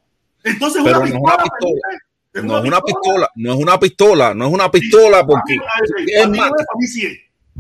Entonces 0.43 0.83
Pero 0.83 1.01
una 1.01 1.01
no 1.01 1.05
es 1.05 1.13
pistola, 1.13 1.35
una 1.35 1.43
pistola. 1.45 1.81
Felipe. 1.91 2.05
No 2.43 2.59
es 2.59 2.65
una 2.65 2.81
pistola, 2.81 3.31
no 3.37 3.53
es 3.53 3.59
una 3.59 3.79
pistola, 3.81 4.35
no 4.35 4.47
es 4.47 4.53
una 4.53 4.71
pistola 4.71 5.27
porque 5.27 5.57
es 6.07 6.29
más, 6.29 6.51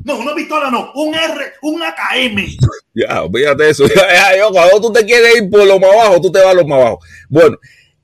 no 0.04 0.16
una 0.18 0.34
pistola 0.34 0.70
no, 0.70 0.90
un 0.94 1.14
R, 1.14 1.52
un 1.62 1.82
AKM. 1.82 2.46
ya, 2.94 3.22
olvídate 3.22 3.70
eso. 3.70 3.84
Ya, 3.94 4.12
ya, 4.32 4.38
yo, 4.38 4.50
cuando 4.50 4.80
tú 4.80 4.92
te 4.92 5.04
quieres 5.06 5.36
ir 5.36 5.48
por 5.50 5.64
lo 5.66 5.78
más 5.78 5.90
abajo, 5.92 6.20
tú 6.20 6.32
te 6.32 6.40
vas 6.40 6.48
a 6.48 6.54
lo 6.54 6.66
más 6.66 6.80
abajo. 6.80 6.98
Bueno, 7.28 7.56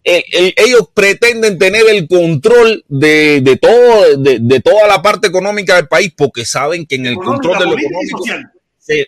el- 0.05 0.25
el- 0.33 0.55
ellos 0.57 0.89
pretenden 0.95 1.59
tener 1.59 1.83
el 1.89 2.07
control 2.09 2.85
de, 2.89 3.41
de 3.43 3.57
todo, 3.57 4.17
de, 4.17 4.39
de 4.41 4.61
toda 4.61 4.87
la 4.87 5.03
parte 5.03 5.27
económica 5.29 5.77
del 5.77 5.89
país 5.89 6.13
porque 6.17 6.45
saben 6.45 6.87
que 6.87 6.95
en 6.95 7.07
el 7.07 7.17
control 7.17 7.59
de 7.59 7.65
lo 7.67 7.73
económico 7.79 8.23
se- 8.79 9.07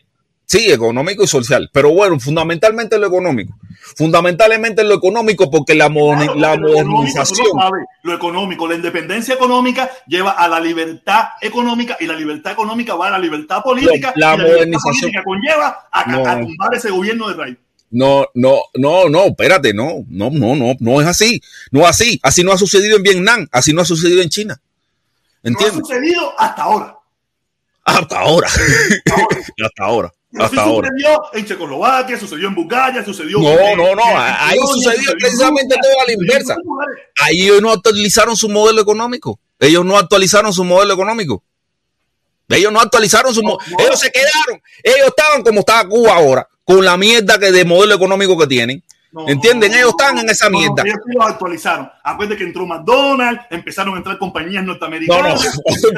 Sí, 0.52 0.70
económico 0.70 1.24
y 1.24 1.26
social, 1.26 1.70
pero 1.72 1.90
bueno, 1.92 2.20
fundamentalmente 2.20 2.98
lo 2.98 3.06
económico. 3.06 3.54
Fundamentalmente 3.96 4.84
lo 4.84 4.94
económico 4.94 5.50
porque 5.50 5.74
la, 5.74 5.88
Claro, 5.88 6.34
la 6.34 6.56
lo 6.56 6.68
económico, 6.68 6.90
modernización, 6.90 7.46
lo 7.54 7.60
sabes, 7.62 7.84
lo 8.02 8.14
económico, 8.14 8.68
la 8.68 8.74
independencia 8.74 9.34
económica 9.34 9.90
lleva 10.06 10.32
a 10.32 10.48
la 10.48 10.60
libertad 10.60 11.24
económica 11.40 11.96
y 12.00 12.06
la 12.06 12.14
libertad 12.14 12.52
económica 12.52 12.94
va 12.94 13.06
a 13.08 13.10
la 13.12 13.18
libertad 13.18 13.62
política. 13.62 14.12
La 14.16 14.34
y 14.34 14.38
la 14.38 14.44
libertad 14.44 14.66
modernización- 14.66 15.00
política 15.00 15.22
conlleva 15.24 15.88
a, 15.90 16.04
No. 16.10 16.26
a 16.26 16.40
tumbar 16.40 16.74
ese 16.74 16.90
gobierno 16.90 17.28
de 17.28 17.34
raíz. 17.34 17.56
no, 17.90 18.26
no, 18.34 18.60
no, 18.74 19.08
no, 19.08 19.24
espérate, 19.28 19.72
no, 19.72 20.04
no, 20.08 20.28
no, 20.30 20.54
no, 20.54 20.74
no 20.80 21.00
es 21.00 21.06
así, 21.06 21.40
no 21.70 21.80
es 21.82 21.86
así, 21.88 22.20
así 22.22 22.42
no 22.44 22.52
ha 22.52 22.58
sucedido 22.58 22.96
en 22.98 23.02
Vietnam, 23.02 23.48
así 23.52 23.72
no 23.72 23.80
ha 23.82 23.84
sucedido 23.86 24.20
en 24.22 24.28
China. 24.28 24.60
No 25.42 25.48
ha 25.48 25.48
¿Entiendes? 25.50 25.78
sucedido 25.86 26.38
hasta 26.38 26.62
ahora. 26.62 26.96
Hasta 27.84 28.18
ahora, 28.20 28.48
hasta 28.48 29.84
ahora, 29.84 30.12
hasta 30.38 30.62
ahora. 30.62 30.88
sucedió 30.88 31.22
en 31.34 31.46
Checoslovaquia, 31.46 32.18
sucedió 32.18 32.48
en 32.48 32.54
Bulgaria, 32.54 33.04
sucedió 33.04 33.38
No, 33.38 33.50
en- 33.50 33.76
no, 33.76 33.94
no, 33.94 34.02
en 34.02 34.16
ahí 34.38 34.58
sucedió 34.58 35.10
en 35.12 35.18
precisamente 35.18 35.76
todo 35.82 36.00
a 36.00 36.06
la 36.06 36.12
inversa. 36.12 36.56
Ahí 37.20 37.42
ellos 37.42 37.60
no 37.62 37.70
actualizaron 37.72 38.36
su 38.36 38.48
modelo 38.48 38.80
económico. 38.80 39.38
Ellos 39.58 39.84
no 39.84 39.96
actualizaron 39.98 40.52
su 40.52 40.64
modelo 40.64 40.94
económico. 40.94 41.42
Ellos 42.48 42.72
no 42.72 42.80
actualizaron 42.80 43.34
su 43.34 43.42
modelo. 43.42 43.60
No. 43.78 43.84
Ellos 43.84 44.00
se 44.00 44.10
quedaron. 44.10 44.62
Ellos 44.82 45.08
estaban 45.08 45.42
como 45.42 45.60
está 45.60 45.86
Cuba 45.86 46.14
ahora, 46.16 46.48
con 46.64 46.84
la 46.84 46.96
mierda 46.96 47.38
que 47.38 47.52
de 47.52 47.64
modelo 47.64 47.94
económico 47.94 48.36
que 48.38 48.46
tienen. 48.46 48.82
No, 49.12 49.28
¿Entienden? 49.28 49.70
no, 49.70 49.76
Ellos 49.76 49.90
no, 49.92 49.98
están 49.98 50.14
no, 50.14 50.20
en 50.22 50.30
esa 50.30 50.48
no, 50.48 50.58
mierda. 50.58 50.82
ellos 50.86 50.96
los 51.06 51.26
actualizaron. 51.26 51.90
Acuérdate 52.02 52.38
que 52.38 52.44
entró 52.44 52.66
McDonald's, 52.66 53.42
empezaron 53.50 53.94
a 53.94 53.98
entrar 53.98 54.16
compañías 54.18 54.64
No, 54.64 54.68
no. 54.68 54.72
norteamericanas. 54.72 55.40
Hacer 55.66 55.92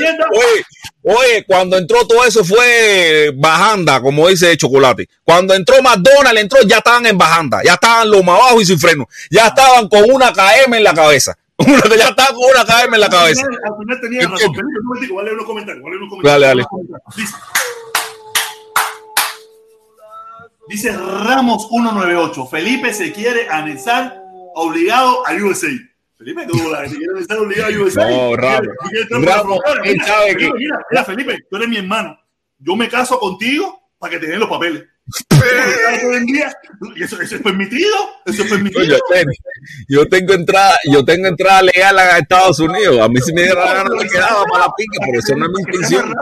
mierda. 0.00 0.26
Oye, 0.32 0.64
oye, 1.02 1.44
cuando 1.46 1.76
entró 1.76 2.06
todo 2.06 2.24
eso 2.24 2.42
fue 2.44 3.30
bajanda, 3.36 4.00
como 4.00 4.26
dice 4.28 4.56
Chocolate. 4.56 5.06
Cuando 5.22 5.52
entró 5.52 5.82
McDonald's, 5.82 6.40
entró, 6.40 6.58
ya 6.66 6.78
estaban 6.78 7.04
en 7.06 7.18
bajanda, 7.18 7.60
ya 7.62 7.74
estaban 7.74 8.10
los 8.10 8.24
más 8.24 8.40
abajo 8.40 8.60
y 8.60 8.64
sin 8.64 8.78
freno. 8.80 9.06
Ya 9.30 9.48
estaban 9.48 9.88
con 9.88 10.10
una 10.10 10.32
KM 10.32 10.74
en 10.78 10.84
la 10.84 10.94
cabeza. 10.94 11.36
Que 11.58 11.96
ya 11.98 12.08
estaban 12.08 12.34
con 12.34 12.44
una 12.54 12.64
KM 12.64 12.94
en 12.94 13.00
la 13.00 13.08
cabeza. 13.08 13.40
Al 13.42 13.46
final- 13.48 13.60
Al 13.64 13.78
final 13.80 14.00
tenía 14.00 14.28
razón. 14.28 14.50
Unos 14.50 15.44
comentarios. 15.46 15.82
unos 15.84 16.08
comentarios. 16.10 16.22
Dale, 16.24 16.46
dale. 16.46 16.64
Dice, 20.68 20.92
Ramos 20.92 21.68
198. 21.68 22.46
Felipe 22.46 22.92
se 22.92 23.12
quiere 23.12 23.48
anexar 23.48 24.20
obligado 24.54 25.26
a 25.26 25.32
USA. 25.34 25.68
Felipe, 26.18 26.46
¿cómo 26.50 26.70
la 26.70 26.84
quiere 26.84 27.04
anexar 27.14 27.38
obligado 27.38 27.72
a 27.74 27.82
USA? 27.84 28.10
No, 28.10 28.36
Ramos. 28.36 28.68
¿Tú 28.82 28.88
quieres 28.88 29.10
entrar 29.10 29.20
por 29.20 29.26
la 29.26 29.36
Ramos, 29.36 29.60
él 29.84 29.92
Mira, 29.92 30.06
sabe 30.06 30.26
Felipe, 30.32 30.46
que- 30.52 30.58
Mira, 30.58 30.78
mira, 30.90 31.04
Felipe, 31.04 31.38
tú 31.50 31.56
eres 31.56 31.68
mi 31.68 31.76
hermano. 31.76 32.18
Yo 32.58 32.74
me 32.76 32.88
caso 32.88 33.18
contigo 33.18 33.80
para 33.98 34.12
que 34.12 34.18
te 34.18 34.26
den 34.28 34.40
los 34.40 34.48
papeles. 34.48 34.84
Eso, 36.96 37.20
eso 37.20 37.36
es 37.36 37.42
permitido, 37.42 37.94
eso 38.24 38.42
es 38.42 38.50
permitido. 38.50 38.80
Oye, 38.82 38.98
ten- 39.10 39.28
yo 39.88 40.08
tengo 40.08 40.32
entrada, 40.34 40.76
yo 40.90 41.04
tengo 41.04 41.28
entrada 41.28 41.62
legal 41.62 41.98
a 41.98 42.18
Estados 42.18 42.58
Unidos. 42.58 42.98
A 43.00 43.08
mí 43.08 43.20
si 43.20 43.32
me 43.32 43.42
diera 43.42 43.64
la 43.64 43.74
gana 43.74 43.90
me 43.94 44.08
quedaba 44.08 44.44
para 44.46 44.66
la 44.66 44.72
pica, 44.76 44.98
pero 45.06 45.18
eso 45.20 45.36
no 45.36 45.46
es 45.46 45.52
mi 45.52 45.60
intención. 45.62 46.12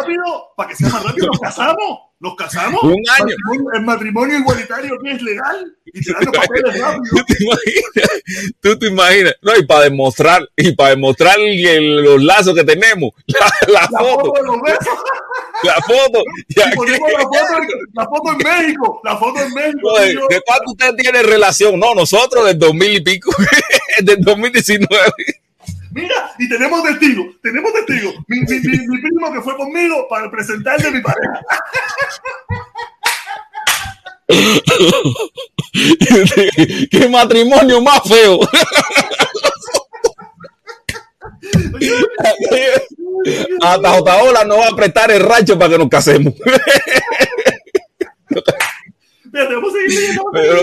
para 0.56 0.68
que 0.68 0.76
sea 0.76 0.88
más 0.90 1.02
rápido, 1.04 1.26
nos 1.28 1.40
casamos, 1.40 1.98
nos 2.20 2.36
casamos. 2.36 2.82
Un 2.82 2.93
año. 3.11 3.27
Matrimonio- 3.45 3.73
el 3.74 3.82
matrimonio 3.82 4.39
igualitario 4.39 4.99
que 5.03 5.11
es 5.12 5.23
legal 5.23 5.77
y 5.86 6.01
te 6.03 6.12
dan 6.12 6.24
los 6.24 6.36
papeles 6.36 6.78
rápido. 6.81 7.03
¿Tú 7.11 7.24
te 7.27 7.45
imaginas? 7.45 8.11
¿Tú 8.61 8.78
te 8.78 8.86
imaginas? 8.86 9.35
No, 9.43 9.57
y 9.57 9.66
para 9.66 9.81
demostrar, 9.85 10.49
y 10.57 10.73
para 10.73 10.91
demostrar 10.91 11.39
el- 11.39 12.03
los 12.03 12.23
lazos 12.23 12.55
que 12.55 12.65
tenemos, 12.65 13.11
la, 13.27 13.53
la 13.69 13.81
La 13.91 13.99
foto, 13.99 14.24
foto 14.27 14.32
de 14.41 14.47
los 14.47 14.62
besos. 14.62 14.99
la 15.65 15.74
foto. 15.74 16.23
y 16.49 16.61
aquí- 16.61 16.77
ponemos 16.77 17.12
la 17.12 17.19
foto, 17.20 17.62
en- 17.62 17.69
la 17.93 18.05
foto 18.07 18.31
en 18.32 18.39
México. 18.39 19.01
La 19.05 19.16
foto 19.19 19.41
en 19.43 19.55
México. 19.55 19.91
Yo- 20.12 20.27
¿De 20.28 20.41
cuánto 20.47 20.70
usted 20.73 20.95
tiene 20.97 21.23
relación? 21.23 21.78
No, 21.78 21.95
nosotros 21.95 22.47
del 22.47 22.59
2000 22.59 22.95
y 22.95 23.01
pico, 23.03 23.31
del 24.03 24.20
2019. 24.23 24.89
Mira, 25.94 26.32
y 26.40 26.48
tenemos 26.48 26.82
testigos, 26.82 27.26
tenemos 27.40 27.72
testigos. 27.72 28.14
Mi, 28.26 28.40
mi, 28.40 28.60
mi, 28.60 28.78
mi 28.88 29.00
primo 29.00 29.32
que 29.32 29.40
fue 29.40 29.56
conmigo 29.56 30.08
para 30.08 30.28
presentarle 30.28 30.88
a 30.88 30.90
mi 30.90 31.00
pareja. 31.00 31.40
¿Qué 36.90 37.08
matrimonio 37.08 37.80
más 37.80 38.00
feo? 38.08 38.40
Hasta 43.62 43.90
Jotaola 43.90 44.44
no 44.44 44.58
va 44.58 44.68
a 44.68 44.76
prestar 44.76 45.12
el 45.12 45.20
rancho 45.20 45.56
para 45.56 45.70
que 45.70 45.78
nos 45.78 45.88
casemos. 45.88 46.34
Pero 49.30 49.60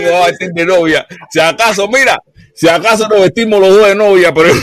no 0.01 0.11
va 0.11 0.25
a 0.25 0.27
vestir 0.27 0.51
de 0.51 0.65
novia. 0.65 1.07
Si 1.29 1.39
acaso, 1.39 1.87
mira, 1.87 2.21
si 2.61 2.69
acaso 2.69 3.07
nos 3.07 3.21
vestimos 3.21 3.59
los 3.59 3.75
dos 3.75 3.88
de 3.88 3.95
novia, 3.95 4.31
pero 4.31 4.53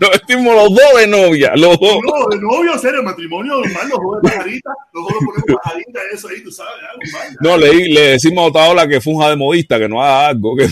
nos 0.00 0.10
vestimos 0.10 0.54
los 0.54 0.70
dos 0.70 0.94
de 0.96 1.06
novia, 1.06 1.52
los 1.54 1.78
dos. 1.78 1.98
No, 2.02 2.28
de 2.30 2.40
novio, 2.40 2.78
serio, 2.78 3.02
matrimonio 3.02 3.56
normal, 3.56 3.88
los 3.90 3.98
dos 3.98 4.22
de 4.22 4.30
pajarita, 4.30 4.70
los 4.94 5.04
dos 5.04 5.12
ponemos 5.18 5.62
pajarita, 5.62 6.00
eso 6.10 6.28
ahí, 6.28 6.42
tú 6.42 6.50
sabes, 6.50 6.72
algo 6.90 7.02
normal. 7.12 7.36
No, 7.42 7.58
le, 7.58 7.88
le 7.90 8.00
decimos 8.12 8.42
a 8.42 8.46
Otaola 8.46 8.88
que 8.88 9.02
funja 9.02 9.28
de 9.28 9.36
modista, 9.36 9.78
que 9.78 9.86
no 9.86 10.02
haga 10.02 10.28
algo. 10.28 10.56
Que 10.56 10.66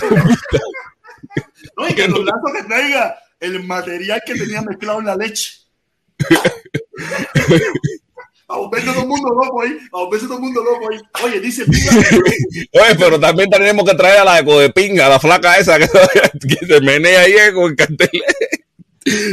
No, 1.76 1.86
y 1.86 1.94
que 1.94 2.08
los 2.08 2.24
lazos 2.24 2.52
que 2.56 2.62
traiga 2.64 3.18
el 3.38 3.62
material 3.62 4.22
que 4.24 4.36
tenía 4.36 4.62
mezclado 4.62 5.00
en 5.00 5.04
la 5.04 5.16
leche. 5.16 5.52
A 8.50 8.56
volverse 8.56 8.86
todo 8.86 9.02
el 9.02 9.08
mundo 9.08 9.28
loco 9.28 9.60
ahí, 9.62 9.76
a 9.92 9.98
volverse 9.98 10.26
todo 10.26 10.36
el 10.38 10.42
mundo 10.44 10.62
loco 10.64 10.88
ahí. 10.90 10.98
Oye, 11.24 11.40
dice 11.40 11.64
Pilar, 11.66 11.94
Oye, 12.72 12.94
pero 12.98 13.20
también 13.20 13.50
tenemos 13.50 13.84
que 13.88 13.94
traer 13.94 14.20
a 14.20 14.24
la 14.24 14.36
de 14.36 14.44
Codepinga, 14.46 15.04
a 15.06 15.10
la 15.10 15.20
flaca 15.20 15.58
esa 15.58 15.78
que, 15.78 15.86
que 16.48 16.66
se 16.66 16.80
menea 16.80 17.20
ahí 17.20 17.32
eh, 17.32 17.52
con 17.52 17.64
el 17.70 17.76
cartel. 17.76 18.08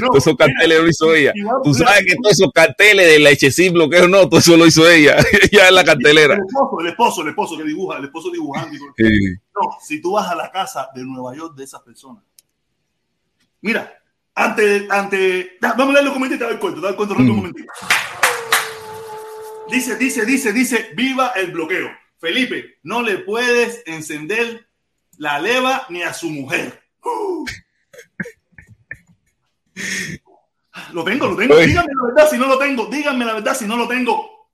no, 0.01 0.07
Todos 0.07 0.17
esos 0.27 0.35
carteles 0.35 0.67
mira, 0.67 0.81
lo 0.81 0.89
hizo 0.89 1.15
ella. 1.15 1.31
Tú 1.63 1.69
mira, 1.71 1.85
sabes 1.87 2.05
que 2.05 2.15
todos 2.21 2.33
esos 2.33 2.51
carteles 2.53 3.07
de 3.07 3.19
leche 3.19 3.51
sin 3.51 3.71
bloqueo, 3.73 4.07
no, 4.09 4.27
todo 4.27 4.39
eso 4.41 4.57
lo 4.57 4.65
hizo 4.67 4.85
ella. 4.89 5.15
Ella 5.49 5.67
es 5.67 5.71
la 5.71 5.83
cartelera. 5.85 6.33
El 6.35 6.41
esposo, 6.41 6.79
el 6.81 6.87
esposo, 6.89 7.21
el 7.21 7.27
esposo 7.29 7.57
que 7.57 7.63
dibuja, 7.63 7.97
el 7.99 8.05
esposo 8.05 8.29
dibujando. 8.31 8.75
y 8.75 8.79
todo. 8.79 8.89
Sí. 8.97 9.05
No, 9.55 9.77
si 9.81 10.01
tú 10.01 10.11
vas 10.11 10.29
a 10.29 10.35
la 10.35 10.51
casa 10.51 10.89
de 10.93 11.03
Nueva 11.05 11.33
York 11.37 11.55
de 11.55 11.63
esas 11.63 11.79
personas. 11.81 12.21
Mira, 13.61 13.93
ante, 14.35 14.87
ante, 14.89 15.51
vamos 15.61 15.89
a 15.89 15.93
leer 15.93 16.03
los 16.05 16.13
comentarios 16.13 16.41
y 16.41 16.47
te 16.49 16.53
el 16.53 16.59
cuento, 16.59 16.81
te 16.81 16.87
el 16.89 16.95
cuento 16.97 17.13
rápido 17.15 17.31
un 17.31 17.37
Mm. 17.37 17.41
momentito. 17.41 17.71
Dice, 19.69 19.97
dice, 19.97 20.25
dice, 20.25 20.53
dice, 20.53 20.91
viva 20.95 21.33
el 21.35 21.51
bloqueo. 21.51 21.89
Felipe, 22.19 22.79
no 22.83 23.01
le 23.01 23.19
puedes 23.19 23.83
encender 23.85 24.67
la 25.17 25.39
leva 25.39 25.85
ni 25.89 26.01
a 26.03 26.13
su 26.13 26.29
mujer. 26.29 26.83
Uh. 27.03 27.45
Lo 30.91 31.03
tengo, 31.03 31.27
lo 31.27 31.37
tengo. 31.37 31.55
Díganme 31.55 31.93
la 31.93 32.05
verdad 32.07 32.29
si 32.29 32.37
no 32.37 32.47
lo 32.47 32.57
tengo. 32.57 32.85
Díganme 32.87 33.25
la 33.25 33.33
verdad 33.35 33.55
si 33.55 33.65
no 33.65 33.77
lo 33.77 33.87
tengo 33.87 34.49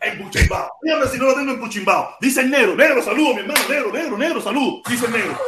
en 0.00 0.18
Puchimbao. 0.18 0.70
Díganme 0.82 1.06
si 1.08 1.18
no 1.18 1.24
lo 1.26 1.34
tengo 1.34 1.52
en 1.52 1.60
Puchimbao. 1.60 2.16
Dice 2.20 2.40
el 2.40 2.50
negro, 2.50 2.74
negro, 2.74 3.02
saludo, 3.02 3.34
mi 3.34 3.40
hermano, 3.40 3.60
negro, 3.68 3.92
negro, 3.92 4.18
negro, 4.18 4.40
saludo. 4.40 4.82
Dice 4.88 5.06
el 5.06 5.12
negro. 5.12 5.38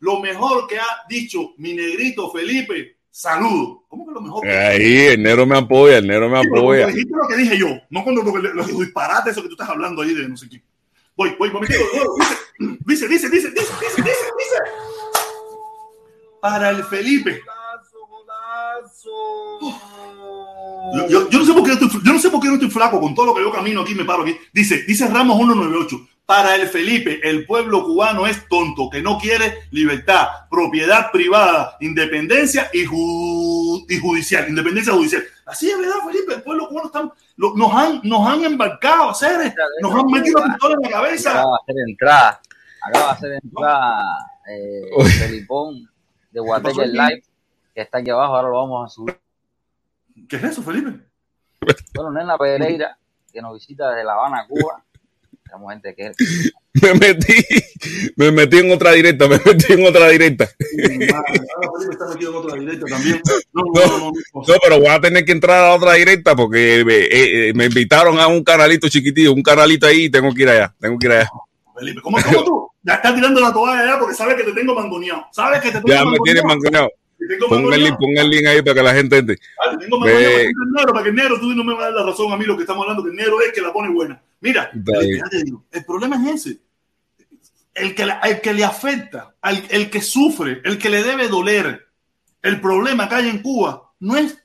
Lo 0.00 0.20
mejor 0.20 0.66
que 0.66 0.78
ha 0.78 1.02
dicho 1.08 1.52
mi 1.58 1.74
negrito 1.74 2.30
Felipe, 2.30 2.98
saludo. 3.12 3.84
¿Cómo 3.88 4.06
que 4.06 4.12
lo 4.12 4.20
mejor? 4.22 4.42
que 4.42 4.50
Ahí, 4.50 4.96
el 5.08 5.22
negro 5.22 5.46
me 5.46 5.56
apoya, 5.58 5.98
el 5.98 6.06
negro 6.08 6.28
me 6.28 6.40
Sí, 6.42 6.48
apoya. 6.48 6.86
dijiste 6.88 7.14
lo 7.14 7.28
que 7.28 7.36
dije 7.36 7.58
yo, 7.58 7.68
no 7.90 8.02
cuando 8.02 8.22
lo, 8.22 8.36
lo, 8.36 8.52
los 8.54 8.66
disparates 8.78 9.32
eso 9.32 9.42
que 9.42 9.48
tú 9.48 9.54
estás 9.54 9.68
hablando 9.68 10.02
ahí 10.02 10.14
de 10.14 10.28
no 10.28 10.36
sé 10.36 10.48
qué. 10.48 10.62
Voy, 11.16 11.36
voy, 11.38 11.50
momentito. 11.52 11.78
Dice, 12.86 13.06
dice, 13.08 13.28
dice, 13.28 13.50
dice, 13.50 13.50
dice, 13.50 13.74
dice, 13.80 14.02
dice, 14.02 14.02
dice. 14.02 14.56
Para 16.40 16.70
el 16.70 16.82
Felipe. 16.84 17.40
Yo, 20.94 21.08
yo- 21.08 21.28
yo 21.30 21.38
no 21.38 21.44
sé 21.44 21.52
por 21.52 21.64
qué 21.64 21.72
estoy, 21.72 21.88
yo 22.04 22.12
no 22.12 22.18
sé 22.18 22.30
por 22.30 22.40
qué 22.40 22.48
no 22.48 22.54
estoy 22.54 22.70
flaco 22.70 23.00
con 23.00 23.14
todo 23.14 23.26
lo 23.26 23.34
que 23.34 23.42
yo 23.42 23.52
camino 23.52 23.80
aquí, 23.82 23.94
me 23.94 24.04
paro 24.04 24.22
aquí. 24.22 24.36
Dice, 24.52 24.82
dice 24.84 25.06
Ramos 25.06 25.36
198. 25.36 26.08
Para 26.32 26.56
el 26.56 26.66
Felipe, 26.66 27.20
el 27.28 27.44
pueblo 27.44 27.84
cubano 27.84 28.26
es 28.26 28.48
tonto, 28.48 28.88
que 28.88 29.02
no 29.02 29.18
quiere 29.18 29.64
libertad, 29.70 30.28
propiedad 30.50 31.10
privada, 31.12 31.76
independencia 31.80 32.70
y, 32.72 32.86
ju- 32.86 33.84
y 33.86 33.98
judicial, 34.00 34.48
independencia 34.48 34.94
judicial. 34.94 35.22
Así 35.44 35.68
es 35.70 35.76
verdad, 35.78 35.96
Felipe, 36.06 36.32
el 36.36 36.42
pueblo 36.42 36.68
cubano 36.68 36.86
están, 36.86 37.12
lo- 37.36 37.54
nos, 37.54 37.74
han, 37.74 38.00
nos 38.04 38.26
han 38.26 38.44
embarcado 38.44 39.08
a 39.08 39.10
hacer, 39.10 39.52
nos 39.82 39.94
han 39.94 40.06
metido 40.06 40.42
pistola 40.42 40.76
en 40.76 40.80
la 40.80 40.88
cabeza. 40.88 41.30
Acaba 41.32 41.50
de 41.66 41.72
hacer 41.72 41.88
entrada. 41.90 42.40
Acaba 42.80 43.04
de 43.04 43.10
hacer 43.12 43.32
entrada 43.44 44.02
eh. 44.48 44.90
Felipón 45.18 45.86
de 46.30 46.40
Guateque 46.40 46.86
Live, 46.86 47.22
que 47.74 47.80
está 47.82 47.98
aquí 47.98 48.08
abajo, 48.08 48.36
ahora 48.36 48.48
lo 48.48 48.54
vamos 48.56 48.86
a 48.86 48.94
subir. 48.94 49.20
¿Qué 50.26 50.36
es 50.36 50.44
eso, 50.44 50.62
Felipe? 50.62 50.98
Bueno, 51.94 52.10
Nena 52.10 52.38
Pereira, 52.38 52.96
que 53.30 53.42
nos 53.42 53.52
visita 53.52 53.90
desde 53.90 54.04
La 54.04 54.14
Habana, 54.14 54.46
Cuba. 54.48 54.82
Tenemos 55.52 55.72
gente 55.72 55.94
que 55.94 56.12
Me 56.80 56.94
metí, 56.94 57.44
me 58.16 58.32
metí 58.32 58.58
en 58.58 58.72
otra 58.72 58.92
directa, 58.92 59.28
me 59.28 59.38
metí 59.44 59.74
en 59.74 59.86
otra 59.86 60.08
directa. 60.08 60.44
Ahora 60.44 61.70
Felipe 61.76 61.92
está 61.92 62.08
metido 62.08 62.30
en 62.30 62.36
otra 62.38 62.58
directa 62.58 62.86
también. 62.86 63.20
No, 63.52 63.62
no, 63.62 63.72
no, 63.74 63.98
no, 63.98 63.98
no. 63.98 64.12
No, 64.34 64.54
pero 64.62 64.78
voy 64.78 64.88
a 64.88 65.00
tener 65.00 65.24
que 65.26 65.32
entrar 65.32 65.64
a 65.64 65.74
otra 65.74 65.92
directa 65.92 66.34
porque 66.34 66.80
eh, 66.80 66.84
eh, 66.88 67.52
me 67.54 67.66
invitaron 67.66 68.18
a 68.18 68.26
un 68.26 68.42
canalito 68.42 68.88
chiquitito, 68.88 69.34
un 69.34 69.42
canalito 69.42 69.86
ahí 69.86 70.04
y 70.04 70.10
tengo 70.10 70.32
que 70.32 70.42
ir 70.42 70.48
allá, 70.48 70.74
tengo 70.80 70.98
que 70.98 71.06
ir 71.06 71.12
allá. 71.12 71.28
Felipe, 71.78 72.00
¿cómo, 72.00 72.16
cómo 72.24 72.44
tú? 72.44 72.68
Ya 72.82 72.94
estás 72.94 73.14
tirando 73.14 73.40
la 73.40 73.52
toalla 73.52 73.84
ya 73.84 73.98
porque 73.98 74.14
sabes 74.14 74.36
que 74.36 74.44
te 74.44 74.52
tengo 74.52 74.74
mangoneado. 74.74 75.26
Sabes 75.32 75.60
que 75.60 75.70
te 75.70 75.80
tengo 75.80 75.88
Ya 75.88 76.04
me 76.06 76.16
tiene 76.24 76.42
mangoneado. 76.42 76.88
Pon 77.48 77.72
el 77.72 77.84
link, 77.84 77.96
pon 77.98 78.16
el 78.16 78.30
link 78.30 78.46
ahí 78.46 78.62
para 78.62 78.74
que 78.74 78.82
la 78.82 78.94
gente 78.94 79.18
entre. 79.18 79.36
Ah, 79.62 79.70
te 79.72 79.84
tengo 79.84 79.98
mangoneado 79.98 80.32
para 80.32 80.42
que 80.42 80.48
el 80.48 80.72
negro, 80.72 80.92
para 80.92 81.02
que 81.02 81.10
el 81.10 81.14
negro 81.14 81.38
tú 81.38 81.54
no 81.54 81.64
me 81.64 81.74
vas 81.74 81.82
a 81.82 81.86
dar 81.86 81.94
la 81.94 82.06
razón 82.06 82.32
a 82.32 82.36
mí 82.38 82.46
lo 82.46 82.56
que 82.56 82.62
estamos 82.62 82.82
hablando, 82.82 83.04
que 83.04 83.10
el 83.10 83.16
negro 83.16 83.40
es 83.42 83.52
que 83.52 83.60
la 83.60 83.72
pone 83.72 83.90
buena. 83.92 84.22
Mira, 84.42 84.70
te 85.30 85.44
digo, 85.44 85.64
el 85.70 85.84
problema 85.84 86.16
es 86.16 86.46
ese. 86.46 86.60
El 87.74 87.94
que, 87.94 88.04
la- 88.04 88.18
el 88.20 88.40
que 88.42 88.52
le 88.52 88.64
afecta, 88.64 89.34
al, 89.40 89.64
el 89.70 89.88
que 89.88 90.02
sufre, 90.02 90.60
el 90.64 90.76
que 90.78 90.90
le 90.90 91.02
debe 91.02 91.28
doler, 91.28 91.86
el 92.42 92.60
problema 92.60 93.08
que 93.08 93.14
hay 93.14 93.28
en 93.30 93.40
Cuba 93.40 93.92
no 94.00 94.16
es 94.16 94.36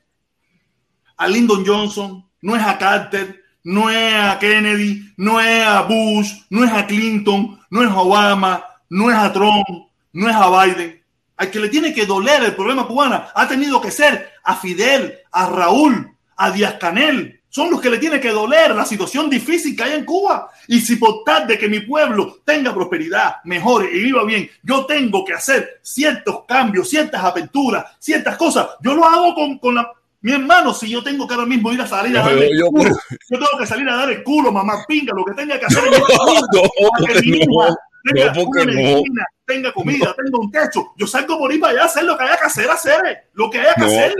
a 1.17 1.27
Lyndon 1.27 1.65
Johnson, 1.65 2.25
no 2.41 2.55
es 2.55 2.63
a 2.63 2.77
Carter, 2.77 3.43
no 3.63 3.89
es 3.89 4.13
a 4.13 4.37
Kennedy, 4.39 5.13
no 5.17 5.41
es 5.41 5.63
a 5.65 5.81
Bush, 5.81 6.31
no 6.51 6.63
es 6.63 6.71
a 6.71 6.85
Clinton, 6.85 7.59
no 7.69 7.83
es 7.83 7.89
a 7.89 7.99
Obama, 7.99 8.63
no 8.89 9.09
es 9.11 9.17
a 9.17 9.33
Trump, 9.33 9.65
no 10.13 10.29
es 10.29 10.35
a 10.35 10.63
Biden. 10.65 11.03
Al 11.35 11.51
que 11.51 11.59
le 11.59 11.69
tiene 11.69 11.93
que 11.93 12.05
doler 12.05 12.43
el 12.43 12.55
problema 12.55 12.87
cubano 12.87 13.23
ha 13.35 13.47
tenido 13.47 13.81
que 13.81 13.91
ser 13.91 14.29
a 14.43 14.55
Fidel, 14.55 15.17
a 15.31 15.49
Raúl, 15.49 16.15
a 16.37 16.51
Díaz 16.51 16.75
Canel. 16.79 17.36
Son 17.57 17.71
los 17.71 17.81
que 17.81 17.89
le 17.89 17.97
tiene 17.97 18.19
que 18.19 18.29
doler 18.29 18.75
la 18.75 18.85
situación 18.85 19.31
difícil 19.31 19.75
que 19.75 19.81
hay 19.81 19.93
en 19.93 20.05
Cuba. 20.05 20.51
Y 20.67 20.79
si 20.79 20.95
por 20.97 21.23
tal 21.25 21.47
de 21.47 21.57
que 21.57 21.67
mi 21.67 21.79
pueblo 21.79 22.37
tenga 22.45 22.71
prosperidad, 22.71 23.37
mejore 23.45 23.89
y 23.91 23.99
viva 24.03 24.23
bien, 24.25 24.47
yo 24.61 24.85
tengo 24.85 25.25
que 25.25 25.33
hacer 25.33 25.79
ciertos 25.81 26.45
cambios, 26.47 26.87
ciertas 26.87 27.23
aperturas, 27.23 27.83
ciertas 27.97 28.37
cosas, 28.37 28.67
yo 28.83 28.93
lo 28.93 29.03
hago 29.05 29.33
con, 29.33 29.57
con 29.57 29.73
la... 29.73 29.91
Mi 30.21 30.33
hermano, 30.33 30.71
si 30.71 30.87
yo 30.87 31.01
tengo 31.03 31.27
que 31.27 31.33
ahora 31.33 31.47
mismo 31.47 31.71
ir 31.73 31.81
a 31.81 31.87
salir 31.87 32.15
a 32.15 32.21
Yo- 32.21 32.27
darle 32.29 32.45
el 32.47 32.59
yo- 32.59 32.67
culo, 32.67 32.91
yo 33.09 33.39
tengo 33.39 33.57
que 33.59 33.65
salir 33.65 33.89
a 33.89 33.95
dar 33.95 34.11
el 34.11 34.23
culo, 34.23 34.51
mamá 34.51 34.75
pinga, 34.87 35.13
lo 35.15 35.25
que 35.25 35.33
tenga 35.33 35.59
que 35.59 35.65
hacer 35.65 35.83
en 35.83 35.89
vida, 35.91 36.01
No, 36.53 36.61
porque 36.99 37.21
mi 37.23 37.39
no, 37.39 37.75
tenga 38.13 38.33
no, 38.33 38.43
una 38.43 38.65
no. 38.65 38.71
medicina, 38.73 39.25
tenga 39.45 39.71
comida, 39.73 40.15
tenga 40.15 40.37
un 40.39 40.51
techo. 40.51 40.93
Yo 40.95 41.07
salgo 41.07 41.39
por 41.39 41.51
ir 41.51 41.59
para 41.59 41.73
allá 41.73 41.81
a 41.81 41.85
hacer 41.85 42.03
lo 42.03 42.15
que 42.17 42.23
haya 42.23 42.37
que 42.37 42.45
hacer, 42.45 42.69
hacer 42.69 42.99
lo 43.33 43.49
que 43.49 43.59
haya 43.61 43.73
que 43.73 43.83
hacer. 43.85 44.13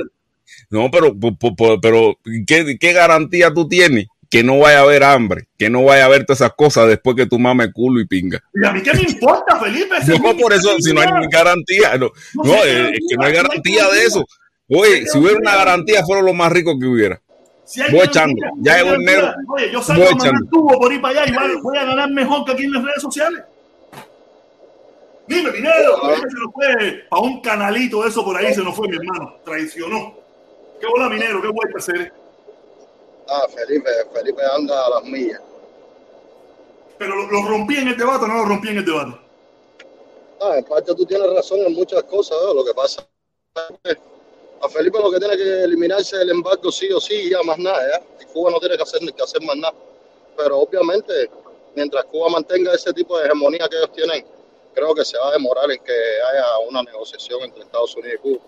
No, 0.70 0.90
pero, 0.92 1.16
pero 1.82 2.18
¿qué, 2.46 2.78
¿qué 2.80 2.94
garantía 2.94 3.54
tú 3.54 3.68
tienes? 3.68 4.08
Que 4.30 4.44
no 4.44 4.60
vaya 4.60 4.80
a 4.80 4.82
haber 4.82 5.04
hambre, 5.04 5.48
que 5.58 5.70
no 5.70 5.84
vaya 5.86 6.04
a 6.04 6.06
haber 6.08 6.26
todas 6.26 6.42
esas 6.42 6.54
cosas 6.54 6.88
después 6.90 7.16
que 7.16 7.26
tú 7.28 7.40
mames 7.40 7.70
culo 7.74 8.02
y 8.02 8.06
pinga. 8.08 8.44
Y 8.54 8.66
a 8.66 8.72
mí 8.74 8.82
qué 8.82 8.92
me 8.94 9.02
importa, 9.04 9.58
Felipe. 9.58 9.96
Es 9.98 10.08
No, 10.08 10.36
por 10.38 10.52
eso, 10.52 10.76
si 10.80 10.94
no 10.94 11.00
hay 11.00 11.08
garantía, 11.32 11.98
no, 11.98 12.12
No 12.44 12.56
es, 12.56 12.92
es 12.94 13.00
que 13.10 13.16
no 13.18 13.26
hay 13.26 13.34
garantía, 13.34 13.88
de 13.90 14.04
eso. 14.04 14.26
Oye, 14.70 15.06
si 15.06 15.18
hubiera 15.18 15.38
una 15.38 15.56
garantía, 15.56 16.04
fueron 16.04 16.26
los 16.26 16.36
más 16.36 16.52
ricos 16.52 16.76
que 16.78 16.86
hubiera. 16.88 17.22
Si 17.64 17.82
Voy 17.90 18.02
echando. 18.02 18.36
Ya 18.60 18.80
el 18.80 18.86
garantía. 18.86 19.16
negro. 19.16 19.34
Oye, 19.50 19.72
yo 19.72 19.82
salgo 19.82 20.04
Voy 20.04 20.12
a 20.12 20.16
mandar 20.16 20.42
tubo 20.52 20.78
por 20.80 20.92
ir 20.94 21.02
para 21.02 21.22
allá 21.24 21.32
y 21.32 21.36
voy- 21.36 21.62
voy 21.62 21.78
a 21.78 21.86
ganar 21.86 22.10
mejor 22.12 22.44
que 22.46 22.52
aquí 22.52 22.64
en 22.66 22.74
las 22.74 22.84
redes 22.84 23.02
sociales. 23.02 23.44
Dime, 25.28 25.52
dinero, 25.52 26.00
Felipe 26.02 26.30
se 26.30 26.38
nos 26.40 26.54
fue 26.54 27.06
a 27.12 27.20
un 27.20 27.42
canalito 27.42 28.02
de 28.04 28.10
eso 28.10 28.24
por 28.24 28.38
ahí, 28.38 28.54
se 28.54 28.62
nos 28.64 28.74
fue 28.76 28.88
mi 28.88 28.96
hermano, 28.96 29.36
traicionó. 29.44 30.17
Qué 30.80 30.88
bola 30.88 31.10
minero, 31.10 31.42
qué 31.42 31.48
vuelta 31.48 31.78
hacer. 31.78 32.14
Ah, 33.30 33.48
Felipe, 33.54 33.90
Felipe 34.14 34.42
anda 34.56 34.86
a 34.86 34.90
las 34.90 35.04
millas. 35.04 35.42
Pero 36.98 37.16
lo, 37.16 37.32
lo 37.32 37.48
rompí 37.48 37.78
en 37.78 37.90
el 37.90 37.98
debate, 37.98 38.26
o 38.26 38.28
no 38.28 38.36
lo 38.36 38.46
rompí 38.46 38.70
en 38.70 38.78
el 38.78 38.86
debate. 38.86 39.20
Ah, 40.42 40.58
en 40.58 40.64
parte 40.66 40.94
tú 40.94 41.06
tienes 41.06 41.34
razón 41.34 41.60
en 41.60 41.74
muchas 41.74 42.04
cosas, 42.04 42.38
¿no? 42.44 42.54
Lo 42.54 42.66
que 42.66 42.74
pasa 42.74 43.08
es 43.56 43.78
que 43.84 43.98
a 44.62 44.70
Felipe 44.70 45.00
lo 45.00 45.12
que 45.12 45.20
tiene 45.20 45.36
que 45.36 45.64
eliminarse 45.64 46.16
el 46.22 46.30
embargo 46.30 46.72
sí 46.72 46.92
o 46.92 47.00
sí, 47.00 47.14
y 47.14 47.30
ya 47.32 47.42
más 47.44 47.58
nada, 47.58 47.80
¿ya? 47.92 48.24
Y 48.24 48.26
Cuba 48.26 48.52
no 48.52 48.60
tiene 48.60 48.78
que 48.78 48.84
hacer, 48.84 49.00
que 49.00 49.24
hacer 49.24 49.42
más 49.42 49.58
nada. 49.58 49.74
Pero 50.36 50.60
obviamente, 50.60 51.30
mientras 51.76 52.06
Cuba 52.06 52.30
mantenga 52.30 52.74
ese 52.74 52.94
tipo 52.94 53.18
de 53.18 53.26
hegemonía 53.26 53.68
que 53.68 53.78
ellos 53.78 53.92
tienen, 53.94 54.26
creo 54.74 54.94
que 54.94 55.04
se 55.04 55.18
va 55.18 55.30
a 55.30 55.32
demorar 55.32 55.72
en 55.72 55.84
que 55.84 55.92
haya 55.92 56.60
una 56.70 56.84
negociación 56.84 57.42
entre 57.44 57.64
Estados 57.64 57.96
Unidos 57.96 58.16
y 58.16 58.22
Cuba. 58.22 58.44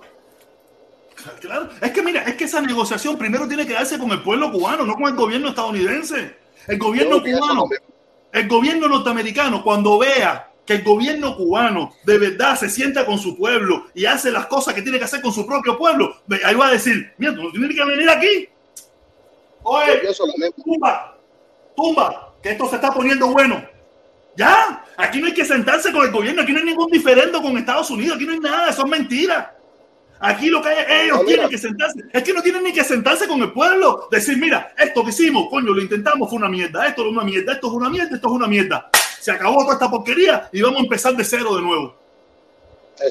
Claro, 1.40 1.70
es 1.82 1.92
que 1.92 2.02
mira, 2.02 2.24
es 2.24 2.36
que 2.36 2.46
esa 2.46 2.62
negociación 2.62 3.18
primero 3.18 3.48
tiene 3.48 3.66
que 3.66 3.74
darse 3.74 3.98
con 3.98 4.12
el 4.12 4.22
pueblo 4.22 4.52
cubano, 4.52 4.86
no 4.86 4.96
con 4.96 5.06
el 5.06 5.16
gobierno 5.16 5.50
estadounidense. 5.50 6.36
El 6.68 6.78
gobierno 6.78 7.22
cubano, 7.22 7.66
el 8.32 8.48
gobierno 8.48 8.88
norteamericano, 8.88 9.64
cuando 9.64 9.98
vea 9.98 10.52
que 10.66 10.76
el 10.76 10.84
gobierno 10.84 11.36
cubano 11.36 11.94
de 12.04 12.20
verdad 12.20 12.56
se 12.56 12.70
sienta 12.70 13.06
con 13.06 13.18
su 13.18 13.36
pueblo 13.36 13.88
y 13.96 14.06
hace 14.06 14.32
las 14.32 14.46
cosas 14.46 14.76
que 14.76 14.84
tiene 14.84 15.00
que 15.00 15.06
hacer 15.06 15.22
con 15.22 15.34
su 15.34 15.46
propio 15.48 15.78
pueblo, 15.78 16.16
ahí 16.44 16.54
va 16.56 16.68
a 16.68 16.72
decir, 16.72 17.12
mira, 17.18 17.34
tú 17.34 17.44
no 17.44 17.52
tienes 17.52 17.76
que 17.76 17.86
venir 17.86 18.10
aquí. 18.10 18.50
Oye, 19.64 20.02
tumba, 20.64 21.18
tumba, 21.76 22.34
que 22.42 22.52
esto 22.52 22.70
se 22.70 22.76
está 22.76 22.94
poniendo 22.94 23.28
bueno. 23.28 23.64
Ya, 24.36 24.86
aquí 24.96 25.20
no 25.20 25.28
hay 25.28 25.34
que 25.34 25.44
sentarse 25.44 25.92
con 25.92 26.06
el 26.06 26.12
gobierno, 26.12 26.44
aquí 26.44 26.54
no 26.54 26.60
hay 26.60 26.66
ningún 26.66 26.90
diferendo 26.92 27.42
con 27.42 27.58
Estados 27.58 27.90
Unidos, 27.90 28.16
aquí 28.16 28.26
no 28.26 28.34
hay 28.34 28.40
nada, 28.40 28.70
eso 28.70 28.86
es 28.86 28.90
mentira. 28.90 29.59
Aquí 30.22 30.48
lo 30.50 30.62
que 30.62 30.70
hay, 30.70 31.04
ellos 31.06 31.20
No, 31.20 31.24
tienen 31.26 31.50
que 31.50 31.58
sentarse, 31.58 32.00
es 32.12 32.24
que 32.24 32.34
no 32.34 32.42
tienen 32.42 32.64
ni 32.64 32.74
que 32.74 32.84
sentarse 32.84 33.28
con 33.28 33.42
el 33.42 33.54
pueblo, 33.54 34.08
decir, 34.12 34.38
mira, 34.38 34.74
esto 34.78 35.04
que 35.04 35.12
hicimos, 35.12 35.48
coño, 35.50 35.74
lo 35.74 35.82
intentamos, 35.82 36.30
fue 36.30 36.38
una 36.38 36.50
mierda, 36.50 36.88
esto 36.88 37.04
es 37.06 37.12
una 37.12 37.24
mierda, 37.24 37.54
esto 37.54 37.68
es 37.68 37.74
una 37.74 37.90
mierda, 37.90 38.16
esto 38.16 38.28
es 38.28 38.34
una 38.34 38.48
mierda. 38.48 38.90
Se 39.22 39.32
acabó 39.32 39.62
toda 39.64 39.74
esta 39.74 39.90
porquería 39.90 40.50
y 40.52 40.62
vamos 40.62 40.80
a 40.80 40.84
empezar 40.84 41.16
de 41.16 41.24
cero 41.24 41.56
de 41.56 41.62
nuevo. 41.62 41.96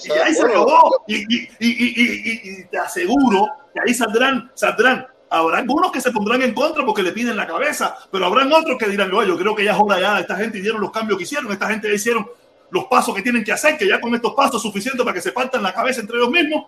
Y 0.04 0.10
ahí 0.12 0.34
se 0.34 0.42
acabó. 0.42 1.02
Y, 1.06 1.16
y, 1.16 1.48
y, 1.60 1.68
y, 1.68 2.02
y- 2.02 2.60
y 2.60 2.64
te 2.66 2.76
aseguro 2.78 3.46
que 3.72 3.80
ahí 3.80 3.94
saldrán, 3.94 4.50
saldrán. 4.54 5.06
Habrá 5.30 5.58
algunos 5.58 5.90
que 5.92 6.00
se 6.02 6.10
pondrán 6.10 6.42
en 6.42 6.52
contra 6.54 6.84
porque 6.84 7.02
le 7.02 7.12
piden 7.12 7.36
la 7.36 7.46
cabeza, 7.46 7.96
pero 8.10 8.26
habrán 8.26 8.52
otros 8.52 8.76
que 8.78 8.86
dirán, 8.86 9.12
oye, 9.14 9.28
yo 9.28 9.38
creo 9.38 9.54
que 9.54 9.64
ya 9.64 9.72
es 9.72 9.78
hora 9.80 10.00
ya, 10.00 10.20
esta 10.20 10.36
gente 10.36 10.58
hicieron 10.58 10.80
los 10.80 10.90
cambios 10.90 11.18
que 11.18 11.24
hicieron, 11.24 11.50
esta 11.52 11.68
gente 11.68 11.88
ya 11.88 11.94
hicieron 11.94 12.26
los 12.70 12.84
pasos 12.86 13.14
que 13.14 13.22
tienen 13.22 13.44
que 13.44 13.52
hacer, 13.52 13.76
que 13.78 13.86
ya 13.86 14.00
con 14.00 14.14
estos 14.14 14.32
pasos 14.34 14.56
es 14.56 14.62
suficiente 14.62 15.02
para 15.02 15.12
que 15.14 15.20
se 15.22 15.32
partan 15.32 15.62
la 15.62 15.72
cabeza 15.74 16.00
entre 16.00 16.16
ellos 16.16 16.30
mismos, 16.30 16.66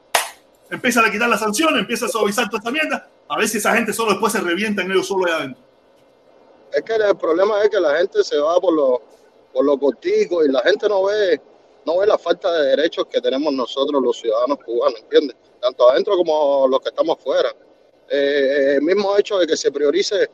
empiezan 0.70 1.04
a 1.04 1.10
quitar 1.10 1.28
las 1.28 1.40
sanciones, 1.40 1.80
empieza 1.80 2.06
a 2.06 2.08
suavizar 2.08 2.48
toda 2.48 2.58
esta 2.58 2.70
mierda, 2.70 3.08
a 3.28 3.38
ver 3.38 3.48
si 3.48 3.58
esa 3.58 3.74
gente 3.74 3.92
solo 3.92 4.12
después 4.12 4.32
se 4.32 4.40
revienta 4.40 4.82
en 4.82 4.90
ellos 4.90 5.06
solo 5.06 5.26
allá 5.26 5.36
adentro. 5.36 5.62
Es 6.72 6.82
que 6.82 6.94
el 6.94 7.16
problema 7.16 7.62
es 7.62 7.70
que 7.70 7.80
la 7.80 7.96
gente 7.96 8.22
se 8.22 8.38
va 8.38 8.60
por 8.60 8.72
lo, 8.72 9.02
por 9.52 9.64
lo 9.64 9.78
cortico 9.78 10.44
y 10.44 10.48
la 10.48 10.60
gente 10.62 10.88
no 10.88 11.04
ve, 11.04 11.40
no 11.84 11.98
ve 11.98 12.06
la 12.06 12.16
falta 12.16 12.52
de 12.52 12.76
derechos 12.76 13.06
que 13.06 13.20
tenemos 13.20 13.52
nosotros 13.52 14.00
los 14.02 14.18
ciudadanos 14.18 14.58
cubanos, 14.64 15.00
¿entiendes? 15.00 15.36
Tanto 15.60 15.90
adentro 15.90 16.16
como 16.16 16.68
los 16.68 16.80
que 16.80 16.90
estamos 16.90 17.18
afuera. 17.18 17.50
Eh, 18.08 18.74
el 18.76 18.82
mismo 18.82 19.16
hecho 19.16 19.38
de 19.38 19.46
que 19.46 19.56
se 19.56 19.70
priorice 19.70 20.28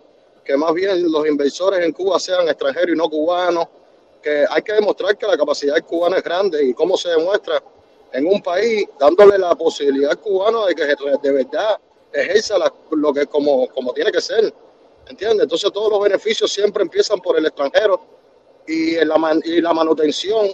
que 0.45 0.57
más 0.57 0.73
bien 0.73 1.11
los 1.11 1.27
inversores 1.27 1.85
en 1.85 1.93
Cuba 1.93 2.21
sean 2.21 2.49
extranjeros 2.49 2.95
y 2.95 2.99
no 2.99 3.09
cubanos, 3.09 3.67
que 4.23 4.45
hay 4.49 4.63
que 4.63 4.75
demostrar 4.75 5.17
que 5.19 5.27
la 5.27 5.37
capacidad 5.37 5.81
cubana 5.85 6.19
es 6.19 6.23
grande 6.23 6.65
y 6.65 6.75
cómo 6.75 6.97
se 6.97 7.09
demuestra 7.11 7.63
en 8.17 8.27
un 8.27 8.41
país 8.43 8.87
dándole 8.99 9.39
la 9.39 9.55
posibilidad 9.55 10.11
al 10.13 10.19
cubano 10.21 10.67
de 10.67 10.75
que 10.75 10.85
de 10.85 11.33
verdad 11.33 11.77
ejerza 12.13 12.59
la- 12.59 12.73
lo 12.93 13.13
que 13.13 13.27
como, 13.27 13.69
como 13.69 13.93
tiene 13.93 14.11
que 14.13 14.21
ser. 14.21 14.53
¿Entiendes? 15.09 15.43
Entonces 15.45 15.71
todos 15.73 15.91
los 15.91 16.01
beneficios 16.01 16.51
siempre 16.51 16.83
empiezan 16.83 17.21
por 17.21 17.39
el 17.39 17.47
extranjero 17.47 18.01
y 18.67 18.97
la, 19.05 19.17
man- 19.17 19.41
y 19.45 19.61
la 19.61 19.73
manutención 19.73 20.49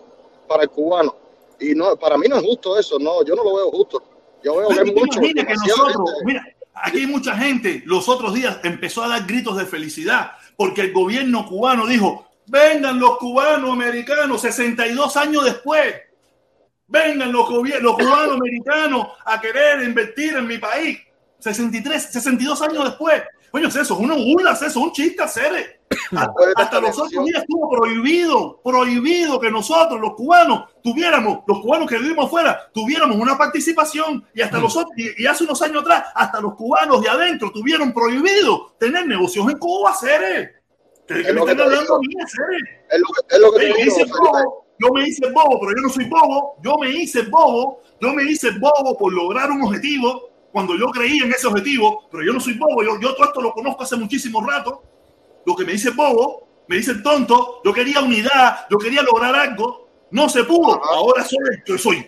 para 0.47 0.65
el 0.65 0.69
cubano. 0.71 1.17
Y 1.61 1.75
no, 1.75 1.97
para 1.97 2.19
mí 2.19 2.27
no 2.29 2.37
es 2.37 2.43
justo 2.43 2.79
eso, 2.79 2.99
no, 2.99 3.25
yo 3.25 3.35
no 3.35 3.45
lo 3.45 3.55
veo 3.57 3.71
justo. 3.71 4.03
Yo 4.43 4.57
veo 4.57 4.69
que 4.69 4.75
Pero 4.75 4.87
hay 4.89 4.95
¿tú 4.95 4.95
te 4.95 5.01
mucho, 5.01 5.21
que 5.21 5.55
nosotros, 5.55 6.11
mira, 6.25 6.45
aquí 6.75 6.99
hay 6.99 7.07
mucha 7.07 7.35
gente, 7.37 7.83
los 7.87 8.09
otros 8.09 8.35
días 8.35 8.59
empezó 8.65 9.03
a 9.05 9.09
dar 9.09 9.25
gritos 9.27 9.57
de 9.57 9.65
felicidad 9.67 10.33
porque 10.57 10.81
el 10.83 10.93
gobierno 10.93 11.47
cubano 11.49 11.87
dijo, 11.87 12.27
vengan 12.47 12.99
los 13.01 13.17
cubanos 13.19 13.71
americanos 13.71 14.41
62 14.43 15.17
años 15.17 15.45
después, 15.45 15.95
vengan 16.93 17.33
los, 17.33 17.49
los 17.51 17.95
cubanos 17.95 18.37
americanos 18.37 19.09
a 19.25 19.41
querer 19.41 19.83
invertir 19.83 20.37
en 20.37 20.47
mi 20.47 20.59
país 20.59 21.01
63, 21.39 22.03
62 22.13 22.63
años 22.63 22.85
después. 22.85 23.23
Coño, 23.51 23.69
es 23.69 23.77
eso, 23.77 23.95
es 23.95 24.01
una 24.01 24.15
burla, 24.15 24.53
es 24.53 24.63
eso, 24.63 24.81
un 24.81 24.93
chiste, 24.93 25.23
hacer. 25.23 25.81
Hasta 26.57 26.81
los 26.81 26.99
otros 26.99 27.25
días 27.25 27.43
estuvo 27.43 27.69
prohibido, 27.71 28.61
prohibido 28.63 29.39
que 29.41 29.51
nosotros, 29.51 30.01
los 30.01 30.15
cubanos, 30.15 30.71
tuviéramos, 30.83 31.41
los 31.47 31.61
cubanos 31.61 31.89
que 31.89 31.99
vivimos 31.99 32.27
afuera, 32.27 32.71
tuviéramos 32.73 33.17
una 33.17 33.37
participación 33.37 34.25
y 34.35 34.41
hasta 34.41 34.59
los 34.59 34.75
otros, 34.75 34.93
y, 34.97 35.23
y 35.23 35.27
hace 35.27 35.45
unos 35.45 35.61
años 35.61 35.83
atrás, 35.83 36.05
hasta 36.15 36.41
los 36.41 36.55
cubanos 36.55 37.03
de 37.03 37.11
adentro 37.11 37.51
tuvieron 37.51 37.93
prohibido 37.93 38.75
tener 38.79 39.07
negocios 39.07 39.51
en 39.51 39.59
Cuba, 39.59 39.95
Cere. 39.95 40.63
¿Qué, 41.07 41.15
qué 41.15 41.29
Es 41.29 41.35
lo 41.35 41.45
que 41.45 41.55
te 41.55 41.63
digo. 41.69 42.01
Cere? 42.27 42.85
Es 42.91 43.01
lo 43.01 43.53
que, 43.53 43.69
es 43.69 43.95
te 43.95 44.05
digo, 44.05 44.62
yo 44.79 44.89
me 44.93 45.07
hice 45.09 45.31
bobo, 45.31 45.61
pero 45.61 45.73
yo 45.77 45.83
no 45.83 45.89
soy 45.89 46.05
bobo, 46.07 46.57
yo 46.63 46.77
me 46.79 46.91
hice 46.91 47.23
bobo, 47.23 47.81
yo 48.01 48.13
me 48.13 48.25
hice 48.25 48.51
bobo 48.59 48.97
por 48.99 49.13
lograr 49.13 49.51
un 49.51 49.63
objetivo 49.63 50.29
cuando 50.51 50.75
yo 50.77 50.87
creía 50.89 51.25
en 51.25 51.33
ese 51.33 51.47
objetivo, 51.47 52.05
pero 52.11 52.25
yo 52.25 52.33
no 52.33 52.41
soy 52.41 52.55
bobo, 52.59 52.83
yo, 52.83 52.99
yo 53.01 53.15
todo 53.15 53.27
esto 53.27 53.41
lo 53.41 53.53
conozco 53.53 53.83
hace 53.85 53.97
muchísimo 53.97 54.45
rato. 54.47 54.83
Lo 55.47 55.55
que 55.57 55.65
me 55.65 55.73
dice 55.73 55.91
bobo, 55.91 56.47
me 56.67 56.77
dice 56.77 56.95
tonto, 57.03 57.61
yo 57.65 57.73
quería 57.73 58.01
unidad, 58.01 58.67
yo 58.71 58.79
quería 58.79 59.03
lograr 59.03 59.35
algo, 59.35 59.89
no 60.11 60.29
se 60.29 60.45
pudo, 60.45 60.75
Ajá. 60.75 60.95
ahora 60.95 61.25
soy 61.25 61.39
que 61.65 61.79
soy. 61.79 62.07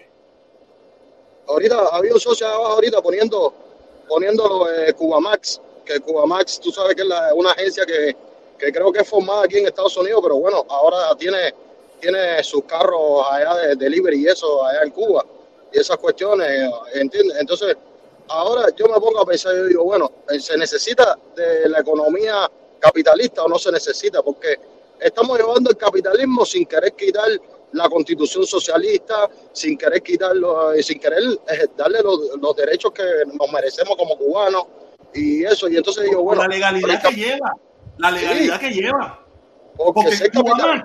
ahorita 1.47 1.89
había 1.93 2.15
un 2.15 2.21
socio 2.21 2.47
abajo 2.47 2.73
ahorita 2.75 3.03
poniendo 3.03 3.55
poniendo 4.09 4.67
eh, 4.71 4.93
Cubamax, 4.93 5.61
que 5.85 5.99
Cubamax 6.01 6.61
tú 6.61 6.71
sabes 6.71 6.95
que 6.95 7.03
es 7.03 7.09
la- 7.09 7.33
una 7.35 7.53
agencia 7.53 7.87
que, 7.87 8.15
que 8.59 8.71
creo 8.73 8.93
que 8.93 9.01
es 9.01 9.09
formada 9.09 9.45
aquí 9.45 9.57
en 9.59 9.67
Estados 9.67 9.97
Unidos, 9.97 10.21
pero 10.23 10.37
bueno, 10.37 10.65
ahora 10.69 11.15
tiene, 11.17 11.55
tiene 12.05 12.45
sus 12.45 12.65
carros 12.65 13.25
allá 13.31 13.55
de 13.55 13.77
delivery 13.77 14.23
y 14.23 14.27
eso 14.27 14.65
allá 14.67 14.83
en 14.83 14.91
Cuba 14.91 15.25
y 15.73 15.79
esas 15.79 15.97
cuestiones, 15.97 16.71
¿entiendes? 16.93 17.39
Entonces, 17.41 17.77
ahora 18.29 18.67
yo 18.77 18.87
me 18.89 19.01
pongo 19.01 19.21
a 19.21 19.27
pensar, 19.27 19.55
yo 19.57 19.65
digo, 19.67 19.85
bueno, 19.85 20.11
eh, 20.29 20.39
¿se 20.39 20.57
necesita 20.59 21.19
de 21.35 21.69
la 21.69 21.81
economía 21.81 22.51
capitalista 22.79 23.43
o 23.45 23.49
no 23.49 23.59
se 23.59 23.73
necesita? 23.73 24.23
Porque 24.23 24.59
estamos 25.01 25.39
llevando 25.39 25.71
el 25.71 25.77
capitalismo 25.79 26.45
sin 26.45 26.67
querer 26.67 26.93
quitar 26.93 27.29
la 27.73 27.89
constitución 27.89 28.47
socialista, 28.47 29.29
sin 29.53 29.77
querer 29.79 30.03
quitarlo, 30.03 30.75
eh, 30.75 30.83
sin 30.83 31.01
querer 31.01 31.23
eh, 31.23 31.67
darle 31.77 32.03
los, 32.03 32.37
los 32.41 32.55
derechos 32.55 32.93
que 32.93 33.03
nos 33.33 33.51
merecemos 33.51 33.97
como 33.97 34.17
cubanos 34.17 34.67
y 35.15 35.43
eso. 35.45 35.69
Y 35.69 35.77
entonces 35.79 36.05
digo, 36.05 36.23
bueno, 36.23 36.43
la 36.43 36.49
legalidad 36.49 37.03
que 37.03 37.15
lleva, 37.17 37.53
la 37.97 38.11
legalidad 38.11 38.61
que 38.61 38.71
lleva. 38.71 39.27
porque 39.77 40.03
Porque 40.03 40.17
ser 40.17 40.31
capital, 40.31 40.85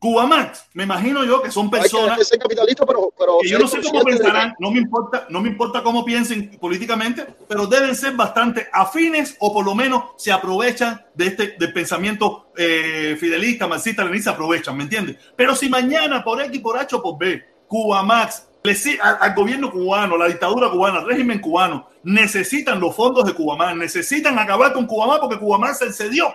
Cubamax, 0.00 0.30
Cubamax, 0.30 0.64
me 0.72 0.84
imagino 0.84 1.24
yo 1.24 1.42
que 1.42 1.50
son 1.50 1.70
personas 1.70 2.16
que 2.16 2.24
ser 2.24 2.38
capitalista, 2.38 2.86
pero, 2.86 3.12
pero 3.18 3.38
que 3.42 3.50
yo 3.50 3.58
no 3.58 3.68
sé 3.68 3.82
cómo 3.82 4.02
pensarán, 4.02 4.54
no 4.58 4.70
me 4.70 4.78
importa, 4.78 5.26
no 5.28 5.42
me 5.42 5.50
importa 5.50 5.82
cómo 5.82 6.04
piensen 6.06 6.56
políticamente, 6.58 7.26
pero 7.46 7.66
deben 7.66 7.94
ser 7.94 8.14
bastante 8.14 8.68
afines 8.72 9.36
o 9.40 9.52
por 9.52 9.64
lo 9.64 9.74
menos 9.74 10.04
se 10.16 10.32
aprovechan 10.32 11.04
de 11.14 11.26
este 11.26 11.56
del 11.58 11.72
pensamiento 11.74 12.50
eh, 12.56 13.14
fidelista, 13.20 13.68
marxista, 13.68 14.02
leninista, 14.02 14.30
aprovechan, 14.30 14.74
¿me 14.74 14.84
entiendes? 14.84 15.16
Pero 15.36 15.54
si 15.54 15.68
mañana 15.68 16.24
por 16.24 16.40
X, 16.40 16.60
por 16.60 16.78
H 16.78 16.96
o 16.96 17.02
por 17.02 17.18
B, 17.18 17.44
Cuba 17.68 18.02
Max, 18.02 18.48
le 18.62 18.76
al, 19.02 19.18
al 19.20 19.34
gobierno 19.34 19.70
cubano, 19.70 20.16
la 20.16 20.28
dictadura 20.28 20.70
cubana, 20.70 21.00
el 21.00 21.06
régimen 21.08 21.40
cubano, 21.40 21.88
necesitan 22.02 22.80
los 22.80 22.96
fondos 22.96 23.26
de 23.26 23.34
Cubamax, 23.34 23.76
necesitan 23.76 24.38
acabar 24.38 24.72
con 24.72 24.86
Cubamax 24.86 25.20
porque 25.20 25.38
Cubamax 25.38 25.78
se 25.78 25.86
excedió. 25.86 26.34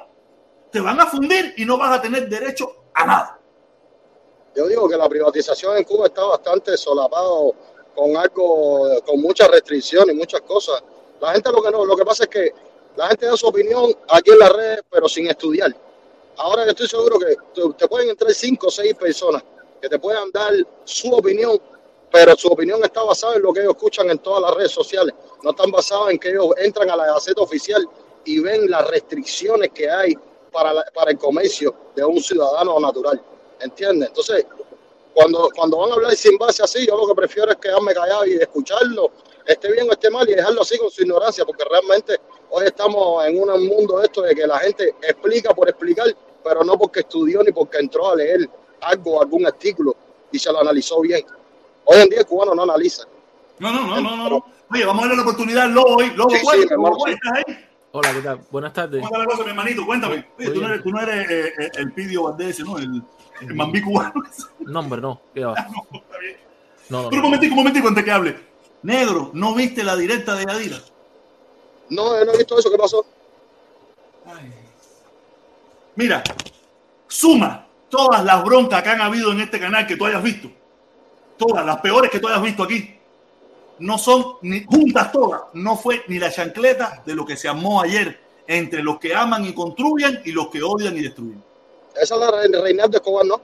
Te 0.71 0.79
van 0.79 0.99
a 0.99 1.07
fundir 1.07 1.53
y 1.57 1.65
no 1.65 1.77
vas 1.77 1.97
a 1.97 2.01
tener 2.01 2.27
derecho 2.27 2.89
a 2.93 3.05
nada. 3.05 3.39
Yo 4.55 4.67
digo 4.67 4.87
que 4.87 4.95
la 4.95 5.09
privatización 5.09 5.77
en 5.77 5.83
Cuba 5.83 6.07
está 6.07 6.23
bastante 6.23 6.77
solapado 6.77 7.53
con 7.93 8.15
algo, 8.15 9.01
con 9.05 9.21
muchas 9.21 9.49
restricciones 9.49 10.15
y 10.15 10.17
muchas 10.17 10.41
cosas. 10.41 10.81
La 11.19 11.33
gente 11.33 11.51
lo 11.51 11.61
que 11.61 11.71
no, 11.71 11.83
lo 11.85 11.95
que 11.95 12.05
pasa 12.05 12.23
es 12.23 12.29
que 12.29 12.53
la 12.95 13.09
gente 13.09 13.25
da 13.25 13.35
su 13.35 13.47
opinión 13.47 13.93
aquí 14.07 14.31
en 14.31 14.39
las 14.39 14.51
redes, 14.53 14.83
pero 14.89 15.09
sin 15.09 15.27
estudiar. 15.27 15.75
Ahora 16.37 16.63
yo 16.63 16.71
estoy 16.71 16.87
seguro 16.87 17.19
que 17.19 17.35
te, 17.77 17.87
pueden 17.87 18.09
entrar 18.09 18.33
cinco 18.33 18.67
o 18.67 18.71
seis 18.71 18.93
personas 18.95 19.43
que 19.81 19.89
te 19.89 19.99
puedan 19.99 20.31
dar 20.31 20.53
su 20.85 21.13
opinión, 21.13 21.59
pero 22.09 22.35
su 22.37 22.47
opinión 22.47 22.81
está 22.83 23.03
basada 23.03 23.35
en 23.35 23.41
lo 23.41 23.51
que 23.51 23.59
ellos 23.59 23.73
escuchan 23.73 24.09
en 24.09 24.19
todas 24.19 24.41
las 24.41 24.53
redes 24.53 24.71
sociales. 24.71 25.13
No 25.43 25.49
están 25.51 25.69
basados 25.69 26.11
en 26.11 26.19
que 26.19 26.29
ellos 26.29 26.47
entran 26.57 26.89
a 26.89 26.95
la 26.95 27.07
Gaceta 27.07 27.41
Oficial 27.41 27.85
y 28.23 28.39
ven 28.39 28.69
las 28.69 28.87
restricciones 28.87 29.71
que 29.71 29.89
hay 29.89 30.13
para 30.51 31.11
el 31.11 31.17
comercio 31.17 31.75
de 31.93 32.05
un 32.05 32.21
ciudadano 32.21 32.79
natural. 32.79 33.21
¿Entiendes? 33.59 34.09
Entonces, 34.09 34.45
cuando, 35.13 35.49
cuando 35.55 35.77
van 35.77 35.91
a 35.91 35.93
hablar 35.93 36.11
sin 36.15 36.37
base 36.37 36.61
así, 36.63 36.85
yo 36.85 36.97
lo 36.97 37.07
que 37.07 37.15
prefiero 37.15 37.51
es 37.51 37.57
quedarme 37.57 37.93
callado 37.93 38.25
y 38.25 38.33
escucharlo, 38.33 39.11
esté 39.45 39.71
bien 39.71 39.87
o 39.89 39.93
esté 39.93 40.09
mal, 40.09 40.29
y 40.29 40.33
dejarlo 40.33 40.61
así 40.61 40.77
con 40.77 40.89
su 40.91 41.03
ignorancia, 41.03 41.45
porque 41.45 41.63
realmente 41.69 42.19
hoy 42.49 42.65
estamos 42.65 43.25
en 43.25 43.41
un 43.41 43.67
mundo 43.67 43.99
de 43.99 44.05
esto 44.05 44.21
de 44.21 44.35
que 44.35 44.45
la 44.45 44.59
gente 44.59 44.93
explica 45.01 45.53
por 45.53 45.69
explicar, 45.69 46.07
pero 46.43 46.63
no 46.63 46.77
porque 46.77 46.99
estudió 46.99 47.41
ni 47.43 47.51
porque 47.51 47.77
entró 47.77 48.11
a 48.11 48.15
leer 48.15 48.49
algo, 48.81 49.21
algún 49.21 49.45
artículo 49.47 49.95
y 50.31 50.37
se 50.39 50.51
lo 50.51 50.59
analizó 50.59 50.99
bien. 51.01 51.25
Hoy 51.85 52.01
en 52.01 52.09
día 52.09 52.19
el 52.19 52.25
cubano 52.25 52.53
no 52.53 52.63
analiza. 52.63 53.03
No, 53.59 53.71
no, 53.71 53.87
no, 53.87 54.01
no, 54.01 54.17
no. 54.17 54.29
no. 54.29 54.45
Oye, 54.71 54.85
vamos 54.85 55.03
a 55.03 55.07
darle 55.07 55.15
la 55.17 55.21
oportunidad 55.21 55.63
al 55.63 55.71
Lobo 55.73 55.95
hoy. 55.97 56.11
Lobo, 56.15 56.29
Sí. 56.31 56.35
¿estás 56.35 57.33
ahí? 57.33 57.67
Hola, 57.91 58.13
¿qué 58.13 58.21
tal? 58.21 58.39
Buenas 58.51 58.73
tardes. 58.73 59.01
¿Cómo 59.01 59.15
está 59.15 59.19
la 59.19 59.25
cosa, 59.25 59.43
mi 59.43 59.49
hermanito? 59.51 59.85
Cuéntame. 59.85 60.27
Oye, 60.37 60.49
tú 60.49 60.59
no 60.61 60.67
eres, 60.67 60.83
tú 60.83 60.89
no 60.89 61.01
eres 61.01 61.29
eh, 61.31 61.53
eh, 61.57 61.69
el 61.75 61.93
Pidio 61.93 62.23
Valdés, 62.23 62.59
¿no? 62.59 62.77
El, 62.77 63.01
el 63.41 63.55
Mambí 63.55 63.81
cubano. 63.81 64.13
No, 64.59 64.79
hombre, 64.79 65.01
no. 65.01 65.21
¿Qué 65.33 65.45
va? 65.45 65.55
No, 65.69 65.99
está 65.99 66.17
bien. 66.19 66.37
No, 66.89 67.01
no, 67.03 67.09
Pero 67.09 67.21
un 67.21 67.23
no. 67.23 67.29
momentico, 67.29 67.53
un 67.53 67.57
momentico 67.57 67.87
antes 67.87 68.03
que 68.03 68.11
hable. 68.11 68.39
Negro, 68.83 69.31
¿no 69.33 69.55
viste 69.55 69.83
la 69.83 69.95
directa 69.95 70.35
de 70.35 70.45
Yadira? 70.45 70.77
No, 71.89 72.19
yo 72.19 72.25
no 72.25 72.33
he 72.33 72.37
visto 72.37 72.59
eso. 72.59 72.69
¿Qué 72.69 72.77
pasó? 72.77 73.05
Mira, 75.95 76.23
suma 77.07 77.65
todas 77.89 78.23
las 78.23 78.43
broncas 78.43 78.83
que 78.83 78.89
han 78.89 79.01
habido 79.01 79.31
en 79.31 79.41
este 79.41 79.59
canal 79.59 79.87
que 79.87 79.95
tú 79.95 80.05
hayas 80.05 80.21
visto. 80.21 80.51
Todas, 81.37 81.65
las 81.65 81.77
peores 81.77 82.11
que 82.11 82.19
tú 82.19 82.27
hayas 82.27 82.41
visto 82.41 82.63
aquí. 82.63 82.95
No 83.79 83.97
son 83.97 84.37
ni 84.41 84.63
juntas 84.63 85.11
todas. 85.11 85.41
No 85.53 85.75
fue 85.77 86.03
ni 86.07 86.19
la 86.19 86.31
chancleta 86.31 87.01
de 87.05 87.15
lo 87.15 87.25
que 87.25 87.35
se 87.37 87.47
armó 87.47 87.81
ayer 87.81 88.21
entre 88.47 88.83
los 88.83 88.99
que 88.99 89.15
aman 89.15 89.45
y 89.45 89.53
construyen 89.53 90.21
y 90.25 90.31
los 90.31 90.47
que 90.49 90.61
odian 90.61 90.95
y 90.97 91.01
destruyen. 91.01 91.43
Esa 92.01 92.15
es 92.15 92.21
la 92.21 92.31
Re- 92.31 92.61
Reinaldo 92.61 92.97
Escobar, 92.97 93.25
¿no? 93.25 93.41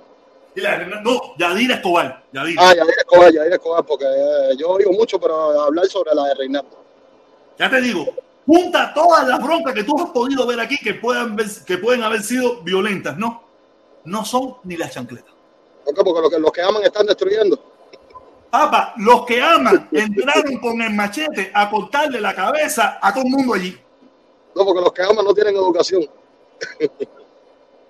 Y 0.55 0.61
la- 0.61 0.77
no, 1.01 1.35
Yadira 1.37 1.75
Escobar. 1.75 2.23
Yadira. 2.33 2.61
Ah, 2.63 2.75
Yadir 2.75 2.93
Escobar, 2.97 3.31
Yadir 3.33 3.53
Escobar, 3.53 3.85
porque 3.85 4.05
eh, 4.05 4.55
yo 4.57 4.69
oigo 4.69 4.91
mucho, 4.91 5.19
pero 5.19 5.61
hablar 5.61 5.85
sobre 5.87 6.13
la 6.13 6.25
de 6.25 6.35
Reinaldo. 6.35 6.77
Ya 7.57 7.69
te 7.69 7.79
digo, 7.81 8.05
junta 8.45 8.93
todas 8.93 9.27
las 9.27 9.41
broncas 9.41 9.73
que 9.73 9.83
tú 9.83 9.97
has 9.99 10.09
podido 10.11 10.45
ver 10.47 10.59
aquí 10.59 10.77
que, 10.77 10.95
puedan 10.95 11.35
ver- 11.35 11.47
que 11.65 11.77
pueden 11.77 12.03
haber 12.03 12.21
sido 12.21 12.61
violentas, 12.63 13.17
¿no? 13.17 13.43
No 14.03 14.25
son 14.25 14.57
ni 14.63 14.75
las 14.77 14.91
chancletas. 14.93 15.31
¿Por 15.85 15.93
qué? 15.95 16.03
Porque 16.03 16.21
los 16.21 16.29
que, 16.31 16.39
los 16.39 16.51
que 16.51 16.61
aman 16.61 16.83
están 16.83 17.05
destruyendo. 17.05 17.57
Papá, 18.49 18.93
los 18.97 19.25
que 19.25 19.41
aman 19.41 19.87
entraron 19.93 20.57
con 20.59 20.81
el 20.81 20.91
machete 20.93 21.51
a 21.53 21.69
cortarle 21.69 22.19
la 22.19 22.35
cabeza 22.35 22.99
a 23.01 23.13
todo 23.13 23.23
el 23.23 23.29
mundo 23.29 23.53
allí. 23.53 23.79
No, 24.53 24.65
porque 24.65 24.81
los 24.81 24.91
que 24.91 25.01
aman 25.03 25.23
no 25.23 25.33
tienen 25.33 25.55
educación. 25.55 26.05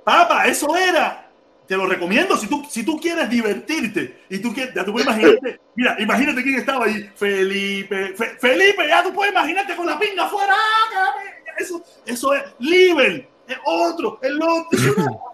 Papá, 0.04 0.48
eso 0.48 0.76
era. 0.76 1.28
Te 1.68 1.78
lo 1.78 1.86
recomiendo 1.86 2.36
si 2.36 2.48
tú, 2.48 2.66
si 2.70 2.84
tú 2.84 3.00
quieres 3.00 3.30
divertirte 3.30 4.24
y 4.30 4.40
tú 4.40 4.54
quieres, 4.54 4.74
ya 4.76 4.84
tú 4.84 4.92
puedes 4.92 5.08
imaginarte, 5.08 5.60
mira, 5.76 5.96
imagínate 6.00 6.44
quién 6.44 6.56
estaba 6.56 6.86
ahí, 6.86 7.10
Felipe, 7.16 8.14
Fe- 8.14 8.36
Felipe, 8.40 8.88
ya 8.88 9.02
tú 9.04 9.14
puedes 9.14 9.32
imaginarte 9.32 9.76
con 9.78 9.86
la 9.86 9.98
pinga 9.98 10.26
afuera, 10.26 10.54
¡Ah, 10.54 11.14
eso, 11.58 11.82
eso 12.06 12.34
es 12.34 12.44
Liber, 12.60 13.26
es 13.48 13.58
otro, 13.66 14.20
el 14.22 14.40
otro. 14.42 15.22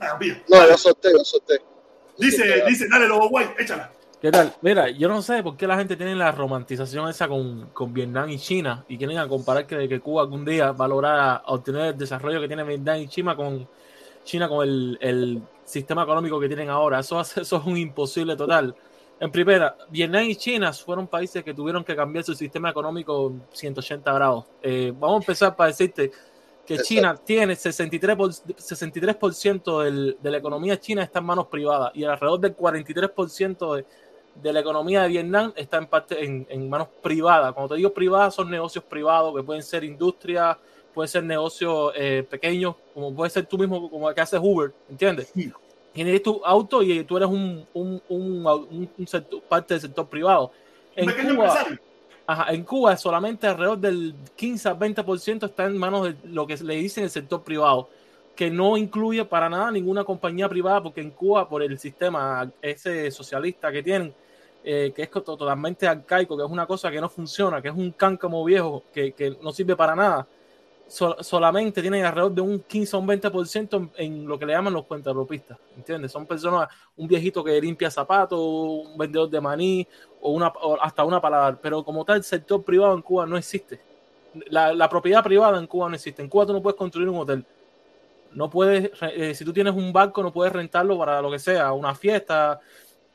Ah, 0.00 0.16
mira. 0.20 0.36
No, 0.48 0.68
yo 0.68 0.76
solté, 0.76 1.08
yo 1.16 1.24
solté. 1.24 1.54
Dice, 2.18 2.62
dice, 2.68 2.86
dale, 2.90 3.08
lobo 3.08 3.28
guay, 3.30 3.46
échala. 3.58 3.90
¿Qué 4.20 4.30
tal? 4.30 4.52
Mira, 4.60 4.90
yo 4.90 5.08
no 5.08 5.22
sé 5.22 5.42
por 5.42 5.56
qué 5.56 5.66
la 5.66 5.76
gente 5.78 5.96
tiene 5.96 6.14
la 6.14 6.30
romantización 6.30 7.08
esa 7.08 7.26
con, 7.26 7.70
con 7.72 7.94
Vietnam 7.94 8.28
y 8.28 8.38
China 8.38 8.84
y 8.88 8.98
quieren 8.98 9.16
a 9.18 9.26
comparar 9.28 9.66
que, 9.66 9.88
que 9.88 10.00
Cuba 10.00 10.22
algún 10.22 10.44
día 10.44 10.72
va 10.72 10.84
a 10.84 10.88
lograr 10.88 11.42
obtener 11.46 11.86
el 11.86 11.98
desarrollo 11.98 12.40
que 12.40 12.48
tiene 12.48 12.64
Vietnam 12.64 12.98
y 12.98 13.08
China 13.08 13.34
con 13.34 13.66
China 14.24 14.48
con 14.48 14.66
el, 14.66 14.98
el 15.00 15.42
sistema 15.64 16.02
económico 16.02 16.40
que 16.40 16.48
tienen 16.48 16.68
ahora. 16.70 16.98
Eso, 17.00 17.18
hace- 17.18 17.40
eso 17.42 17.56
es 17.56 17.64
un 17.64 17.76
imposible 17.76 18.34
total. 18.36 18.74
En 19.20 19.30
primera, 19.30 19.76
Vietnam 19.90 20.24
y 20.24 20.34
China 20.36 20.72
fueron 20.72 21.06
países 21.06 21.44
que 21.44 21.54
tuvieron 21.54 21.84
que 21.84 21.94
cambiar 21.94 22.24
su 22.24 22.34
sistema 22.34 22.70
económico 22.70 23.32
180 23.52 24.12
grados. 24.12 24.44
Eh, 24.60 24.92
vamos 24.98 25.20
a 25.20 25.22
empezar 25.22 25.54
para 25.54 25.68
decirte 25.68 26.10
que 26.66 26.74
Exacto. 26.74 26.88
China 26.88 27.16
tiene 27.24 27.54
63%, 27.54 28.16
por, 28.16 28.30
63% 28.30 29.82
del, 29.82 30.16
de 30.20 30.30
la 30.30 30.38
economía 30.38 30.80
china 30.80 31.02
está 31.02 31.18
en 31.20 31.26
manos 31.26 31.46
privadas 31.46 31.92
y 31.94 32.04
alrededor 32.04 32.40
del 32.40 32.56
43% 32.56 33.76
de, 33.76 33.86
de 34.42 34.52
la 34.52 34.60
economía 34.60 35.02
de 35.02 35.08
Vietnam 35.08 35.52
está 35.56 35.76
en 35.78 35.86
parte 35.86 36.24
en, 36.24 36.46
en 36.48 36.68
manos 36.68 36.88
privadas. 37.02 37.52
Cuando 37.52 37.74
te 37.74 37.76
digo 37.78 37.92
privadas, 37.92 38.34
son 38.34 38.50
negocios 38.50 38.82
privados 38.84 39.34
que 39.36 39.42
pueden 39.42 39.62
ser 39.62 39.84
industria, 39.84 40.58
pueden 40.94 41.08
ser 41.08 41.24
negocios 41.24 41.92
eh, 41.96 42.24
pequeños, 42.28 42.76
como 42.94 43.14
puede 43.14 43.30
ser 43.30 43.46
tú 43.46 43.58
mismo, 43.58 43.90
como 43.90 44.08
el 44.08 44.14
que 44.14 44.20
haces 44.20 44.40
Uber, 44.42 44.72
¿entiendes? 44.88 45.32
Tienes 45.92 46.22
tu 46.22 46.40
auto 46.44 46.82
y 46.82 47.04
tú 47.04 47.16
eres 47.16 47.28
un, 47.28 47.66
un, 47.74 48.02
un, 48.08 48.88
sector- 49.06 49.42
parte 49.42 49.74
del 49.74 49.80
sector 49.80 50.06
privado. 50.08 50.50
En 50.96 51.10
Cuba. 51.10 51.66
Ajá, 52.26 52.52
en 52.54 52.64
Cuba 52.64 52.96
solamente 52.96 53.46
alrededor 53.46 53.78
del 53.78 54.14
15 54.34 54.68
a 54.70 54.74
20% 54.78 55.44
está 55.46 55.66
en 55.66 55.76
manos 55.76 56.04
de 56.04 56.16
lo 56.28 56.46
que 56.46 56.56
le 56.56 56.76
dicen 56.76 57.04
el 57.04 57.10
sector 57.10 57.42
privado, 57.42 57.88
que 58.34 58.50
no 58.50 58.76
incluye 58.76 59.24
para 59.26 59.48
nada 59.50 59.70
ninguna 59.70 60.04
compañía 60.04 60.48
privada, 60.48 60.82
porque 60.82 61.00
en 61.02 61.10
Cuba, 61.10 61.48
por 61.48 61.62
el 61.62 61.78
sistema 61.78 62.50
ese 62.62 63.10
socialista 63.10 63.70
que 63.70 63.82
tienen, 63.82 64.14
eh, 64.64 64.92
que 64.96 65.02
es 65.02 65.10
to- 65.10 65.20
totalmente 65.22 65.86
arcaico, 65.86 66.36
que 66.36 66.42
es 66.44 66.50
una 66.50 66.66
cosa 66.66 66.90
que 66.90 67.00
no 67.00 67.08
funciona, 67.10 67.60
que 67.60 67.68
es 67.68 67.74
un 67.74 67.90
cáncamo 67.92 68.42
viejo, 68.42 68.82
que, 68.94 69.12
que 69.12 69.36
no 69.42 69.52
sirve 69.52 69.76
para 69.76 69.94
nada, 69.94 70.26
sol- 70.88 71.16
solamente 71.20 71.80
tienen 71.80 72.04
alrededor 72.04 72.32
de 72.32 72.40
un 72.40 72.60
15 72.60 72.96
o 72.96 73.00
un 73.00 73.06
20% 73.06 73.76
en, 73.76 73.90
en 73.96 74.26
lo 74.26 74.38
que 74.38 74.46
le 74.46 74.52
llaman 74.52 74.72
los 74.72 74.84
cuentapropistas, 74.84 75.58
¿entiendes? 75.76 76.12
Son 76.12 76.26
personas, 76.26 76.68
un 76.96 77.06
viejito 77.08 77.42
que 77.42 77.60
limpia 77.60 77.90
zapatos, 77.90 78.38
un 78.40 78.96
vendedor 78.98 79.28
de 79.30 79.40
maní, 79.40 79.86
o, 80.20 80.30
una, 80.32 80.48
o 80.48 80.78
hasta 80.80 81.04
una 81.04 81.20
paladar, 81.20 81.58
pero 81.60 81.84
como 81.84 82.04
tal, 82.04 82.18
el 82.18 82.24
sector 82.24 82.62
privado 82.64 82.94
en 82.94 83.02
Cuba 83.02 83.26
no 83.26 83.36
existe. 83.36 83.80
La, 84.50 84.88
propiedad 84.88 85.22
privada 85.22 85.58
en 85.58 85.66
Cuba 85.66 85.88
no 85.88 85.94
existe. 85.94 86.20
En 86.22 86.28
Cuba 86.28 86.46
tú 86.46 86.52
no 86.52 86.62
puedes 86.62 86.76
construir 86.76 87.08
un 87.08 87.18
hotel. 87.18 87.44
No 88.32 88.50
puedes, 88.50 88.90
eh, 89.14 89.34
si 89.34 89.44
tú 89.44 89.52
tienes 89.52 89.74
un 89.74 89.92
barco, 89.92 90.22
no 90.22 90.32
puedes 90.32 90.52
rentarlo 90.52 90.98
para 90.98 91.22
lo 91.22 91.30
que 91.30 91.38
sea, 91.38 91.72
una 91.72 91.94
fiesta. 91.94 92.58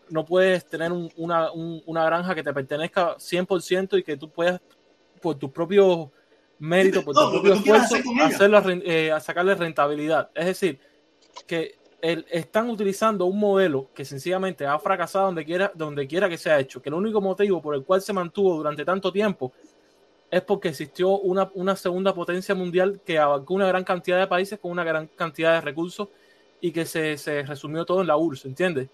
No 0.10 0.26
puedes 0.26 0.66
tener 0.68 0.92
un- 0.92 1.12
una, 1.18 1.52
un- 1.52 1.82
una 1.86 2.06
granja 2.06 2.34
que 2.34 2.44
te 2.44 2.54
pertenezca 2.54 3.16
100% 3.20 3.98
y 3.98 4.04
que 4.04 4.16
tú 4.18 4.30
puedas, 4.30 4.62
por 5.22 5.36
tus 5.36 5.52
propios 5.52 6.08
méritos, 6.60 7.04
por 7.04 7.16
tu 7.16 7.22
No, 7.22 7.32
propio 7.32 7.54
esfuerzo, 7.54 7.96
hacerlo, 8.22 8.62
eh, 8.86 9.12
a 9.12 9.20
sacarle 9.20 9.56
rentabilidad. 9.56 10.30
Es 10.36 10.46
decir, 10.46 10.80
que 11.48 11.78
el- 12.02 12.26
están 12.30 12.70
utilizando 12.70 13.26
un 13.26 13.40
modelo 13.40 13.90
que 13.94 14.06
sencillamente 14.06 14.66
ha 14.66 14.78
fracasado 14.80 15.26
donde 15.26 15.46
quiera, 15.46 15.72
donde 15.74 16.08
quiera 16.08 16.30
que 16.30 16.38
se 16.38 16.50
ha 16.52 16.60
hecho, 16.60 16.82
que 16.82 16.90
el 16.90 16.96
único 16.96 17.22
motivo 17.22 17.62
por 17.62 17.76
el 17.76 17.84
cual 17.84 18.02
se 18.02 18.14
mantuvo 18.14 18.56
durante 18.56 18.86
tanto 18.86 19.12
tiempo 19.12 19.52
es 20.32 20.42
porque 20.44 20.70
existió 20.70 21.10
una, 21.18 21.50
una 21.56 21.76
segunda 21.76 22.14
potencia 22.14 22.54
mundial 22.54 23.02
que 23.04 23.18
abarcó 23.18 23.54
una 23.56 23.68
gran 23.68 23.84
cantidad 23.84 24.20
de 24.20 24.28
países 24.28 24.60
con 24.60 24.72
una 24.72 24.84
gran 24.84 25.08
cantidad 25.08 25.54
de 25.56 25.62
recursos 25.62 26.08
y 26.62 26.72
que 26.72 26.86
se, 26.86 27.18
se 27.18 27.44
resumió 27.44 27.84
todo 27.86 28.02
en 28.02 28.08
la 28.08 28.16
URSS, 28.18 28.48
¿entiendes? 28.48 28.90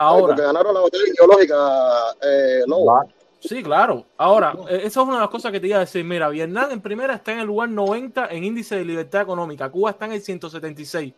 Ay, 0.00 0.20
porque 0.20 0.32
Ahora, 0.32 0.36
ganaron 0.36 0.74
la 0.74 0.80
batalla 0.80 1.04
ideológica, 1.06 2.16
eh, 2.22 2.62
Lobo. 2.66 3.02
Sí, 3.40 3.62
claro. 3.62 4.04
Ahora, 4.16 4.54
eh, 4.68 4.80
eso 4.84 5.00
es 5.02 5.06
una 5.06 5.14
de 5.16 5.20
las 5.20 5.28
cosas 5.30 5.52
que 5.52 5.60
te 5.60 5.66
iba 5.68 5.76
a 5.76 5.80
decir. 5.80 6.04
Mira, 6.04 6.28
Vietnam 6.28 6.70
en 6.70 6.80
primera 6.80 7.14
está 7.14 7.32
en 7.32 7.40
el 7.40 7.46
lugar 7.46 7.68
90 7.68 8.28
en 8.30 8.44
índice 8.44 8.76
de 8.76 8.84
libertad 8.84 9.22
económica. 9.22 9.70
Cuba 9.70 9.90
está 9.90 10.06
en 10.06 10.12
el 10.12 10.20
176. 10.20 11.12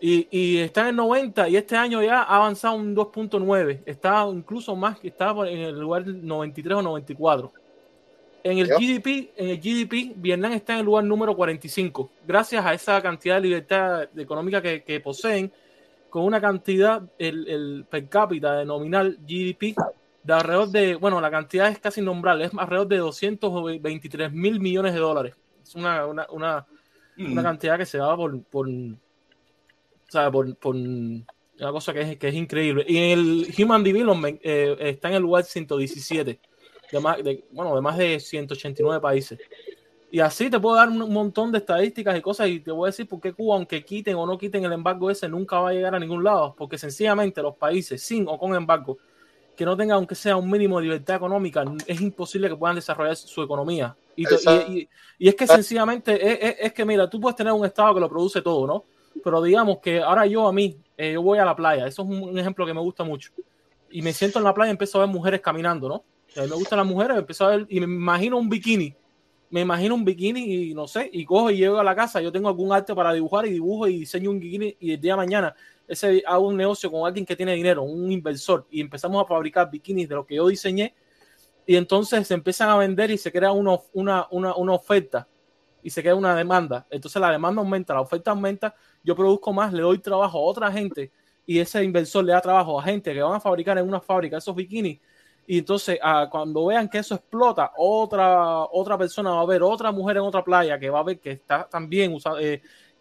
Y, 0.00 0.28
y 0.30 0.58
está 0.58 0.82
en 0.82 0.86
el 0.88 0.96
90 0.96 1.48
y 1.48 1.56
este 1.56 1.76
año 1.76 2.00
ya 2.02 2.22
ha 2.22 2.36
avanzado 2.36 2.76
un 2.76 2.94
2.9. 2.94 3.80
Está 3.84 4.24
incluso 4.32 4.76
más 4.76 4.98
que 5.00 5.10
por- 5.10 5.48
en 5.48 5.58
el 5.58 5.78
lugar 5.78 6.06
93 6.06 6.76
o 6.78 6.82
94. 6.82 7.52
En 8.44 8.58
el. 8.58 8.68
GDP, 8.68 9.32
en 9.36 9.48
el 9.48 9.58
GDP, 9.60 10.12
Vietnam 10.16 10.52
está 10.52 10.74
en 10.74 10.78
el 10.80 10.84
lugar 10.86 11.02
número 11.04 11.34
45, 11.34 12.08
gracias 12.26 12.64
a 12.64 12.72
esa 12.72 13.02
cantidad 13.02 13.34
de 13.34 13.40
libertad 13.40 14.08
económica 14.16 14.62
que, 14.62 14.84
que 14.84 15.00
poseen, 15.00 15.50
con 16.08 16.22
una 16.22 16.40
cantidad, 16.40 17.02
el, 17.18 17.48
el 17.48 17.84
per 17.90 18.08
cápita 18.08 18.54
de 18.54 18.64
nominal 18.64 19.18
GDP, 19.26 19.74
de 20.28 20.34
alrededor 20.34 20.68
de, 20.68 20.94
bueno, 20.96 21.22
la 21.22 21.30
cantidad 21.30 21.70
es 21.70 21.78
casi 21.78 22.02
innombrable, 22.02 22.44
es 22.44 22.50
alrededor 22.54 22.86
de 22.86 22.98
223 22.98 24.30
mil 24.30 24.60
millones 24.60 24.92
de 24.92 25.00
dólares. 25.00 25.34
Es 25.62 25.74
una, 25.74 26.04
una, 26.04 26.26
una, 26.30 26.66
una 27.16 27.40
Mm. 27.40 27.44
cantidad 27.44 27.78
que 27.78 27.86
se 27.86 27.96
va 27.98 28.14
por, 28.14 28.42
por, 28.44 28.68
¿sabe? 30.06 30.30
por, 30.30 30.54
por 30.56 30.76
una 30.76 31.24
cosa 31.72 31.94
que 31.94 32.02
es, 32.02 32.18
que 32.18 32.28
es 32.28 32.34
increíble. 32.34 32.84
Y 32.86 32.98
en 32.98 33.18
el 33.18 33.54
Human 33.58 33.82
Development 33.82 34.38
eh, 34.44 34.76
está 34.80 35.08
en 35.08 35.14
el 35.14 35.22
lugar 35.22 35.44
117, 35.44 36.38
de 36.92 37.00
más, 37.00 37.24
de, 37.24 37.44
bueno, 37.50 37.74
de 37.74 37.80
más 37.80 37.96
de 37.96 38.20
189 38.20 39.00
países. 39.00 39.38
Y 40.10 40.20
así 40.20 40.50
te 40.50 40.60
puedo 40.60 40.76
dar 40.76 40.90
un 40.90 41.10
montón 41.10 41.52
de 41.52 41.58
estadísticas 41.58 42.18
y 42.18 42.20
cosas 42.20 42.48
y 42.50 42.60
te 42.60 42.70
voy 42.70 42.88
a 42.88 42.90
decir 42.90 43.08
por 43.08 43.18
qué 43.18 43.32
Cuba, 43.32 43.56
aunque 43.56 43.82
quiten 43.82 44.14
o 44.16 44.26
no 44.26 44.36
quiten 44.36 44.62
el 44.62 44.72
embargo 44.74 45.10
ese, 45.10 45.26
nunca 45.26 45.58
va 45.58 45.70
a 45.70 45.72
llegar 45.72 45.94
a 45.94 45.98
ningún 45.98 46.22
lado, 46.22 46.54
porque 46.54 46.76
sencillamente 46.76 47.40
los 47.40 47.56
países 47.56 48.02
sin 48.02 48.28
o 48.28 48.38
con 48.38 48.54
embargo 48.54 48.98
que 49.58 49.64
no 49.64 49.76
tengan 49.76 49.96
aunque 49.96 50.14
sea 50.14 50.36
un 50.36 50.48
mínimo 50.48 50.78
de 50.78 50.84
libertad 50.84 51.16
económica, 51.16 51.64
es 51.84 52.00
imposible 52.00 52.48
que 52.48 52.54
puedan 52.54 52.76
desarrollar 52.76 53.16
su 53.16 53.42
economía. 53.42 53.96
Y, 54.14 54.22
y- 54.22 54.78
y- 54.78 54.88
y 55.18 55.28
es 55.28 55.34
que 55.34 55.48
sencillamente 55.48 56.12
es, 56.14 56.38
es- 56.40 56.56
es 56.66 56.72
que, 56.72 56.84
mira, 56.84 57.10
tú 57.10 57.20
puedes 57.20 57.34
tener 57.34 57.52
un 57.52 57.64
estado 57.66 57.92
que 57.94 58.00
lo 58.00 58.08
produce 58.08 58.40
todo, 58.40 58.68
¿no? 58.68 58.84
Pero 59.22 59.42
digamos 59.42 59.78
que 59.78 60.00
ahora 60.00 60.26
yo 60.26 60.46
a 60.46 60.52
mí, 60.52 60.76
eh, 60.96 61.12
yo 61.14 61.22
voy 61.22 61.38
a 61.40 61.44
la 61.44 61.56
playa, 61.56 61.88
eso 61.88 62.02
es 62.02 62.08
un, 62.08 62.22
un 62.22 62.38
ejemplo 62.38 62.64
que 62.64 62.72
me 62.72 62.80
gusta 62.80 63.02
mucho. 63.02 63.30
Y 63.90 64.00
me 64.00 64.12
siento 64.12 64.38
en 64.38 64.44
la 64.44 64.54
playa 64.54 64.68
y 64.70 64.72
empiezo 64.72 64.98
a 64.98 65.06
ver 65.06 65.10
mujeres 65.12 65.40
caminando, 65.40 65.88
¿no? 65.88 66.04
A 66.36 66.42
mí 66.42 66.48
me 66.48 66.54
gustan 66.54 66.78
las 66.78 66.86
mujeres, 66.86 67.18
empiezo 67.18 67.44
a 67.46 67.56
ver 67.56 67.66
y 67.68 67.80
me 67.80 67.86
imagino 67.86 68.38
un 68.38 68.48
bikini. 68.48 68.94
Me 69.50 69.62
imagino 69.62 69.94
un 69.96 70.04
bikini 70.04 70.40
y 70.70 70.74
no 70.74 70.86
sé, 70.86 71.10
y 71.12 71.24
cojo 71.24 71.50
y 71.50 71.56
llego 71.56 71.80
a 71.80 71.84
la 71.84 71.96
casa, 71.96 72.20
yo 72.20 72.30
tengo 72.30 72.48
algún 72.48 72.72
arte 72.72 72.94
para 72.94 73.12
dibujar 73.12 73.46
y 73.46 73.50
dibujo 73.50 73.88
y 73.88 74.00
diseño 74.00 74.30
un 74.30 74.38
bikini 74.38 74.76
y 74.78 74.92
el 74.92 75.00
día 75.00 75.14
de 75.14 75.16
mañana 75.16 75.54
ese 75.88 76.22
un 76.38 76.56
negocio 76.56 76.90
con 76.90 77.06
alguien 77.06 77.26
que 77.26 77.34
tiene 77.34 77.54
dinero, 77.54 77.82
un 77.82 78.12
inversor, 78.12 78.66
y 78.70 78.80
empezamos 78.80 79.24
a 79.24 79.26
fabricar 79.26 79.70
bikinis 79.70 80.08
de 80.08 80.14
lo 80.14 80.26
que 80.26 80.36
yo 80.36 80.46
diseñé, 80.46 80.94
y 81.66 81.76
entonces 81.76 82.26
se 82.26 82.34
empiezan 82.34 82.70
a 82.70 82.76
vender 82.76 83.10
y 83.10 83.18
se 83.18 83.32
crea 83.32 83.52
una, 83.52 83.78
una, 83.92 84.26
una, 84.30 84.54
una 84.54 84.72
oferta 84.72 85.28
y 85.82 85.90
se 85.90 86.02
crea 86.02 86.14
una 86.14 86.34
demanda. 86.34 86.86
Entonces 86.90 87.20
la 87.20 87.30
demanda 87.30 87.60
aumenta, 87.60 87.94
la 87.94 88.00
oferta 88.00 88.30
aumenta, 88.30 88.74
yo 89.02 89.14
produzco 89.14 89.52
más, 89.52 89.72
le 89.72 89.82
doy 89.82 89.98
trabajo 89.98 90.38
a 90.38 90.42
otra 90.42 90.72
gente 90.72 91.12
y 91.46 91.58
ese 91.58 91.82
inversor 91.82 92.24
le 92.24 92.32
da 92.32 92.40
trabajo 92.40 92.78
a 92.78 92.82
gente 92.82 93.12
que 93.12 93.22
van 93.22 93.34
a 93.34 93.40
fabricar 93.40 93.76
en 93.78 93.86
una 93.86 94.00
fábrica 94.00 94.38
esos 94.38 94.54
bikinis. 94.54 95.00
Y 95.46 95.58
entonces 95.58 95.98
ah, 96.02 96.28
cuando 96.30 96.66
vean 96.66 96.88
que 96.88 96.98
eso 96.98 97.14
explota, 97.14 97.72
otra, 97.76 98.64
otra 98.64 98.98
persona 98.98 99.30
va 99.30 99.40
a 99.40 99.46
ver, 99.46 99.62
otra 99.62 99.90
mujer 99.90 100.18
en 100.18 100.24
otra 100.24 100.44
playa 100.44 100.78
que 100.78 100.90
va 100.90 101.00
a 101.00 101.04
ver 101.04 101.18
que 101.20 101.30
está 101.32 101.66
también 101.66 102.12
usando, 102.12 102.38
eh, 102.38 102.60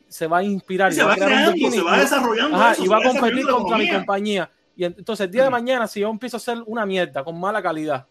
se 0.09 0.27
va 0.27 0.37
a 0.39 0.43
inspirar 0.43 0.91
Y 0.91 0.95
se 0.95 1.03
va 1.03 1.15
creando, 1.15 1.51
bikini 1.53 1.71
se 1.71 1.81
va 1.81 1.97
desarrollando 1.99 2.55
Ajá, 2.57 2.71
eso, 2.73 2.83
y 2.83 2.87
va 2.87 2.97
a 2.97 3.03
competir 3.03 3.47
contra 3.47 3.77
mi 3.77 3.89
compañía. 3.89 4.49
Y 4.75 4.83
en- 4.85 4.95
entonces 4.97 5.25
el 5.25 5.31
día 5.31 5.43
de 5.43 5.49
Mm. 5.49 5.53
mañana, 5.53 5.87
si 5.87 5.99
yo 6.01 6.09
empiezo 6.09 6.37
a 6.37 6.39
hacer 6.39 6.57
una 6.65 6.85
mierda 6.85 7.23
con 7.23 7.39
mala 7.39 7.61
calidad, 7.61 8.05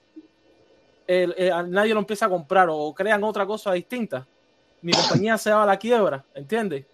el- 1.06 1.34
eh, 1.38 1.50
nadie 1.68 1.94
lo 1.94 2.00
empieza 2.00 2.26
a 2.26 2.28
comprar 2.28 2.68
o 2.70 2.92
crean 2.94 3.22
otra 3.24 3.46
cosa 3.46 3.72
distinta, 3.72 4.26
mi 4.82 4.92
compañía 4.92 5.38
se 5.38 5.50
va 5.52 5.62
a 5.62 5.66
la 5.66 5.76
quiebra, 5.78 6.24
¿entiendes? 6.34 6.84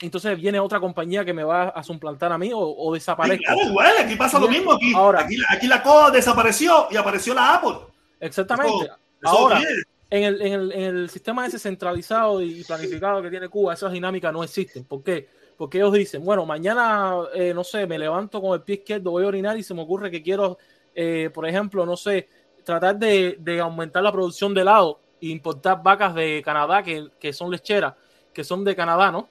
Entonces 0.00 0.40
viene 0.40 0.58
otra 0.58 0.80
compañía 0.80 1.24
que 1.24 1.34
me 1.34 1.44
va 1.44 1.68
a 1.68 1.82
suplantar 1.82 2.32
a 2.32 2.38
mí 2.38 2.52
o, 2.54 2.58
o 2.58 2.94
Sí, 2.94 3.00
desaparezco. 3.00 3.42
claro, 3.44 3.60
igual, 3.68 3.92
aquí 4.00 4.16
pasa 4.16 4.38
lo 4.38 4.48
mismo. 4.48 4.72
Aquí, 4.72 4.94
Ahora- 4.94 5.20
aquí, 5.20 5.36
aquí 5.48 5.66
la 5.66 5.82
cosa 5.82 6.10
desapareció 6.10 6.86
y 6.90 6.96
apareció 6.96 7.34
la 7.34 7.54
Apple. 7.56 7.76
Exactamente. 8.18 8.84
Eso- 8.86 8.94
eso 9.22 9.28
Ahora, 9.38 9.58
viene. 9.58 9.82
En 10.10 10.24
el, 10.24 10.42
en, 10.42 10.52
el, 10.52 10.72
en 10.72 10.82
el 10.96 11.10
sistema 11.10 11.46
ese 11.46 11.58
centralizado 11.58 12.42
y 12.42 12.64
planificado 12.64 13.22
que 13.22 13.30
tiene 13.30 13.48
Cuba, 13.48 13.74
esas 13.74 13.92
dinámicas 13.92 14.32
no 14.32 14.42
existen. 14.42 14.84
¿Por 14.84 15.02
qué? 15.02 15.28
Porque 15.56 15.78
ellos 15.78 15.92
dicen, 15.92 16.24
bueno, 16.24 16.44
mañana, 16.46 17.14
eh, 17.34 17.52
no 17.54 17.62
sé, 17.64 17.86
me 17.86 17.98
levanto 17.98 18.40
con 18.40 18.54
el 18.54 18.62
pie 18.62 18.76
izquierdo, 18.76 19.10
voy 19.12 19.24
a 19.24 19.28
orinar 19.28 19.56
y 19.58 19.62
se 19.62 19.74
me 19.74 19.82
ocurre 19.82 20.10
que 20.10 20.22
quiero, 20.22 20.58
eh, 20.94 21.30
por 21.32 21.46
ejemplo, 21.46 21.84
no 21.86 21.96
sé, 21.96 22.28
tratar 22.64 22.98
de, 22.98 23.36
de 23.38 23.60
aumentar 23.60 24.02
la 24.02 24.10
producción 24.12 24.52
de 24.54 24.62
helado 24.62 24.98
e 25.20 25.26
importar 25.28 25.82
vacas 25.82 26.14
de 26.14 26.42
Canadá 26.44 26.82
que, 26.82 27.08
que 27.20 27.32
son 27.32 27.50
lecheras, 27.50 27.94
que 28.32 28.42
son 28.42 28.64
de 28.64 28.74
Canadá, 28.74 29.12
¿no? 29.12 29.28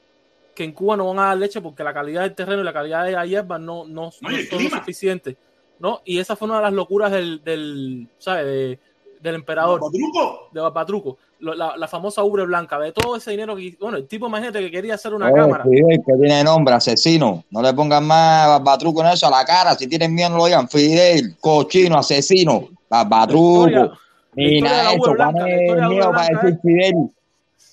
Que 0.56 0.64
en 0.64 0.72
Cuba 0.72 0.95
no 0.97 1.07
van 1.07 1.19
a 1.19 1.26
dar 1.30 1.38
leche 1.38 1.61
porque 1.61 1.84
la 1.84 1.93
calidad 1.93 2.22
del 2.22 2.35
terreno 2.35 2.61
y 2.61 2.65
la 2.65 2.73
calidad 2.73 3.06
de 3.06 3.11
la 3.14 3.26
hierba 3.26 3.57
no, 3.57 3.85
no, 3.85 4.11
No, 4.22 4.30
no 4.30 4.31
son 4.31 4.31
lo 4.31 4.57
clima. 4.57 4.77
suficiente, 4.80 5.35
¿no? 5.80 6.01
Y 6.06 6.19
esa 6.19 6.35
fue 6.35 6.47
una 6.47 6.57
de 6.57 6.64
las 6.64 6.73
locuras 6.73 7.11
del, 7.11 7.43
del 7.43 8.07
¿sabes? 8.19 8.45
De, 8.45 8.80
del 9.21 9.35
emperador. 9.35 9.79
¿Patruco? 9.79 10.49
De 10.51 10.61
Barbatruco. 10.61 11.17
Lo- 11.39 11.53
La, 11.53 11.75
la 11.77 11.87
famosa 11.87 12.23
ubre 12.23 12.45
blanca. 12.45 12.77
De 12.79 12.91
todo 12.91 13.15
ese 13.15 13.31
dinero 13.31 13.55
que. 13.55 13.75
Bueno, 13.79 13.97
el 13.97 14.07
tipo, 14.07 14.27
imagínate 14.27 14.59
que 14.59 14.71
quería 14.71 14.95
hacer 14.95 15.13
una 15.13 15.27
Oye, 15.27 15.35
cámara. 15.35 15.63
Fidel, 15.63 16.01
que 16.05 16.13
tiene 16.13 16.43
nombre, 16.43 16.73
asesino. 16.75 17.43
No 17.49 17.61
le 17.61 17.73
pongan 17.73 18.05
más 18.05 18.47
barbatruco 18.47 19.01
en 19.01 19.07
eso 19.07 19.27
a 19.27 19.31
la 19.31 19.45
cara. 19.45 19.75
Si 19.75 19.87
tienen 19.87 20.13
miedo, 20.13 20.29
no 20.29 20.37
lo 20.37 20.45
digan. 20.45 20.67
Fidel, 20.69 21.37
cochino, 21.39 21.97
asesino, 21.97 22.67
historia 24.95 25.25
de 25.27 25.71
nada 25.71 25.79
eso. 25.81 25.89
miedo 25.89 26.11
para 26.11 26.27
decir 26.41 26.59
Fidel. 26.61 26.95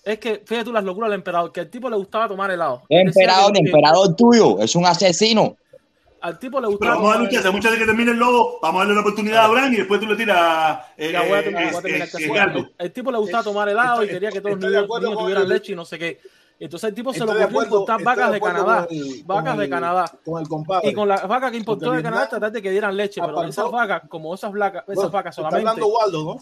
Es 0.05 0.19
que, 0.21 0.43
fíjate 0.47 0.65
tú 0.67 0.73
las 0.73 0.85
locuras 0.85 1.11
del 1.11 1.19
emperador, 1.19 1.51
que 1.51 1.61
al 1.61 1.69
tipo 1.69 1.91
le 1.91 1.97
gustaba 1.97 2.29
tomar 2.29 2.49
helado. 2.49 2.83
El 2.89 3.09
emperador, 3.09 3.51
el 3.57 3.67
emperador 3.67 4.15
tuyo, 4.15 4.61
es 4.61 4.77
un 4.77 4.87
asesino. 4.87 5.57
Al 6.27 6.39
tipo 6.41 6.59
le 6.61 6.67
Pero 6.67 6.71
gustaba 6.73 6.95
vamos 6.97 7.15
a 7.17 7.19
un 7.21 7.29
chance, 7.29 7.51
muchas 7.51 7.71
veces 7.71 7.79
que 7.79 7.87
termine 7.87 8.11
el 8.11 8.17
lobo, 8.19 8.59
vamos 8.61 8.77
a 8.77 8.79
darle 8.81 8.93
una 8.95 9.01
oportunidad 9.03 9.39
a 9.39 9.45
Abraham 9.45 9.73
y 9.75 9.77
después 9.77 10.01
tú 10.01 10.07
le 10.07 10.17
tiras 10.17 10.79
eh, 10.97 11.13
eh, 11.15 11.71
eh. 11.85 12.65
El 12.79 12.93
tipo 12.93 13.13
le 13.13 13.19
gustaba 13.19 13.45
tomar 13.45 13.69
helado 13.69 14.03
y 14.03 14.09
quería 14.09 14.31
que 14.33 14.41
todos 14.41 14.57
los 14.57 14.65
niños, 14.69 14.85
acuerdo 14.85 15.07
niños 15.07 15.17
con 15.17 15.25
tuvieran 15.25 15.43
el- 15.45 15.49
leche 15.49 15.73
y 15.73 15.77
no 15.77 15.85
sé 15.85 15.99
qué. 15.99 16.21
Entonces 16.59 16.89
el 16.89 16.95
tipo 16.95 17.13
se 17.13 17.19
Estoy 17.21 17.37
de 17.37 17.45
ocurrió 17.45 17.63
importar 17.65 18.03
vacas 18.03 18.33
de 18.33 18.41
Canadá, 18.41 18.87
el- 18.91 19.23
vacas 19.25 19.59
de 19.59 19.69
Canadá. 19.69 20.13
Con 20.25 20.41
el 20.43 20.49
compadre. 20.49 20.89
Y 20.89 20.95
con 20.95 21.07
las 21.07 21.29
vacas 21.29 21.51
que 21.53 21.59
importó 21.59 21.93
de 21.93 22.03
Canadá, 22.03 22.29
tratar 22.29 22.51
de 22.51 22.63
que 22.63 22.71
dieran 22.71 22.97
leche, 22.97 23.21
pero 23.21 23.33
apartó- 23.35 23.51
esas 23.51 23.71
vacas, 23.71 24.03
como 24.09 24.35
esas, 24.35 24.53
vacas, 24.53 24.83
esas 24.85 24.95
Bueno, 24.97 25.11
vacas 25.11 25.31
está 25.39 25.43
solamente. 25.49 25.69
hablando 25.71 25.87
Waldo, 25.87 26.25
¿no? 26.25 26.41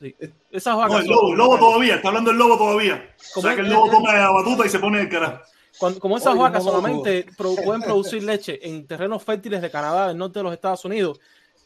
sí, 0.00 0.16
esas 0.50 0.76
vacas. 0.76 0.92
No, 0.92 0.98
el 0.98 1.04
son- 1.06 1.14
lobo, 1.14 1.32
el 1.32 1.38
lobo 1.38 1.58
todavía, 1.58 1.94
está 1.96 2.08
hablando 2.08 2.30
el 2.30 2.38
lobo 2.38 2.56
todavía. 2.56 3.14
O 3.36 3.40
sea 3.42 3.54
que 3.54 3.60
el 3.60 3.68
lobo 3.70 3.90
toma 3.90 4.14
la 4.14 4.30
batuta 4.30 4.64
y 4.64 4.68
se 4.70 4.78
pone 4.78 5.00
el 5.00 5.08
carajo. 5.08 5.40
Cuando- 5.80 5.98
como 5.98 6.16
esas 6.18 6.36
vacas 6.36 6.62
no, 6.64 6.70
no, 6.72 6.76
solamente 6.76 7.26
pro- 7.36 7.56
pueden 7.64 7.80
producir 7.82 8.22
leche 8.22 8.60
en 8.68 8.86
terrenos 8.86 9.22
fértiles 9.24 9.60
de 9.62 9.70
Canadá, 9.70 10.08
del 10.08 10.18
norte 10.18 10.38
de 10.38 10.42
los 10.44 10.52
Estados 10.52 10.84
Unidos, 10.84 11.18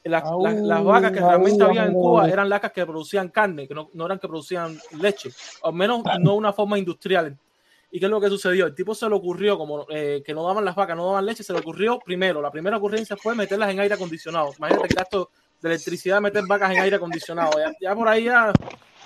las, 0.05 0.23
Aú, 0.25 0.45
las- 0.45 0.55
las 0.55 0.85
vacas 0.85 1.13
que 1.13 1.21
realmente 1.21 1.65
había 1.65 1.85
en. 1.87 1.93
Cuba 1.95 2.29
eran 2.29 2.49
vacas 2.49 2.73
que 2.73 2.87
producían 2.87 3.29
carne, 3.31 3.67
que 3.67 3.75
no, 3.75 3.91
no 3.93 4.07
eran 4.07 4.19
que 4.19 4.29
producían 4.29 4.79
leche, 5.01 5.31
al 5.65 5.73
menos 5.75 6.03
no 6.21 6.31
de 6.33 6.37
una 6.37 6.53
forma 6.53 6.79
industrial. 6.79 7.37
¿Y 7.91 7.99
qué 8.01 8.07
es 8.07 8.11
lo 8.11 8.21
que 8.21 8.29
sucedió? 8.29 8.67
El 8.67 8.75
tipo 8.75 8.95
se 8.95 9.09
le 9.09 9.15
ocurrió, 9.15 9.57
como 9.57 9.87
eh, 9.89 10.23
que 10.27 10.35
no 10.35 10.45
daban 10.47 10.65
las 10.65 10.75
vacas, 10.75 10.97
no 10.97 11.07
daban 11.07 11.25
leche, 11.27 11.43
se 11.45 11.53
le 11.53 11.61
ocurrió 11.61 11.99
primero, 12.05 12.43
la 12.43 12.51
primera 12.51 12.77
ocurrencia 12.77 13.17
fue 13.17 13.35
meterlas 13.35 13.71
en 13.71 13.79
aire 13.81 13.95
acondicionado. 13.95 14.53
Imagínate 14.59 14.89
que 14.89 14.95
gasto 14.95 15.31
de 15.61 15.69
electricidad 15.71 16.21
meter 16.21 16.43
vacas 16.47 16.73
en 16.73 16.81
aire 16.81 16.97
acondicionado. 16.97 17.53
Ya, 17.59 17.73
ya 17.81 17.95
por 17.95 18.09
ahí 18.09 18.25
ya... 18.25 18.53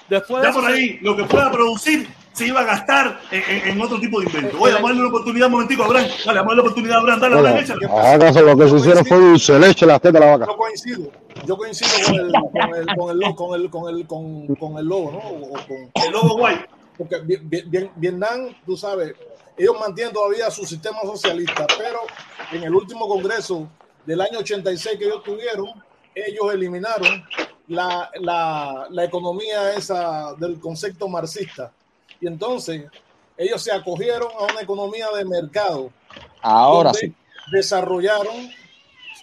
Después 0.09 0.41
de 0.43 0.47
Ya 0.47 0.51
eso 0.51 0.61
por 0.61 0.71
se- 0.71 0.75
ahí, 0.77 0.99
lo 1.03 1.15
que 1.15 1.25
pueda 1.25 1.53
producir 1.53 2.09
se 2.39 2.47
iba 2.47 2.61
a 2.61 2.65
gastar 2.65 3.21
en, 3.31 3.43
en- 3.43 3.69
en 3.73 3.81
otro 3.81 3.99
tipo 4.01 4.21
de 4.21 4.27
invento. 4.27 4.57
Oye, 4.61 4.73
vamos 4.75 4.91
a 4.91 4.93
darle 4.93 5.01
una 5.01 5.09
oportunidad 5.11 5.47
un 5.47 5.53
momentico 5.53 5.83
a 5.83 5.87
Abraham. 5.87 6.07
Dale, 6.25 6.39
vamos 6.39 6.39
a 6.39 6.43
darle 6.43 6.55
la 6.57 6.63
oportunidad 6.63 6.97
a 6.97 7.01
Abraham. 7.01 7.21
Dale, 7.21 7.35
Bueno, 7.35 7.49
Abraham, 7.49 7.65
échale. 7.65 8.15
acaso 8.15 8.43
lo 8.43 8.57
que 8.57 8.69
se 8.71 8.77
hicieron 8.77 9.05
fue 9.07 9.19
dulce 9.19 9.59
leche 9.59 9.87
las 9.87 10.01
tetas 10.01 10.21
de 10.21 10.27
la 10.27 10.37
vaca. 10.37 10.47
Yo 10.53 10.57
coincido. 10.57 11.11
Yo 11.47 11.57
coincido 11.57 11.91
con 12.07 12.15
el, 12.15 12.33
con 12.33 12.75
el, 12.75 12.87
con 12.97 13.11
el, 13.11 13.35
con 13.35 13.55
el, 13.61 13.71
con 13.71 13.89
el, 13.99 14.07
con, 14.07 14.55
con 14.57 14.79
el 14.79 14.87
lobo, 14.87 15.13
¿no? 15.13 15.19
O- 15.19 15.49
o 15.49 15.53
con- 15.53 16.05
El 16.05 16.13
lobo 16.13 16.37
guay. 16.39 16.57
porque 16.97 17.19
Vi- 17.21 17.39
Vi- 17.43 17.63
Vi- 17.67 17.91
Vietnam, 17.97 18.55
tú 18.67 18.77
sabes, 18.77 19.15
ellos 19.57 19.75
mantienen 19.81 20.13
todavía 20.15 20.51
su 20.51 20.65
sistema 20.65 20.99
socialista, 21.03 21.67
pero 21.77 21.99
en 22.53 22.63
el 22.63 22.75
último 22.75 23.07
congreso 23.09 23.69
del 24.07 24.21
año 24.21 24.39
86 24.39 24.97
que 24.99 25.05
ellos 25.05 25.23
tuvieron, 25.25 25.67
ellos 26.15 26.53
eliminaron 26.55 27.25
la, 27.69 28.11
la, 28.21 28.87
la 28.91 29.05
economía 29.05 29.75
esa 29.75 30.35
del 30.35 30.59
concepto 30.61 31.07
marxista. 31.09 31.71
Y 32.21 32.27
entonces 32.27 32.85
ellos 33.37 33.63
se 33.63 33.73
acogieron 33.73 34.29
a 34.39 34.53
una 34.53 34.61
economía 34.61 35.09
de 35.17 35.25
mercado. 35.25 35.93
Ahora 36.43 36.93
sí. 36.93 37.15
Desarrollaron 37.53 38.51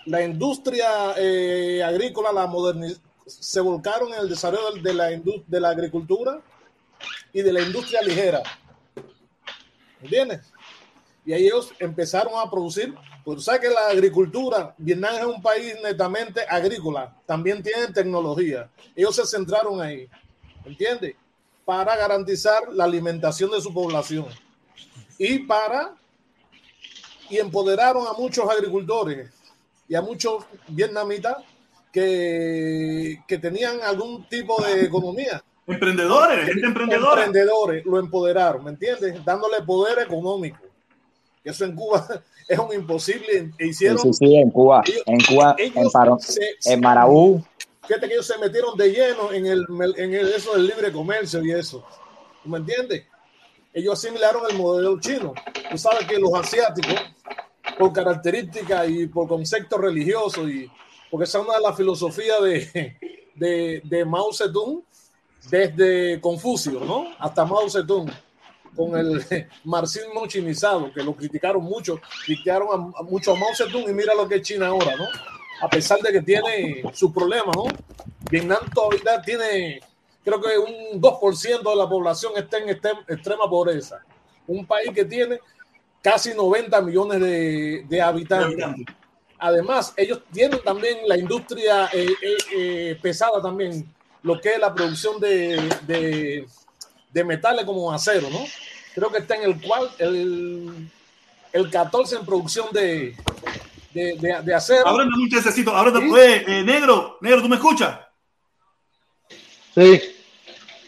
la 0.05 0.23
industria 0.23 1.13
eh, 1.17 1.84
agrícola, 1.84 2.31
la 2.31 2.47
modernización, 2.47 3.05
se 3.26 3.59
volcaron 3.59 4.13
en 4.13 4.19
el 4.19 4.30
desarrollo 4.30 4.81
de 4.81 4.93
la, 4.93 5.07
de 5.07 5.59
la 5.59 5.69
agricultura 5.69 6.41
y 7.34 7.41
de 7.41 7.51
la 7.51 7.61
industria 7.61 8.01
ligera. 8.01 8.43
¿Entiendes? 10.01 10.53
Y 11.26 11.34
ahí 11.34 11.45
ellos 11.47 11.73
empezaron 11.80 12.34
a 12.35 12.49
producir, 12.49 12.93
pues 13.23 13.43
sabes 13.43 13.61
que 13.61 13.69
la 13.69 13.88
agricultura, 13.88 14.76
Vietnam 14.77 15.15
es 15.15 15.26
un 15.26 15.41
país 15.41 15.76
netamente 15.81 16.41
agrícola, 16.47 17.15
también 17.26 17.63
tienen 17.63 17.91
tecnología. 17.91 18.69
Ellos 18.95 19.15
se 19.15 19.26
centraron 19.26 19.81
ahí, 19.81 20.07
¿entiendes? 20.63 21.15
Para 21.65 21.95
garantizar 21.97 22.71
la 22.71 22.83
alimentación 22.83 23.49
de 23.51 23.59
su 23.61 23.73
población 23.73 24.27
y 25.17 25.39
para 25.39 25.95
y 27.29 27.37
empoderaron 27.37 28.05
a 28.07 28.13
muchos 28.13 28.47
agricultores 28.49 29.31
y 29.89 29.95
a 29.95 30.01
muchos 30.01 30.43
vietnamitas 30.67 31.37
que, 31.91 33.17
que 33.27 33.37
tenían 33.39 33.81
algún 33.81 34.27
tipo 34.29 34.61
de 34.61 34.83
economía. 34.85 35.41
Emprendedores, 35.65 36.45
gente 36.45 36.67
emprendedora. 36.67 37.25
Emprendedores, 37.25 37.85
lo 37.85 37.97
empoderaron, 37.99 38.63
¿me 38.63 38.71
entiendes? 38.71 39.23
Dándole 39.25 39.61
poder 39.63 39.99
económico. 39.99 40.59
Eso 41.43 41.65
en 41.65 41.73
Cuba 41.75 42.05
es 42.47 42.59
un 42.59 42.73
imposible. 42.73 43.51
E 43.57 43.67
hicieron, 43.67 43.97
sí, 43.99 44.13
sí, 44.13 44.35
en 44.35 44.51
Cuba. 44.51 44.83
ellos- 44.85 45.03
En 45.07 45.19
Cuba, 45.21 45.55
en, 45.57 46.19
se- 46.19 46.55
en 46.73 46.81
Marabú. 46.81 47.43
Fíjate 47.88 48.07
que 48.07 48.14
ellos 48.14 48.28
se 48.28 48.38
metieron 48.38 48.78
de 48.78 48.90
lleno 48.91 49.32
en 49.32 49.45
el, 49.45 49.66
en 49.98 50.14
el 50.14 50.34
eso 50.34 50.53
del 50.53 50.68
libre 50.68 50.91
comercio 50.91 51.44
y 51.44 51.52
eso. 51.52 51.86
¿Tú 52.44 52.49
me 52.49 52.57
entiendes? 52.57 53.06
Ellos 53.74 53.94
asimilaron 53.94 54.44
el 54.49 54.57
modelo 54.57 54.99
chino. 54.99 55.34
Tú 55.70 55.78
sabes 55.78 56.07
que 56.07 56.18
los 56.18 56.34
asiáticos, 56.34 56.95
por 57.78 57.91
características 57.91 58.90
y 58.90 59.07
por 59.07 59.28
concepto 59.28 59.78
religioso, 59.78 60.48
y 60.48 60.72
porque 61.12 61.26
esa 61.26 61.40
es 61.40 61.45
una 61.45 61.56
de 61.56 61.62
las 61.62 61.76
filosofías 61.76 62.41
de, 62.41 62.98
de, 63.36 63.82
de 63.84 64.06
Mao 64.06 64.34
Zedong, 64.34 64.82
desde 65.49 66.20
Confucio, 66.22 66.80
¿no? 66.80 67.07
Hasta 67.20 67.45
Mao 67.45 67.70
Zedong, 67.70 68.10
con 68.76 68.98
el 68.98 69.24
marxismo 69.64 70.26
chinizado, 70.26 70.91
que 70.94 71.03
lo 71.03 71.16
criticaron 71.16 71.64
mucho, 71.64 71.99
criticaron 72.26 72.94
a, 72.95 72.99
a 72.99 73.03
mucho 73.03 73.34
a 73.34 73.36
Mao 73.36 73.53
Zedong 73.56 73.90
y 73.90 73.94
mira 73.94 74.16
lo 74.16 74.28
que 74.28 74.36
es 74.36 74.41
China 74.41 74.68
ahora, 74.68 74.95
¿no? 74.95 75.06
A 75.61 75.69
pesar 75.69 75.99
de 75.99 76.11
que 76.11 76.22
tiene 76.22 76.84
sus 76.94 77.11
problemas, 77.11 77.56
¿no? 77.56 77.65
Vietnam 78.30 78.69
todavía 78.73 79.22
tiene, 79.22 79.80
creo 80.23 80.41
que 80.41 80.57
un 80.57 81.02
2% 81.02 81.69
de 81.69 81.76
la 81.76 81.88
población 81.88 82.34
está 82.36 82.57
en 82.57 82.69
extrem- 82.69 83.03
extrema 83.07 83.49
pobreza. 83.49 84.03
Un 84.48 84.65
país 84.65 84.91
que 84.94 85.06
tiene 85.06 85.40
casi 86.02 86.34
90 86.34 86.82
millones 86.82 87.19
de, 87.19 88.02
habitantes. 88.02 88.65
Además, 89.40 89.94
ellos 89.98 90.22
tienen 90.32 90.61
también 90.64 90.99
la 91.07 91.18
industria 91.18 91.90
eh, 91.91 92.07
eh, 92.22 92.38
eh, 92.56 92.99
pesada 93.02 93.41
también, 93.41 93.88
lo 94.23 94.40
que 94.40 94.49
es 94.53 94.60
la 94.60 94.73
producción 94.73 95.19
de, 95.19 96.45
metales 97.26 97.65
como 97.65 97.91
acero, 97.91 98.30
¿no? 98.30 98.45
Creo 98.94 99.11
que 99.11 99.19
está 99.19 99.36
en 99.36 99.44
el 99.44 99.61
cual 99.61 99.90
el, 99.99 100.90
el 101.52 101.69
14 101.69 102.18
en 102.18 102.26
producción 102.26 102.68
de, 102.72 103.15
de, 103.95 104.15
de- 104.17 104.41
de 104.43 104.53
acero. 104.53 104.85
Ahora 104.85 105.05
dame 105.05 105.23
un 105.23 105.30
chancecito. 105.30 105.72
Ahora 105.76 105.91
Sí. 105.91 105.99
después, 106.01 106.43
eh, 106.47 106.63
negro, 106.63 107.17
negro, 107.22 107.41
¿tú 107.41 107.47
me 107.49 107.55
escuchas? 107.55 107.97
Sí. 109.73 110.01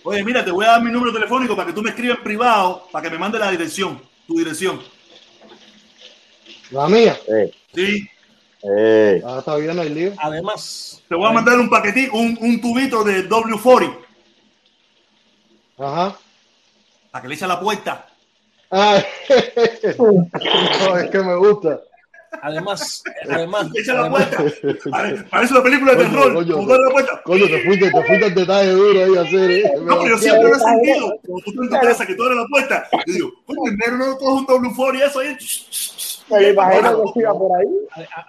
Oye, 0.04 0.24
mira, 0.24 0.44
te 0.44 0.52
voy 0.52 0.66
a 0.66 0.70
dar 0.72 0.84
mi 0.84 0.92
número 0.92 1.14
telefónico 1.14 1.56
para 1.56 1.68
que 1.68 1.74
tú 1.74 1.82
me 1.82 1.90
escribas 1.90 2.18
en 2.18 2.24
privado, 2.24 2.88
para 2.92 3.04
que 3.04 3.10
me 3.10 3.18
mande 3.18 3.40
la 3.40 3.50
dirección, 3.52 4.02
tu 4.28 4.36
dirección. 4.38 4.82
La 6.72 6.88
mía. 6.88 7.18
Eh, 7.28 7.52
Sí. 7.74 8.08
eh. 8.64 9.22
Ah, 9.26 9.38
está 9.40 9.56
bien, 9.56 9.76
no 9.76 9.82
hay 9.82 9.90
lío. 9.90 10.14
Además, 10.18 11.02
Te 11.08 11.16
voy 11.16 11.28
a 11.28 11.32
mandar 11.32 11.58
un 11.60 11.70
paquetito, 11.70 12.14
un, 12.14 12.38
un 12.42 12.60
tubito 12.62 13.04
de 13.04 13.28
W40 13.30 13.98
Ajá. 15.78 16.18
para 17.12 17.22
que 17.22 17.28
le 17.30 17.36
eche 17.36 17.46
a 17.46 17.48
la 17.50 17.60
puerta. 17.60 18.08
Ah, 18.70 19.02
no, 19.98 20.98
es 20.98 21.10
que 21.10 21.20
me 21.20 21.36
gusta. 21.38 21.80
Además, 22.42 23.04
además, 23.30 23.68
echa 23.76 23.94
la 23.94 24.10
puerta. 24.10 24.38
Pare- 24.90 25.24
Parece 25.30 25.54
una 25.54 25.64
película 25.64 25.92
de 25.96 26.04
terror. 26.06 26.34
coño, 26.34 26.66
la 26.78 26.90
puerta. 26.92 27.22
Coño, 27.24 27.46
te 27.48 27.64
fuiste, 27.66 27.92
te 27.92 28.04
fuiste 28.04 28.26
al 28.26 28.36
detalle 28.36 28.72
duro 28.72 29.04
ahí 29.04 29.16
a 29.18 29.22
hacer. 29.22 29.52
eh. 29.52 29.72
No, 29.82 30.00
pero 30.00 30.10
yo 30.10 30.18
siempre 30.18 30.50
lo 30.50 30.56
he 30.56 30.60
sentido. 30.60 31.20
Como 31.26 31.40
tú 31.42 31.64
en 31.64 31.70
tu 31.70 31.76
casa, 31.80 32.06
que 32.06 32.16
tú 32.16 32.24
abres 32.24 32.38
la 32.38 32.48
puerta. 32.48 32.88
Y 33.06 33.12
digo, 33.14 33.30
coño, 33.46 33.72
el 33.72 33.78
negro 33.78 33.98
no 33.98 34.18
coge 34.18 34.34
un 34.34 34.48
W40 34.48 34.96
y 34.98 35.02
eso 35.02 35.20
ahí. 35.20 35.38
Me 36.30 36.50
imagino 36.50 37.04
que 37.14 37.20
siga 37.20 37.34
por 37.34 37.58
ahí. 37.60 37.68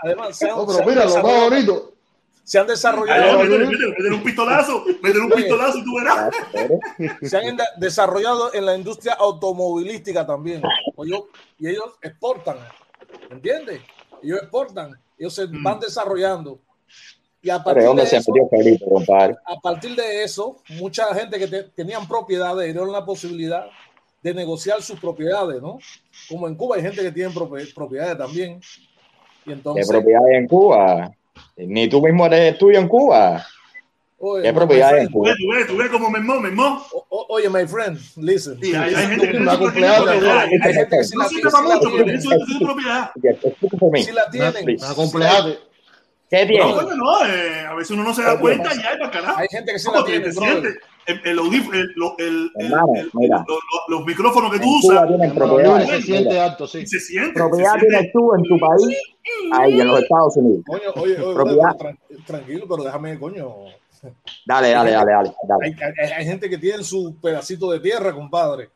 además 0.05 0.37
se 0.39 0.49
han, 0.51 0.57
No, 0.57 0.67
pero 0.67 0.79
mira, 0.87 1.05
lo 1.05 1.05
más 1.07 1.15
desarrollado, 1.15 1.51
bonito. 1.51 1.93
se 2.45 2.59
han 2.59 2.65
Ay, 2.65 2.71
desarrollado 2.71 3.39
métele 3.41 4.15
un 4.15 4.23
pistolazo, 4.23 4.85
métele 5.03 5.25
un 5.25 5.31
pistolazo 5.33 5.79
y 5.79 5.85
tú 5.85 5.97
verás. 5.99 6.31
se 7.23 7.37
han 7.37 7.57
desarrollado 7.79 8.55
en 8.55 8.67
la 8.67 8.77
industria 8.77 9.15
automovilística 9.15 10.25
también. 10.27 10.63
Yo- 11.05 11.27
y 11.59 11.69
ellos 11.69 11.87
exportan, 12.01 12.57
¿entiendes? 13.31 13.81
Ellos 14.23 14.41
exportan, 14.43 14.93
ellos 15.19 15.35
se 15.35 15.47
Mm. 15.47 15.63
van 15.63 15.81
desarrollando. 15.81 16.59
Y 17.41 17.51
a 17.51 17.55
Pero 17.55 17.65
partir, 17.65 17.83
¿dónde 17.85 18.03
de 18.03 18.09
se 18.09 18.17
eso, 18.17 18.33
compadre? 18.89 19.37
a 19.47 19.57
partir 19.61 19.95
de 19.95 20.25
eso, 20.25 20.57
mucha 20.71 21.15
gente 21.15 21.39
que 21.39 21.47
te- 21.47 21.63
tenían 21.65 22.07
propiedades 22.09 22.67
dieron 22.73 22.91
la 22.91 23.05
posibilidad 23.05 23.67
de 24.23 24.35
negociar 24.35 24.83
sus 24.83 24.99
propiedades, 24.99 25.63
¿no? 25.63 25.79
Como 26.29 26.49
en 26.49 26.57
Cuba 26.57 26.77
hay 26.77 26.83
gente 26.83 27.01
que 27.03 27.13
tiene 27.13 27.31
propie- 27.33 27.73
propiedades 27.73 28.19
también. 28.19 28.55
Y 29.45 29.45
¿Qué 29.45 29.53
entonces, 29.53 29.89
propiedad 29.89 30.21
hay 30.29 30.37
en 30.39 30.49
Cuba? 30.49 31.11
Ni 31.57 31.89
tú 31.89 32.03
mismo 32.03 32.27
eres 32.27 32.59
tuyo 32.59 32.79
en 32.81 32.89
Cuba. 32.89 33.47
Oye, 34.21 34.43
¿Qué 34.43 34.53
propiedad 34.53 34.99
es? 34.99 35.09
Tú 35.11 35.23
ves, 35.23 35.35
tú 35.37 35.49
ves, 35.55 35.67
tú 35.69 35.77
ves 35.77 35.89
como 35.91 36.11
me 36.11 36.19
mo, 36.19 36.41
me 36.41 36.51
mo. 36.51 36.85
o- 36.93 37.07
o- 37.09 37.27
Oye, 37.37 37.49
my 37.49 37.65
friend, 37.67 37.99
listen. 38.17 38.59
Sí, 38.61 38.75
hay, 38.75 38.93
hay 38.95 39.07
gente 39.07 39.29
que 39.31 39.35
La 39.39 39.53
no 39.53 39.59
tiene 39.59 39.71
propiedad. 39.71 40.09
hay 40.41 40.49
gente 40.51 40.69
que 40.91 40.97
No 41.15 41.23
la 41.23 41.29
sirve 41.29 41.51
la 41.53 41.61
mucho, 41.61 41.91
tiene. 41.91 42.15
eso 42.15 42.33
es 42.33 42.39
su 42.49 42.59
propiedad. 42.59 43.11
Sí 44.05 44.13
la 44.13 44.31
tienen. 44.31 44.65
Please. 44.65 44.85
Acomplejate. 44.87 45.59
¿Qué 46.31 46.41
No, 46.43 46.47
tiene? 46.49 46.75
coño, 46.75 46.95
no, 46.97 47.27
eh, 47.27 47.67
a 47.67 47.75
veces 47.75 47.91
uno 47.93 48.03
no 48.05 48.13
se 48.13 48.23
da 48.23 48.39
cuenta 48.39 48.75
y 48.75 48.79
hay 48.79 48.99
para 48.99 49.11
carajo. 49.11 49.39
Hay 49.39 49.49
gente 49.51 49.73
que 49.73 49.83
¿Cómo 49.85 50.01
la 50.01 50.05
tiene, 50.05 50.25
te 50.25 50.31
brother. 50.33 50.51
sientes? 50.63 50.83
El, 51.07 51.17
el 51.25 51.39
el, 51.39 51.93
lo- 51.97 52.15
el, 52.19 52.51
el- 52.59 52.67
Hermano, 52.67 52.93
el- 52.97 53.11
mira. 53.15 53.45
lo- 53.49 53.55
lo- 53.55 53.97
los 53.99 54.07
micrófonos 54.07 54.53
que 54.53 54.59
tú 54.59 54.77
usas, 54.79 55.09
se 55.89 56.03
siente 56.03 56.39
alto, 56.41 56.67
sí. 56.67 56.87
se 56.87 57.01
siente. 57.01 57.33
Propiedad 57.33 57.73
se 57.75 57.79
siente. 57.81 57.97
tienes 57.97 58.13
tú 58.13 58.35
en 58.35 58.43
tu 58.43 58.59
país, 58.59 58.99
ahí 59.53 59.81
en 59.81 59.87
los 59.87 60.03
Estados 60.03 60.37
Unidos. 60.37 60.65
Coño, 60.67 60.83
oye, 60.97 61.19
oye, 61.19 61.35
Propiedad. 61.35 61.77
tranquilo, 62.27 62.67
pero 62.69 62.83
déjame, 62.83 63.19
coño. 63.19 63.47
Dale, 64.47 64.71
dale, 64.71 64.91
dale, 64.93 65.13
dale. 65.13 65.33
dale. 65.43 65.67
Hay, 65.67 65.75
hay- 66.05 66.13
hay 66.13 66.25
gente 66.25 66.49
que 66.49 66.59
tiene 66.59 66.83
su 66.85 67.17
pedacito 67.21 67.71
de 67.71 67.81
tierra, 67.81 68.13
compadre. 68.13 68.71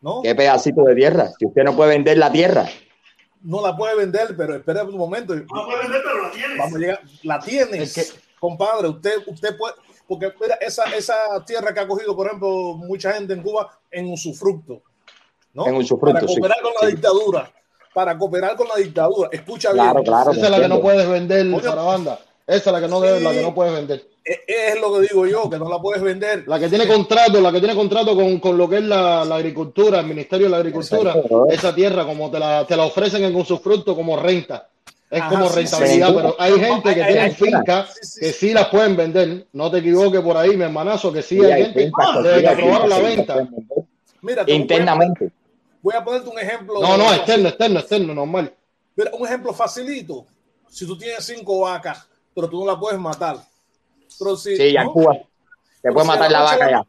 ¿No? 0.00 0.20
¿Qué 0.22 0.34
pedacito 0.34 0.82
de 0.84 0.94
tierra? 0.94 1.30
Si 1.38 1.46
usted 1.46 1.62
no 1.64 1.74
puede 1.74 1.90
vender 1.90 2.18
la 2.18 2.30
tierra. 2.30 2.66
No 3.42 3.60
la 3.60 3.76
puede 3.76 3.96
vender, 3.96 4.34
pero 4.36 4.54
espera 4.56 4.84
un 4.84 4.96
momento. 4.96 5.34
No 5.34 5.44
puedes 5.46 5.82
vender, 5.82 6.00
pero 6.04 6.22
la 6.22 6.30
tienes. 6.30 6.58
Vamos 6.58 6.74
a 6.74 6.78
llegar. 6.78 7.00
La 7.22 7.38
tienes, 7.40 7.96
Es 7.98 8.12
que- 8.12 8.20
compadre. 8.38 8.88
Usted, 8.88 9.12
usted 9.26 9.56
puede. 9.56 9.74
Porque 10.06 10.32
mira, 10.40 10.56
esa, 10.60 10.84
esa 10.94 11.14
tierra 11.46 11.72
que 11.72 11.80
ha 11.80 11.86
cogido, 11.88 12.14
por 12.14 12.26
ejemplo, 12.26 12.74
mucha 12.74 13.12
gente 13.14 13.32
en 13.32 13.42
Cuba 13.42 13.70
en 13.90 14.12
usufructo. 14.12 14.82
¿no? 15.54 15.66
En 15.66 15.76
usufructo, 15.76 16.12
Para 16.14 16.28
sí. 16.28 16.34
cooperar 16.34 16.60
con 16.62 16.72
la 16.74 16.80
Sí. 16.88 16.94
dictadura. 16.94 17.52
Para 17.94 18.18
cooperar 18.18 18.56
con 18.56 18.68
la 18.68 18.74
dictadura. 18.76 19.28
Escucha 19.32 19.70
Claro, 19.70 20.00
bien. 20.00 20.04
claro. 20.04 20.32
Esa 20.32 20.44
es 20.44 20.50
la 20.50 20.60
que 20.60 20.68
no 20.68 20.80
puedes 20.82 21.08
vender, 21.08 21.50
Coño. 21.50 21.62
Sarabanda. 21.62 22.18
Esa 22.46 22.56
es 22.70 22.72
la 22.72 22.80
que 22.80 22.88
no, 22.88 23.00
debe- 23.00 23.20
la 23.20 23.32
que 23.32 23.40
no 23.42 23.54
puedes 23.54 23.72
vender. 23.72 24.06
Es, 24.24 24.80
lo 24.80 24.94
que 24.94 25.00
digo 25.02 25.26
yo, 25.26 25.50
que 25.50 25.58
no 25.58 25.68
la 25.68 25.78
puedes 25.78 26.02
vender. 26.02 26.44
La 26.46 26.58
que 26.58 26.68
tiene 26.68 26.86
contrato, 26.86 27.40
la 27.42 27.52
que 27.52 27.58
tiene 27.58 27.74
contrato 27.74 28.14
con, 28.16 28.38
con 28.40 28.56
lo 28.56 28.66
que 28.68 28.76
es 28.76 28.82
la, 28.82 29.22
la 29.24 29.36
agricultura, 29.36 30.00
el 30.00 30.06
Ministerio 30.06 30.46
de 30.46 30.50
la 30.50 30.56
Agricultura, 30.58 31.12
Exacto. 31.12 31.46
esa 31.50 31.74
tierra 31.74 32.06
como 32.06 32.30
te 32.30 32.38
la, 32.38 32.66
te 32.66 32.74
la 32.76 32.84
ofrecen 32.84 33.22
en 33.24 33.36
usufructo 33.36 33.94
como 33.94 34.16
renta. 34.16 34.68
Es 35.10 35.20
Ajá, 35.20 35.28
como 35.30 35.48
rentabilidad, 35.50 36.08
sí. 36.08 36.14
pero 36.16 36.36
hay 36.38 36.52
gente 36.58 36.94
que 36.94 37.02
Hay- 37.04 37.12
tiene 37.12 37.30
fincas 37.32 37.94
sí, 38.00 38.06
sí, 38.06 38.20
que 38.20 38.32
sí 38.32 38.52
las 38.54 38.68
pueden 38.68 38.96
vender. 38.96 39.46
No 39.52 39.70
te 39.70 39.78
equivoques 39.78 40.20
por 40.22 40.36
ahí, 40.38 40.56
mi 40.56 40.64
hermanazo, 40.64 41.12
que 41.12 41.20
sí 41.22 41.38
Sí, 41.38 41.44
hay 41.44 41.52
hay 41.52 41.62
gente 41.64 41.84
fincas 41.84 42.08
que 42.16 42.22
de 42.28 42.34
sí, 42.36 42.40
que 42.40 42.48
aprobaron 42.48 42.88
la 42.88 42.98
venta. 42.98 43.48
Mira, 44.22 44.44
Internamente. 44.46 45.30
Voy 45.82 45.94
a 45.94 46.02
ponerte 46.02 46.30
un 46.30 46.38
ejemplo. 46.38 46.80
No, 46.80 46.96
no, 46.96 47.12
externo, 47.12 47.48
externo, 47.50 47.80
externo, 47.80 48.14
normal. 48.14 48.52
Mira, 48.96 49.10
un 49.12 49.26
ejemplo 49.26 49.52
facilito. 49.52 50.24
Si 50.70 50.86
tú 50.86 50.96
tienes 50.96 51.22
cinco 51.24 51.60
vacas, 51.60 52.08
pero 52.34 52.48
tú 52.48 52.64
no 52.64 52.72
la 52.72 52.80
puedes 52.80 52.98
matar. 52.98 53.36
Pero 54.18 54.36
si, 54.36 54.56
Sí, 54.56 54.72
ya 54.72 54.82
en. 54.82 54.88
Cuba. 54.88 55.14
Se 55.14 55.24
Pero 55.82 55.94
puede 55.94 56.06
matar 56.06 56.30
la 56.30 56.42
vaca 56.42 56.70
ya. 56.70 56.82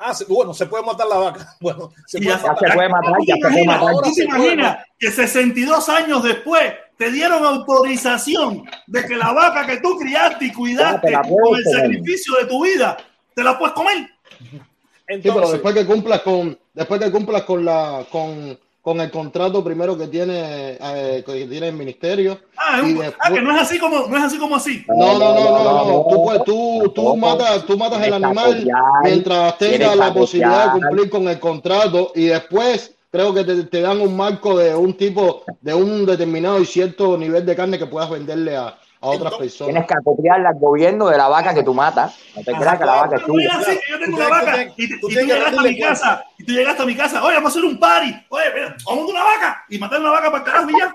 Ah, 0.00 0.14
sí, 0.14 0.24
bueno, 0.28 0.54
se 0.54 0.66
puede 0.66 0.84
matar 0.84 1.06
la 1.08 1.16
vaca. 1.16 1.56
Bueno, 1.60 1.92
se 2.06 2.18
puede 2.18 2.30
ya 2.30 2.36
Ya 2.40 2.46
matar. 2.52 2.68
se 2.70 2.74
puede 2.76 2.88
matar, 2.88 3.12
ya 3.26 3.34
se 3.34 3.40
puede 3.40 3.62
imaginas, 3.64 3.80
matar. 3.82 4.02
¿Tú 4.04 4.14
te 4.14 4.24
imaginas 4.24 4.78
que 4.98 5.10
62 5.10 5.88
años 5.88 6.22
después 6.22 6.72
te 6.96 7.10
dieron 7.10 7.44
autorización 7.44 8.64
de 8.86 9.06
que 9.06 9.16
la 9.16 9.32
vaca 9.32 9.66
que 9.66 9.78
tú 9.80 9.96
criaste 9.98 10.46
y 10.46 10.52
cuidaste 10.52 11.12
con 11.12 11.56
el 11.58 11.64
sacrificio 11.64 12.34
de 12.36 12.46
tu 12.46 12.62
vida, 12.64 12.96
te 13.34 13.42
la 13.42 13.58
puedes 13.58 13.74
comer? 13.74 14.08
Sí, 15.08 15.14
Entonces, 15.14 15.40
pero 15.40 15.52
después 15.52 15.74
que 15.74 15.86
cumplas 15.86 16.20
con, 16.20 16.58
después 16.74 17.00
que 17.00 17.10
cumplas 17.10 17.42
con 17.44 17.64
la, 17.64 18.04
con, 18.12 18.58
con 18.88 19.02
el 19.02 19.10
contrato 19.10 19.62
primero 19.62 19.98
que 19.98 20.06
tiene, 20.06 20.78
eh, 20.80 21.22
que 21.26 21.44
tiene 21.46 21.68
el 21.68 21.74
ministerio. 21.74 22.38
Ah, 22.56 22.78
es 22.80 22.88
y 22.88 22.92
un- 22.94 22.98
después- 23.00 23.16
ah, 23.20 23.30
que 23.34 23.42
no 23.42 23.54
es 23.54 23.60
así 23.60 23.78
como, 23.78 24.06
no 24.06 24.16
es 24.16 24.24
así 24.24 24.38
como 24.38 24.56
así. 24.56 24.82
No, 24.88 25.18
no, 25.18 25.18
no, 25.18 25.34
no, 25.34 25.62
no, 25.62 25.84
no. 25.84 26.04
Tú, 26.08 26.14
no. 26.16 26.22
puedes- 26.24 26.44
tú, 26.44 26.92
tú 26.94 27.16
matas, 27.18 27.66
tú 27.66 27.76
matas 27.76 28.02
el 28.06 28.14
animal 28.14 28.66
mientras 29.04 29.54
que 29.56 29.78
la 29.78 30.14
posibilidad 30.14 30.72
de 30.72 30.80
cumplir 30.80 31.10
con 31.10 31.28
el 31.28 31.38
contrato 31.38 32.12
y 32.14 32.24
después 32.28 32.94
creo 33.10 33.34
que 33.34 33.44
te, 33.44 33.64
te 33.64 33.82
dan 33.82 34.00
un 34.00 34.16
marco 34.16 34.56
de 34.58 34.74
un 34.74 34.94
tipo, 34.96 35.42
de 35.60 35.74
un 35.74 36.06
determinado 36.06 36.58
y 36.58 36.64
cierto 36.64 37.18
nivel 37.18 37.44
de 37.44 37.54
carne 37.56 37.78
que 37.78 37.86
puedas 37.86 38.08
venderle 38.08 38.56
a, 38.56 38.74
a 39.00 39.06
otras 39.06 39.32
Entonces, 39.32 39.38
personas. 39.38 39.72
Tienes 39.72 39.88
que 39.88 39.94
acopiarle 39.94 40.48
al 40.48 40.58
gobierno 40.58 41.08
de 41.08 41.16
la 41.16 41.28
vaca 41.28 41.54
que 41.54 41.62
tú 41.62 41.74
matas. 41.74 42.16
No 42.34 42.42
te 42.42 42.52
creas 42.52 42.78
que 42.78 42.84
la 42.84 42.94
vaca 42.94 43.16
es 43.16 43.24
tuya. 43.24 43.60
yo 43.90 43.98
tengo 43.98 44.16
una 44.16 44.28
vaca 44.28 44.66
y, 44.76 45.00
tú 45.00 45.08
llegaste 45.08 45.58
a 45.58 45.62
mi 45.62 45.78
casa 45.78 46.24
y 46.38 46.44
tú 46.44 46.52
llegaste 46.52 46.82
a 46.82 46.86
mi 46.86 46.96
casa, 46.96 47.24
oye, 47.24 47.34
vamos 47.36 47.50
a 47.50 47.58
hacer 47.58 47.64
un 47.64 47.78
party, 47.78 48.26
oye, 48.28 48.44
mira, 48.54 48.76
vamos 48.84 49.04
a 49.04 49.06
una 49.10 49.24
vaca 49.24 49.64
y 49.68 49.78
matar 49.78 50.00
una 50.00 50.10
vaca 50.10 50.30
para 50.30 50.38
el 50.38 50.44
carajo 50.44 50.70
y 50.70 50.78
ya. 50.78 50.92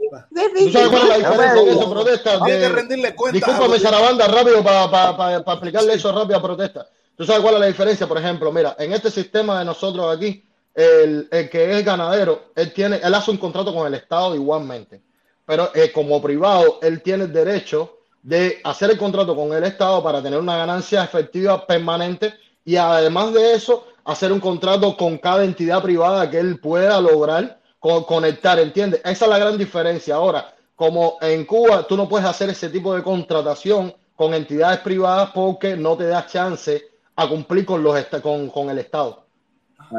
¿Tú 0.00 0.70
sabes 0.72 0.88
cuál 0.88 1.02
es 1.02 1.08
la 1.08 1.16
diferencia 1.18 1.62
en 1.62 1.68
esa 1.68 1.90
protesta? 1.90 2.44
tienes 2.44 2.62
que 2.62 2.68
De- 2.68 2.68
rendirle 2.68 3.14
cuenta. 3.14 3.36
Discúlpame, 3.36 3.78
Sarabanda, 3.78 4.26
rápido 4.28 4.64
para 4.64 5.36
explicarle 5.36 5.94
eso 5.94 6.12
rápido 6.12 6.38
a 6.38 6.42
protesta. 6.42 6.86
¿Tú 7.16 7.26
sabes 7.26 7.42
cuál 7.42 7.54
es 7.54 7.60
la 7.60 7.66
diferencia? 7.66 8.06
Por 8.08 8.16
ejemplo, 8.16 8.50
mira, 8.50 8.74
en 8.78 8.94
este 8.94 9.10
sistema 9.10 9.58
de 9.58 9.66
nosotros 9.66 10.16
aquí, 10.16 10.42
el, 10.74 11.28
el 11.30 11.50
que 11.50 11.78
es 11.78 11.84
ganadero, 11.84 12.52
él 12.56 12.72
tiene, 12.72 12.98
él 13.02 13.14
hace 13.14 13.30
un 13.30 13.36
contrato 13.36 13.74
con 13.74 13.86
el 13.86 13.92
Estado 13.94 14.34
igualmente. 14.34 15.02
Pero 15.50 15.70
eh, 15.74 15.90
como 15.90 16.22
privado, 16.22 16.78
él 16.80 17.02
tiene 17.02 17.24
el 17.24 17.32
derecho 17.32 17.96
de 18.22 18.60
hacer 18.62 18.90
el 18.90 18.96
contrato 18.98 19.34
con 19.34 19.52
el 19.52 19.64
Estado 19.64 20.00
para 20.00 20.22
tener 20.22 20.38
una 20.38 20.56
ganancia 20.56 21.02
efectiva 21.02 21.66
permanente 21.66 22.34
y 22.64 22.76
además 22.76 23.32
de 23.32 23.54
eso, 23.54 23.84
hacer 24.04 24.30
un 24.30 24.38
contrato 24.38 24.96
con 24.96 25.18
cada 25.18 25.42
entidad 25.42 25.82
privada 25.82 26.30
que 26.30 26.38
él 26.38 26.60
pueda 26.60 27.00
lograr 27.00 27.58
co- 27.80 28.06
conectar, 28.06 28.60
¿entiendes? 28.60 29.00
Esa 29.04 29.24
es 29.24 29.28
la 29.30 29.38
gran 29.38 29.58
diferencia. 29.58 30.14
Ahora, 30.14 30.54
como 30.76 31.16
en 31.20 31.44
Cuba 31.44 31.82
tú 31.82 31.96
no 31.96 32.08
puedes 32.08 32.28
hacer 32.28 32.48
ese 32.50 32.68
tipo 32.68 32.94
de 32.94 33.02
contratación 33.02 33.92
con 34.14 34.32
entidades 34.34 34.78
privadas 34.80 35.30
porque 35.34 35.76
no 35.76 35.96
te 35.96 36.06
das 36.06 36.28
chance 36.28 36.80
a 37.16 37.28
cumplir 37.28 37.64
con, 37.64 37.82
los 37.82 37.98
con, 38.22 38.50
con 38.50 38.70
el 38.70 38.78
Estado. 38.78 39.24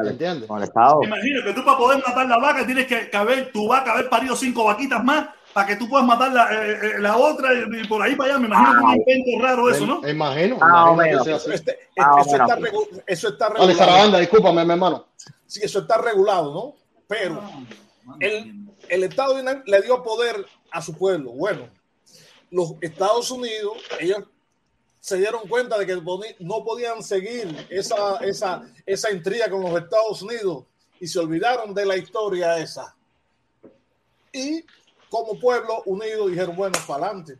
¿Entiendes? 0.06 0.48
Con 0.48 0.56
el 0.56 0.64
Estado. 0.64 1.00
Imagino 1.02 1.44
que 1.44 1.52
tú 1.52 1.62
para 1.62 1.76
poder 1.76 2.02
matar 2.06 2.26
la 2.26 2.38
vaca 2.38 2.64
tienes 2.64 2.86
que, 2.86 3.10
que 3.10 3.16
haber, 3.16 3.52
tu 3.52 3.68
vaca 3.68 3.92
haber 3.92 4.08
parido 4.08 4.34
cinco 4.34 4.64
vaquitas 4.64 5.04
más 5.04 5.26
para 5.52 5.66
que 5.66 5.76
tú 5.76 5.88
puedas 5.88 6.06
matar 6.06 6.32
la, 6.32 6.52
eh, 6.52 6.72
eh, 6.82 6.98
la 6.98 7.16
otra 7.16 7.50
y, 7.54 7.86
por 7.86 8.02
ahí 8.02 8.14
para 8.16 8.30
allá. 8.34 8.38
Me 8.40 8.46
imagino 8.46 8.72
que 8.72 8.78
es 8.78 8.84
un 8.84 8.92
invento 9.16 9.44
raro 9.46 9.70
eso, 9.70 9.86
¿no? 9.86 10.00
Me, 10.00 10.10
imagino, 10.10 10.58
Ah, 10.60 10.90
imagino 10.92 10.96
que 11.02 11.08
menos. 11.10 11.24
sea 11.24 11.36
así. 11.36 11.50
Este- 11.52 11.78
Ah, 11.98 12.16
eso, 12.20 12.30
está 12.36 12.56
regu- 12.58 13.02
eso 13.06 13.28
está 13.28 13.48
Vale, 13.48 13.60
regulado. 13.66 13.78
Sarabanda, 13.90 14.18
discúlpame, 14.18 14.64
mi 14.64 14.72
hermano. 14.72 15.06
Sí, 15.46 15.60
eso 15.62 15.80
está 15.80 15.98
regulado, 15.98 16.54
¿no? 16.54 16.74
Pero 17.06 17.42
el, 18.20 18.66
el 18.88 19.04
Estado 19.04 19.36
le 19.66 19.82
dio 19.82 20.02
poder 20.02 20.46
a 20.70 20.80
su 20.80 20.94
pueblo. 20.96 21.32
Bueno, 21.32 21.68
los 22.50 22.74
Estados 22.80 23.30
Unidos, 23.30 23.76
ellos 24.00 24.24
se 25.00 25.16
dieron 25.18 25.46
cuenta 25.48 25.76
de 25.78 25.84
que 25.86 25.96
no 26.40 26.64
podían 26.64 27.02
seguir 27.02 27.66
esa, 27.68 28.18
esa, 28.18 28.62
esa 28.86 29.10
intriga 29.10 29.50
con 29.50 29.60
los 29.62 29.76
Estados 29.82 30.22
Unidos 30.22 30.64
y 31.00 31.06
se 31.08 31.18
olvidaron 31.18 31.74
de 31.74 31.84
la 31.84 31.96
historia 31.96 32.56
esa. 32.58 32.94
Y 34.32 34.64
como 35.12 35.38
pueblo 35.38 35.82
unido 35.84 36.26
dijeron, 36.26 36.56
bueno, 36.56 36.78
para 36.86 37.04
adelante. 37.04 37.38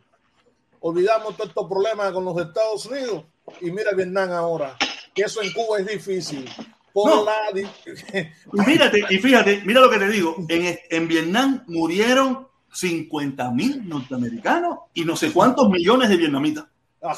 Olvidamos 0.79 1.35
todos 1.35 1.49
estos 1.49 1.67
problemas 1.67 2.11
con 2.11 2.23
los 2.23 2.39
Estados 2.39 2.85
Unidos 2.85 3.25
y 3.61 3.71
mira 3.71 3.93
Vietnam 3.93 4.31
ahora, 4.31 4.77
que 5.15 5.23
eso 5.23 5.41
en 5.41 5.51
Cuba 5.53 5.79
es 5.79 5.87
difícil. 5.87 6.47
Por 6.93 7.09
No. 7.09 7.25
la 7.25 7.33
mírate, 8.67 9.03
y 9.09 9.17
fíjate, 9.17 9.63
mira 9.65 9.81
lo 9.81 9.89
que 9.89 9.97
te 9.97 10.07
digo. 10.07 10.35
En, 10.49 10.79
en 10.87 11.07
Vietnam 11.07 11.63
murieron 11.65 12.47
50 12.71 13.49
mil 13.49 13.89
norteamericanos 13.89 14.77
y 14.93 15.03
no 15.03 15.15
sé 15.15 15.33
cuántos 15.33 15.67
millones 15.69 16.09
de 16.09 16.17
vietnamitas. 16.17 16.65
Ah, 17.01 17.17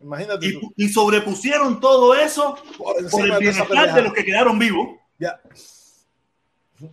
imagínate 0.00 0.46
Y, 0.46 0.84
y 0.84 0.88
sobrepusieron 0.88 1.78
todo 1.78 2.14
eso 2.14 2.56
por 2.78 3.10
por 3.10 3.26
el 3.26 3.38
bienestar 3.38 3.94
de 3.94 4.02
los 4.02 4.14
que 4.14 4.24
quedaron 4.24 4.58
vivos. 4.58 4.96
Ya. 5.18 5.38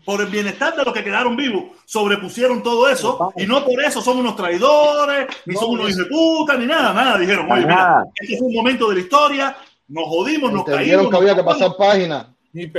Por 0.06 0.22
el 0.22 0.28
bienestar 0.28 0.76
de 0.76 0.84
los 0.84 0.94
que 0.94 1.04
quedaron 1.04 1.36
vivos, 1.36 1.66
sobrepusieron 1.86 2.62
todo 2.62 2.90
eso 2.90 3.32
y 3.38 3.46
no 3.46 3.64
por 3.64 3.82
eso 3.84 4.02
somos 4.02 4.22
unos 4.22 4.36
traidores, 4.36 5.28
ni 5.46 5.54
No, 5.54 5.60
somos 5.60 5.76
unos 5.76 5.90
hijos 5.92 6.04
de 6.04 6.06
puta, 6.06 6.58
ni 6.58 6.66
nada, 6.66 6.94
nada. 6.94 7.18
Dijeron, 7.18 7.50
oye, 7.52 7.62
mira, 7.62 8.04
este 8.16 8.34
es 8.36 8.42
un 8.42 8.54
momento 8.54 8.90
de 8.90 8.96
la 8.96 9.02
historia, 9.02 9.58
nos 9.88 10.06
jodimos, 10.08 10.52
nos 10.52 10.66
caímos. 10.66 11.10
que 11.10 11.16
había 11.16 11.36
que 11.36 11.44
pasar 11.44 11.76
página. 11.78 12.34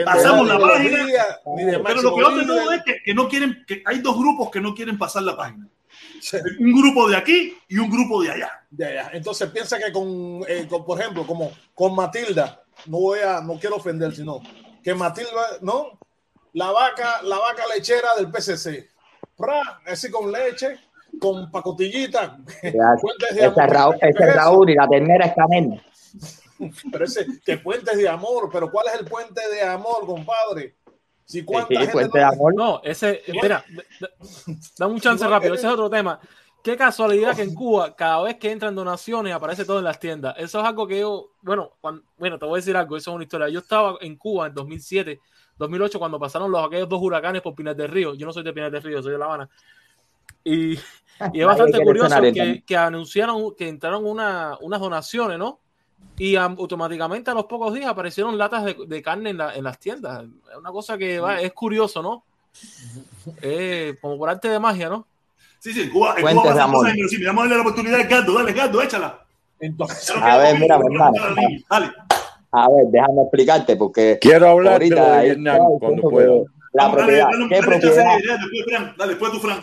Pasamos 0.05 0.47
la 0.47 0.55
de 0.55 0.61
página, 0.61 1.05
de 1.05 1.79
Pero 1.79 2.03
lo 2.03 2.15
peor 2.17 2.35
de 2.39 2.47
todo 2.47 2.73
es 2.73 2.83
que, 2.83 2.97
que 3.05 3.15
no 3.15 3.29
quieren, 3.29 3.65
que 3.67 3.83
hay 3.87 4.01
dos 4.01 4.19
grupos 4.19 4.51
que 4.51 4.61
no 4.61 4.75
quieren 4.75 4.99
pasar 4.99 5.23
la 5.23 5.37
página. 5.37 5.69
Sí. 6.21 6.37
Un 6.59 6.73
grupo 6.73 7.09
de 7.09 7.17
aquí 7.17 7.57
y 7.69 7.79
un 7.79 7.91
grupo 7.91 8.23
de 8.23 8.33
allá. 8.33 8.51
Ya, 8.71 8.93
ya. 8.93 9.11
Entonces 9.13 9.49
piensa 9.51 9.79
que 9.79 9.93
con, 9.93 10.41
eh, 10.49 10.67
con, 10.69 10.85
por 10.85 11.01
ejemplo, 11.01 11.27
como 11.27 11.53
con 11.75 11.95
Matilda, 11.95 12.63
no 12.87 12.99
voy 12.99 13.21
a, 13.21 13.41
no 13.41 13.59
quiero 13.59 13.77
ofender, 13.77 14.15
sino 14.15 14.41
que 14.83 14.95
Matilda, 14.95 15.59
¿no? 15.63 15.99
La 16.59 16.73
vaca, 16.73 17.23
la 17.23 17.39
vaca 17.39 17.63
lechera 17.75 18.09
del 18.17 18.31
PCC. 18.31 18.89
Pra, 19.37 19.81
así 19.87 20.11
con 20.11 20.33
leche, 20.33 20.79
con 21.21 21.51
pacotillita. 21.53 22.39
Ya, 22.63 22.97
Puentes 23.01 23.35
de 23.37 23.37
Ese 23.37 23.45
amor. 23.47 23.63
es 23.65 23.71
Raúl, 23.71 23.97
¿Qué 24.01 24.09
ese 24.09 24.73
y 24.73 24.75
la 24.75 24.89
ternera 24.89 25.27
es 25.27 25.35
Canel. 25.35 25.83
Pero 26.91 27.05
ese, 27.05 27.27
que 27.47 27.59
puentes 27.59 27.97
de 27.97 28.09
amor, 28.09 28.51
pero 28.53 28.69
¿cuál 28.69 28.87
es 28.93 28.99
el 29.01 29.07
puente 29.07 29.41
de 29.49 29.63
amor, 29.63 30.05
compadre? 30.05 30.75
Si 31.25 31.45
cuánta 31.45 31.69
Sí, 31.69 31.77
gente 31.77 31.93
puente 31.93 32.19
no- 32.19 32.27
de 32.29 32.35
amor. 32.35 32.55
No, 32.57 32.81
ese, 32.83 33.23
mira, 33.29 33.65
da- 33.69 33.85
da- 34.01 34.55
dame 34.77 34.95
un 34.95 35.01
chance 35.01 35.25
rápido, 35.29 35.53
que- 35.53 35.59
ese 35.59 35.69
es 35.69 35.73
otro 35.73 35.89
tema. 35.89 36.19
Qué 36.65 36.77
casualidad 36.77 37.37
que 37.37 37.43
en 37.43 37.55
Cuba, 37.55 37.95
cada 37.95 38.23
vez 38.25 38.39
que 38.39 38.51
entran 38.51 38.75
donaciones, 38.75 39.33
aparece 39.33 39.65
todo 39.65 39.79
en 39.79 39.85
las 39.85 40.01
tiendas. 40.01 40.35
Eso 40.37 40.59
es 40.59 40.65
algo 40.67 40.89
que 40.89 40.99
yo, 40.99 41.29
bueno, 41.43 41.71
cuando- 41.81 42.03
bueno, 42.19 42.41
te 42.41 42.47
voy 42.47 42.55
a 42.55 42.61
decir 42.61 42.77
algo, 42.77 42.97
eso 42.97 43.11
es 43.13 43.15
una 43.15 43.23
historia. 43.25 43.49
Yo 43.51 43.61
estaba 43.61 43.97
en 44.01 44.17
Cuba 44.17 44.49
en 44.49 44.55
2007, 44.55 45.21
2008, 45.59 45.99
cuando 45.99 46.19
pasaron 46.19 46.51
los 46.51 46.65
aquellos 46.67 46.89
dos 46.89 47.01
huracanes 47.03 47.43
por 47.43 47.55
Pinar 47.55 47.75
del 47.77 47.89
Río. 47.91 48.15
Yo 48.15 48.27
no 48.27 48.33
soy 48.33 48.43
de 48.45 48.53
Pinar 48.53 48.71
del 48.71 48.83
Río, 48.83 49.03
soy 49.03 49.13
de 49.13 49.19
La 49.19 49.25
Habana. 49.27 49.49
Y, 50.45 50.73
y 51.33 51.41
es 51.41 51.47
bastante 51.47 51.83
curioso 51.85 52.21
que, 52.33 52.63
que 52.65 52.77
anunciaron 52.77 53.55
que 53.57 53.69
entraron 53.69 54.07
una, 54.07 54.57
unas 54.61 54.81
donaciones, 54.81 55.39
¿no? 55.39 55.59
Y 56.17 56.37
am- 56.37 56.57
automáticamente 56.59 57.31
a 57.31 57.35
los 57.35 57.45
pocos 57.47 57.75
días 57.75 57.87
aparecieron 57.89 58.37
latas 58.39 58.65
de, 58.65 58.77
de 58.87 59.03
carne 59.03 59.31
en, 59.31 59.39
la- 59.39 59.55
en 59.55 59.65
las 59.65 59.79
tiendas. 59.79 60.25
Es 60.51 60.57
una 60.57 60.71
cosa 60.71 60.97
que 60.97 61.19
va- 61.21 61.41
es 61.41 61.53
curioso, 61.53 62.03
¿no? 62.03 62.25
Eh, 63.43 63.97
como 64.01 64.17
por 64.19 64.29
arte 64.31 64.49
de 64.49 64.59
magia, 64.59 64.89
¿no? 64.89 65.07
Sí, 65.59 65.73
sí, 65.73 65.83
en 65.83 65.91
Cuba, 65.91 66.15
en 66.17 66.23
Cuba 66.23 66.63
amor. 66.63 66.79
cosas, 66.81 66.93
pero 66.97 67.09
si 67.09 67.19
me 67.19 67.25
damos 67.27 67.41
a 67.41 67.45
darle 67.45 67.57
la 67.57 67.63
oportunidad, 67.63 67.99
Gato, 68.09 68.33
dale, 68.33 68.53
Gato, 68.53 68.81
échala. 68.81 69.25
Entonces, 69.61 70.11
A 70.17 70.39
ver, 70.39 70.59
mira. 70.59 70.79
Dale. 71.69 71.93
A 72.51 72.69
ver, 72.71 72.87
déjame 72.91 73.23
explicarte 73.23 73.77
porque 73.77 74.19
Quiero 74.21 74.49
hablar 74.49 74.75
ahorita 74.75 75.21
de 75.21 75.29
estaba 75.33 75.67
cuando 75.79 76.11
pueda. 76.11 76.33
La 76.73 76.93
propiedad, 76.93 77.27
dale, 77.31 77.49
¿qué 77.49 77.61
propiedad? 77.63 78.05
dale, 78.97 79.11
después 79.13 79.33
tú, 79.33 79.39
Fran. 79.41 79.61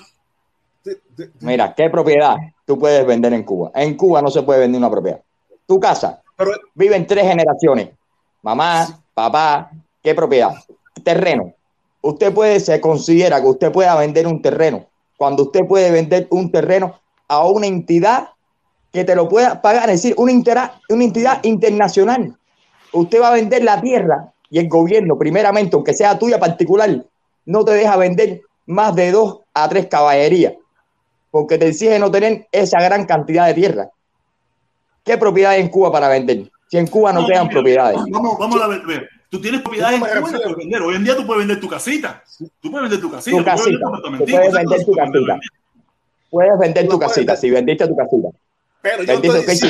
Mira, 1.39 1.73
¿qué 1.73 1.89
propiedad 1.89 2.35
tú 2.65 2.77
puedes 2.77 3.05
vender 3.05 3.33
en 3.33 3.43
Cuba? 3.43 3.71
En 3.73 3.95
Cuba 3.95 4.21
no 4.21 4.29
se 4.29 4.43
puede 4.43 4.59
vender 4.61 4.79
una 4.79 4.89
propiedad. 4.91 5.21
Tu 5.65 5.79
casa, 5.79 6.21
pero 6.37 6.51
viven 6.75 7.07
tres 7.07 7.23
generaciones. 7.25 7.89
Mamá, 8.43 8.87
papá, 9.13 9.71
¿qué 10.03 10.13
propiedad? 10.13 10.51
Terreno. 11.03 11.53
Usted 12.01 12.31
puede, 12.33 12.59
se 12.59 12.79
considera 12.79 13.41
que 13.41 13.47
usted 13.47 13.71
pueda 13.71 13.95
vender 13.95 14.27
un 14.27 14.41
terreno 14.41 14.85
cuando 15.17 15.43
usted 15.43 15.65
puede 15.65 15.89
vender 15.89 16.27
un 16.29 16.51
terreno 16.51 16.99
a 17.27 17.47
una 17.47 17.65
entidad 17.65 18.29
que 18.91 19.03
te 19.03 19.15
lo 19.15 19.27
pueda 19.27 19.61
pagar, 19.61 19.89
es 19.89 20.03
decir, 20.03 20.13
una, 20.17 20.31
intera- 20.31 20.79
una 20.89 21.03
entidad 21.03 21.43
internacional. 21.43 22.35
Usted 22.95 23.21
va 23.21 23.29
a 23.29 23.33
vender 23.33 23.63
la 23.63 23.81
tierra 23.81 24.31
y 24.49 24.59
el 24.59 24.69
gobierno, 24.69 25.17
primeramente, 25.17 25.75
aunque 25.75 25.93
sea 25.93 26.17
tuya 26.17 26.39
particular, 26.39 27.03
no 27.45 27.65
te 27.65 27.73
deja 27.73 27.97
vender 27.97 28.41
más 28.65 28.95
de 28.95 29.11
dos 29.11 29.39
a 29.53 29.67
tres 29.67 29.87
caballerías, 29.87 30.53
porque 31.29 31.57
te 31.57 31.67
exige 31.67 31.99
no 31.99 32.09
tener 32.09 32.47
esa 32.51 32.81
gran 32.81 33.05
cantidad 33.05 33.47
de 33.47 33.53
tierra. 33.53 33.89
¿Qué 35.03 35.17
propiedad 35.17 35.51
hay 35.51 35.61
en 35.61 35.67
Cuba 35.67 35.91
para 35.91 36.07
vender? 36.07 36.49
Si 36.69 36.77
en 36.77 36.87
Cuba 36.87 37.11
no, 37.11 37.21
No, 37.21 37.27
te 37.27 37.33
dan 37.33 37.43
mira, 37.43 37.53
propiedades. 37.53 37.99
Vamos, 38.09 38.39
vamos 38.39 38.61
a 38.61 38.67
ver. 38.67 39.09
Tú 39.29 39.41
tienes 39.41 39.61
propiedades 39.61 39.95
en 39.95 39.99
Cuba 39.99 40.21
puedes 40.21 40.55
vender. 40.55 40.81
Hoy 40.81 40.95
en 40.95 41.03
día 41.03 41.15
tú 41.17 41.25
puedes 41.27 41.39
vender 41.39 41.59
tu 41.59 41.67
casita. 41.67 42.23
Tú 42.61 42.71
puedes 42.71 42.89
vender 42.89 43.01
tu 43.01 43.11
casita. 43.11 43.37
Tu 43.37 43.43
tú 43.43 43.45
puedes 43.45 43.73
vender 43.73 43.85
casita. 43.93 44.17
Tú 44.17 44.25
puedes 44.25 44.53
vender 44.53 44.85
tu 44.85 44.93
casita. 44.93 45.39
Puedes 46.29 46.59
vender 46.59 46.87
tu 46.87 46.99
casita, 46.99 47.35
si 47.35 47.51
vendiste 47.51 47.87
tu 47.87 47.95
casita. 47.95 48.29
pero 48.81 49.03
yo 49.03 49.13
Vendiste, 49.13 49.51
estoy. 49.51 49.69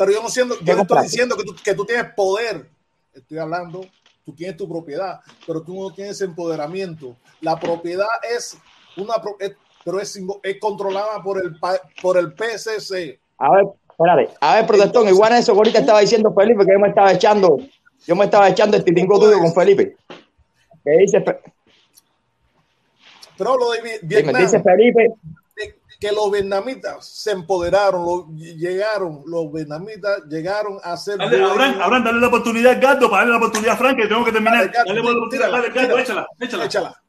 Pero 0.00 0.12
yo 0.12 0.22
no 0.22 0.30
siendo, 0.30 0.58
¿Qué 0.58 0.64
yo 0.64 0.76
no 0.76 0.80
estoy 0.82 1.02
diciendo 1.02 1.36
que 1.36 1.44
tú, 1.44 1.54
que 1.62 1.74
tú 1.74 1.84
tienes 1.84 2.06
poder. 2.14 2.66
Estoy 3.12 3.36
hablando, 3.36 3.82
tú 4.24 4.32
tienes 4.34 4.56
tu 4.56 4.66
propiedad, 4.66 5.20
pero 5.46 5.60
tú 5.60 5.78
no 5.78 5.92
tienes 5.92 6.18
empoderamiento. 6.22 7.16
La 7.42 7.60
propiedad 7.60 8.08
es 8.34 8.56
una, 8.96 9.16
es- 9.40 9.52
pero 9.84 10.00
es, 10.00 10.18
es 10.42 10.58
controlada 10.58 11.22
por 11.22 11.36
el 11.44 11.54
por 12.00 12.16
el 12.16 12.32
PSC. 12.32 13.20
A 13.36 13.50
ver, 13.50 13.66
espérate. 13.90 14.30
A 14.40 14.54
ver, 14.54 14.66
protestón, 14.66 15.06
igual 15.06 15.34
eso 15.34 15.52
que 15.52 15.58
ahorita 15.58 15.80
estaba 15.80 16.00
diciendo 16.00 16.32
Felipe, 16.32 16.64
que 16.64 16.72
yo 16.72 16.78
me 16.78 16.88
estaba 16.88 17.12
echando, 17.12 17.58
yo 18.06 18.16
me 18.16 18.24
estaba 18.24 18.48
echando 18.48 18.78
el 18.78 18.84
titingo 18.84 19.20
tuyo 19.20 19.38
con 19.38 19.52
Felipe. 19.52 19.98
Que 20.82 20.90
dice, 20.92 21.20
Pero 23.36 23.58
lo 23.58 23.70
de 23.72 23.82
Vi- 23.82 23.88
dime, 24.00 24.22
Vietnam, 24.22 24.42
dice 24.42 24.62
Felipe, 24.62 25.12
que 26.00 26.10
los 26.12 26.30
vietnamitas 26.32 27.06
se 27.06 27.32
empoderaron, 27.32 28.02
lo- 28.04 28.26
llegaron, 28.36 29.22
los 29.26 29.52
vietnamitas 29.52 30.22
llegaron 30.30 30.78
a 30.82 30.96
ser 30.96 31.18
Dale, 31.18 31.42
Abraham, 31.44 31.78
Abraham, 31.82 32.04
dale 32.04 32.20
la 32.20 32.26
oportunidad 32.28 32.72
a 32.72 32.74
Gato 32.76 33.10
para 33.10 33.18
darle 33.18 33.32
la 33.32 33.36
oportunidad 33.38 33.74
a 33.74 33.76
Frank, 33.76 33.96
que 33.98 34.06
tengo 34.06 34.24
que 34.24 34.32
terminar. 34.32 34.60
Dale, 34.60 34.72
Gato, 34.72 34.88
Dale, 34.88 35.02
la 35.02 35.10
oportunidad, 35.10 35.50
dale, 35.52 35.68
Gato, 35.68 35.98
échala, 35.98 36.26
échala. 36.40 36.64
Échala. 36.64 37.02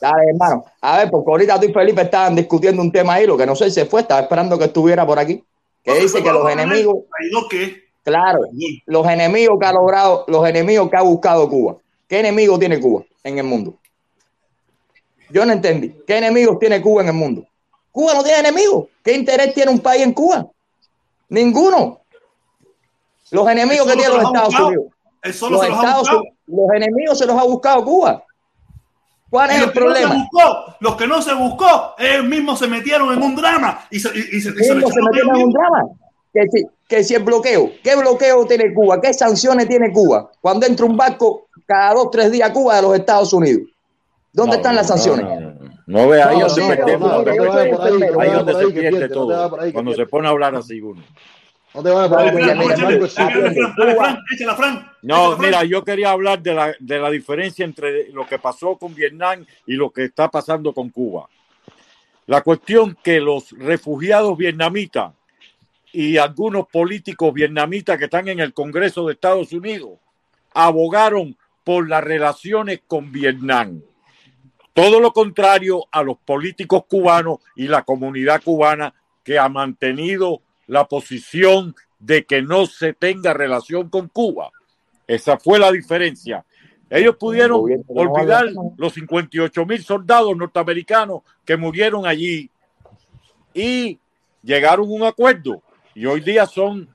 dale, 0.00 0.30
hermano. 0.30 0.64
A 0.80 0.96
ver, 0.98 1.10
porque 1.10 1.30
ahorita 1.30 1.60
tú 1.60 1.66
y 1.66 1.72
Felipe 1.74 2.02
estaban 2.02 2.34
discutiendo 2.34 2.80
un 2.80 2.90
tema 2.90 3.14
ahí, 3.14 3.26
lo 3.26 3.36
que 3.36 3.44
no 3.44 3.54
sé 3.54 3.66
si 3.66 3.72
se 3.72 3.86
fue, 3.86 4.00
estaba 4.00 4.22
esperando 4.22 4.58
que 4.58 4.64
estuviera 4.64 5.06
por 5.06 5.18
aquí. 5.18 5.44
Que 5.84 6.00
dice 6.00 6.22
que 6.22 6.32
los 6.32 6.48
enemigos, 6.50 6.96
¿Traidor 7.18 7.48
qué? 7.50 7.82
claro, 8.02 8.40
los 8.86 9.06
enemigos 9.08 9.58
que 9.60 9.66
ha 9.66 9.72
logrado, 9.72 10.24
los 10.28 10.48
enemigos 10.48 10.88
que 10.88 10.96
ha 10.96 11.02
buscado 11.02 11.48
Cuba. 11.50 11.76
¿Qué 12.08 12.20
enemigo 12.20 12.58
tiene 12.58 12.80
Cuba 12.80 13.02
en 13.24 13.38
el 13.38 13.44
mundo? 13.44 13.74
Yo 15.28 15.44
no 15.44 15.52
entendí. 15.52 15.94
¿Qué 16.06 16.18
enemigos 16.18 16.58
tiene 16.58 16.80
Cuba 16.80 17.02
en 17.02 17.08
el 17.08 17.14
mundo? 17.14 17.46
Cuba 17.92 18.14
no 18.14 18.24
tiene 18.24 18.40
enemigos. 18.40 18.86
¿Qué 19.04 19.12
interés 19.14 19.54
tiene 19.54 19.70
un 19.70 19.80
país 19.80 20.02
en 20.02 20.12
Cuba? 20.12 20.46
Ninguno. 21.28 22.00
Los 23.30 23.48
enemigos 23.48 23.86
que 23.86 24.02
se 24.02 24.08
los 24.08 24.24
Estados. 24.24 24.54
Unidos. 24.58 24.84
Los, 25.22 25.64
Estados 25.64 26.08
los 26.46 26.70
enemigos 26.74 27.18
se 27.18 27.26
los 27.26 27.38
ha 27.38 27.44
buscado 27.44 27.84
Cuba. 27.84 28.24
¿Cuál 29.30 29.50
es 29.50 29.60
el 29.60 29.66
no 29.66 29.72
problema? 29.72 30.14
buscó, 30.14 30.76
los 30.80 30.96
que 30.96 31.06
no 31.06 31.22
se 31.22 31.32
buscó, 31.32 31.94
ellos 31.96 32.24
mismos 32.26 32.58
se 32.58 32.66
metieron 32.66 33.14
en 33.14 33.22
un 33.22 33.34
drama 33.34 33.86
y 33.90 33.98
se, 33.98 34.10
y, 34.14 34.36
y 34.36 34.40
se, 34.42 34.50
y 34.50 34.64
se 34.64 34.74
metieron 34.74 35.14
ellos 35.14 35.28
en 35.36 35.42
un 35.44 35.52
drama. 35.52 35.84
Que 36.34 36.48
si, 36.50 36.66
que 36.86 37.04
si 37.04 37.14
el 37.14 37.22
bloqueo, 37.22 37.70
¿qué 37.82 37.96
bloqueo 37.96 38.44
tiene 38.46 38.74
Cuba? 38.74 39.00
¿Qué 39.00 39.14
sanciones 39.14 39.68
tiene 39.68 39.90
Cuba? 39.92 40.30
Cuando 40.40 40.66
entra 40.66 40.84
un 40.84 40.96
barco 40.96 41.46
cada 41.66 41.94
dos, 41.94 42.10
tres 42.10 42.30
días 42.30 42.50
a 42.50 42.52
Cuba 42.52 42.76
de 42.76 42.82
los 42.82 42.94
Estados 42.94 43.32
Unidos. 43.32 43.62
¿Dónde 44.32 44.56
No, 44.56 44.56
están 44.56 44.76
las 44.76 44.88
no, 44.88 44.96
sanciones? 44.96 45.24
No, 45.24 45.71
no, 45.86 45.98
no. 45.98 46.04
No 46.04 46.08
ve 46.08 46.22
ahí 46.22 46.38
No, 46.38 46.48
donde 46.48 46.62
no, 46.62 46.68
perdemos. 46.68 47.10
no, 47.10 47.98
no, 47.98 48.20
ahí 48.20 48.30
donde 48.30 48.54
se 48.54 48.70
pierde 48.72 49.08
todo. 49.08 49.58
Cuando 49.72 49.94
se 49.94 50.06
pone 50.06 50.28
a 50.28 50.30
hablar 50.30 50.54
así 50.54 50.80
uno. 50.80 51.02
No 51.74 51.82
te 51.82 51.90
vayas 51.90 52.12
a 52.12 52.18
Fran, 54.56 55.38
mira, 55.38 55.64
yo 55.64 55.82
quería 55.82 56.10
hablar 56.10 56.42
de 56.42 56.54
la, 56.54 56.74
de 56.78 56.98
la 56.98 57.10
diferencia 57.10 57.64
entre 57.64 58.10
lo 58.10 58.26
que 58.26 58.38
pasó 58.38 58.76
con 58.76 58.94
Vietnam 58.94 59.44
y 59.66 59.74
lo 59.74 59.90
que 59.90 60.04
está 60.04 60.30
pasando 60.30 60.74
con 60.74 60.90
Cuba. 60.90 61.28
La 62.26 62.42
cuestión 62.42 62.96
que 63.02 63.20
los 63.20 63.50
refugiados 63.52 64.36
vietnamitas 64.36 65.12
y 65.92 66.18
algunos 66.18 66.66
políticos 66.68 67.32
vietnamitas 67.32 67.98
que 67.98 68.04
están 68.04 68.28
en 68.28 68.40
el 68.40 68.52
Congreso 68.52 69.06
de 69.06 69.14
Estados 69.14 69.52
Unidos 69.52 69.98
abogaron 70.54 71.36
por 71.64 71.88
las 71.88 72.04
relaciones 72.04 72.80
con 72.86 73.10
Vietnam. 73.10 73.80
Todo 74.74 75.00
lo 75.00 75.12
contrario 75.12 75.84
a 75.92 76.02
los 76.02 76.16
políticos 76.18 76.84
cubanos 76.88 77.38
y 77.56 77.68
la 77.68 77.82
comunidad 77.82 78.42
cubana 78.42 78.94
que 79.22 79.38
ha 79.38 79.48
mantenido 79.48 80.40
la 80.66 80.86
posición 80.86 81.74
de 81.98 82.24
que 82.24 82.42
no 82.42 82.66
se 82.66 82.94
tenga 82.94 83.34
relación 83.34 83.88
con 83.90 84.08
Cuba. 84.08 84.50
Esa 85.06 85.38
fue 85.38 85.58
la 85.58 85.70
diferencia. 85.70 86.44
Ellos 86.88 87.16
pudieron 87.16 87.58
no 87.88 88.00
olvidar 88.00 88.46
pena. 88.46 88.60
los 88.76 88.92
58 88.94 89.66
mil 89.66 89.82
soldados 89.82 90.36
norteamericanos 90.36 91.22
que 91.44 91.56
murieron 91.56 92.06
allí 92.06 92.50
y 93.54 93.98
llegaron 94.42 94.86
a 94.86 94.92
un 94.92 95.02
acuerdo. 95.04 95.62
Y 95.94 96.06
hoy 96.06 96.20
día 96.20 96.46
son 96.46 96.88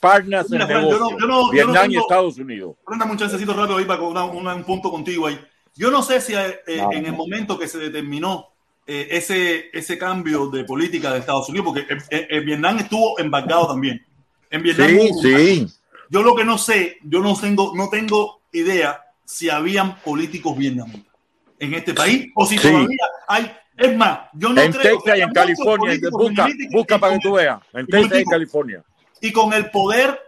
partners 0.00 0.46
en 0.50 0.52
Mira, 0.58 0.66
Fran, 0.66 0.82
no- 0.82 0.88
negocio. 0.90 1.18
yo 1.18 1.26
no- 1.26 1.30
yo 1.30 1.44
no 1.44 1.50
Vietnam 1.50 1.86
y 1.86 1.94
tengo- 1.94 2.02
Estados 2.02 2.38
Unidos. 2.38 2.76
Prendame 2.86 3.12
un 3.12 3.18
chancecito 3.18 3.52
rápido 3.54 3.78
ahí 3.78 3.84
para 3.84 4.02
una- 4.02 4.24
una- 4.24 4.54
un 4.54 4.64
punto 4.64 4.90
contigo 4.90 5.26
ahí. 5.26 5.38
Yo 5.76 5.90
no 5.90 6.02
sé 6.02 6.20
si 6.20 6.34
eh, 6.34 6.60
eh, 6.66 6.76
No. 6.78 6.92
en 6.92 7.06
el 7.06 7.12
momento 7.12 7.58
que 7.58 7.68
se 7.68 7.78
determinó 7.78 8.48
eh, 8.86 9.08
ese, 9.10 9.68
ese 9.72 9.98
cambio 9.98 10.46
de 10.48 10.64
política 10.64 11.12
de 11.12 11.18
Estados 11.18 11.48
Unidos, 11.48 11.66
porque 11.66 11.86
en, 12.10 12.44
Vietnam 12.46 12.78
estuvo 12.78 13.18
embargado 13.18 13.68
también. 13.68 14.04
En 14.50 14.62
Vietnam 14.62 14.88
Sí, 14.90 15.10
sí. 15.22 15.66
Yo 16.08 16.22
lo 16.22 16.34
que 16.36 16.44
no 16.44 16.56
sé, 16.56 16.98
yo 17.02 17.20
no 17.20 17.36
tengo, 17.36 17.72
no 17.74 17.88
tengo 17.88 18.40
idea 18.52 19.02
si 19.24 19.50
habían 19.50 19.96
políticos 20.00 20.56
vietnamitas 20.56 21.12
en 21.58 21.74
este 21.74 21.94
país 21.94 22.30
o 22.34 22.46
si 22.46 22.58
Sí. 22.58 22.68
todavía 22.68 22.96
hay. 23.28 23.52
Es 23.76 23.94
más, 23.94 24.20
yo 24.34 24.50
no 24.50 24.60
en 24.62 24.72
creo 24.72 24.82
Texas 24.98 25.12
que 25.14 25.18
y 25.18 25.22
en 25.22 25.32
California. 25.32 25.98
Busca, 26.10 26.48
busca 26.70 26.98
para 26.98 27.12
que 27.14 27.18
tú 27.20 27.32
veas. 27.32 27.60
En 27.74 27.86
Texas 27.86 28.18
y 28.18 28.22
en 28.22 28.24
California. 28.28 28.84
y 29.20 29.32
con 29.32 29.52
el 29.52 29.70
poder 29.70 30.18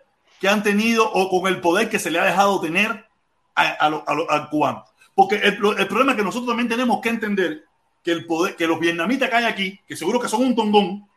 que 0.41 0.49
han 0.49 0.63
tenido 0.63 1.11
o 1.11 1.31
con 1.31 1.51
el 1.53 1.61
poder 1.61 1.89
que 1.89 1.99
se 1.99 2.11
le 2.11 2.19
ha 2.19 2.25
dejado 2.25 2.61
tener 2.61 3.07
a, 3.55 3.63
a 3.63 3.87
a 3.87 4.35
al 4.35 4.51
cubano. 4.51 4.85
Porque 5.19 5.35
el, 5.35 5.59
el 5.77 5.89
problema 5.89 6.13
es 6.13 6.17
que 6.17 6.23
nosotros 6.23 6.47
también 6.47 6.69
tenemos 6.69 7.01
que 7.01 7.09
entender 7.09 7.65
que, 8.05 8.13
el 8.13 8.25
poder, 8.25 8.55
que 8.55 8.69
los 8.69 8.79
vietnamitas 8.79 9.29
que 9.29 9.35
hay 9.35 9.45
aquí, 9.47 9.81
que 9.85 9.97
seguro 9.97 10.21
que 10.21 10.29
son 10.29 10.45
un 10.45 10.55
tongón, 10.55 11.09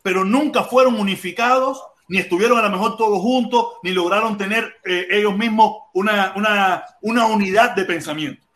pero 0.00 0.24
nunca 0.24 0.62
fueron 0.62 0.94
unificados, 0.94 1.82
ni 2.06 2.18
estuvieron 2.18 2.56
a 2.56 2.62
lo 2.62 2.70
mejor 2.70 2.96
todos 2.96 3.20
juntos, 3.20 3.66
ni 3.82 3.90
lograron 3.90 4.38
tener 4.38 4.76
eh, 4.84 5.08
ellos 5.10 5.36
mismos 5.36 5.72
una, 5.92 6.34
una, 6.36 6.84
una 7.00 7.26
unidad 7.26 7.74
de 7.74 7.84
pensamiento. 7.84 8.46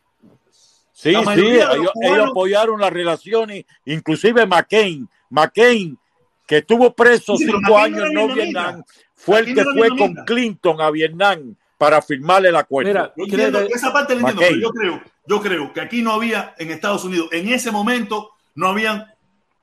Sí, 0.92 1.12
sí, 1.34 1.40
ellos, 1.40 1.90
ellos 2.00 2.30
apoyaron 2.30 2.80
las 2.80 2.92
relaciones, 2.92 3.64
inclusive 3.84 4.46
McCain, 4.46 5.08
McCain, 5.30 5.98
que 6.46 6.58
estuvo 6.58 6.94
preso 6.94 7.36
Sí, 7.36 7.46
cinco 7.46 7.76
años 7.76 8.06
en 8.06 8.14
no. 8.14 8.28
Vietnam, 8.28 8.84
fue 9.16 9.40
el 9.40 9.52
que 9.52 9.64
fue 9.64 9.88
con. 9.98 10.14
Clinton 10.26 10.80
a 10.80 10.92
Vietnam 10.92 11.56
para 11.82 12.00
firmar 12.00 12.46
el 12.46 12.54
acuerdo. 12.54 12.90
Mira, 12.90 13.12
Yo 13.16 13.24
¿Quiere 13.24 13.46
entiendo, 13.46 13.66
que- 13.68 13.74
esa 13.74 13.92
parte 13.92 14.14
la 14.14 14.20
entiendo, 14.20 14.40
pero 14.40 14.56
yo 14.56 14.70
creo, 14.70 15.02
yo 15.26 15.40
creo 15.42 15.72
que 15.72 15.80
aquí 15.80 16.00
no 16.00 16.12
había 16.12 16.54
en 16.58 16.70
Estados 16.70 17.02
Unidos, 17.04 17.26
en 17.32 17.48
ese 17.48 17.72
momento, 17.72 18.30
no 18.54 18.68
habían 18.68 19.04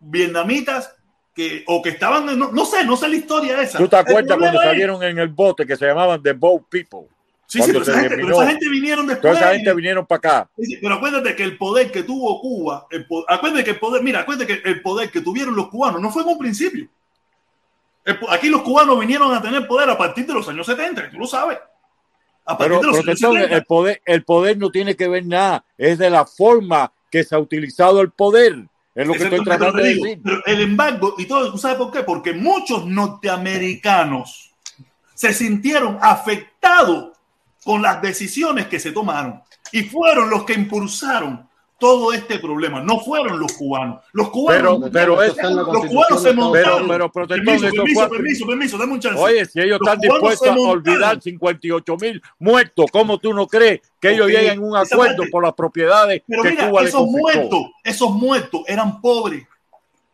vietnamitas 0.01 0.93
que 1.33 1.63
o 1.65 1.81
que 1.81 1.91
estaban, 1.91 2.25
no, 2.37 2.51
no 2.51 2.65
sé, 2.65 2.83
no 2.83 2.97
sé 2.97 3.07
la 3.07 3.15
historia 3.15 3.61
esa. 3.61 3.77
¿Tú 3.77 3.87
te 3.87 3.95
acuerdas 3.95 4.37
cuando 4.37 4.59
salieron 4.61 5.01
en 5.01 5.17
el 5.17 5.29
bote 5.29 5.65
que 5.65 5.77
se 5.77 5.85
llamaban 5.87 6.21
The 6.21 6.33
Boat 6.33 6.63
People? 6.69 7.07
Sí, 7.47 7.61
sí, 7.61 7.71
pero 7.71 7.83
esa, 7.83 7.97
gente, 8.01 8.15
pero 8.17 8.33
esa 8.33 8.47
gente 8.47 8.67
vinieron 8.69 9.05
Toda 9.05 9.15
después. 9.15 9.37
esa 9.37 9.51
gente 9.53 9.73
vinieron 9.73 10.05
para 10.05 10.17
acá. 10.17 10.49
Sí, 10.61 10.77
Pero 10.81 10.95
acuérdate 10.95 11.35
que 11.37 11.43
el 11.45 11.57
poder 11.57 11.89
que 11.89 12.03
tuvo 12.03 12.41
Cuba, 12.41 12.85
el 12.91 13.07
acuérdate 13.29 13.63
que 13.63 13.71
el 13.71 13.79
poder, 13.79 14.03
mira, 14.03 14.19
acuérdate 14.19 14.45
que 14.61 14.69
el 14.69 14.81
poder 14.81 15.09
que 15.09 15.21
tuvieron 15.21 15.55
los 15.55 15.69
cubanos 15.69 16.01
no 16.01 16.11
fue 16.11 16.23
en 16.23 16.27
un 16.27 16.37
principio. 16.37 16.89
El 18.03 18.19
aquí 18.29 18.49
los 18.49 18.61
cubanos 18.61 18.99
vinieron 18.99 19.33
a 19.33 19.41
tener 19.41 19.65
poder 19.67 19.89
a 19.89 19.97
partir 19.97 20.25
de 20.25 20.33
los 20.33 20.47
años 20.49 20.65
70, 20.67 21.03
que 21.05 21.09
tú 21.11 21.17
lo 21.19 21.25
sabes. 21.25 21.57
A 22.49 22.57
Pero, 22.57 22.79
de 22.79 22.87
los 22.87 22.95
años 22.95 23.03
protección, 23.03 23.33
70. 23.33 23.55
el 23.55 23.65
poder, 23.65 24.01
el 24.05 24.23
poder 24.23 24.57
no 24.57 24.71
tiene 24.71 24.95
que 24.95 25.07
ver 25.07 25.25
nada. 25.25 25.63
Es 25.77 25.99
de 25.99 26.09
la 26.09 26.25
forma 26.25 26.91
que 27.11 27.23
se 27.23 27.35
ha 27.35 27.39
utilizado 27.39 28.01
el 28.01 28.09
poder. 28.11 28.67
Es 28.95 29.07
lo 29.07 29.13
que 29.13 29.23
estoy 29.23 29.43
tratando 29.43 29.77
de 29.77 29.89
digo, 29.89 30.05
decir. 30.05 30.21
pero 30.23 30.41
el 30.45 30.61
embargo 30.61 31.13
y 31.17 31.25
todo, 31.25 31.51
¿tú 31.51 31.57
sabes 31.59 31.77
por 31.77 31.91
qué? 31.91 32.01
Porque 32.01 32.33
muchos 32.33 32.85
norteamericanos 32.87 34.51
se 35.13 35.33
sintieron 35.33 35.97
afectados 36.01 37.17
con 37.63 37.81
las 37.81 38.01
decisiones 38.01 38.67
que 38.67 38.79
se 38.79 38.91
tomaron 38.91 39.43
y 39.71 39.83
fueron 39.83 40.29
los 40.29 40.43
que 40.43 40.53
impulsaron 40.53 41.47
todo 41.79 42.11
este 42.13 42.39
problema. 42.39 42.81
No 42.81 42.99
fueron 42.99 43.39
los 43.39 43.53
cubanos. 43.53 44.03
Los 44.13 44.29
cubanos, 44.29 44.79
Pero, 44.91 44.91
pero 44.91 45.23
es, 45.23 45.35
los 45.41 45.85
cubanos 45.85 46.21
se 46.21 46.33
montaron. 46.33 46.87
pero, 46.87 47.11
pero 47.11 47.27
permiso, 47.27 47.61
permiso, 47.71 47.99
fue- 48.07 48.09
permiso, 48.17 48.45
permiso, 48.47 48.77
dame 48.77 48.93
un 48.93 48.99
chance. 48.99 49.19
Oye, 49.21 49.45
si 49.45 49.59
ellos 49.59 49.79
Los 49.79 49.87
están 49.87 49.99
dispuestos 50.01 50.47
a 50.47 50.59
olvidar 50.59 51.21
58 51.21 51.97
mil 51.97 52.21
muertos, 52.37 52.85
¿cómo 52.91 53.17
tú 53.17 53.33
no 53.33 53.47
crees 53.47 53.81
que 53.99 54.11
ellos 54.11 54.25
Ok, 54.27 54.31
lleguen 54.31 54.59
a 54.59 54.61
un 54.61 54.75
acuerdo 54.75 55.23
por 55.31 55.43
las 55.43 55.53
propiedades 55.53 56.21
Pero 56.27 56.43
que 56.43 56.49
mira, 56.51 56.69
Cuba 56.69 56.83
esos 56.83 57.05
muertos, 57.07 57.61
esos 57.83 58.11
muertos 58.11 58.61
eran 58.67 58.99
pobres. 59.01 59.45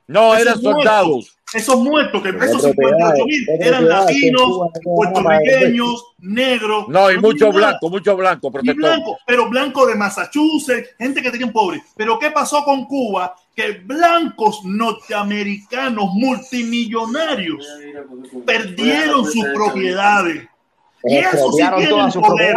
No, 0.08 0.34
Esos 0.36 0.42
eran 0.46 0.62
soldados. 0.62 1.08
muertos, 1.10 1.36
esos 1.56 1.78
muertos, 1.78 2.22
que 2.22 2.30
esos 2.30 2.62
propiedades, 2.62 3.24
58 3.24 3.26
mil 3.26 3.62
eran 3.62 3.88
latinos, 3.88 4.60
puertorriqueños, 4.84 6.04
negros. 6.20 6.88
No, 6.90 7.12
y 7.12 7.16
no 7.16 7.22
muchos 7.22 7.54
blancos, 7.54 7.90
muchos 7.90 8.18
blancos, 8.18 8.52
blanco, 8.52 9.18
pero 9.26 9.50
blanco 9.50 9.86
de 9.86 9.96
Massachusetts, 9.96 10.90
gente 10.98 11.22
que 11.22 11.32
tenían 11.32 11.52
pobre. 11.52 11.82
Pero 11.96 12.20
¿qué 12.20 12.32
pasó 12.32 12.64
con 12.64 12.86
Cuba? 12.86 13.36
Que 13.56 13.72
blancos 13.72 14.62
norteamericanos 14.66 16.10
multimillonarios 16.14 17.66
perdieron 18.46 19.26
sus 19.26 19.46
propiedades. 19.54 20.48
Y 21.04 21.18
eso 21.18 21.52
sí 21.52 21.64
tienen 21.78 22.12
poder. 22.12 22.56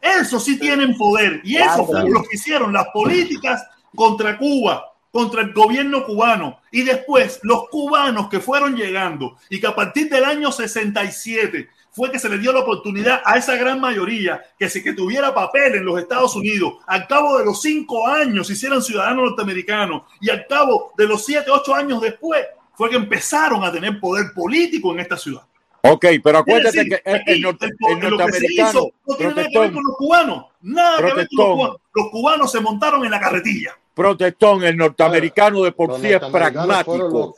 Eso 0.00 0.38
sí 0.38 0.58
tienen 0.58 0.96
poder. 0.96 1.40
Y 1.44 1.56
eso 1.56 1.86
sí. 1.86 2.08
los 2.10 2.28
que 2.28 2.36
hicieron 2.36 2.72
las 2.72 2.88
políticas 2.92 3.66
contra 3.94 4.36
Cuba, 4.36 4.93
contra 5.14 5.42
el 5.42 5.52
gobierno 5.52 6.04
cubano. 6.04 6.58
Y 6.72 6.82
después 6.82 7.38
los 7.44 7.68
cubanos 7.68 8.28
que 8.28 8.40
fueron 8.40 8.74
llegando 8.74 9.36
y 9.48 9.60
que 9.60 9.68
a 9.68 9.74
partir 9.76 10.10
del 10.10 10.24
año 10.24 10.50
67 10.50 11.68
fue 11.92 12.10
que 12.10 12.18
se 12.18 12.28
le 12.28 12.38
dio 12.38 12.52
la 12.52 12.58
oportunidad 12.58 13.22
a 13.24 13.38
esa 13.38 13.54
gran 13.54 13.80
mayoría 13.80 14.42
que 14.58 14.68
si 14.68 14.82
que 14.82 14.92
tuviera 14.92 15.32
papel 15.32 15.76
en 15.76 15.84
los 15.84 16.00
Estados 16.00 16.34
Unidos, 16.34 16.74
al 16.88 17.06
cabo 17.06 17.38
de 17.38 17.44
los 17.44 17.62
cinco 17.62 18.08
años 18.08 18.48
se 18.48 18.54
hicieran 18.54 18.82
ciudadanos 18.82 19.24
norteamericanos 19.26 20.02
y 20.20 20.30
al 20.30 20.44
cabo 20.48 20.92
de 20.98 21.06
los 21.06 21.24
siete, 21.24 21.48
ocho 21.52 21.72
años 21.76 22.00
después 22.02 22.44
fue 22.74 22.90
que 22.90 22.96
empezaron 22.96 23.62
a 23.62 23.70
tener 23.70 24.00
poder 24.00 24.32
político 24.34 24.92
en 24.92 24.98
esta 24.98 25.16
ciudad. 25.16 25.42
Ok, 25.82 26.06
pero 26.24 26.38
acuérdate 26.38 26.78
decir, 26.78 26.88
que 27.04 27.08
el, 27.10 27.16
aquí 27.16 27.32
el 27.34 27.42
norte- 27.42 27.66
el- 27.66 28.00
norteamericano, 28.10 28.68
hizo 28.70 28.90
no 29.06 29.14
tiene 29.14 29.32
nada 29.34 29.48
que 29.48 29.58
ver 29.60 29.72
con 29.72 29.84
los 29.84 29.96
cubanos. 29.96 30.44
Nada 30.62 30.96
que 30.96 31.02
ver 31.14 31.28
con 31.28 31.36
los 31.38 31.46
cubanos. 31.56 31.76
Los 31.94 32.10
cubanos 32.10 32.50
se 32.52 32.60
montaron 32.60 33.04
en 33.04 33.10
la 33.12 33.20
carretilla. 33.20 33.78
Protestón, 33.94 34.64
el 34.64 34.76
norteamericano 34.76 35.62
de 35.62 35.72
por 35.72 35.90
Los 35.90 36.00
sí 36.00 36.08
es 36.08 36.20
pragmático. 36.20 37.34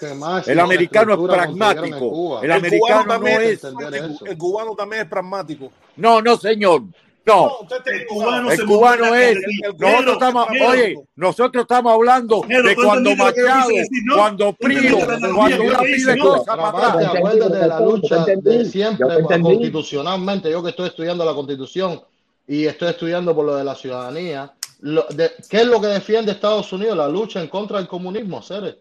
El 0.46 0.58
americano 0.58 1.12
es 1.14 1.34
pragmático. 1.34 2.38
El 2.40 2.46
El 2.46 2.52
americano 2.52 3.04
también 3.06 3.42
es. 3.42 3.64
El 4.24 4.38
cubano 4.38 4.74
también 4.74 5.02
es 5.02 5.08
pragmático. 5.08 5.70
No, 5.96 6.20
no, 6.22 6.36
señor. 6.36 6.82
No. 7.26 7.58
El 7.84 8.06
cubano 8.64 9.14
El 9.14 9.36
es. 9.36 9.38
Nosotros 9.78 10.12
estamos, 10.12 10.46
oye, 10.64 10.96
nosotros 11.16 11.62
estamos 11.62 11.92
hablando 11.92 12.42
de 12.46 12.76
cuando 12.76 13.16
Machado, 13.16 13.70
cuando 14.14 14.56
analogía 14.60 15.34
cuando 15.34 15.62
una 15.64 15.78
te 15.80 15.90
hice, 15.90 16.12
pibe 16.12 16.16
¿no? 16.16 16.24
cosa 16.24 16.44
Pero 16.52 16.56
para 16.56 16.68
aparte, 16.68 17.04
atrás. 17.04 17.16
acuérdate 17.16 17.56
de 17.58 17.66
la 17.66 17.80
lucha 17.80 18.24
de 18.24 18.64
siempre 18.64 19.06
constitucionalmente. 19.42 20.50
Yo 20.50 20.62
que 20.62 20.70
estoy 20.70 20.86
estudiando 20.86 21.24
la 21.24 21.34
constitución 21.34 22.00
y 22.46 22.64
estoy 22.64 22.90
estudiando 22.90 23.34
por 23.34 23.44
lo 23.44 23.56
de 23.56 23.64
la 23.64 23.74
ciudadanía. 23.74 24.52
Lo- 24.86 25.06
de- 25.10 25.32
¿Qué 25.50 25.62
es 25.62 25.66
lo 25.66 25.80
que 25.80 25.88
defiende 25.88 26.30
Estados 26.30 26.72
Unidos? 26.72 26.96
La 26.96 27.08
lucha 27.08 27.40
en 27.40 27.48
contra 27.48 27.78
del 27.78 27.88
comunismo, 27.88 28.40
seres. 28.40 28.76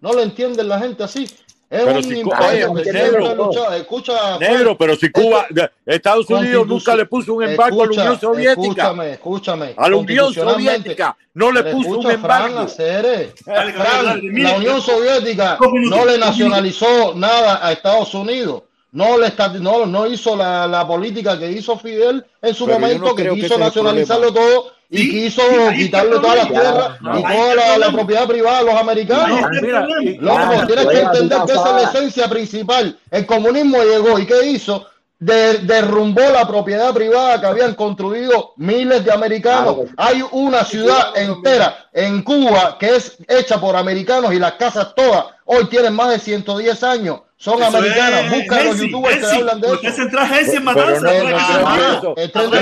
No 0.00 0.12
lo 0.12 0.20
entienden 0.20 0.68
la 0.68 0.80
gente 0.80 1.04
así. 1.04 1.24
Es 1.70 1.82
Pero 1.84 1.96
un 1.96 2.02
si- 2.04 2.18
imperio 2.18 2.72
oye, 2.72 2.82
que 2.82 2.92
negro. 2.92 3.10
siempre 3.10 3.28
ha 3.28 3.34
luchado. 3.34 3.74
Escucha, 3.74 4.38
Negro, 4.38 4.76
pero 4.76 4.96
si 4.96 5.10
Cuba, 5.10 5.46
Estados 5.86 6.28
Unidos 6.28 6.66
nunca 6.66 6.94
le 6.96 7.06
puso 7.06 7.34
un 7.34 7.44
embargo 7.44 7.82
a 7.82 7.86
la 7.86 7.92
Unión 7.92 8.20
Soviética. 8.20 8.60
Escúchame, 8.62 9.12
escúchame. 9.12 9.74
A 9.76 9.88
la 9.88 9.96
Unión 9.96 10.34
Soviética 10.34 11.16
no 11.34 11.52
le 11.52 11.62
puso 11.64 11.88
un 11.88 11.94
escucha, 12.00 12.12
embargo. 12.14 12.68
Ceres. 12.68 13.32
Fran, 13.44 14.20
la 14.42 14.56
Unión 14.56 14.80
Soviética 14.82 15.56
no 15.60 16.04
le 16.04 16.18
nacionalizó 16.18 17.14
nada 17.14 17.66
a 17.66 17.72
Estados 17.72 18.12
Unidos. 18.14 18.62
No, 18.94 19.18
le 19.18 19.26
está, 19.26 19.48
no, 19.48 19.86
no 19.86 20.06
hizo 20.06 20.36
la, 20.36 20.66
la 20.68 20.86
política 20.86 21.36
que 21.38 21.50
hizo 21.50 21.76
Fidel 21.76 22.24
en 22.40 22.54
su 22.54 22.64
Pero 22.64 22.78
momento, 22.78 23.06
no 23.08 23.14
que 23.16 23.28
quiso 23.30 23.58
nacionalizarlo 23.58 24.32
todo 24.32 24.72
y 24.88 24.98
Sí, 24.98 25.10
quiso 25.10 25.42
sí, 25.72 25.76
quitarle 25.76 26.20
todas 26.20 26.36
las 26.36 26.48
tierras 26.48 27.00
No, 27.00 27.18
y 27.18 27.22
toda 27.22 27.78
la, 27.78 27.90
propiedad 27.90 28.26
privada 28.28 28.58
a 28.58 28.62
los 28.62 28.74
americanos. 28.74 29.40
Mira, 29.60 29.80
problema. 29.84 30.02
y- 30.10 30.18
Loco, 30.18 30.66
tienes 30.68 30.86
que 30.86 31.00
entender 31.00 31.38
que 31.44 31.52
esa 31.52 31.76
es 31.76 31.82
la 31.82 31.90
esencia 31.90 32.28
principal. 32.28 32.98
El 33.10 33.26
comunismo 33.26 33.82
llegó 33.82 34.16
y 34.18 34.26
¿qué 34.26 34.46
hizo? 34.46 34.86
De- 35.18 35.58
derrumbó 35.58 36.20
la 36.32 36.46
propiedad 36.46 36.94
privada 36.94 37.40
que 37.40 37.46
habían 37.46 37.74
construido 37.74 38.52
miles 38.58 39.04
de 39.04 39.10
americanos. 39.12 39.74
Claro. 39.74 39.90
Hay 39.96 40.22
una 40.30 40.64
ciudad 40.64 41.16
entera 41.16 41.88
en 41.92 42.22
Cuba 42.22 42.76
que 42.78 42.94
es 42.94 43.16
hecha 43.26 43.60
por 43.60 43.74
americanos 43.74 44.32
y 44.32 44.38
las 44.38 44.52
casas 44.52 44.94
todas 44.94 45.24
hoy 45.46 45.64
tienen 45.64 45.94
más 45.94 46.10
de 46.10 46.18
110 46.20 46.82
años. 46.84 47.20
Son 47.44 47.60
Eso 47.62 47.76
americanas. 47.76 48.24
es 48.24 48.30
Busca 48.30 48.64
los 48.64 48.78
youtubers 48.80 49.18
que 49.18 49.26
hablan 49.26 49.60
de 49.60 49.68
se 49.92 50.02
entra 50.02 50.24
en 50.54 50.64
matanza. 50.64 51.12
no, 51.12 51.28
Ah, 51.36 52.14
el 52.16 52.32
tren 52.32 52.50
de 52.50 52.58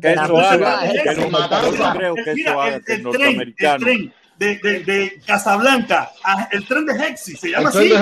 que 0.00 0.12
eso, 0.12 0.38
haga, 0.38 0.80
que 0.80 1.16
no, 1.16 1.92
creo 1.98 2.14
que 2.14 2.30
El- 2.30 2.38
eso 2.40 2.60
haga 2.60 2.80
tren 3.78 4.14
de, 4.38 4.58
de, 4.58 4.80
de 4.84 5.20
Casablanca, 5.26 6.10
a- 6.22 6.48
el 6.50 6.66
tren 6.66 6.86
de 6.86 6.92
Hexi, 6.94 7.36
se 7.36 7.50
llama 7.50 7.68
así. 7.68 7.92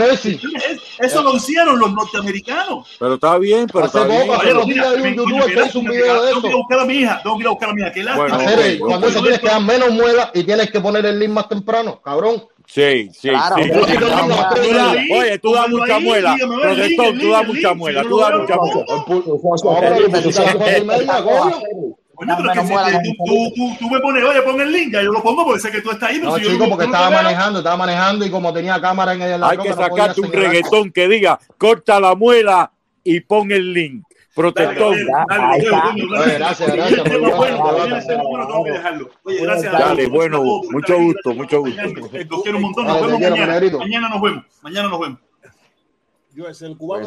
Eso 0.99 1.23
lo 1.23 1.37
hicieron 1.37 1.79
los 1.79 1.93
norteamericanos. 1.93 2.89
Pero 2.99 3.15
está 3.15 3.39
bien, 3.39 3.67
pero 3.73 3.87
está 3.87 4.05
bien. 4.05 4.23
Tengo 4.27 4.67
que 4.67 4.73
ir 4.73 4.81
a 4.81 5.65
eso. 5.67 6.41
buscar 6.41 6.81
a 6.81 6.85
mi 6.85 6.95
hija, 6.95 7.21
tengo 7.23 7.37
que 7.37 7.43
ir 7.43 7.47
a 7.47 7.51
buscar 7.51 7.69
a 7.71 7.75
mi 7.75 7.83
hija. 7.83 7.93
Qué 7.93 8.03
lástima. 8.03 8.29
Bueno, 8.29 8.49
Hacer, 8.49 8.75
ok, 8.75 8.89
cuando 8.89 9.07
ok. 9.07 9.13
eso 9.13 9.21
tienes 9.23 9.41
que 9.41 9.47
dar 9.49 9.61
menos 9.63 9.91
muela 9.91 10.31
y 10.35 10.45
tienes 10.45 10.71
que 10.71 10.81
poner 10.81 11.05
el 11.07 11.19
link 11.19 11.31
más 11.31 11.49
temprano, 11.49 12.01
cabrón. 12.03 12.45
Sí, 12.67 13.11
sí, 13.13 13.29
Claro, 13.29 13.57
sí. 13.57 13.63
pero 13.69 13.85
sí. 13.87 13.93
si 13.93 13.99
no, 13.99 14.09
no, 14.09 14.15
Tú 14.55 14.73
da- 14.73 14.95
no, 14.95 15.19
Oye, 15.19 15.39
tú 15.41 15.53
das 15.53 15.69
mucha 15.69 15.97
ahí, 15.97 16.05
muela. 16.05 16.37
Protector, 16.63 17.19
tú 17.19 17.31
das 17.31 17.47
mucha 17.49 17.75
muela. 17.75 18.03
Tú 18.03 18.17
das 18.19 18.33
mucha 18.39 18.57
muela. 18.57 18.83
No, 22.21 22.37
pero 22.37 22.53
que 22.53 22.61
si 22.61 22.69
te- 22.69 23.15
tú, 23.17 23.25
tú, 23.25 23.53
tú, 23.55 23.77
tú 23.81 23.91
me 23.91 23.99
pones, 24.01 24.23
oye, 24.23 24.43
pon 24.43 24.61
el 24.61 24.71
link, 24.73 24.93
ya 24.93 25.03
yo 25.03 25.11
lo 25.13 25.23
pongo 25.23 25.45
porque 25.45 25.61
sé 25.61 25.71
que 25.73 25.81
tú 25.81 25.91
estás 25.91 26.11
ahí. 26.11 26.19
pero 26.19 26.31
No, 26.31 26.37
si 26.37 26.45
yo 26.45 26.51
chico, 26.53 26.69
porque 26.69 26.85
yo 26.85 26.91
no 26.91 26.97
estaba 26.97 27.11
manejando, 27.23 27.59
estaba 27.59 27.77
manejando 27.77 28.27
y 28.27 28.31
como 28.31 28.53
tenía 28.53 28.81
cámara 28.81 29.15
en 29.15 29.23
el 29.23 29.41
la 29.41 29.49
Hay 29.49 29.59
que 29.59 29.71
no 29.71 29.77
sacarte 29.77 30.21
un 30.21 30.29
señalar. 30.29 30.53
reggaetón 30.53 30.93
que 30.93 31.09
diga, 31.09 31.41
corta 31.59 31.99
la 31.99 32.15
muela 32.15 32.71
y 33.03 33.21
pon 33.21 33.51
el 33.51 33.73
link. 33.73 34.05
Protector. 34.35 34.97
gracias, 35.29 36.73
gracias, 36.73 37.05
bueno, 37.05 37.37
bueno, 37.37 37.65
oye, 37.65 38.03
bueno. 39.25 39.63
Dale, 39.73 40.07
bueno, 40.07 40.43
mucho 40.71 40.99
gusto, 40.99 41.35
gracias 41.35 41.37
mucho 41.37 41.61
gusto. 41.61 41.83
Los 42.31 42.43
quiero 42.43 42.59
un 42.59 42.63
montón. 42.63 42.87
Nos 42.87 43.03
vemos 43.03 43.21
mañana. 43.21 43.61
Mañana 43.79 44.09
nos 44.09 44.23
vemos. 44.23 44.45
Mañana 44.63 44.89
nos 44.89 45.01
vemos. 45.01 45.19
Yo, 46.35 46.49
ese, 46.49 46.67
el 46.67 46.77
cubano 46.79 47.07